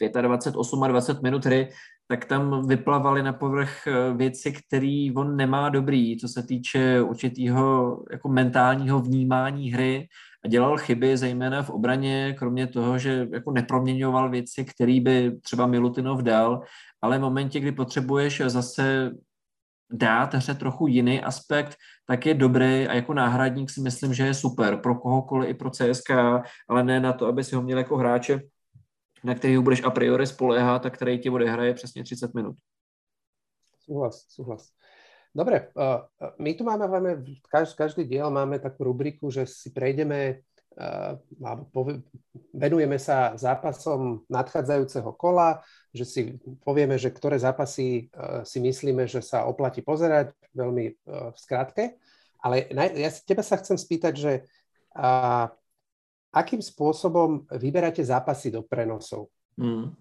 25, 0.00 0.22
28 0.22 1.22
minut 1.22 1.44
hry, 1.44 1.68
tak 2.08 2.24
tam 2.24 2.66
vyplavaly 2.66 3.22
na 3.22 3.32
povrch 3.32 3.86
eh, 3.86 4.14
věci, 4.16 4.52
které 4.52 5.08
on 5.16 5.36
nemá 5.36 5.68
dobrý, 5.68 6.16
co 6.16 6.28
se 6.28 6.42
týče 6.42 7.02
určitého 7.02 7.96
jako 8.12 8.28
mentálního 8.28 9.00
vnímání 9.00 9.72
hry 9.72 10.08
a 10.44 10.48
dělal 10.48 10.78
chyby, 10.78 11.16
zejména 11.16 11.62
v 11.62 11.70
obraně, 11.70 12.34
kromě 12.38 12.66
toho, 12.66 12.98
že 12.98 13.28
jako 13.32 13.50
neproměňoval 13.50 14.30
věci, 14.30 14.64
které 14.64 15.00
by 15.00 15.38
třeba 15.42 15.66
Milutinov 15.66 16.22
dal, 16.22 16.62
ale 17.02 17.18
v 17.18 17.20
momentě, 17.20 17.60
kdy 17.60 17.72
potřebuješ 17.72 18.42
zase 18.46 19.10
dát 19.92 20.34
hře 20.34 20.54
trochu 20.54 20.86
jiný 20.86 21.20
aspekt, 21.20 21.76
tak 22.06 22.26
je 22.26 22.34
dobrý 22.34 22.88
a 22.88 22.94
jako 22.94 23.14
náhradník 23.14 23.70
si 23.70 23.80
myslím, 23.80 24.14
že 24.14 24.26
je 24.26 24.34
super 24.34 24.76
pro 24.76 24.94
kohokoliv 24.94 25.50
i 25.50 25.54
pro 25.54 25.70
CSK, 25.70 26.10
ale 26.68 26.84
ne 26.84 27.00
na 27.00 27.12
to, 27.12 27.26
aby 27.26 27.44
si 27.44 27.54
ho 27.54 27.62
měl 27.62 27.78
jako 27.78 27.96
hráče, 27.96 28.40
na 29.24 29.34
který 29.34 29.58
budeš 29.58 29.82
a 29.84 29.90
priori 29.90 30.26
spoléhat 30.26 30.86
a 30.86 30.90
který 30.90 31.18
ti 31.18 31.30
odehraje 31.30 31.74
přesně 31.74 32.04
30 32.04 32.34
minut. 32.34 32.56
Súhlas, 33.80 34.26
súhlas. 34.28 34.68
Dobre, 35.34 35.70
my 36.38 36.54
tu 36.54 36.64
máme, 36.64 36.88
máme 36.88 37.22
každý 37.76 38.04
diel 38.04 38.30
máme 38.30 38.58
takú 38.58 38.82
rubriku, 38.84 39.30
že 39.30 39.46
si 39.46 39.70
prejdeme 39.70 40.42
venujeme 42.54 42.96
sa 42.96 43.34
zápasom 43.34 44.24
nadchádzajúceho 44.30 45.10
kola, 45.18 45.60
že 45.90 46.04
si 46.06 46.20
povieme, 46.62 46.94
že 46.96 47.10
ktoré 47.10 47.36
zápasy 47.36 48.06
e, 48.08 48.44
si 48.46 48.58
myslíme, 48.62 49.04
že 49.10 49.20
sa 49.20 49.50
oplatí 49.50 49.82
pozerať 49.82 50.30
veľmi 50.54 50.84
e, 50.86 50.92
v 51.34 51.36
skratke. 51.36 51.98
Ale 52.40 52.70
ja 52.72 53.10
teba 53.26 53.44
sa 53.44 53.60
chcem 53.60 53.76
spýtať, 53.76 54.14
že 54.16 54.32
a, 54.96 55.50
akým 56.32 56.62
spôsobom 56.62 57.44
vyberáte 57.58 58.00
zápasy 58.00 58.48
do 58.48 58.64
prenosov? 58.64 59.28
Mm. 59.60 59.92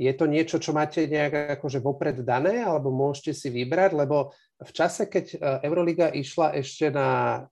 Je 0.00 0.12
to 0.16 0.24
niečo, 0.24 0.56
čo 0.56 0.72
máte 0.72 1.04
nejak 1.04 1.60
akože 1.60 1.82
vopred 1.82 2.24
dané, 2.24 2.64
alebo 2.64 2.88
môžete 2.88 3.36
si 3.36 3.48
vybrať? 3.52 3.92
Lebo 3.92 4.32
v 4.56 4.72
čase, 4.72 5.04
keď 5.04 5.36
Euroliga 5.60 6.08
išla 6.08 6.56
ešte 6.56 6.88
na 6.88 7.44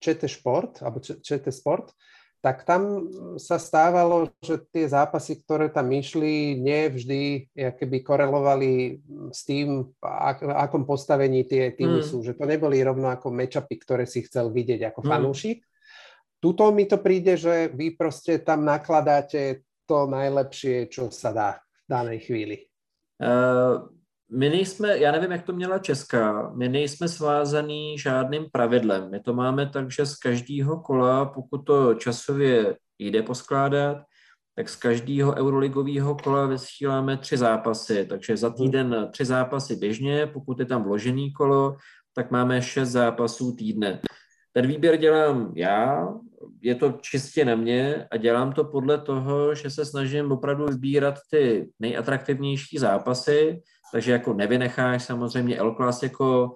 ČT 0.00 0.26
Sport, 0.26 0.80
alebo 0.82 0.98
ČT 1.00 1.52
Sport, 1.52 1.92
tak 2.40 2.64
tam 2.64 3.12
sa 3.36 3.60
stávalo, 3.60 4.32
že 4.40 4.64
tie 4.72 4.88
zápasy, 4.88 5.44
ktoré 5.44 5.68
tam 5.68 5.92
išli, 5.92 6.56
nevždy 6.56 7.52
keby 7.52 8.00
korelovali 8.00 8.96
s 9.28 9.44
tým, 9.44 9.92
ak, 10.00 10.40
akom 10.48 10.88
postavení 10.88 11.44
tie 11.44 11.76
týmy 11.76 12.00
mm. 12.00 12.08
sú. 12.08 12.24
Že 12.24 12.40
to 12.40 12.44
neboli 12.48 12.80
rovno 12.80 13.12
ako 13.12 13.28
matchupy, 13.28 13.76
ktoré 13.76 14.08
si 14.08 14.24
chcel 14.24 14.48
vidieť 14.48 14.88
ako 14.88 15.04
mm. 15.04 15.08
fanúšik. 15.12 15.60
Tuto 16.40 16.72
mi 16.72 16.88
to 16.88 16.96
príde, 17.04 17.36
že 17.36 17.68
vy 17.76 17.92
proste 17.92 18.40
tam 18.40 18.64
nakladáte 18.64 19.68
to 19.84 20.08
najlepšie, 20.08 20.88
čo 20.88 21.12
sa 21.12 21.36
dá 21.36 21.50
v 21.60 21.86
danej 21.92 22.18
chvíli. 22.24 22.56
Uh, 23.20 23.84
my 24.32 24.48
nejsme, 24.48 24.98
já 24.98 25.12
nevím, 25.12 25.32
jak 25.32 25.42
to 25.42 25.52
měla 25.52 25.78
Česká, 25.78 26.52
my 26.54 26.68
nejsme 26.68 27.08
svázaný 27.08 27.98
žádným 27.98 28.46
pravidlem. 28.52 29.10
My 29.10 29.20
to 29.20 29.34
máme 29.34 29.66
tak, 29.66 29.90
že 29.90 30.06
z 30.06 30.16
každého 30.16 30.80
kola, 30.80 31.24
pokud 31.24 31.58
to 31.58 31.94
časově 31.94 32.76
jde 32.98 33.22
poskládat, 33.22 33.96
tak 34.56 34.68
z 34.68 34.76
každého 34.76 35.34
euroligového 35.34 36.14
kola 36.14 36.46
vysíláme 36.46 37.16
tři 37.16 37.36
zápasy. 37.36 38.06
Takže 38.08 38.36
za 38.36 38.50
týden 38.50 39.08
tři 39.12 39.24
zápasy 39.24 39.76
běžně, 39.76 40.26
pokud 40.26 40.60
je 40.60 40.66
tam 40.66 40.82
vložený 40.82 41.32
kolo, 41.32 41.76
tak 42.14 42.30
máme 42.30 42.62
šest 42.62 42.88
zápasů 42.88 43.56
týdne. 43.56 44.00
Ten 44.52 44.66
výběr 44.66 44.96
dělám 44.96 45.52
já, 45.56 46.08
je 46.60 46.74
to 46.74 46.98
čistě 47.00 47.44
na 47.44 47.54
mě 47.54 48.06
a 48.10 48.16
dělám 48.16 48.52
to 48.52 48.64
podle 48.64 48.98
toho, 48.98 49.54
že 49.54 49.70
se 49.70 49.84
snažím 49.84 50.32
opravdu 50.32 50.66
vybírat 50.66 51.14
ty 51.30 51.70
nejatraktivnější 51.78 52.78
zápasy, 52.78 53.62
takže 53.92 54.12
jako 54.12 54.34
nevynecháš 54.34 55.04
samozřejmě 55.04 55.56
El 55.56 55.74
Clasico, 55.74 56.54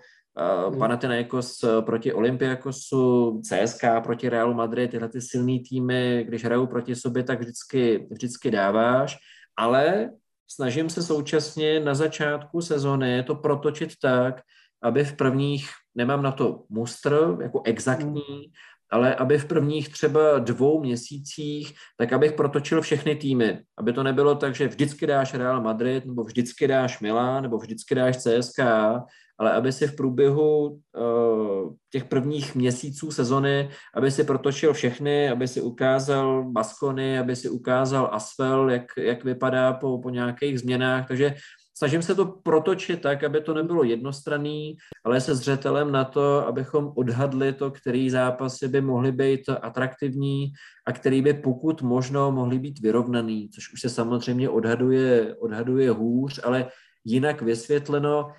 uh, 0.69 0.79
Panathinaikos 0.79 1.65
proti 1.81 2.13
Olympiakosu, 2.13 3.41
CSK 3.45 3.85
proti 4.03 4.29
Realu 4.29 4.55
Madrid, 4.55 4.91
tyhle 4.91 5.09
ty 5.09 5.21
silné 5.21 5.59
týmy, 5.69 6.25
když 6.29 6.45
hrajou 6.45 6.67
proti 6.67 6.97
sobě, 6.97 7.23
tak 7.23 7.41
vždycky, 7.41 8.09
vždycky 8.11 8.51
dáváš, 8.51 9.17
ale 9.57 10.11
snažím 10.51 10.91
se 10.91 11.03
současně 11.03 11.81
na 11.81 11.95
začátku 11.95 12.61
sezóny 12.61 13.23
to 13.23 13.35
protočit 13.35 13.93
tak, 14.03 14.41
aby 14.83 15.05
v 15.05 15.17
prvních, 15.17 15.71
nemám 15.95 16.23
na 16.23 16.33
to 16.33 16.63
mustr 16.69 17.37
jako 17.43 17.63
exaktní, 17.65 18.23
mm. 18.31 18.53
Ale 18.95 19.15
aby 19.15 19.39
v 19.39 19.45
prvních 19.45 19.89
třeba 19.89 20.39
dvou 20.39 20.83
měsících, 20.83 21.75
tak 21.97 22.13
abych 22.13 22.33
protočil 22.33 22.83
všechny 22.83 23.17
týmy. 23.17 23.59
Aby 23.79 23.93
to 23.93 24.03
nebylo 24.03 24.35
tak, 24.35 24.55
že 24.55 24.69
vždycky 24.69 25.07
dáš 25.07 25.35
Real 25.35 25.63
Madrid, 25.63 26.07
nebo 26.07 26.25
vždycky 26.25 26.69
dáš 26.69 27.01
Milan, 27.01 27.43
nebo 27.43 27.59
vždycky 27.59 27.95
dáš 27.95 28.17
CSKA, 28.17 29.05
ale 29.39 29.53
aby 29.53 29.73
si 29.73 29.87
v 29.87 29.97
průběhu 29.97 30.69
uh, 30.69 31.75
těch 31.91 32.05
prvních 32.05 32.55
měsíců 32.55 33.11
sezony, 33.11 33.71
aby 33.95 34.11
si 34.11 34.25
protočil 34.25 34.73
všechny, 34.73 35.31
aby 35.31 35.49
si 35.49 35.61
ukázal 35.61 36.45
Baskony, 36.45 37.19
aby 37.19 37.37
si 37.37 37.49
ukázal 37.49 38.11
Asfel, 38.13 38.71
jak, 38.71 38.85
jak 38.97 39.25
vypadá 39.25 39.73
po, 39.73 39.99
po 39.99 40.11
nějakých 40.11 40.61
změnách, 40.61 41.09
takže 41.09 41.35
snažím 41.77 42.03
se 42.03 42.15
to 42.15 42.27
protočit 42.27 43.01
tak, 43.01 43.25
aby 43.25 43.41
to 43.41 43.55
nebylo 43.55 43.85
jednostranný, 43.85 44.77
ale 45.05 45.21
se 45.21 45.35
zřetelem 45.35 45.93
na 45.93 46.05
to, 46.05 46.47
abychom 46.47 46.93
odhadli 46.97 47.53
to, 47.53 47.71
který 47.71 48.11
zápasy 48.11 48.69
by 48.69 48.81
mohly 48.81 49.13
být 49.13 49.49
atraktivní 49.49 50.53
a 50.87 50.93
který 50.93 51.23
by 51.23 51.35
pokud 51.35 51.83
možno 51.83 52.33
mohly 52.33 52.59
být 52.59 52.81
vyrovnaný, 52.81 53.49
což 53.49 53.73
už 53.73 53.81
se 53.81 53.89
samozřejmě 53.89 54.49
odhaduje, 54.49 55.35
odhaduje 55.35 55.91
hůř, 55.91 56.41
ale 56.45 56.69
jinak 57.05 57.43
vysvětleno, 57.43 58.31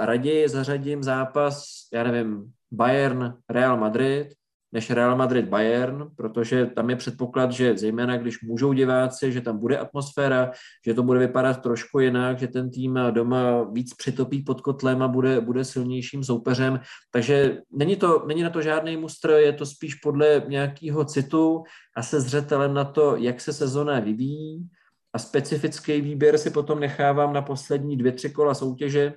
raději 0.00 0.48
zařadím 0.48 1.02
zápas, 1.02 1.64
já 1.92 2.04
nevím, 2.04 2.52
Bayern, 2.70 3.34
Real 3.50 3.76
Madrid, 3.76 4.28
než 4.72 4.90
Real 4.90 5.16
Madrid 5.16 5.48
Bayern, 5.48 6.10
protože 6.16 6.66
tam 6.66 6.90
je 6.90 6.96
předpoklad, 6.96 7.52
že 7.52 7.78
zejména 7.78 8.16
když 8.16 8.42
můžou 8.42 8.72
diváci, 8.72 9.32
že 9.32 9.40
tam 9.40 9.58
bude 9.58 9.78
atmosféra, 9.78 10.50
že 10.86 10.94
to 10.94 11.02
bude 11.02 11.18
vypadat 11.18 11.62
trošku 11.62 11.98
jinak, 11.98 12.38
že 12.38 12.48
ten 12.48 12.70
tým 12.70 12.98
doma 13.10 13.62
víc 13.62 13.94
přitopí 13.94 14.42
pod 14.42 14.60
kotlem 14.60 15.02
a 15.02 15.08
bude, 15.08 15.40
bude 15.40 15.64
silnějším 15.64 16.24
soupeřem. 16.24 16.80
Takže 17.10 17.58
není, 17.72 17.96
to, 17.96 18.24
není 18.26 18.42
na 18.42 18.50
to 18.50 18.62
žádný 18.62 18.96
mustr, 18.96 19.30
je 19.30 19.52
to 19.52 19.66
spíš 19.66 19.94
podle 19.94 20.42
nějakého 20.48 21.04
citu 21.04 21.62
a 21.96 22.02
se 22.02 22.20
zřetelem 22.20 22.74
na 22.74 22.84
to, 22.84 23.16
jak 23.16 23.40
se 23.40 23.52
sezona 23.52 24.00
vyvíjí 24.00 24.68
a 25.12 25.18
specifický 25.18 26.00
výběr 26.00 26.38
si 26.38 26.50
potom 26.50 26.80
nechávám 26.80 27.32
na 27.32 27.42
poslední 27.42 27.96
dvě, 27.96 28.12
tři 28.12 28.30
kola 28.30 28.54
soutěže, 28.54 29.14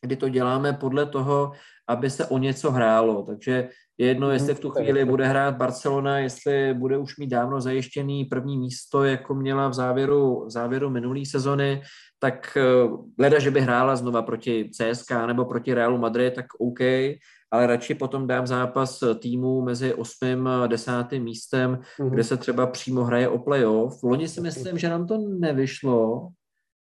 kdy 0.00 0.16
to 0.16 0.28
děláme 0.28 0.72
podle 0.72 1.06
toho, 1.06 1.52
aby 1.88 2.10
se 2.10 2.26
o 2.26 2.38
něco 2.38 2.70
hrálo. 2.70 3.22
Takže 3.22 3.68
je 3.98 4.06
jedno, 4.06 4.26
mhm, 4.26 4.34
jestli 4.34 4.54
v 4.54 4.60
tu 4.60 4.70
chvíli 4.70 5.04
bude 5.04 5.26
hrát 5.26 5.56
Barcelona, 5.56 6.18
jestli 6.18 6.74
bude 6.74 6.98
už 6.98 7.16
mít 7.16 7.26
dávno 7.26 7.60
zajištěný 7.60 8.24
první 8.24 8.58
místo, 8.58 9.04
jako 9.04 9.34
měla 9.34 9.68
v 9.68 9.74
závěru, 9.74 10.44
v 10.46 10.50
závěru 10.50 10.90
minulé 10.90 11.20
sezony, 11.26 11.82
tak 12.18 12.56
eh, 12.56 12.90
leda, 13.18 13.38
že 13.38 13.50
by 13.50 13.60
hrála 13.60 13.96
znova 13.96 14.22
proti 14.22 14.70
CSK 14.72 15.10
nebo 15.26 15.44
proti 15.44 15.74
Realu 15.74 15.98
Madrid, 15.98 16.34
tak 16.34 16.46
OK, 16.58 16.80
ale 17.50 17.66
radši 17.66 17.94
potom 17.94 18.26
dám 18.26 18.46
zápas 18.46 19.02
týmu 19.18 19.62
mezi 19.62 19.94
8. 19.94 20.46
a 20.46 20.66
10. 20.66 20.92
místem, 21.18 21.78
mm-hmm. 22.00 22.10
kde 22.10 22.24
se 22.24 22.36
třeba 22.36 22.66
přímo 22.66 23.04
hraje 23.04 23.28
o 23.28 23.38
playoff. 23.38 24.00
V 24.00 24.02
loni 24.02 24.28
si 24.28 24.40
myslím, 24.40 24.78
že 24.78 24.88
nám 24.88 25.06
to 25.06 25.18
nevyšlo, 25.18 26.28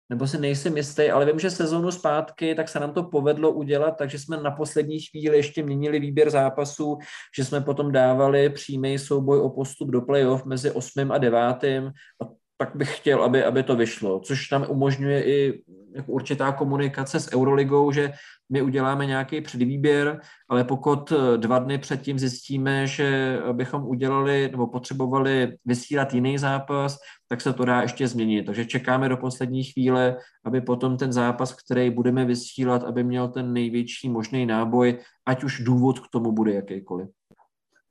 nebo 0.09 0.27
si 0.27 0.37
nejsem 0.37 0.77
jistý, 0.77 1.11
ale 1.11 1.25
vím, 1.25 1.39
že 1.39 1.49
sezónu 1.51 1.91
zpátky, 1.91 2.55
tak 2.55 2.69
se 2.69 2.79
nám 2.79 2.93
to 2.93 3.03
povedlo 3.03 3.51
udělat, 3.51 3.91
takže 3.91 4.19
jsme 4.19 4.37
na 4.37 4.51
poslední 4.51 4.99
chvíli 4.99 5.37
ještě 5.37 5.63
měnili 5.63 5.99
výběr 5.99 6.29
zápasů, 6.29 6.97
že 7.37 7.45
jsme 7.45 7.61
potom 7.61 7.91
dávali 7.91 8.49
přímý 8.49 8.99
souboj 8.99 9.39
o 9.39 9.49
postup 9.49 9.89
do 9.89 10.01
playoff 10.01 10.45
mezi 10.45 10.71
8. 10.71 11.11
a 11.11 11.17
9. 11.17 11.39
A 11.41 12.38
tak 12.61 12.75
bych 12.75 12.97
chtěl, 12.97 13.23
aby, 13.23 13.43
aby 13.43 13.63
to 13.63 13.75
vyšlo, 13.75 14.19
což 14.19 14.51
nám 14.51 14.65
umožňuje 14.69 15.23
i 15.25 15.63
jako 15.95 16.11
určitá 16.11 16.51
komunikace 16.51 17.19
s 17.19 17.33
Euroligou, 17.33 17.91
že 17.91 18.11
my 18.51 18.61
uděláme 18.61 19.05
nějaký 19.05 19.41
předvýběr, 19.41 20.21
ale 20.49 20.63
pokud 20.63 21.13
dva 21.37 21.59
dny 21.59 21.77
předtím 21.77 22.19
zjistíme, 22.19 22.87
že 22.87 23.39
bychom 23.51 23.83
udělali 23.85 24.49
nebo 24.51 24.67
potřebovali 24.67 25.57
vysílat 25.65 26.13
jiný 26.13 26.37
zápas, 26.37 26.97
tak 27.27 27.41
se 27.41 27.53
to 27.53 27.65
dá 27.65 27.81
ještě 27.81 28.07
změnit. 28.07 28.43
Takže 28.43 28.65
čekáme 28.65 29.09
do 29.09 29.17
poslední 29.17 29.63
chvíle, 29.63 30.17
aby 30.45 30.61
potom 30.61 30.97
ten 30.97 31.13
zápas, 31.13 31.53
který 31.53 31.89
budeme 31.89 32.25
vysílat, 32.25 32.83
aby 32.83 33.03
měl 33.03 33.27
ten 33.27 33.53
největší 33.53 34.09
možný 34.09 34.45
náboj, 34.45 34.99
ať 35.25 35.43
už 35.43 35.59
důvod 35.59 35.99
k 35.99 36.07
tomu 36.11 36.31
bude 36.31 36.53
jakýkoliv. 36.53 37.09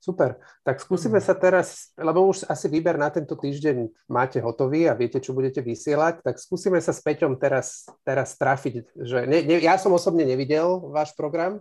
Super. 0.09 0.40
Tak 0.64 0.80
skúsime 0.80 1.20
sa 1.20 1.36
teraz, 1.36 1.93
lebo 2.01 2.24
už 2.24 2.48
asi 2.48 2.64
výber 2.72 2.97
na 2.97 3.12
tento 3.12 3.36
týždeň 3.36 4.09
máte 4.09 4.40
hotový 4.40 4.89
a 4.89 4.97
viete, 4.97 5.20
čo 5.20 5.36
budete 5.36 5.60
vysielať, 5.60 6.24
tak 6.24 6.40
skúsime 6.40 6.80
sa 6.80 6.97
s 6.97 7.05
Peťom 7.05 7.36
teraz, 7.36 7.85
teraz 8.09 8.32
trafiť. 8.40 8.89
Že 8.97 9.28
ne, 9.28 9.44
ne, 9.44 9.60
ja 9.60 9.76
som 9.76 9.93
osobne 9.93 10.24
nevidel 10.24 10.80
váš 10.89 11.12
program 11.12 11.60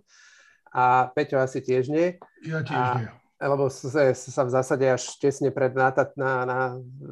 a 0.71 1.11
Peťo 1.11 1.43
asi 1.43 1.59
tiež 1.59 1.91
nie. 1.91 2.15
Ja 2.47 2.63
tiež 2.63 2.79
a, 2.79 3.03
nie. 3.03 3.11
Lebo 3.35 3.67
sa, 3.67 4.15
sa 4.15 4.43
v 4.47 4.53
zásade 4.55 4.87
až 4.87 5.03
tesne 5.19 5.51
pred 5.51 5.75
na, 5.75 5.91
na, 6.15 6.31
na, 6.47 6.59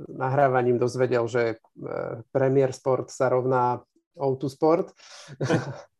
nahrávaním 0.07 0.79
dozvedel, 0.79 1.27
že 1.27 1.43
e, 1.51 1.55
Premier 2.31 2.71
Sport 2.71 3.11
sa 3.11 3.27
rovná 3.27 3.83
O2 4.15 4.47
Sport. 4.47 4.95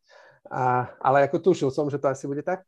a, 0.50 0.90
ale 1.02 1.26
ako 1.26 1.52
tušil 1.52 1.70
som, 1.74 1.90
že 1.90 1.98
to 2.00 2.10
asi 2.10 2.26
bude 2.26 2.42
tak. 2.42 2.62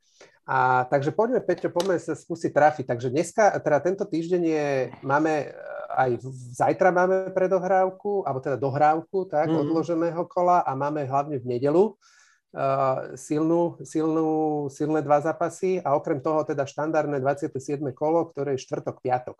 A 0.48 0.88
takže 0.88 1.12
poďme, 1.12 1.44
Peťo, 1.44 1.68
poďme 1.68 2.00
sa 2.00 2.16
skúsiť 2.16 2.50
trafiť. 2.56 2.84
Takže 2.88 3.12
dneska, 3.12 3.52
teda 3.60 3.78
tento 3.84 4.08
týždeň 4.08 4.42
je, 4.42 4.66
máme 5.04 5.52
aj 5.88 6.20
zajtra 6.54 6.92
máme 6.92 7.32
predohrávku, 7.32 8.22
alebo 8.28 8.40
teda 8.44 8.56
dohrávku, 8.60 9.26
tak, 9.26 9.48
mm-hmm. 9.48 9.62
odloženého 9.66 10.22
kola 10.28 10.60
a 10.62 10.76
máme 10.76 11.02
hlavne 11.08 11.40
v 11.40 11.58
nedelu 11.58 11.84
uh, 11.90 13.16
silnú, 13.16 13.80
silnú, 13.82 14.68
silné 14.68 15.00
dva 15.00 15.18
zápasy 15.24 15.80
a 15.80 15.96
okrem 15.96 16.20
toho 16.20 16.44
teda 16.44 16.68
štandardné 16.68 17.18
27. 17.24 17.80
kolo, 17.96 18.28
ktoré 18.30 18.54
je 18.54 18.64
štvrtok, 18.68 19.00
piatok. 19.00 19.36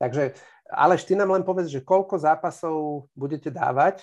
Takže, 0.00 0.34
Aleš, 0.72 1.04
ty 1.04 1.14
nám 1.14 1.30
len 1.36 1.44
povedz, 1.44 1.68
že 1.68 1.84
koľko 1.84 2.16
zápasov 2.16 3.06
budete 3.12 3.52
dávať 3.52 4.00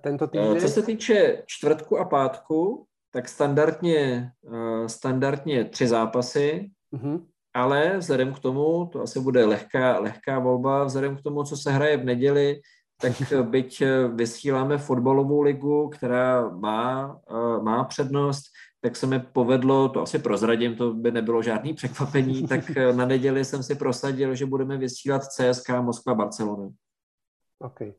tento 0.00 0.26
týždeň? 0.26 0.60
Co 0.60 0.68
se 0.68 0.82
týče 0.82 1.42
čtvrtku 1.46 1.98
a 1.98 2.04
pátku, 2.04 2.86
tak 3.12 3.28
standardně, 3.28 4.32
uh, 4.40 4.86
standardně 4.86 5.64
tři 5.64 5.88
zápasy, 5.88 6.70
mm-hmm. 6.94 7.26
ale 7.54 7.98
vzhledem 7.98 8.34
k 8.34 8.38
tomu, 8.38 8.86
to 8.86 9.02
asi 9.02 9.20
bude 9.20 9.44
lehká, 9.44 9.98
lehká 9.98 10.38
volba, 10.38 10.84
vzhledem 10.84 11.16
k 11.16 11.22
tomu, 11.22 11.44
co 11.44 11.56
se 11.56 11.72
hraje 11.72 11.96
v 11.96 12.04
neděli, 12.04 12.60
tak 13.00 13.12
byť 13.50 13.82
eh, 13.82 14.08
vysíláme 14.08 14.78
fotbalovou 14.78 15.42
ligu, 15.42 15.88
která 15.88 16.48
má, 16.48 17.20
má 17.62 17.84
přednost, 17.84 18.42
tak 18.80 18.96
se 18.96 19.06
mi 19.06 19.20
povedlo, 19.20 19.88
to 19.88 20.02
asi 20.02 20.18
prozradím, 20.18 20.76
to 20.76 20.94
by 20.94 21.10
nebylo 21.10 21.42
žádný 21.42 21.74
překvapení, 21.74 22.46
tak 22.48 22.70
na 22.70 23.06
neděli 23.06 23.44
jsem 23.44 23.62
si 23.62 23.74
prosadil, 23.74 24.34
že 24.34 24.46
budeme 24.46 24.78
vysílat 24.78 25.22
CSK 25.22 25.68
Moskva 25.68 26.14
Barcelona. 26.14 26.68
Okay. 27.58 27.92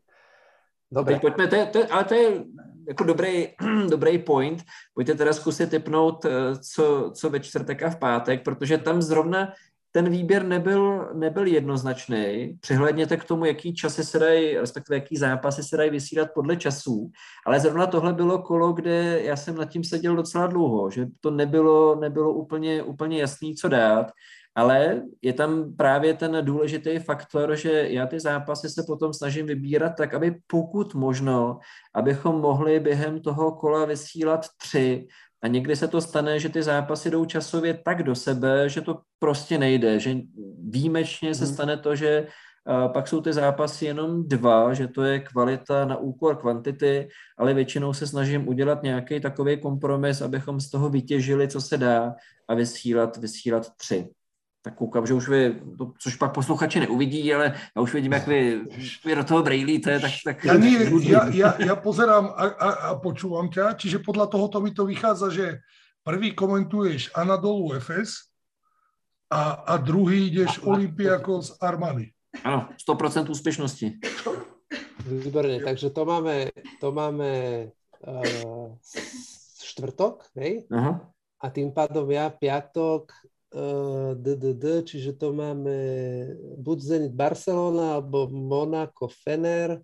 Dobre. 0.94 1.14
Teď 1.14 1.22
pojďme, 1.22 1.48
to 1.48 1.56
je, 1.56 1.65
to 1.65 1.94
ale 1.94 2.03
to 2.03 2.14
je 2.14 2.44
jako 2.88 3.03
dobrý, 3.03 3.48
dobrý 3.90 4.18
point. 4.18 4.64
Pojďte 4.94 5.15
teda 5.15 5.34
zkusit 5.34 5.70
typnout, 5.70 6.26
eh, 6.26 6.32
co, 6.74 7.11
co 7.15 7.30
ve 7.30 7.40
čtvrtek 7.40 7.84
a 7.84 7.90
v 7.90 7.99
pátek, 7.99 8.44
protože 8.44 8.78
tam 8.78 9.02
zrovna 9.02 9.53
ten 9.95 10.10
výběr 10.10 10.45
nebyl, 10.45 11.10
nebyl 11.14 11.45
jednoznačný. 11.45 12.57
Přihledněte 12.60 13.18
k 13.18 13.24
tomu, 13.24 13.45
jaký 13.45 13.74
časy 13.74 14.03
se 14.03 14.20
dají, 14.20 14.57
respektive 14.57 14.98
jaký 14.98 15.18
zápasy 15.18 15.64
se 15.64 15.78
dají 15.78 15.90
vysílat 15.90 16.30
podle 16.34 16.56
časů. 16.56 17.11
Ale 17.45 17.60
zrovna 17.60 17.88
tohle 17.88 18.14
bylo 18.14 18.41
kolo, 18.41 18.74
kde 18.74 19.22
já 19.24 19.36
jsem 19.36 19.56
nad 19.56 19.65
tím 19.65 19.84
seděl 19.84 20.15
docela 20.15 20.48
dlouho, 20.48 20.90
že 20.90 21.07
to 21.22 21.32
nebylo, 21.32 21.95
nebylo 21.95 22.34
úplně, 22.34 22.84
úplně 22.84 23.22
jasný, 23.22 23.56
co 23.56 23.68
dát 23.68 24.11
ale 24.56 25.02
je 25.22 25.34
tam 25.34 25.76
právě 25.76 26.14
ten 26.14 26.38
důležitý 26.42 27.00
faktor, 27.00 27.56
že 27.56 27.72
já 27.90 28.08
ty 28.08 28.20
zápasy 28.20 28.70
se 28.70 28.84
potom 28.88 29.14
snažím 29.14 29.46
vybírat 29.46 29.94
tak, 29.98 30.14
aby 30.14 30.36
pokud 30.48 30.94
možno, 30.94 31.60
abychom 31.94 32.42
mohli 32.42 32.80
během 32.80 33.22
toho 33.22 33.52
kola 33.52 33.86
vysílat 33.86 34.46
tři, 34.58 35.08
a 35.44 35.48
někdy 35.48 35.76
se 35.76 35.88
to 35.88 36.02
stane, 36.02 36.40
že 36.40 36.50
ty 36.50 36.64
zápasy 36.64 37.10
jdou 37.12 37.26
časově 37.26 37.74
tak 37.86 38.04
do 38.04 38.16
sebe, 38.16 38.70
že 38.70 38.82
to 38.82 39.00
prostě 39.20 39.58
nejde, 39.58 40.00
že 40.00 40.16
výjimečně 40.70 41.36
se 41.36 41.46
mhm. 41.46 41.54
stane 41.54 41.78
to, 41.78 41.96
že 41.96 42.28
pak 42.94 43.08
jsou 43.08 43.22
ty 43.22 43.34
zápasy 43.34 43.86
jenom 43.86 44.28
dva, 44.28 44.74
že 44.74 44.88
to 44.88 45.04
je 45.04 45.20
kvalita 45.20 45.86
na 45.86 45.98
úkor 45.98 46.36
kvantity, 46.36 47.08
ale 47.38 47.54
většinou 47.54 47.94
se 47.94 48.08
snažím 48.08 48.48
udělat 48.48 48.84
nějaký 48.84 49.20
takový 49.20 49.62
kompromis, 49.62 50.22
abychom 50.22 50.60
z 50.60 50.70
toho 50.70 50.90
vytěžili, 50.90 51.48
co 51.48 51.62
se 51.62 51.78
dá 51.78 52.16
a 52.48 52.54
vysílat, 52.54 53.18
vysílat 53.18 53.76
tři 53.78 54.08
tak 54.64 54.80
koukám, 54.80 55.03
že 55.03 55.14
už 55.14 55.27
vy, 55.27 55.60
to, 55.77 55.91
což 55.99 56.15
pak 56.15 56.34
posluchači 56.34 56.80
neuvidí, 56.80 57.34
ale 57.34 57.53
já 57.76 57.81
už 57.81 57.94
vidím, 57.94 58.11
jak 58.11 58.27
vy, 58.27 58.61
vy 59.06 59.15
do 59.15 59.23
toho 59.23 59.44
brejlíte, 59.44 59.99
tak... 59.99 60.11
tak 60.26 60.45
ja, 60.45 60.56
nie, 60.56 60.80
ja, 61.03 61.27
ja, 61.27 61.49
ja 61.60 61.76
pozerám 61.76 62.31
a, 62.31 62.44
a, 62.48 62.69
a 62.72 62.90
počúvam 62.95 63.52
ťa, 63.52 63.76
čiže 63.76 63.99
podľa 63.99 64.31
tohoto 64.31 64.64
mi 64.64 64.72
to 64.72 64.88
vychádza, 64.88 65.35
že 65.35 65.60
prvý 65.99 66.31
komentuješ 66.31 67.11
Anadolu 67.11 67.76
FS 67.76 68.31
a, 69.27 69.68
a 69.68 69.73
druhý 69.84 70.31
ideš 70.31 70.64
Olympiakos 70.64 71.60
Armani. 71.60 72.15
Áno, 72.48 72.72
100% 72.80 73.27
úspešnosti. 73.27 73.99
Výborne, 75.03 75.60
takže 75.60 75.91
to 75.91 76.07
máme, 76.07 76.56
to 76.80 76.88
máme 76.95 77.31
uh, 77.99 78.80
štvrtok, 79.60 80.31
hej? 80.40 80.64
Aha. 80.72 81.03
A 81.44 81.45
tým 81.52 81.76
pádom 81.76 82.07
ja 82.07 82.31
piatok 82.31 83.11
DDD, 84.18 84.82
čiže 84.82 85.14
to 85.14 85.30
máme 85.30 85.78
buď 86.58 86.78
Zenit 86.82 87.14
Barcelona, 87.14 88.02
alebo 88.02 88.26
Monaco 88.34 89.06
Fener. 89.06 89.78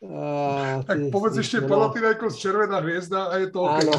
Uh, 0.00 0.80
tak 0.88 0.96
ty, 0.96 1.12
povedz 1.12 1.36
ešte 1.44 1.60
no, 1.60 1.68
Palatinajkos 1.68 2.40
Červená 2.40 2.80
hviezda 2.80 3.28
a 3.28 3.36
je 3.36 3.52
to 3.52 3.68
OK. 3.68 3.84
Áno. 3.84 3.92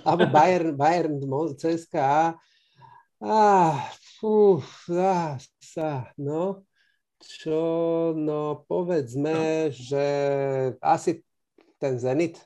alebo 0.00 0.24
Bayern, 0.36 0.72
Bayern 0.76 1.20
CSKA. 1.56 2.36
Ah, 3.20 3.76
fú, 4.16 4.64
ah, 4.92 5.36
sa, 5.60 6.12
no. 6.16 6.64
Čo, 7.18 7.60
no 8.14 8.64
povedzme, 8.64 9.68
no. 9.68 9.74
že 9.74 10.04
asi 10.78 11.20
ten 11.76 12.00
Zenit, 12.00 12.40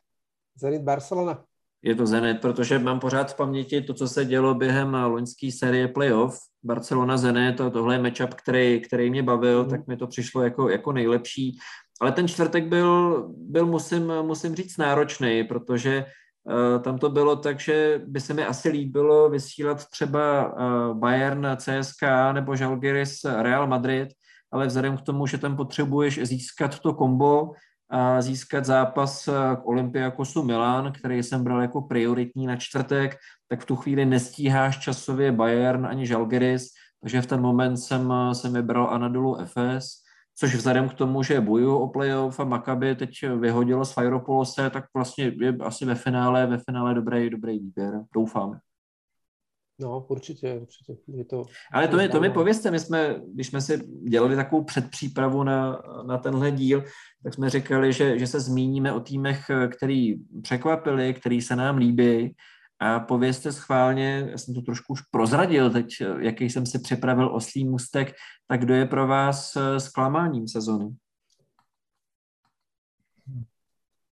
Zenit 0.56 0.82
Barcelona. 0.82 1.44
Je 1.84 1.94
to 1.94 2.06
Zenit, 2.06 2.40
protože 2.40 2.78
mám 2.78 3.00
pořád 3.00 3.32
v 3.32 3.36
paměti 3.36 3.80
to, 3.80 3.94
co 3.94 4.08
se 4.08 4.24
dělo 4.24 4.54
během 4.54 4.94
loňské 4.94 5.52
série 5.52 5.88
playoff. 5.88 6.38
Barcelona 6.62 7.16
Zenit, 7.16 7.56
to, 7.56 7.70
tohle 7.70 7.94
je 7.94 7.98
matchup, 7.98 8.34
který, 8.34 8.80
který 8.80 9.10
mě 9.10 9.22
bavil, 9.22 9.64
mm. 9.64 9.70
tak 9.70 9.86
mi 9.86 9.96
to 9.96 10.06
přišlo 10.06 10.42
jako, 10.42 10.68
jako 10.68 10.92
nejlepší. 10.92 11.58
Ale 12.00 12.12
ten 12.12 12.28
čtvrtek 12.28 12.66
byl, 12.66 13.24
byl 13.36 13.66
musím, 13.66 14.12
musím 14.22 14.54
říct, 14.54 14.76
náročný, 14.76 15.44
protože 15.44 16.04
uh, 16.44 16.82
tam 16.82 16.98
to 16.98 17.10
bylo 17.10 17.36
tak, 17.36 17.60
že 17.60 18.02
by 18.06 18.20
se 18.20 18.34
mi 18.34 18.44
asi 18.44 18.68
líbilo 18.68 19.30
vysílat 19.30 19.86
třeba 19.86 20.52
uh, 20.52 20.98
Bayern, 20.98 21.46
CSK 21.56 22.02
nebo 22.32 22.56
Žalgiris 22.56 23.24
Real 23.24 23.66
Madrid, 23.66 24.08
ale 24.52 24.66
vzhledem 24.66 24.96
k 24.96 25.02
tomu, 25.02 25.26
že 25.26 25.38
tam 25.38 25.56
potřebuješ 25.56 26.20
získat 26.22 26.78
to 26.78 26.94
kombo, 26.94 27.50
a 27.92 28.22
získat 28.22 28.64
zápas 28.64 29.28
eh, 29.28 29.32
k 29.56 29.66
Olympiakosu 29.66 30.42
Milan, 30.42 30.92
který 30.92 31.22
jsem 31.22 31.44
bral 31.44 31.62
jako 31.62 31.82
prioritní 31.82 32.46
na 32.46 32.56
čtvrtek, 32.56 33.16
tak 33.48 33.60
v 33.60 33.66
tu 33.66 33.76
chvíli 33.76 34.04
nestíháš 34.04 34.78
časově 34.78 35.32
Bayern 35.32 35.86
ani 35.86 36.06
Žalgiris, 36.06 36.68
takže 37.00 37.22
v 37.22 37.26
ten 37.26 37.40
moment 37.40 37.76
jsem, 37.76 38.12
eh, 38.12 38.34
jsem 38.34 38.52
vybral 38.52 38.88
Anadolu 38.90 39.36
FS, 39.44 40.02
což 40.36 40.54
vzhledem 40.54 40.88
k 40.88 40.94
tomu, 40.94 41.22
že 41.22 41.40
bojuju 41.40 41.76
o 41.76 41.88
playoff 41.88 42.40
a 42.40 42.44
Maccabi 42.44 42.94
teď 42.94 43.10
vyhodilo 43.38 43.84
z 43.84 43.92
Fajropolose, 43.92 44.70
tak 44.70 44.84
vlastně 44.94 45.32
je 45.40 45.56
asi 45.60 45.84
ve 45.84 45.94
finále, 45.94 46.46
ve 46.46 46.58
finále 46.58 46.94
dobrý, 46.94 47.30
dobrý 47.30 47.58
výběr, 47.58 48.00
doufám. 48.14 48.58
No, 49.82 50.06
určitě, 50.08 50.54
určitě. 50.54 50.96
Je 51.06 51.24
to, 51.24 51.44
Ale 51.72 51.88
to 51.88 51.96
mi, 51.96 52.08
to 52.08 52.20
mi 52.20 52.30
povězte, 52.30 52.70
my 52.70 52.78
jsme, 52.78 53.20
když 53.34 53.46
jsme 53.46 53.60
si 53.60 53.78
dělali 54.08 54.36
takovou 54.36 54.64
předpřípravu 54.64 55.42
na, 55.42 55.82
na 56.06 56.18
tenhle 56.18 56.50
díl, 56.50 56.84
tak 57.22 57.34
jsme 57.34 57.50
říkali, 57.50 57.92
že, 57.92 58.18
že 58.18 58.26
se 58.26 58.40
zmíníme 58.40 58.92
o 58.92 59.00
týmech, 59.00 59.50
který 59.76 60.14
překvapili, 60.42 61.14
který 61.14 61.42
se 61.42 61.56
nám 61.56 61.76
líbí. 61.76 62.36
A 62.78 63.00
povězte 63.00 63.52
schválně, 63.52 64.28
já 64.30 64.38
jsem 64.38 64.54
to 64.54 64.62
trošku 64.62 64.92
už 64.92 65.00
prozradil 65.00 65.70
teď, 65.70 65.86
jaký 66.18 66.50
jsem 66.50 66.66
si 66.66 66.78
připravil 66.78 67.34
oslý 67.34 67.64
můstek, 67.64 68.12
tak 68.48 68.60
kdo 68.60 68.74
je 68.74 68.86
pro 68.86 69.06
vás 69.06 69.58
zklamáním 69.78 70.48
sezony? 70.48 70.90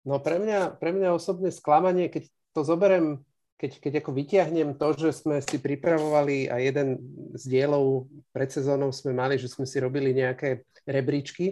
No 0.09 0.17
pre 0.25 0.41
mňa, 0.41 0.81
pre 0.81 0.97
mňa 0.97 1.13
osobne 1.13 1.53
sklamanie, 1.53 2.09
keď 2.09 2.33
to 2.57 2.65
zoberiem 2.65 3.28
keď, 3.59 3.73
keď 3.83 3.93
ako 4.01 4.11
vyťahnem 4.15 4.79
to, 4.79 4.89
že 4.95 5.11
sme 5.19 5.43
si 5.43 5.59
pripravovali 5.59 6.47
a 6.47 6.63
jeden 6.63 7.03
z 7.35 7.43
dielov 7.51 8.07
pred 8.31 8.47
sezónou 8.55 8.95
sme 8.95 9.11
mali, 9.11 9.35
že 9.35 9.51
sme 9.51 9.67
si 9.67 9.83
robili 9.83 10.15
nejaké 10.15 10.63
rebríčky, 10.87 11.51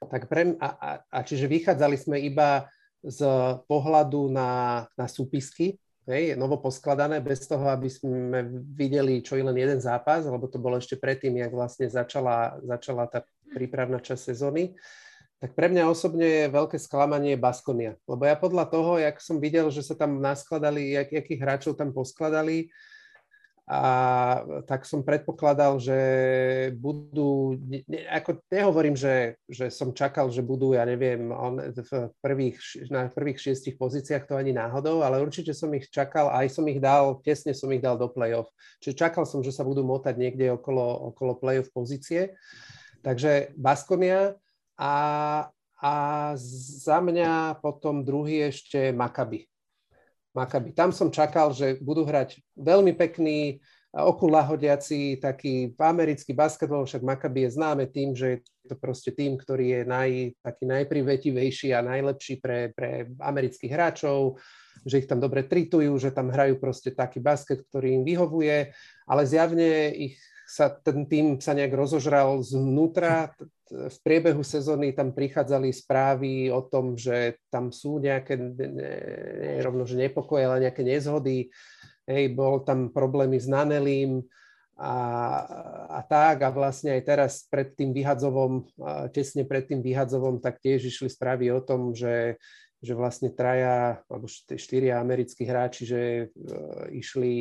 tak 0.00 0.32
pre, 0.32 0.56
a, 0.56 0.68
a, 0.72 0.90
a 1.12 1.18
čiže 1.20 1.44
vychádzali 1.44 1.96
sme 2.00 2.16
iba 2.24 2.64
z 3.04 3.20
pohľadu 3.68 4.32
na, 4.32 4.84
na 4.96 5.04
súpisky, 5.04 5.76
hej, 6.08 6.40
novo 6.40 6.56
poskladané, 6.56 7.20
bez 7.20 7.44
toho, 7.44 7.68
aby 7.68 7.92
sme 7.92 8.48
videli 8.72 9.20
čo 9.20 9.36
i 9.36 9.44
len 9.44 9.56
jeden 9.56 9.76
zápas, 9.76 10.24
lebo 10.24 10.48
to 10.48 10.56
bolo 10.56 10.80
ešte 10.80 10.96
predtým, 10.96 11.36
jak 11.36 11.52
vlastne 11.52 11.84
začala, 11.84 12.56
začala 12.64 13.12
tá 13.12 13.28
prípravná 13.52 14.00
časť 14.00 14.32
sezóny 14.32 14.72
tak 15.40 15.56
pre 15.56 15.72
mňa 15.72 15.88
osobne 15.88 16.46
je 16.46 16.52
veľké 16.52 16.76
sklamanie 16.76 17.40
Baskonia. 17.40 17.96
Lebo 18.04 18.28
ja 18.28 18.36
podľa 18.36 18.68
toho, 18.68 19.00
jak 19.00 19.16
som 19.24 19.40
videl, 19.40 19.72
že 19.72 19.80
sa 19.80 19.96
tam 19.96 20.20
naskladali, 20.20 20.92
jak, 20.92 21.08
jakých 21.08 21.40
hráčov 21.40 21.80
tam 21.80 21.96
poskladali, 21.96 22.68
a 23.70 23.82
tak 24.66 24.82
som 24.82 25.06
predpokladal, 25.06 25.78
že 25.78 25.94
budú, 26.74 27.54
ne, 27.70 27.86
ako 28.10 28.42
nehovorím, 28.50 28.98
že, 28.98 29.38
že 29.46 29.70
som 29.70 29.94
čakal, 29.94 30.26
že 30.26 30.42
budú, 30.42 30.74
ja 30.74 30.82
neviem, 30.82 31.30
on, 31.30 31.70
v 31.70 32.10
prvých, 32.18 32.58
na 32.90 33.06
prvých 33.06 33.38
šiestich 33.38 33.78
pozíciách 33.78 34.26
to 34.26 34.34
ani 34.34 34.50
náhodou, 34.50 35.06
ale 35.06 35.22
určite 35.22 35.54
som 35.54 35.70
ich 35.70 35.86
čakal, 35.86 36.34
aj 36.34 36.50
som 36.50 36.66
ich 36.66 36.82
dal, 36.82 37.22
tesne 37.22 37.54
som 37.54 37.70
ich 37.70 37.78
dal 37.78 37.94
do 37.94 38.10
play-off. 38.10 38.50
Čiže 38.82 39.06
čakal 39.06 39.22
som, 39.22 39.38
že 39.38 39.54
sa 39.54 39.62
budú 39.62 39.86
motať 39.86 40.18
niekde 40.18 40.50
okolo, 40.50 41.14
okolo 41.14 41.38
play-off 41.38 41.70
pozície. 41.70 42.34
Takže 43.06 43.54
Baskonia, 43.54 44.34
a, 44.80 44.94
a 45.76 45.92
za 46.80 46.98
mňa 47.04 47.60
potom 47.60 48.00
druhý 48.00 48.48
ešte 48.48 48.96
Makaby. 48.96 49.44
Makaby. 50.32 50.72
Tam 50.72 50.88
som 50.88 51.12
čakal, 51.12 51.52
že 51.52 51.76
budú 51.84 52.08
hrať 52.08 52.40
veľmi 52.56 52.96
pekný, 52.96 53.60
okulahodiaci 53.90 55.18
taký 55.18 55.74
americký 55.74 56.30
basketbal, 56.30 56.86
však 56.86 57.02
Makaby 57.02 57.50
je 57.50 57.54
známe 57.58 57.84
tým, 57.90 58.14
že 58.14 58.38
je 58.62 58.70
to 58.70 58.78
proste 58.78 59.10
tým, 59.18 59.34
ktorý 59.34 59.66
je 59.66 59.80
naj, 59.82 60.10
taký 60.46 60.64
najprivetivejší 60.70 61.74
a 61.74 61.82
najlepší 61.82 62.38
pre, 62.38 62.70
pre 62.70 63.10
amerických 63.18 63.72
hráčov, 63.74 64.38
že 64.86 65.02
ich 65.02 65.10
tam 65.10 65.18
dobre 65.18 65.42
tritujú, 65.42 65.98
že 65.98 66.14
tam 66.14 66.30
hrajú 66.30 66.62
proste 66.62 66.94
taký 66.94 67.18
basket, 67.18 67.66
ktorý 67.66 67.98
im 67.98 68.06
vyhovuje, 68.06 68.70
ale 69.10 69.22
zjavne 69.26 69.90
ich 69.90 70.14
sa 70.50 70.66
ten 70.66 71.06
tým 71.06 71.38
sa 71.38 71.54
nejak 71.54 71.70
rozožral 71.70 72.42
znútra. 72.42 73.30
V 73.70 73.98
priebehu 74.02 74.42
sezóny 74.42 74.90
tam 74.90 75.14
prichádzali 75.14 75.70
správy 75.70 76.50
o 76.50 76.58
tom, 76.66 76.98
že 76.98 77.38
tam 77.54 77.70
sú 77.70 78.02
nejaké, 78.02 78.34
nie 78.34 79.62
rovno, 79.62 79.86
že 79.86 79.94
nepokoje, 79.94 80.42
ale 80.42 80.66
nejaké 80.66 80.82
nezhody. 80.82 81.54
Hej, 82.02 82.34
bol 82.34 82.66
tam 82.66 82.90
problémy 82.90 83.38
s 83.38 83.46
Nanelím 83.46 84.26
a, 84.74 84.96
a 85.86 86.00
tak. 86.02 86.42
A 86.42 86.50
vlastne 86.50 86.98
aj 86.98 87.02
teraz 87.06 87.32
pred 87.46 87.70
tým 87.78 87.94
vyhadzovom, 87.94 88.66
tesne 89.14 89.46
pred 89.46 89.70
tým 89.70 89.86
vyhadzovom, 89.86 90.42
tak 90.42 90.58
tiež 90.58 90.90
išli 90.90 91.06
správy 91.06 91.54
o 91.54 91.62
tom, 91.62 91.94
že 91.94 92.42
že 92.80 92.96
vlastne 92.96 93.28
traja 93.28 94.00
alebo 94.08 94.24
štyria 94.56 95.04
americkí 95.04 95.44
hráči, 95.44 95.84
že 95.84 96.02
uh, 96.32 96.88
išli, 96.88 97.32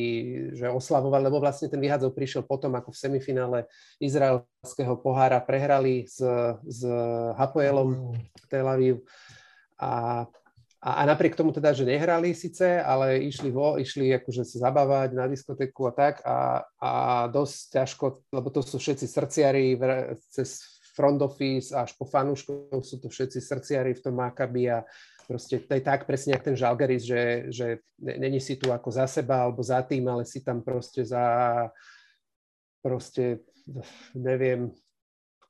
že 0.51 0.67
oslavovali, 0.67 1.31
lebo 1.31 1.39
vlastne 1.39 1.71
ten 1.71 1.79
vyhádzov 1.79 2.11
prišiel 2.11 2.43
potom, 2.43 2.75
ako 2.75 2.91
v 2.91 3.01
semifinále 3.07 3.59
izraelského 4.03 4.99
pohára 4.99 5.39
prehrali 5.39 6.03
s, 6.03 6.19
s 6.67 6.81
Hapoelom 7.39 8.19
Tel 8.51 8.67
Aviv 8.67 8.99
a, 9.79 10.27
a, 10.83 10.89
a 10.99 11.01
napriek 11.07 11.39
tomu 11.39 11.55
teda, 11.55 11.71
že 11.71 11.87
nehrali 11.87 12.35
síce, 12.35 12.83
ale 12.83 13.23
išli, 13.23 13.47
vo, 13.47 13.79
išli 13.79 14.11
akože 14.19 14.43
sa 14.43 14.67
zabávať 14.67 15.15
na 15.15 15.31
diskotéku 15.31 15.87
a 15.87 15.93
tak 15.95 16.19
a, 16.27 16.67
a 16.83 16.91
dosť 17.31 17.79
ťažko, 17.79 18.05
lebo 18.35 18.47
to 18.51 18.59
sú 18.59 18.75
všetci 18.75 19.07
srdciari 19.07 19.79
cez 20.35 20.79
front 20.99 21.23
office 21.23 21.71
až 21.71 21.95
po 21.95 22.03
fanúškov 22.03 22.83
sú 22.83 22.99
to 22.99 23.07
všetci 23.07 23.39
srdciari 23.39 23.95
v 23.95 24.03
tom 24.03 24.19
Maccabi 24.19 24.67
a 24.67 24.83
Proste 25.29 25.61
to 25.61 25.77
je 25.77 25.83
tak 25.85 26.09
presne, 26.09 26.33
jak 26.33 26.41
ten 26.41 26.57
Žalgaris, 26.57 27.05
že, 27.05 27.53
že 27.53 27.67
není 28.01 28.41
si 28.41 28.57
tu 28.57 28.73
ako 28.73 28.89
za 28.89 29.05
seba 29.05 29.45
alebo 29.45 29.61
za 29.61 29.85
tým, 29.85 30.09
ale 30.09 30.25
si 30.25 30.41
tam 30.41 30.65
proste 30.65 31.05
za 31.05 31.21
proste 32.81 33.45
neviem 34.17 34.73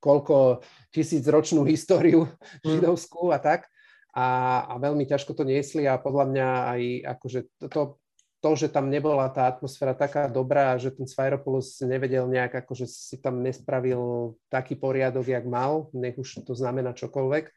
koľko 0.03 0.63
tisícročnú 0.91 1.63
históriu 1.63 2.27
mm. 2.27 2.67
židovskú 2.67 3.31
a 3.31 3.39
tak. 3.39 3.71
A, 4.11 4.59
a 4.67 4.73
veľmi 4.81 5.07
ťažko 5.07 5.31
to 5.31 5.47
niesli 5.47 5.87
a 5.87 5.95
podľa 5.95 6.25
mňa 6.27 6.47
aj 6.75 6.81
akože 7.15 7.39
to, 7.71 8.01
to, 8.41 8.49
že 8.57 8.67
tam 8.73 8.89
nebola 8.89 9.29
tá 9.29 9.47
atmosféra 9.47 9.93
taká 9.93 10.25
dobrá, 10.25 10.75
že 10.81 10.91
ten 10.91 11.05
Sfairopoulos 11.05 11.77
nevedel 11.85 12.25
nejak, 12.25 12.65
akože 12.65 12.89
si 12.89 13.21
tam 13.21 13.45
nespravil 13.45 14.33
taký 14.49 14.75
poriadok, 14.75 15.29
jak 15.29 15.45
mal, 15.45 15.93
nech 15.93 16.17
už 16.17 16.41
to 16.41 16.57
znamená 16.57 16.91
čokoľvek, 16.97 17.53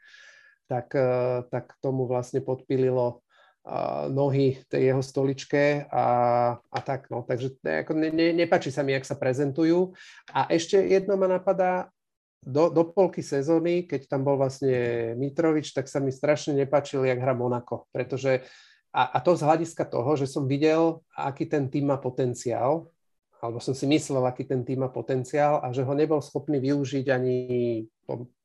tak, 0.73 0.97
eh, 0.97 1.45
tak 1.53 1.77
tomu 1.85 2.09
vlastne 2.09 2.41
podpililo 2.41 3.21
eh, 3.21 4.09
nohy 4.09 4.65
tej 4.73 4.89
jeho 4.89 5.03
stoličke 5.05 5.85
a, 5.93 6.07
a 6.57 6.79
tak. 6.81 7.13
No. 7.13 7.21
Takže 7.29 7.61
ako 7.61 7.93
ne, 7.93 8.09
ne, 8.09 8.33
nepačí 8.33 8.73
sa 8.73 8.81
mi, 8.81 8.97
jak 8.97 9.05
sa 9.05 9.21
prezentujú. 9.21 9.93
A 10.33 10.49
ešte 10.49 10.81
jedno 10.81 11.21
ma 11.21 11.29
napadá, 11.29 11.93
do, 12.43 12.75
do 12.75 12.83
polky 12.91 13.23
sezóny, 13.23 13.87
keď 13.87 14.11
tam 14.11 14.27
bol 14.27 14.35
vlastne 14.35 15.15
Mitrovič, 15.15 15.71
tak 15.71 15.87
sa 15.87 16.03
mi 16.03 16.11
strašne 16.11 16.59
nepačil, 16.59 17.07
jak 17.07 17.23
hra 17.23 17.39
Monako, 17.39 17.87
pretože 17.95 18.43
a, 18.91 19.15
a 19.15 19.19
to 19.25 19.39
z 19.39 19.47
hľadiska 19.47 19.87
toho, 19.87 20.19
že 20.19 20.27
som 20.27 20.45
videl, 20.45 21.01
aký 21.15 21.47
ten 21.47 21.71
tým 21.71 21.89
má 21.89 21.97
potenciál 22.03 22.93
alebo 23.43 23.59
som 23.59 23.75
si 23.75 23.91
myslel, 23.91 24.23
aký 24.23 24.47
ten 24.47 24.63
tým 24.63 24.87
má 24.87 24.89
potenciál 24.89 25.59
a 25.59 25.75
že 25.75 25.83
ho 25.83 25.91
nebol 25.99 26.23
schopný 26.23 26.63
využiť 26.63 27.07
ani 27.11 27.35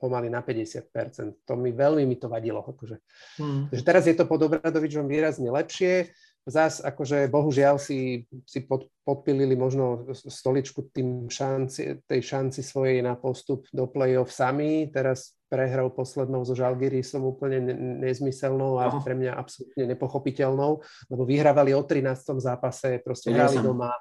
pomaly 0.01 0.33
na 0.33 0.41
50%. 0.41 1.45
To 1.45 1.53
mi 1.53 1.69
veľmi 1.69 2.01
mi 2.09 2.17
to 2.17 2.25
vadilo. 2.25 2.65
Akože. 2.65 2.97
Hmm. 3.37 3.69
Takže 3.69 3.83
teraz 3.85 4.03
je 4.09 4.17
to 4.17 4.25
pod 4.25 4.49
Obradovičom 4.49 5.05
výrazne 5.05 5.53
lepšie. 5.53 6.09
Zas 6.47 6.79
akože 6.79 7.27
bohužiaľ 7.27 7.75
si, 7.77 8.23
si 8.47 8.63
pod, 8.63 8.87
podpilili 9.03 9.53
možno 9.53 10.07
stoličku 10.15 10.89
tým 10.95 11.27
šanci, 11.27 12.07
tej 12.07 12.21
šanci 12.23 12.63
svojej 12.63 13.03
na 13.03 13.19
postup 13.19 13.67
do 13.69 13.85
play-off 13.85 14.31
sami. 14.31 14.87
Teraz 14.89 15.37
prehral 15.51 15.91
poslednou 15.91 16.41
so 16.47 16.55
Žalgirisom 16.55 17.21
úplne 17.21 17.61
nezmyselnou 17.99 18.79
a 18.79 18.97
pre 19.03 19.13
mňa 19.13 19.35
absolútne 19.35 19.91
nepochopiteľnou, 19.93 20.71
lebo 21.11 21.23
vyhrávali 21.27 21.75
o 21.75 21.83
13. 21.83 22.39
zápase, 22.39 23.03
proste 23.03 23.35
hrali 23.35 23.59
doma, 23.59 23.91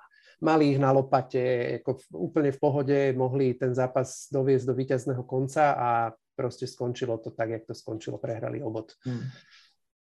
mali 0.40 0.76
ich 0.76 0.78
na 0.78 0.92
lopate, 0.92 1.80
ako 1.80 1.96
v, 1.96 2.04
úplne 2.12 2.50
v 2.52 2.60
pohode, 2.60 2.98
mohli 3.16 3.54
ten 3.56 3.72
zápas 3.72 4.28
doviesť 4.32 4.64
do 4.66 4.74
víťazného 4.74 5.22
konca 5.24 5.72
a 5.72 5.88
proste 6.36 6.68
skončilo 6.68 7.16
to 7.18 7.30
tak, 7.32 7.50
jak 7.50 7.64
to 7.64 7.74
skončilo, 7.74 8.18
prehrali 8.18 8.62
obod. 8.62 8.92
Hmm. 9.04 9.24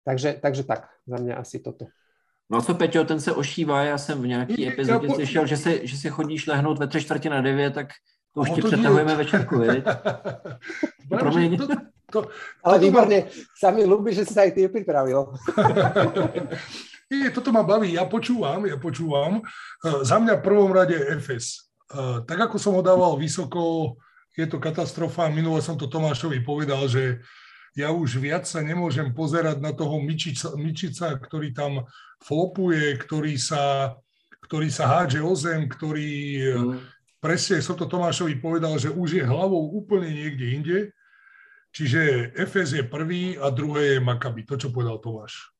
Takže, 0.04 0.38
takže 0.42 0.62
tak, 0.62 0.90
za 1.06 1.16
mňa 1.16 1.34
asi 1.34 1.58
toto. 1.58 1.86
No 2.50 2.62
co 2.62 2.74
Peťo, 2.74 3.04
ten 3.04 3.20
se 3.20 3.32
ošívá, 3.32 3.82
já 3.82 3.98
jsem 3.98 4.22
v 4.22 4.26
nějaký 4.26 4.68
epizodě 4.68 5.10
slyšel, 5.10 5.46
že 5.46 5.56
si, 5.56 5.80
že 5.82 5.96
si 5.96 6.10
chodíš 6.10 6.46
lehnout 6.46 6.78
ve 6.78 6.86
tři 6.86 7.00
čtvrtě 7.00 7.30
na 7.30 7.40
devět, 7.40 7.74
tak 7.74 7.86
to 8.34 8.40
už 8.40 8.48
no, 8.48 8.54
ti 8.54 8.62
přetahujeme 8.62 9.16
večerku, 9.16 9.58
viď? 9.58 9.84
Promiň. 11.18 11.56
To, 11.56 11.66
to, 12.12 12.28
Ale 12.64 12.78
výborně, 12.78 13.26
sami 13.58 13.84
ľúbi, 13.84 14.14
že 14.14 14.24
si 14.24 14.34
sa 14.34 14.46
aj 14.46 14.52
ty 14.52 14.68
pripravil. 14.68 15.34
Nie, 17.06 17.30
toto 17.30 17.54
ma 17.54 17.62
baví, 17.62 17.94
ja 17.94 18.02
počúvam, 18.02 18.66
ja 18.66 18.74
počúvam. 18.74 19.38
Uh, 19.84 20.02
za 20.02 20.18
mňa 20.18 20.42
v 20.42 20.46
prvom 20.46 20.74
rade 20.74 20.98
FS. 21.22 21.70
Uh, 21.86 22.26
tak 22.26 22.50
ako 22.50 22.58
som 22.58 22.74
ho 22.74 22.82
dával 22.82 23.14
vysoko, 23.14 23.94
je 24.36 24.44
to 24.44 24.58
katastrofa. 24.58 25.32
Minule 25.32 25.62
som 25.62 25.78
to 25.78 25.86
Tomášovi 25.88 26.44
povedal, 26.44 26.84
že 26.90 27.24
ja 27.76 27.92
už 27.92 28.20
viac 28.20 28.44
sa 28.44 28.60
nemôžem 28.60 29.12
pozerať 29.16 29.60
na 29.60 29.72
toho 29.72 29.96
Mičica, 30.00 30.52
Mičica 30.56 31.16
ktorý 31.16 31.56
tam 31.56 31.88
flopuje, 32.24 32.96
ktorý 33.00 33.36
sa, 33.40 33.94
ktorý 34.44 34.68
sa 34.68 34.84
hádže 34.88 35.20
o 35.24 35.32
zem, 35.36 35.68
ktorý 35.68 36.12
mm. 36.56 36.76
presne 37.20 37.60
som 37.64 37.76
to 37.76 37.88
Tomášovi 37.88 38.40
povedal, 38.40 38.76
že 38.76 38.92
už 38.92 39.20
je 39.20 39.24
hlavou 39.24 39.72
úplne 39.76 40.12
niekde 40.12 40.46
inde. 40.52 40.78
Čiže 41.76 42.32
FS 42.48 42.80
je 42.80 42.84
prvý 42.88 43.36
a 43.36 43.52
druhé 43.52 43.96
je 43.96 43.98
Makabi. 44.00 44.48
To, 44.48 44.56
čo 44.56 44.72
povedal 44.72 44.96
Tomáš. 44.96 45.55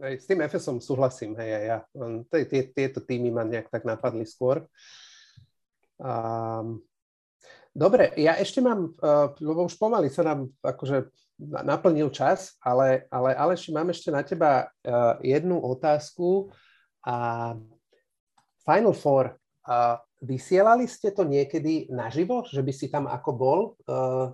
S 0.00 0.24
tým 0.24 0.40
FSom 0.48 0.80
súhlasím, 0.80 1.36
hej, 1.36 1.50
aj 1.60 1.64
ja. 1.68 1.78
Tie, 2.48 2.72
tieto 2.72 3.04
týmy 3.04 3.28
ma 3.28 3.44
nejak 3.44 3.68
tak 3.68 3.84
napadli 3.84 4.24
skôr. 4.24 4.64
Um, 6.00 6.80
dobre, 7.76 8.08
ja 8.16 8.40
ešte 8.40 8.64
mám, 8.64 8.96
uh, 8.96 9.36
lebo 9.36 9.68
už 9.68 9.76
pomaly 9.76 10.08
sa 10.08 10.24
nám 10.24 10.48
akože 10.64 11.12
naplnil 11.40 12.08
čas, 12.08 12.56
ale, 12.64 13.04
ale 13.12 13.36
Aleši, 13.36 13.76
mám 13.76 13.92
ešte 13.92 14.08
na 14.08 14.24
teba 14.24 14.68
uh, 14.68 15.20
jednu 15.20 15.60
otázku. 15.60 16.48
A 17.04 17.52
Final 18.64 18.96
Four, 18.96 19.36
uh, 19.36 20.00
vysielali 20.24 20.88
ste 20.88 21.12
to 21.12 21.28
niekedy 21.28 21.92
naživo, 21.92 22.44
že 22.48 22.64
by 22.64 22.72
si 22.72 22.88
tam 22.88 23.04
ako 23.04 23.30
bol? 23.36 23.60
Uh, 23.84 24.32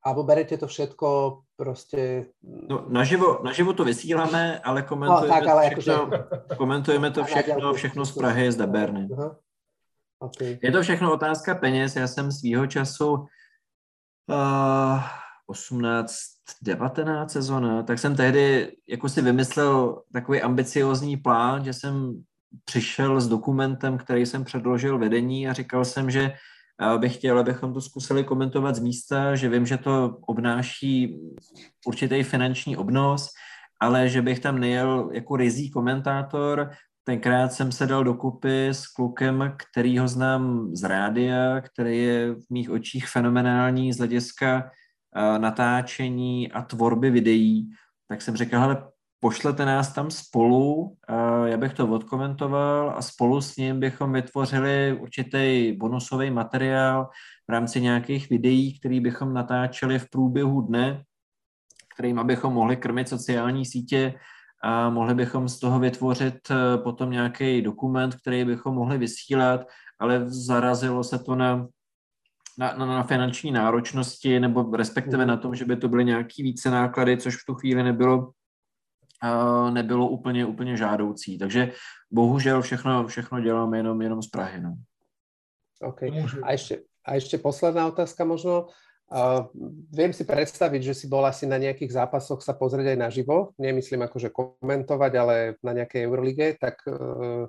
alebo 0.00 0.24
berete 0.24 0.56
to 0.56 0.66
všetko 0.66 1.40
prostě... 1.62 2.26
No, 2.68 2.84
naživo, 2.88 3.40
naživo 3.44 3.72
to 3.72 3.84
vysíláme, 3.84 4.58
ale 4.58 4.82
komentujeme, 4.82 5.28
no, 5.28 5.34
tak, 5.34 5.46
ale 5.46 5.70
všechno, 5.70 5.92
jakože... 5.92 6.56
komentujeme 6.56 7.10
to 7.10 7.24
všechno, 7.24 7.74
všechno 7.74 8.04
z 8.04 8.12
Prahy, 8.12 8.52
z 8.52 8.56
Deberny. 8.56 9.08
Okay. 10.18 10.58
Je 10.62 10.72
to 10.72 10.82
všechno 10.82 11.12
otázka 11.12 11.54
peněz. 11.54 11.96
Já 11.96 12.06
jsem 12.06 12.32
svýho 12.32 12.66
času 12.66 13.12
uh, 13.12 15.02
18, 15.46 16.14
19 16.62 17.32
sezona, 17.32 17.82
tak 17.82 17.98
jsem 17.98 18.16
tehdy 18.16 18.76
jako 18.88 19.08
si 19.08 19.22
vymyslel 19.22 20.02
takový 20.12 20.42
ambiciozní 20.42 21.16
plán, 21.16 21.64
že 21.64 21.72
jsem 21.72 22.22
přišel 22.64 23.20
s 23.20 23.28
dokumentem, 23.28 23.98
který 23.98 24.26
jsem 24.26 24.44
předložil 24.44 24.98
vedení 24.98 25.48
a 25.48 25.52
říkal 25.52 25.84
jsem, 25.84 26.10
že 26.10 26.32
bych 26.98 27.14
chtěl, 27.14 27.38
abychom 27.38 27.74
to 27.74 27.80
zkusili 27.80 28.24
komentovat 28.24 28.74
z 28.74 28.78
místa, 28.78 29.36
že 29.36 29.48
vím, 29.48 29.66
že 29.66 29.78
to 29.78 30.16
obnáší 30.20 31.20
určitý 31.86 32.22
finanční 32.22 32.76
obnos, 32.76 33.28
ale 33.80 34.08
že 34.08 34.22
bych 34.22 34.40
tam 34.40 34.58
nejel 34.58 35.10
jako 35.12 35.36
rizí 35.36 35.70
komentátor. 35.70 36.70
Tenkrát 37.04 37.52
jsem 37.52 37.72
se 37.72 37.86
dal 37.86 38.04
dokupy 38.04 38.68
s 38.68 38.86
klukem, 38.86 39.54
který 39.56 39.98
ho 39.98 40.08
znám 40.08 40.70
z 40.76 40.82
rádia, 40.82 41.60
který 41.60 41.98
je 41.98 42.34
v 42.34 42.50
mých 42.50 42.70
očích 42.70 43.08
fenomenální 43.08 43.92
z 43.92 43.98
hlediska 43.98 44.70
natáčení 45.38 46.52
a 46.52 46.62
tvorby 46.62 47.10
videí. 47.10 47.70
Tak 48.08 48.22
jsem 48.22 48.36
řekl, 48.36 48.58
hele, 48.58 48.91
pošlete 49.22 49.64
nás 49.64 49.92
tam 49.92 50.10
spolu, 50.10 50.96
já 51.44 51.56
bych 51.56 51.72
to 51.72 51.88
odkomentoval 51.88 52.94
a 52.96 53.02
spolu 53.02 53.40
s 53.40 53.56
ním 53.56 53.80
bychom 53.80 54.12
vytvořili 54.12 54.98
určitý 55.00 55.72
bonusový 55.78 56.30
materiál 56.30 57.10
v 57.48 57.52
rámci 57.52 57.80
nějakých 57.80 58.30
videí, 58.30 58.78
který 58.78 59.00
bychom 59.00 59.34
natáčeli 59.34 59.98
v 59.98 60.10
průběhu 60.10 60.60
dne, 60.60 61.02
kterým 61.94 62.18
abychom 62.18 62.54
mohli 62.54 62.76
krmit 62.76 63.08
sociální 63.08 63.66
sítě 63.66 64.14
a 64.64 64.90
mohli 64.90 65.14
bychom 65.14 65.48
z 65.48 65.58
toho 65.58 65.78
vytvořit 65.78 66.50
eh, 66.50 66.78
potom 66.78 67.10
nějaký 67.10 67.62
dokument, 67.62 68.14
který 68.14 68.44
bychom 68.44 68.74
mohli 68.74 68.98
vysílat, 68.98 69.60
ale 69.98 70.30
zarazilo 70.30 71.04
se 71.04 71.18
to 71.18 71.34
na 71.34 71.66
na, 72.58 72.74
na, 72.76 72.86
na 72.86 73.02
finanční 73.02 73.50
náročnosti, 73.50 74.40
nebo 74.40 74.76
respektive 74.76 75.26
na 75.26 75.36
tom, 75.36 75.54
že 75.54 75.64
by 75.64 75.76
to 75.76 75.88
byly 75.88 76.04
nějaký 76.04 76.42
více 76.42 76.70
náklady, 76.70 77.16
což 77.16 77.36
v 77.36 77.46
tu 77.46 77.54
chvíli 77.54 77.82
nebylo 77.82 78.32
nebylo 79.70 80.08
úplně, 80.08 80.46
úplně 80.46 80.76
žádoucí. 80.76 81.38
Takže 81.38 81.72
bohužel 82.10 82.62
všechno, 82.62 83.06
všechno 83.06 83.40
děláme 83.40 83.76
jenom, 83.76 84.02
jenom 84.02 84.22
z 84.22 84.28
Prahy. 84.28 84.60
No. 84.60 84.74
OK. 85.82 86.02
A 86.42 86.52
ještě, 86.52 86.80
a 87.04 87.14
ještě 87.14 87.38
posledná 87.38 87.86
otázka 87.86 88.24
možno. 88.24 88.66
Uh, 89.12 89.44
viem 89.92 90.08
si 90.08 90.24
predstaviť, 90.24 90.80
že 90.88 90.94
si 90.96 91.04
bol 91.04 91.20
asi 91.28 91.44
na 91.44 91.60
nejakých 91.60 92.00
zápasoch 92.00 92.40
sa 92.40 92.56
pozrieť 92.56 92.96
aj 92.96 92.98
naživo, 93.12 93.52
nemyslím 93.60 94.08
akože 94.08 94.32
komentovať, 94.32 95.12
ale 95.20 95.36
na 95.60 95.76
nejakej 95.76 96.00
Eurolige, 96.08 96.56
tak 96.56 96.80
uh, 96.88 97.44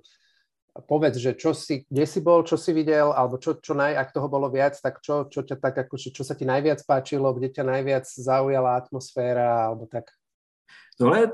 povedz, 0.84 1.24
že 1.24 1.40
čo 1.40 1.56
si, 1.56 1.88
kde 1.88 2.04
si 2.04 2.20
bol, 2.20 2.44
čo 2.44 2.60
si 2.60 2.76
videl, 2.76 3.16
alebo 3.16 3.40
čo, 3.40 3.64
čo 3.64 3.72
naj, 3.80 3.96
ak 3.96 4.12
toho 4.12 4.28
bolo 4.28 4.52
viac, 4.52 4.76
tak 4.76 5.00
čo, 5.00 5.32
čo, 5.32 5.48
ťa 5.48 5.56
tak, 5.56 5.88
akože, 5.88 6.12
čo 6.12 6.28
sa 6.28 6.36
ti 6.36 6.44
najviac 6.44 6.84
páčilo, 6.84 7.32
kde 7.32 7.56
ťa 7.56 7.64
najviac 7.64 8.12
zaujala 8.12 8.76
atmosféra, 8.84 9.72
alebo 9.72 9.88
tak. 9.88 10.12
Tohle 10.98 11.20
je 11.20 11.28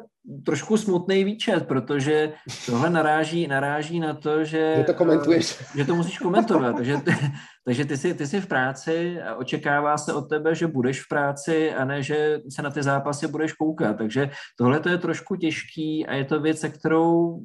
trošku 0.45 0.77
smutný 0.77 1.23
výčet, 1.23 1.67
protože 1.67 2.33
tohle 2.65 2.89
naráží, 2.89 3.47
naráží 3.47 3.99
na 3.99 4.13
to, 4.13 4.43
že, 4.43 4.73
že 4.77 4.83
to 4.83 4.93
komentuješ. 4.93 5.61
Eh, 5.61 5.77
že 5.77 5.85
to 5.85 5.95
musíš 5.95 6.17
komentovat. 6.17 6.75
takže 6.75 6.97
ty, 6.97 7.11
takže 7.65 7.85
ty 7.85 7.97
jsi, 7.97 8.13
ty 8.13 8.27
jsi 8.27 8.41
v 8.41 8.47
práci 8.47 9.21
a 9.21 9.35
očekává 9.35 9.97
se 9.97 10.13
od 10.13 10.29
tebe, 10.29 10.55
že 10.55 10.67
budeš 10.67 11.01
v 11.01 11.07
práci 11.09 11.73
a 11.73 11.85
ne, 11.85 12.03
že 12.03 12.39
se 12.49 12.61
na 12.61 12.69
ty 12.69 12.83
zápasy 12.83 13.27
budeš 13.27 13.53
koukat. 13.53 13.97
Takže 13.97 14.29
tohle 14.57 14.79
to 14.79 14.89
je 14.89 14.97
trošku 14.97 15.35
těžký 15.35 16.07
a 16.07 16.13
je 16.13 16.25
to 16.25 16.39
věc, 16.39 16.59
se 16.59 16.69
kterou 16.69 17.39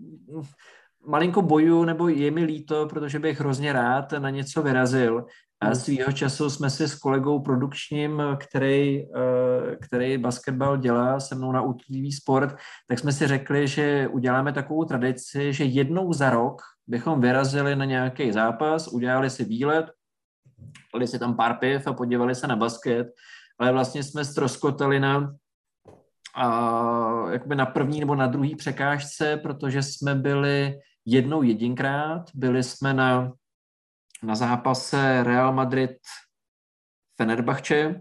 malinko 1.07 1.43
boju, 1.43 1.85
nebo 1.85 2.09
je 2.09 2.31
mi 2.31 2.45
líto, 2.45 2.87
protože 2.87 3.19
bych 3.19 3.41
hrozně 3.41 3.73
rád 3.73 4.13
na 4.13 4.31
něco 4.31 4.63
vyrazil. 4.63 5.27
A 5.71 5.75
svýho 5.75 6.13
času 6.13 6.51
jsme 6.51 6.71
si 6.71 6.89
s 6.89 6.95
kolegou 6.95 7.41
produkčním, 7.41 8.23
který, 8.39 9.03
eh, 9.03 9.77
který 9.77 10.19
basketbal 10.19 10.77
dělá 10.77 11.21
se 11.21 11.35
mnou 11.35 11.53
na 11.53 11.63
útlivý 11.63 12.13
sport, 12.13 12.57
tak 12.89 12.99
jsme 12.99 13.13
si 13.13 13.27
řekli, 13.27 13.69
že 13.69 14.09
uděláme 14.09 14.53
takovou 14.53 14.85
tradici, 14.85 15.53
že 15.53 15.65
jednou 15.65 16.13
za 16.13 16.31
rok 16.31 16.63
bychom 16.87 17.21
vyrazili 17.21 17.77
na 17.77 17.85
nějaký 17.85 18.33
zápas, 18.33 18.89
udělali 18.89 19.31
si 19.31 19.45
výlet, 19.45 19.87
dali 20.95 21.07
si 21.07 21.19
tam 21.19 21.37
pár 21.37 21.59
piv 21.59 21.87
a 21.87 21.93
podívali 21.93 22.35
se 22.35 22.47
na 22.47 22.57
basket, 22.57 23.07
ale 23.59 23.73
vlastně 23.73 24.03
jsme 24.03 24.25
stroskotali 24.25 25.01
na 25.01 25.35
a 26.37 27.31
jakoby 27.31 27.55
na 27.55 27.67
první 27.67 28.01
nebo 28.01 28.15
na 28.15 28.27
druhý 28.27 28.57
překážce, 28.57 29.37
protože 29.37 29.83
jsme 29.83 30.15
byli 30.15 30.79
jednou 31.05 31.43
jedinkrát, 31.43 32.23
byli 32.35 32.63
jsme 32.63 32.95
na 32.95 33.33
na 34.25 34.35
zápase 34.35 35.23
Real 35.23 35.53
Madrid 35.53 35.91
Fenerbahce. 37.17 38.01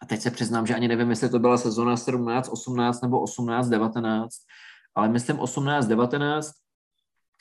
A 0.00 0.06
teď 0.06 0.20
se 0.20 0.30
přiznám, 0.30 0.66
že 0.66 0.74
ani 0.74 0.88
nevím, 0.88 1.10
jestli 1.10 1.28
to 1.28 1.38
byla 1.38 1.58
sezona 1.58 1.96
17, 1.96 2.48
18 2.48 3.02
nebo 3.02 3.20
18, 3.20 3.68
19, 3.68 4.36
ale 4.94 5.08
myslím 5.08 5.38
18, 5.38 5.86
19. 5.86 6.52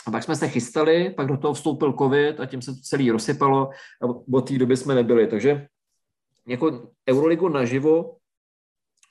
A 0.08 0.12
pak 0.12 0.24
jsme 0.24 0.36
se 0.36 0.48
chystali, 0.48 1.10
pak 1.10 1.28
do 1.28 1.38
toho 1.38 1.54
vstoupil 1.54 1.94
covid 1.94 2.40
a 2.40 2.46
tím 2.46 2.62
se 2.62 2.72
to 2.72 2.82
celý 2.82 3.12
rozsypalo 3.12 3.70
a 4.02 4.06
od 4.34 4.48
té 4.48 4.58
doby 4.58 4.78
jsme 4.78 4.96
nebyli. 4.96 5.28
Takže 5.28 5.68
jako 6.48 6.90
Euroligu 7.10 7.50
naživo 7.50 8.18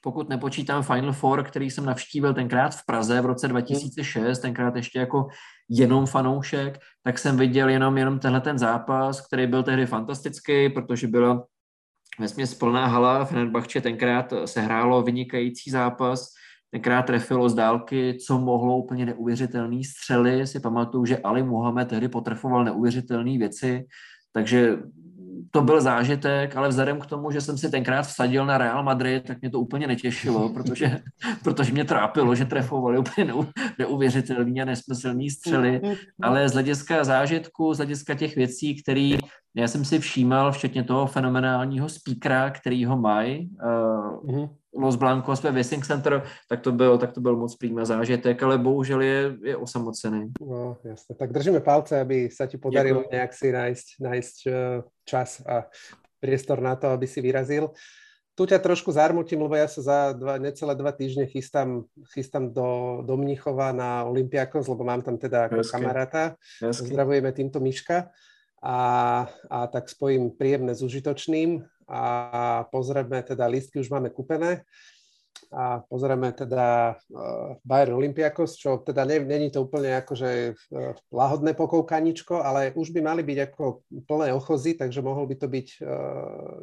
pokud 0.04 0.28
nepočítám 0.28 0.82
Final 0.82 1.12
Four, 1.12 1.44
který 1.44 1.70
jsem 1.70 1.84
navštívil 1.84 2.34
tenkrát 2.34 2.74
v 2.74 2.86
Praze 2.86 3.20
v 3.20 3.26
roce 3.26 3.48
2006, 3.48 4.38
tenkrát 4.38 4.76
ještě 4.76 4.98
jako 4.98 5.28
jenom 5.68 6.06
fanoušek, 6.06 6.78
tak 7.02 7.18
jsem 7.18 7.36
viděl 7.36 7.68
jenom, 7.68 7.98
jenom 7.98 8.18
tenhle 8.18 8.40
ten 8.40 8.58
zápas, 8.58 9.26
který 9.26 9.46
byl 9.46 9.62
tehdy 9.62 9.86
fantastický, 9.86 10.68
protože 10.68 11.08
byla 11.08 11.44
vesměs 12.20 12.54
plná 12.54 12.86
hala, 12.86 13.24
Fenerbahče 13.24 13.80
tenkrát 13.80 14.32
se 14.44 14.60
hrálo 14.60 15.02
vynikající 15.02 15.70
zápas, 15.70 16.28
tenkrát 16.70 17.02
trefilo 17.02 17.48
z 17.48 17.54
dálky, 17.54 18.18
co 18.26 18.38
mohlo 18.38 18.76
úplně 18.76 19.06
neuvěřitelný 19.06 19.84
střely. 19.84 20.46
Si 20.46 20.60
pamatuju, 20.60 21.04
že 21.04 21.18
Ali 21.18 21.42
Muhammad 21.42 21.88
tehdy 21.88 22.08
potrfoval 22.08 22.64
neuvěřitelné 22.64 23.38
věci, 23.38 23.86
takže 24.32 24.76
to 25.50 25.62
byl 25.62 25.80
zážitek, 25.80 26.56
ale 26.56 26.68
vzhledem 26.68 27.00
k 27.00 27.06
tomu, 27.06 27.30
že 27.30 27.40
jsem 27.40 27.58
si 27.58 27.70
tenkrát 27.70 28.02
vsadil 28.02 28.46
na 28.46 28.58
Real 28.58 28.82
Madrid, 28.82 29.24
tak 29.26 29.40
mě 29.40 29.50
to 29.50 29.60
úplně 29.60 29.86
netěšilo, 29.86 30.48
protože, 30.54 31.00
protože 31.44 31.72
mě 31.72 31.84
trápilo, 31.84 32.34
že 32.34 32.44
trefovali 32.44 32.98
úplně 32.98 33.32
neuvěřitelný 33.78 34.62
a 34.62 34.64
nesmyslný 34.64 35.30
střely, 35.30 35.80
ale 36.22 36.48
z 36.48 36.52
hlediska 36.52 37.04
zážitku, 37.04 37.74
z 37.74 37.76
hlediska 37.76 38.14
těch 38.14 38.36
věcí, 38.36 38.82
které 38.82 39.18
já 39.56 39.68
jsem 39.68 39.84
si 39.84 39.98
všímal, 39.98 40.52
včetně 40.52 40.84
toho 40.84 41.06
fenomenálního 41.06 41.88
speakera, 41.88 42.50
který 42.50 42.84
ho 42.84 42.96
mají, 42.96 43.50
uh, 43.64 44.48
Los 44.74 44.96
Blancos 44.96 45.42
ve 45.42 45.52
Wissing 45.52 45.86
Center, 45.86 46.22
tak 46.48 46.60
to 46.60 46.72
byl, 46.72 46.98
tak 46.98 47.12
to 47.12 47.20
byl 47.20 47.36
moc 47.36 47.56
přímý 47.56 47.86
zážitek, 47.86 48.42
ale 48.42 48.58
bohužel 48.58 49.02
je, 49.02 49.36
je 49.42 49.56
osamocený. 49.56 50.32
No, 50.40 50.76
jasne. 50.84 51.14
Tak 51.14 51.32
držíme 51.32 51.60
palce, 51.60 52.00
aby 52.00 52.30
sa 52.30 52.46
ti 52.46 52.58
podarilo 52.58 53.00
Děkuji. 53.00 53.12
nejak 53.12 53.32
si 53.32 53.52
nájsť, 53.52 53.86
nájsť 54.00 54.36
eh, 54.46 54.82
čas 55.04 55.40
a 55.46 55.70
priestor 56.20 56.60
na 56.60 56.74
to, 56.76 56.90
aby 56.90 57.06
si 57.06 57.20
vyrazil. 57.20 57.70
Tu 58.34 58.50
ťa 58.50 58.58
trošku 58.58 58.90
zarmutím, 58.90 59.46
lebo 59.46 59.54
ja 59.54 59.70
sa 59.70 59.78
za 59.78 59.98
dva, 60.10 60.42
necelé 60.42 60.74
dva 60.74 60.90
týždne 60.90 61.30
chystám, 61.30 61.86
chystám 62.10 62.50
do, 62.50 62.98
do 63.06 63.14
Mnichova 63.14 63.70
na 63.70 64.02
Olympiakos, 64.02 64.66
lebo 64.66 64.82
mám 64.82 65.06
tam 65.06 65.14
teda 65.14 65.46
ako 65.46 65.62
kamaráta. 65.62 66.34
Zdravujeme 66.58 67.30
týmto 67.30 67.62
Miška. 67.62 68.10
A, 68.64 68.78
a 69.52 69.58
tak 69.68 69.92
spojím 69.92 70.32
príjemné 70.32 70.72
s 70.72 70.80
užitočným 70.80 71.60
a 71.84 72.04
pozrieme 72.72 73.20
teda, 73.20 73.44
lístky 73.44 73.76
už 73.76 73.92
máme 73.92 74.08
kúpené 74.08 74.64
a 75.54 75.86
pozrieme 75.86 76.34
teda 76.34 76.98
uh, 76.98 77.54
Bayern 77.64 77.94
Olympiakos, 77.94 78.58
čo 78.58 78.82
teda 78.82 79.06
není 79.06 79.50
to 79.54 79.62
úplne 79.62 80.02
akože 80.02 80.30
uh, 80.52 80.92
lahodné 81.14 81.54
pokoukaničko, 81.54 82.42
ale 82.42 82.74
už 82.74 82.90
by 82.90 83.00
mali 83.00 83.22
byť 83.22 83.38
ako 83.48 83.86
plné 84.06 84.34
ochozy, 84.34 84.74
takže 84.74 84.98
mohol 84.98 85.30
by 85.30 85.34
to 85.38 85.46
byť 85.46 85.68
uh, 85.78 85.88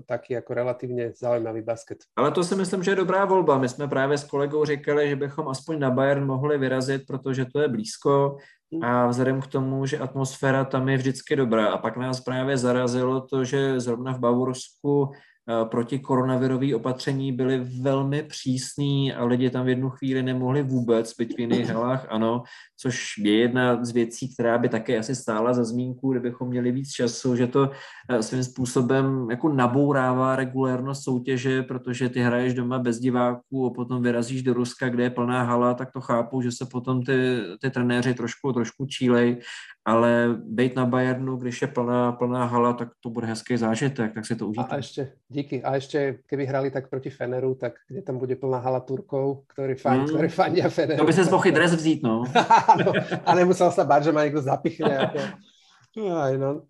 taký 0.04 0.36
ako 0.36 0.52
relatívne 0.52 1.16
zaujímavý 1.16 1.64
basket. 1.64 2.04
Ale 2.20 2.32
to 2.36 2.44
si 2.44 2.56
myslím, 2.56 2.84
že 2.84 2.92
je 2.92 3.02
dobrá 3.08 3.26
volba. 3.26 3.58
My 3.58 3.70
jsme 3.70 3.88
právě 3.88 4.18
s 4.18 4.24
kolegou 4.24 4.66
říkali, 4.66 5.10
že 5.10 5.16
bychom 5.16 5.48
aspoň 5.48 5.80
na 5.80 5.90
Bayern 5.92 6.26
mohli 6.26 6.58
vyrazit, 6.58 7.08
protože 7.08 7.46
to 7.46 7.60
je 7.60 7.68
blízko 7.68 8.38
a 8.84 9.08
vzhledem 9.08 9.42
k 9.42 9.48
tomu, 9.48 9.86
že 9.86 10.00
atmosféra 10.00 10.64
tam 10.64 10.90
je 10.90 10.98
vždycky 10.98 11.36
dobrá. 11.36 11.68
A 11.68 11.78
pak 11.78 11.98
nás 11.98 12.22
právě 12.22 12.58
zarazilo 12.58 13.22
to, 13.22 13.44
že 13.44 13.80
zrovna 13.80 14.14
v 14.14 14.20
Bavorsku 14.20 15.12
Eh, 15.12 15.31
proti 15.64 16.00
koronavirové 16.00 16.76
opatření 16.76 17.32
byly 17.32 17.62
velmi 17.82 18.24
přísný 18.24 19.14
a 19.14 19.26
lidi 19.26 19.50
tam 19.50 19.66
v 19.66 19.70
jednu 19.70 19.90
chvíli 19.90 20.24
nemohli 20.24 20.64
vůbec 20.64 21.16
být 21.16 21.36
v 21.36 21.40
jiných 21.40 21.70
halách, 21.70 22.06
ano, 22.10 22.44
což 22.82 23.18
je 23.18 23.38
jedna 23.38 23.86
z 23.86 23.92
věcí, 23.92 24.34
která 24.34 24.58
by 24.58 24.70
také 24.70 24.98
asi 24.98 25.16
stála 25.16 25.54
za 25.54 25.64
zmínku, 25.64 26.12
kdybychom 26.12 26.48
měli 26.48 26.72
víc 26.72 26.90
času, 26.90 27.36
že 27.36 27.48
to 27.48 27.72
eh, 28.10 28.24
svým 28.24 28.44
způsobem 28.44 29.28
jako 29.30 29.50
nabourává 29.50 30.36
regulérnost 30.36 31.04
soutěže, 31.04 31.64
protože 31.64 32.10
ty 32.10 32.20
hraješ 32.20 32.54
doma 32.54 32.80
bez 32.80 33.00
diváků 33.00 33.66
a 33.66 33.74
potom 33.74 34.04
vyrazíš 34.04 34.44
do 34.44 34.54
Ruska, 34.54 34.90
kde 34.90 35.04
je 35.04 35.10
plná 35.10 35.44
hala, 35.44 35.74
tak 35.74 35.92
to 35.92 36.02
chápu, 36.02 36.42
že 36.42 36.52
se 36.52 36.66
potom 36.72 37.04
ty, 37.04 37.40
ty 37.62 37.70
trenéři 37.70 38.14
trošku, 38.14 38.54
trošku 38.54 38.86
čílej, 38.86 39.38
ale 39.86 40.36
být 40.44 40.76
na 40.76 40.86
Bayernu, 40.86 41.38
když 41.38 41.62
je 41.62 41.68
plná, 41.68 42.12
plná 42.12 42.46
hala, 42.46 42.74
tak 42.74 42.90
to 43.00 43.10
bude 43.10 43.28
hezký 43.28 43.58
zážitek, 43.58 44.14
tak 44.14 44.26
si 44.26 44.36
to 44.36 44.48
užijte. 44.48 44.70
A 44.70 44.76
ještě, 44.76 45.12
díky. 45.30 45.64
A 45.64 45.76
ještě, 45.76 46.20
keby 46.26 46.46
hrali 46.46 46.72
tak 46.72 46.90
proti 46.90 47.10
Feneru, 47.10 47.56
tak 47.56 47.74
kde 47.88 48.02
tam 48.02 48.18
bude 48.18 48.36
plná 48.36 48.58
hala 48.58 48.80
Turkov, 48.80 49.38
který, 49.48 49.76
fan, 49.76 50.00
mm. 50.00 50.08
který 50.08 50.30
fandia 50.30 50.70
Feneru. 50.70 51.00
To 51.00 51.06
by 51.06 51.14
se 51.14 51.32
mohl 51.32 51.52
dres 51.52 51.74
vzít, 51.74 52.04
no. 52.04 52.24
no. 52.86 52.94
A 53.26 53.36
nemusel 53.36 53.72
se 53.72 53.86
bát, 53.86 54.04
že 54.04 54.12
má 54.12 54.24
někdo 54.24 54.42
zapichne. 54.42 54.94
Jako. 54.94 55.20
Aj, 56.16 56.38
no. 56.38 56.62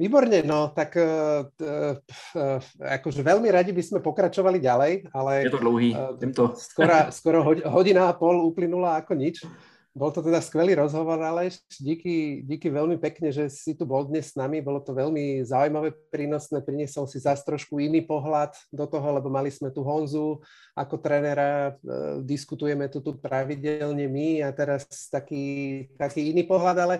Výborne, 0.00 0.40
no 0.48 0.72
tak 0.72 0.96
uh, 0.96 1.44
uh, 1.60 2.56
akože 2.80 3.20
veľmi 3.20 3.52
radi 3.52 3.76
by 3.76 3.84
sme 3.84 4.00
pokračovali 4.00 4.56
ďalej, 4.56 5.12
ale... 5.12 5.44
Je 5.44 5.52
to 5.52 5.60
dlouhý, 5.60 5.92
uh, 5.92 6.16
to. 6.32 6.56
Skoro, 6.56 7.12
skoro 7.12 7.38
hodina 7.68 8.08
a 8.08 8.16
pol 8.16 8.40
uplynula 8.48 8.96
ako 9.04 9.12
nič. 9.12 9.44
Bol 9.90 10.14
to 10.14 10.22
teda 10.22 10.38
skvelý 10.38 10.78
rozhovor, 10.78 11.18
ale 11.18 11.50
díky, 11.82 12.46
díky 12.46 12.70
veľmi 12.70 12.94
pekne, 13.02 13.34
že 13.34 13.50
si 13.50 13.74
tu 13.74 13.82
bol 13.82 14.06
dnes 14.06 14.30
s 14.30 14.38
nami. 14.38 14.62
Bolo 14.62 14.78
to 14.78 14.94
veľmi 14.94 15.42
zaujímavé, 15.42 15.90
prínosné. 16.14 16.62
Priniesol 16.62 17.10
si 17.10 17.18
zase 17.18 17.42
trošku 17.42 17.82
iný 17.82 18.06
pohľad 18.06 18.54
do 18.70 18.86
toho, 18.86 19.18
lebo 19.18 19.26
mali 19.26 19.50
sme 19.50 19.74
tu 19.74 19.82
Honzu 19.82 20.38
ako 20.78 20.94
trénera, 21.02 21.74
e, 21.82 22.22
diskutujeme 22.22 22.86
tu, 22.86 23.02
tu 23.02 23.18
pravidelne 23.18 24.06
my 24.06 24.46
a 24.46 24.54
teraz 24.54 24.86
taký, 25.10 25.90
taký 25.98 26.30
iný 26.30 26.46
pohľad, 26.46 26.76
ale 26.78 26.94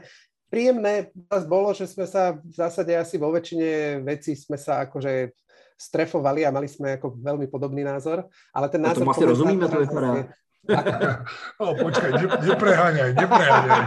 príjemné 0.51 1.15
bolo, 1.47 1.71
že 1.71 1.87
sme 1.87 2.11
sa 2.11 2.43
v 2.43 2.55
zásade 2.59 2.91
asi 2.99 3.15
vo 3.23 3.31
väčšine 3.31 4.03
veci 4.03 4.35
sme 4.35 4.59
sa 4.59 4.83
akože 4.83 5.31
strefovali 5.79 6.43
a 6.43 6.51
mali 6.51 6.67
sme 6.67 6.99
ako 6.99 7.17
veľmi 7.23 7.47
podobný 7.47 7.87
názor, 7.87 8.27
ale 8.51 8.67
ten 8.67 8.83
názor... 8.83 9.07
Asi 9.07 9.25
rozumíme, 9.25 9.71
to 9.71 9.79
vypadá. 9.79 10.27
No, 11.61 11.75
počkej, 11.75 12.11
ne, 12.13 12.27
nepreháňaj, 12.47 13.15
nepreháňaj. 13.15 13.85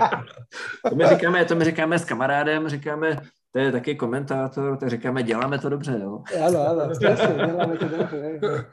To 0.89 0.95
my 0.95 1.07
říkáme, 1.07 1.45
to 1.45 1.55
my 1.55 1.65
říkáme 1.65 1.99
s 1.99 2.05
kamarádem, 2.05 2.69
říkáme, 2.69 3.17
to 3.51 3.59
je 3.59 3.71
taky 3.71 3.95
komentátor, 3.95 4.77
tak 4.77 4.89
říkáme, 4.89 5.23
děláme 5.23 5.59
to 5.59 5.69
dobře, 5.69 5.99
jo. 6.01 6.23
Ano, 6.45 6.67
ano, 6.67 6.93
děláme 7.35 7.77
to 7.77 7.87
dobře. 7.87 8.39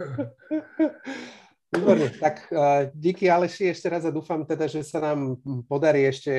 Výborne, 1.77 2.11
tak 2.21 2.51
uh, 2.51 2.91
díky 2.95 3.31
Aleši 3.31 3.71
ešte 3.71 3.87
raz 3.87 4.03
a 4.03 4.11
dúfam 4.11 4.43
teda, 4.43 4.67
že 4.67 4.83
sa 4.83 4.99
nám 4.99 5.39
podarí 5.71 6.03
ešte 6.03 6.35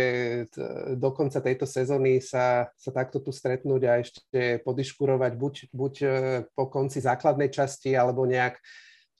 do 0.99 1.09
konca 1.15 1.39
tejto 1.39 1.63
sezóny 1.63 2.19
sa, 2.19 2.67
sa 2.75 2.91
takto 2.91 3.23
tu 3.23 3.31
stretnúť 3.31 3.81
a 3.87 4.03
ešte 4.03 4.59
podiškurovať 4.67 5.31
buď, 5.39 5.53
buď 5.71 5.93
uh, 6.03 6.11
po 6.51 6.67
konci 6.67 6.99
základnej 6.99 7.47
časti 7.47 7.95
alebo 7.95 8.27
nejak 8.27 8.59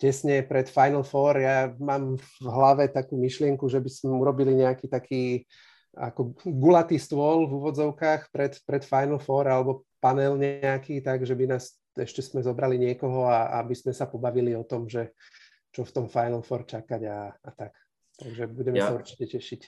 tesne 0.01 0.41
pred 0.41 0.65
Final 0.65 1.05
Four. 1.05 1.37
Ja 1.37 1.69
mám 1.77 2.17
v 2.17 2.45
hlave 2.49 2.89
takú 2.89 3.21
myšlienku, 3.21 3.69
že 3.69 3.77
by 3.77 3.89
sme 3.93 4.17
urobili 4.17 4.57
nejaký 4.57 4.89
taký 4.89 5.45
ako 5.93 6.33
gulatý 6.41 6.97
stôl 6.97 7.45
v 7.45 7.61
úvodzovkách 7.61 8.33
pred, 8.33 8.57
pred 8.65 8.81
Final 8.81 9.21
Four 9.21 9.45
alebo 9.45 9.85
panel 10.01 10.41
nejaký, 10.41 11.05
tak 11.05 11.21
že 11.21 11.37
by 11.37 11.53
nás 11.53 11.77
ešte 11.93 12.25
sme 12.25 12.41
zobrali 12.41 12.81
niekoho 12.81 13.29
a 13.29 13.61
aby 13.61 13.77
sme 13.77 13.93
sa 13.93 14.09
pobavili 14.09 14.55
o 14.57 14.65
tom, 14.65 14.89
že 14.89 15.13
čo 15.69 15.85
v 15.85 15.93
tom 15.93 16.05
Final 16.09 16.41
Four 16.41 16.65
čakať 16.65 17.01
a, 17.05 17.29
a 17.29 17.49
tak. 17.53 17.77
Takže 18.17 18.47
budeme 18.47 18.77
ja. 18.77 18.87
se 18.87 18.93
určitě 18.93 19.25
těšit. 19.25 19.61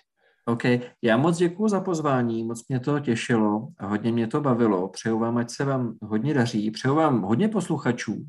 OK, 0.45 0.63
já 1.01 1.17
moc 1.17 1.37
děkuji 1.37 1.67
za 1.67 1.81
pozvání, 1.81 2.43
moc 2.43 2.67
mě 2.67 2.79
to 2.79 2.99
těšilo 2.99 3.67
a 3.79 3.87
hodně 3.87 4.11
mě 4.11 4.27
to 4.27 4.41
bavilo. 4.41 4.89
Přeju 4.89 5.19
vám, 5.19 5.37
ať 5.37 5.49
se 5.49 5.65
vám 5.65 5.93
hodně 6.01 6.33
daří, 6.33 6.71
přeju 6.71 6.95
vám 6.95 7.21
hodně 7.21 7.47
posluchačů, 7.47 8.25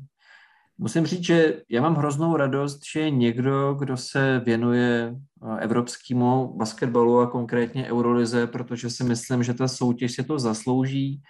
Musím 0.77 1.05
říct, 1.05 1.23
že 1.23 1.61
já 1.69 1.81
mám 1.81 1.95
hroznou 1.95 2.35
radost, 2.35 2.79
že 2.93 2.99
je 2.99 3.09
někdo, 3.09 3.73
kdo 3.73 3.97
se 3.97 4.41
věnuje 4.45 5.15
eh, 5.15 5.59
evropskému 5.59 6.53
basketbalu 6.57 7.19
a 7.19 7.27
konkrétně 7.27 7.91
Eurolize, 7.91 8.47
protože 8.47 8.89
si 8.89 9.03
myslím, 9.03 9.43
že 9.43 9.53
ta 9.53 9.67
soutěž 9.67 10.11
si 10.11 10.23
to 10.23 10.39
zaslouží, 10.39 11.21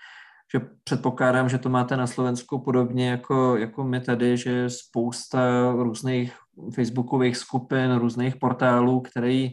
že 0.54 0.62
předpokládám, 0.84 1.50
že 1.50 1.58
to 1.58 1.70
máte 1.70 1.98
na 1.98 2.08
Slovensku 2.08 2.60
podobně 2.60 3.10
jako, 3.10 3.58
jako 3.58 3.84
my 3.84 4.00
tady, 4.02 4.38
že 4.38 4.70
spousta 4.70 5.72
různých 5.72 6.34
facebookových 6.76 7.38
skupin, 7.38 7.96
různých 7.96 8.36
portálů, 8.36 9.02
které 9.02 9.48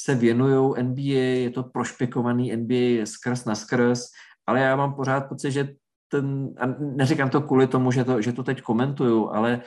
se 0.00 0.14
věnují 0.14 0.82
NBA, 0.82 1.24
je 1.42 1.50
to 1.50 1.62
prošpikovaný 1.62 2.56
NBA 2.56 3.06
skrz 3.06 3.44
na 3.44 3.54
skrz, 3.54 4.04
ale 4.46 4.60
já 4.60 4.76
mám 4.76 4.94
pořád 4.94 5.28
pocit, 5.28 5.50
že 5.50 5.68
ten, 6.10 6.48
a 6.60 6.66
neříkám 6.80 7.30
to 7.30 7.40
kvůli 7.40 7.66
tomu, 7.66 7.92
že 7.92 8.04
to, 8.04 8.22
že 8.22 8.32
to 8.32 8.42
teď 8.42 8.62
komentuju, 8.62 9.30
ale 9.30 9.60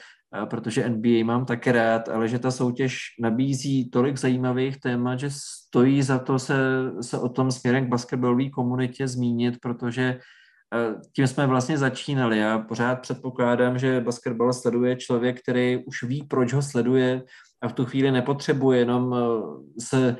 protože 0.49 0.89
NBA 0.89 1.25
mám 1.25 1.45
také 1.45 1.71
rád, 1.71 2.09
ale 2.09 2.27
že 2.27 2.39
ta 2.39 2.51
soutěž 2.51 2.97
nabízí 3.21 3.89
tolik 3.89 4.17
zajímavých 4.17 4.79
témat, 4.79 5.19
že 5.19 5.29
stojí 5.31 6.01
za 6.01 6.19
to 6.19 6.39
se, 6.39 6.55
se 7.01 7.17
o 7.17 7.29
tom 7.29 7.51
směrem 7.51 7.85
k 7.85 7.89
basketbalové 7.89 8.49
komunitě 8.49 9.07
zmínit, 9.07 9.57
protože 9.61 10.19
tím 11.15 11.27
jsme 11.27 11.47
vlastně 11.47 11.77
začínali. 11.77 12.37
Já 12.37 12.59
pořád 12.59 12.99
předpokládám, 13.01 13.79
že 13.79 14.01
basketbal 14.01 14.53
sleduje 14.53 14.95
člověk, 14.95 15.41
který 15.41 15.85
už 15.85 16.03
ví, 16.03 16.23
proč 16.23 16.53
ho 16.53 16.61
sleduje 16.61 17.23
a 17.61 17.67
v 17.67 17.73
tu 17.73 17.85
chvíli 17.85 18.11
nepotřebuje 18.11 18.79
jenom 18.79 19.15
se 19.79 20.17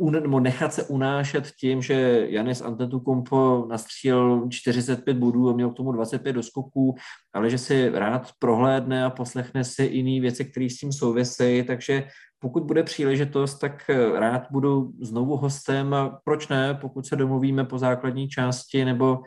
uh, 0.00 0.40
nechat 0.40 0.74
se 0.74 0.82
unášet 0.82 1.50
tím, 1.60 1.82
že 1.82 2.26
Janis 2.28 2.60
Antetokounmpo 2.60 3.66
nastřílel 3.68 4.48
45 4.50 5.16
bodů 5.16 5.50
a 5.50 5.52
měl 5.52 5.70
k 5.70 5.76
tomu 5.76 5.92
25 5.92 6.32
doskoků, 6.32 6.94
ale 7.32 7.50
že 7.50 7.58
si 7.58 7.88
rád 7.88 8.30
prohlédne 8.38 9.04
a 9.04 9.10
poslechne 9.10 9.64
si 9.64 9.84
jiné 9.84 10.20
věci, 10.20 10.44
které 10.44 10.66
s 10.70 10.76
tím 10.76 10.92
souvisejí, 10.92 11.62
takže 11.62 12.04
pokud 12.38 12.62
bude 12.62 12.82
příležitost, 12.82 13.58
tak 13.58 13.90
rád 14.14 14.42
budu 14.50 14.92
znovu 15.00 15.36
hostem 15.36 15.94
a 15.94 16.20
proč 16.24 16.48
ne, 16.48 16.74
pokud 16.74 17.06
se 17.06 17.16
domluvíme 17.16 17.64
po 17.64 17.78
základní 17.78 18.28
části 18.28 18.84
nebo 18.84 19.22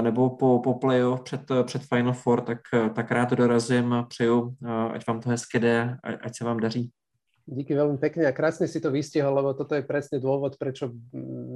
nebo 0.00 0.30
po, 0.30 0.58
po 0.58 0.74
playoff 0.74 1.22
před, 1.22 1.40
před 1.62 1.82
Final 1.82 2.12
Four, 2.12 2.40
tak, 2.40 2.58
tak 2.94 3.10
rád 3.10 3.32
dorazím 3.32 3.92
a 3.92 4.02
přeju, 4.02 4.56
ať 4.92 5.06
vám 5.06 5.20
to 5.20 5.30
hezky 5.30 5.58
jde, 5.58 5.96
ať 6.22 6.36
se 6.36 6.44
vám 6.44 6.60
daří. 6.60 6.90
Díky 7.48 7.72
veľmi 7.72 7.96
pekne 7.96 8.28
a 8.28 8.36
krásne 8.36 8.68
si 8.68 8.76
to 8.76 8.92
vystihol, 8.92 9.32
lebo 9.32 9.56
toto 9.56 9.72
je 9.72 9.80
presne 9.80 10.20
dôvod, 10.20 10.60
prečo 10.60 10.92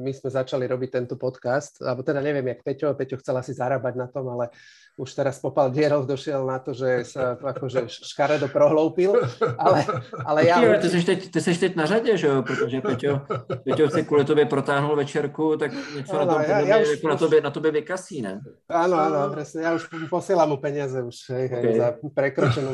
my 0.00 0.08
sme 0.08 0.32
začali 0.32 0.64
robiť 0.64 0.88
tento 0.88 1.20
podcast. 1.20 1.84
Alebo 1.84 2.00
teda 2.00 2.24
neviem, 2.24 2.48
jak 2.48 2.64
Peťo, 2.64 2.96
Peťo 2.96 3.20
chcel 3.20 3.36
asi 3.36 3.52
zarábať 3.52 4.00
na 4.00 4.08
tom, 4.08 4.24
ale 4.32 4.48
už 4.96 5.08
teraz 5.12 5.36
popal 5.36 5.68
Dierov 5.68 6.08
došiel 6.08 6.44
na 6.48 6.60
to, 6.60 6.72
že 6.72 7.04
sa 7.04 7.36
akože 7.36 7.88
škaredo 7.88 8.48
prohloupil, 8.48 9.20
ale, 9.56 9.84
ale 10.24 10.40
ja... 10.48 10.60
Ty, 10.60 10.84
ty, 10.84 10.88
seš 10.88 11.04
teď, 11.04 11.20
ty 11.32 11.40
seš 11.40 11.58
teď 11.58 11.76
na 11.76 11.86
řadě, 11.86 12.16
že 12.16 12.26
jo, 12.26 12.42
protože 12.42 12.80
Peťo, 12.80 13.20
Peťo 13.64 13.90
si 13.90 14.04
kvůli 14.04 14.24
tobě 14.24 14.46
protáhnul 14.46 14.96
večerku, 14.96 15.56
tak 15.56 15.72
něco 15.96 16.20
ano, 16.20 16.26
na, 16.26 16.34
tom 16.34 16.42
ja, 16.42 16.58
ja 16.60 16.76
už, 16.78 16.88
jako 16.90 17.08
na, 17.08 17.16
tobě, 17.16 17.40
na 17.40 17.50
tobě 17.50 17.70
vykasí, 17.70 18.22
ne? 18.22 18.40
Áno, 18.68 18.96
áno, 18.96 19.28
presne, 19.32 19.68
ja 19.68 19.72
už 19.76 19.88
posielam 20.08 20.48
mu 20.48 20.56
peniaze 20.56 20.96
už 21.02 21.16
hej, 21.28 21.46
okay. 21.48 21.60
hej, 21.60 21.74
za 21.76 21.88
prekročenú 22.14 22.70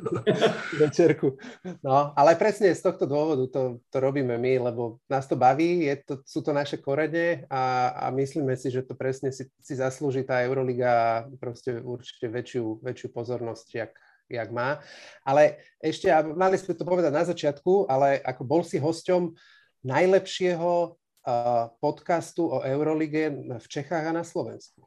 večerku. 0.84 1.36
No, 1.84 2.12
ale 2.16 2.33
presne 2.34 2.74
z 2.74 2.82
tohto 2.82 3.06
dôvodu 3.06 3.44
to, 3.50 3.62
to 3.90 3.98
robíme 3.98 4.38
my, 4.38 4.70
lebo 4.70 5.02
nás 5.10 5.26
to 5.26 5.34
baví, 5.34 5.86
je 5.88 5.96
to, 6.04 6.14
sú 6.26 6.42
to 6.42 6.52
naše 6.52 6.78
korene 6.78 7.46
a, 7.50 7.94
a 7.96 8.04
myslíme 8.10 8.54
si, 8.56 8.70
že 8.70 8.86
to 8.86 8.94
presne 8.94 9.32
si, 9.32 9.48
si 9.58 9.74
zaslúži 9.74 10.22
tá 10.22 10.44
Euroliga 10.44 11.24
proste 11.42 11.80
určite 11.80 12.30
väčšiu, 12.30 12.84
väčšiu 12.84 13.08
pozornosť, 13.10 13.68
jak, 13.74 13.92
jak 14.30 14.48
má. 14.52 14.78
Ale 15.26 15.62
ešte, 15.82 16.12
a 16.12 16.22
mali 16.22 16.58
sme 16.58 16.74
to 16.74 16.84
povedať 16.86 17.12
na 17.12 17.24
začiatku, 17.24 17.90
ale 17.90 18.20
ako 18.22 18.42
bol 18.42 18.62
si 18.62 18.78
hosťom 18.78 19.34
najlepšieho 19.84 20.72
uh, 20.92 21.70
podcastu 21.80 22.48
o 22.48 22.64
Eurolige 22.64 23.30
v 23.58 23.66
Čechách 23.68 24.10
a 24.10 24.16
na 24.16 24.24
Slovensku. 24.24 24.86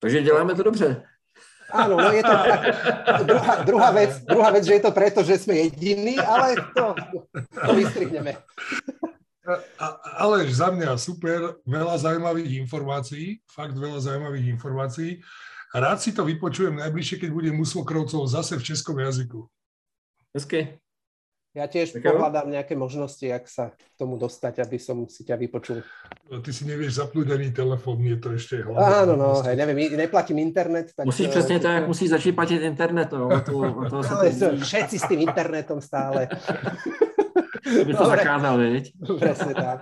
Takže 0.00 0.22
děláme 0.22 0.54
to 0.54 0.62
dobře. 0.62 1.02
Áno, 1.72 1.94
no 1.96 2.10
je 2.12 2.22
to 2.22 2.34
druhá, 3.30 3.54
druhá, 3.64 3.90
vec, 3.94 4.12
druhá 4.26 4.50
vec, 4.50 4.62
že 4.66 4.76
je 4.78 4.82
to 4.82 4.92
preto, 4.92 5.20
že 5.22 5.40
sme 5.40 5.54
jediní, 5.70 6.18
ale 6.18 6.58
to, 6.74 6.94
to 7.46 7.72
vystrihneme. 7.74 8.36
Ale 10.18 10.46
za 10.52 10.70
mňa 10.70 10.94
super, 11.00 11.58
veľa 11.66 11.96
zaujímavých 11.98 12.60
informácií, 12.62 13.42
fakt 13.50 13.74
veľa 13.74 13.98
zaujímavých 13.98 14.46
informácií. 14.54 15.18
Rád 15.70 15.98
si 16.02 16.10
to 16.10 16.26
vypočujem 16.26 16.78
najbližšie, 16.78 17.22
keď 17.22 17.30
budem 17.30 17.56
u 17.58 17.66
svokrovcov 17.66 18.26
zase 18.26 18.58
v 18.58 18.66
českom 18.74 18.98
jazyku. 18.98 19.46
Hezky. 20.34 20.78
Ja 21.50 21.66
tiež 21.66 21.98
tak 21.98 22.06
pohľadám 22.06 22.46
nejaké 22.46 22.78
možnosti, 22.78 23.26
jak 23.26 23.42
sa 23.50 23.74
k 23.74 23.82
tomu 23.98 24.14
dostať, 24.14 24.62
aby 24.62 24.78
som 24.78 25.10
si 25.10 25.26
ťa 25.26 25.34
vypočul. 25.34 25.82
No, 26.30 26.38
ty 26.38 26.54
si 26.54 26.62
nevieš 26.62 27.02
zapnúť 27.02 27.34
ani 27.34 27.50
telefón, 27.50 27.98
je 28.06 28.18
to 28.22 28.38
ešte 28.38 28.62
hlavne. 28.62 28.78
Áno, 28.78 29.12
no, 29.18 29.42
hej, 29.42 29.58
neviem, 29.58 29.98
neplatím 29.98 30.38
internet. 30.38 30.94
Tak 30.94 31.10
musíš 31.10 31.28
přesně 31.28 31.58
tak, 31.58 31.74
jak 31.74 31.86
musíš 31.86 32.10
začít 32.10 32.32
platit 32.32 32.62
internet. 32.62 33.12
No, 33.12 33.28
to, 33.40 33.52
to 33.90 33.96
Ale 33.98 34.30
to, 34.30 34.46
všetci 34.62 34.98
s 34.98 35.08
tým 35.10 35.20
internetom 35.26 35.80
stále. 35.82 36.28
To 37.66 37.84
by 37.84 37.92
to 37.94 38.02
Dobre. 38.02 38.18
zakázal, 38.18 38.54
viď? 38.58 38.84
Presne 39.18 39.52
tak. 39.54 39.78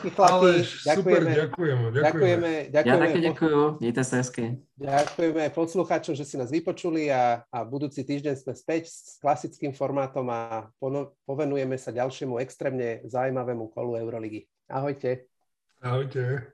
Díky 0.00 0.16
chlapi, 0.16 0.32
Ale 0.32 0.48
ďakujeme. 0.64 0.96
Super, 0.96 1.20
ďakujeme, 1.28 1.86
ďakujeme. 1.92 2.48
ďakujeme. 2.72 2.96
Ja 2.96 2.96
také 2.96 3.18
ďakujem, 3.20 3.60
mějte 3.84 4.02
sa 4.08 4.14
hezky. 4.24 4.44
Ďakujeme 4.80 5.42
poslucháčom, 5.52 6.16
že 6.16 6.24
si 6.24 6.40
nás 6.40 6.48
vypočuli 6.48 7.12
a, 7.12 7.44
a 7.52 7.58
budúci 7.68 8.00
týždeň 8.00 8.32
sme 8.40 8.56
späť 8.56 8.88
s 8.88 9.20
klasickým 9.20 9.76
formátom 9.76 10.24
a 10.32 10.72
pono, 10.80 11.12
povenujeme 11.28 11.76
sa 11.76 11.92
ďalšiemu 11.92 12.40
extrémne 12.40 13.04
zaujímavému 13.04 13.68
kolu 13.76 14.00
Euroligy. 14.00 14.48
Ahojte. 14.72 15.28
Ahojte. 15.84 16.48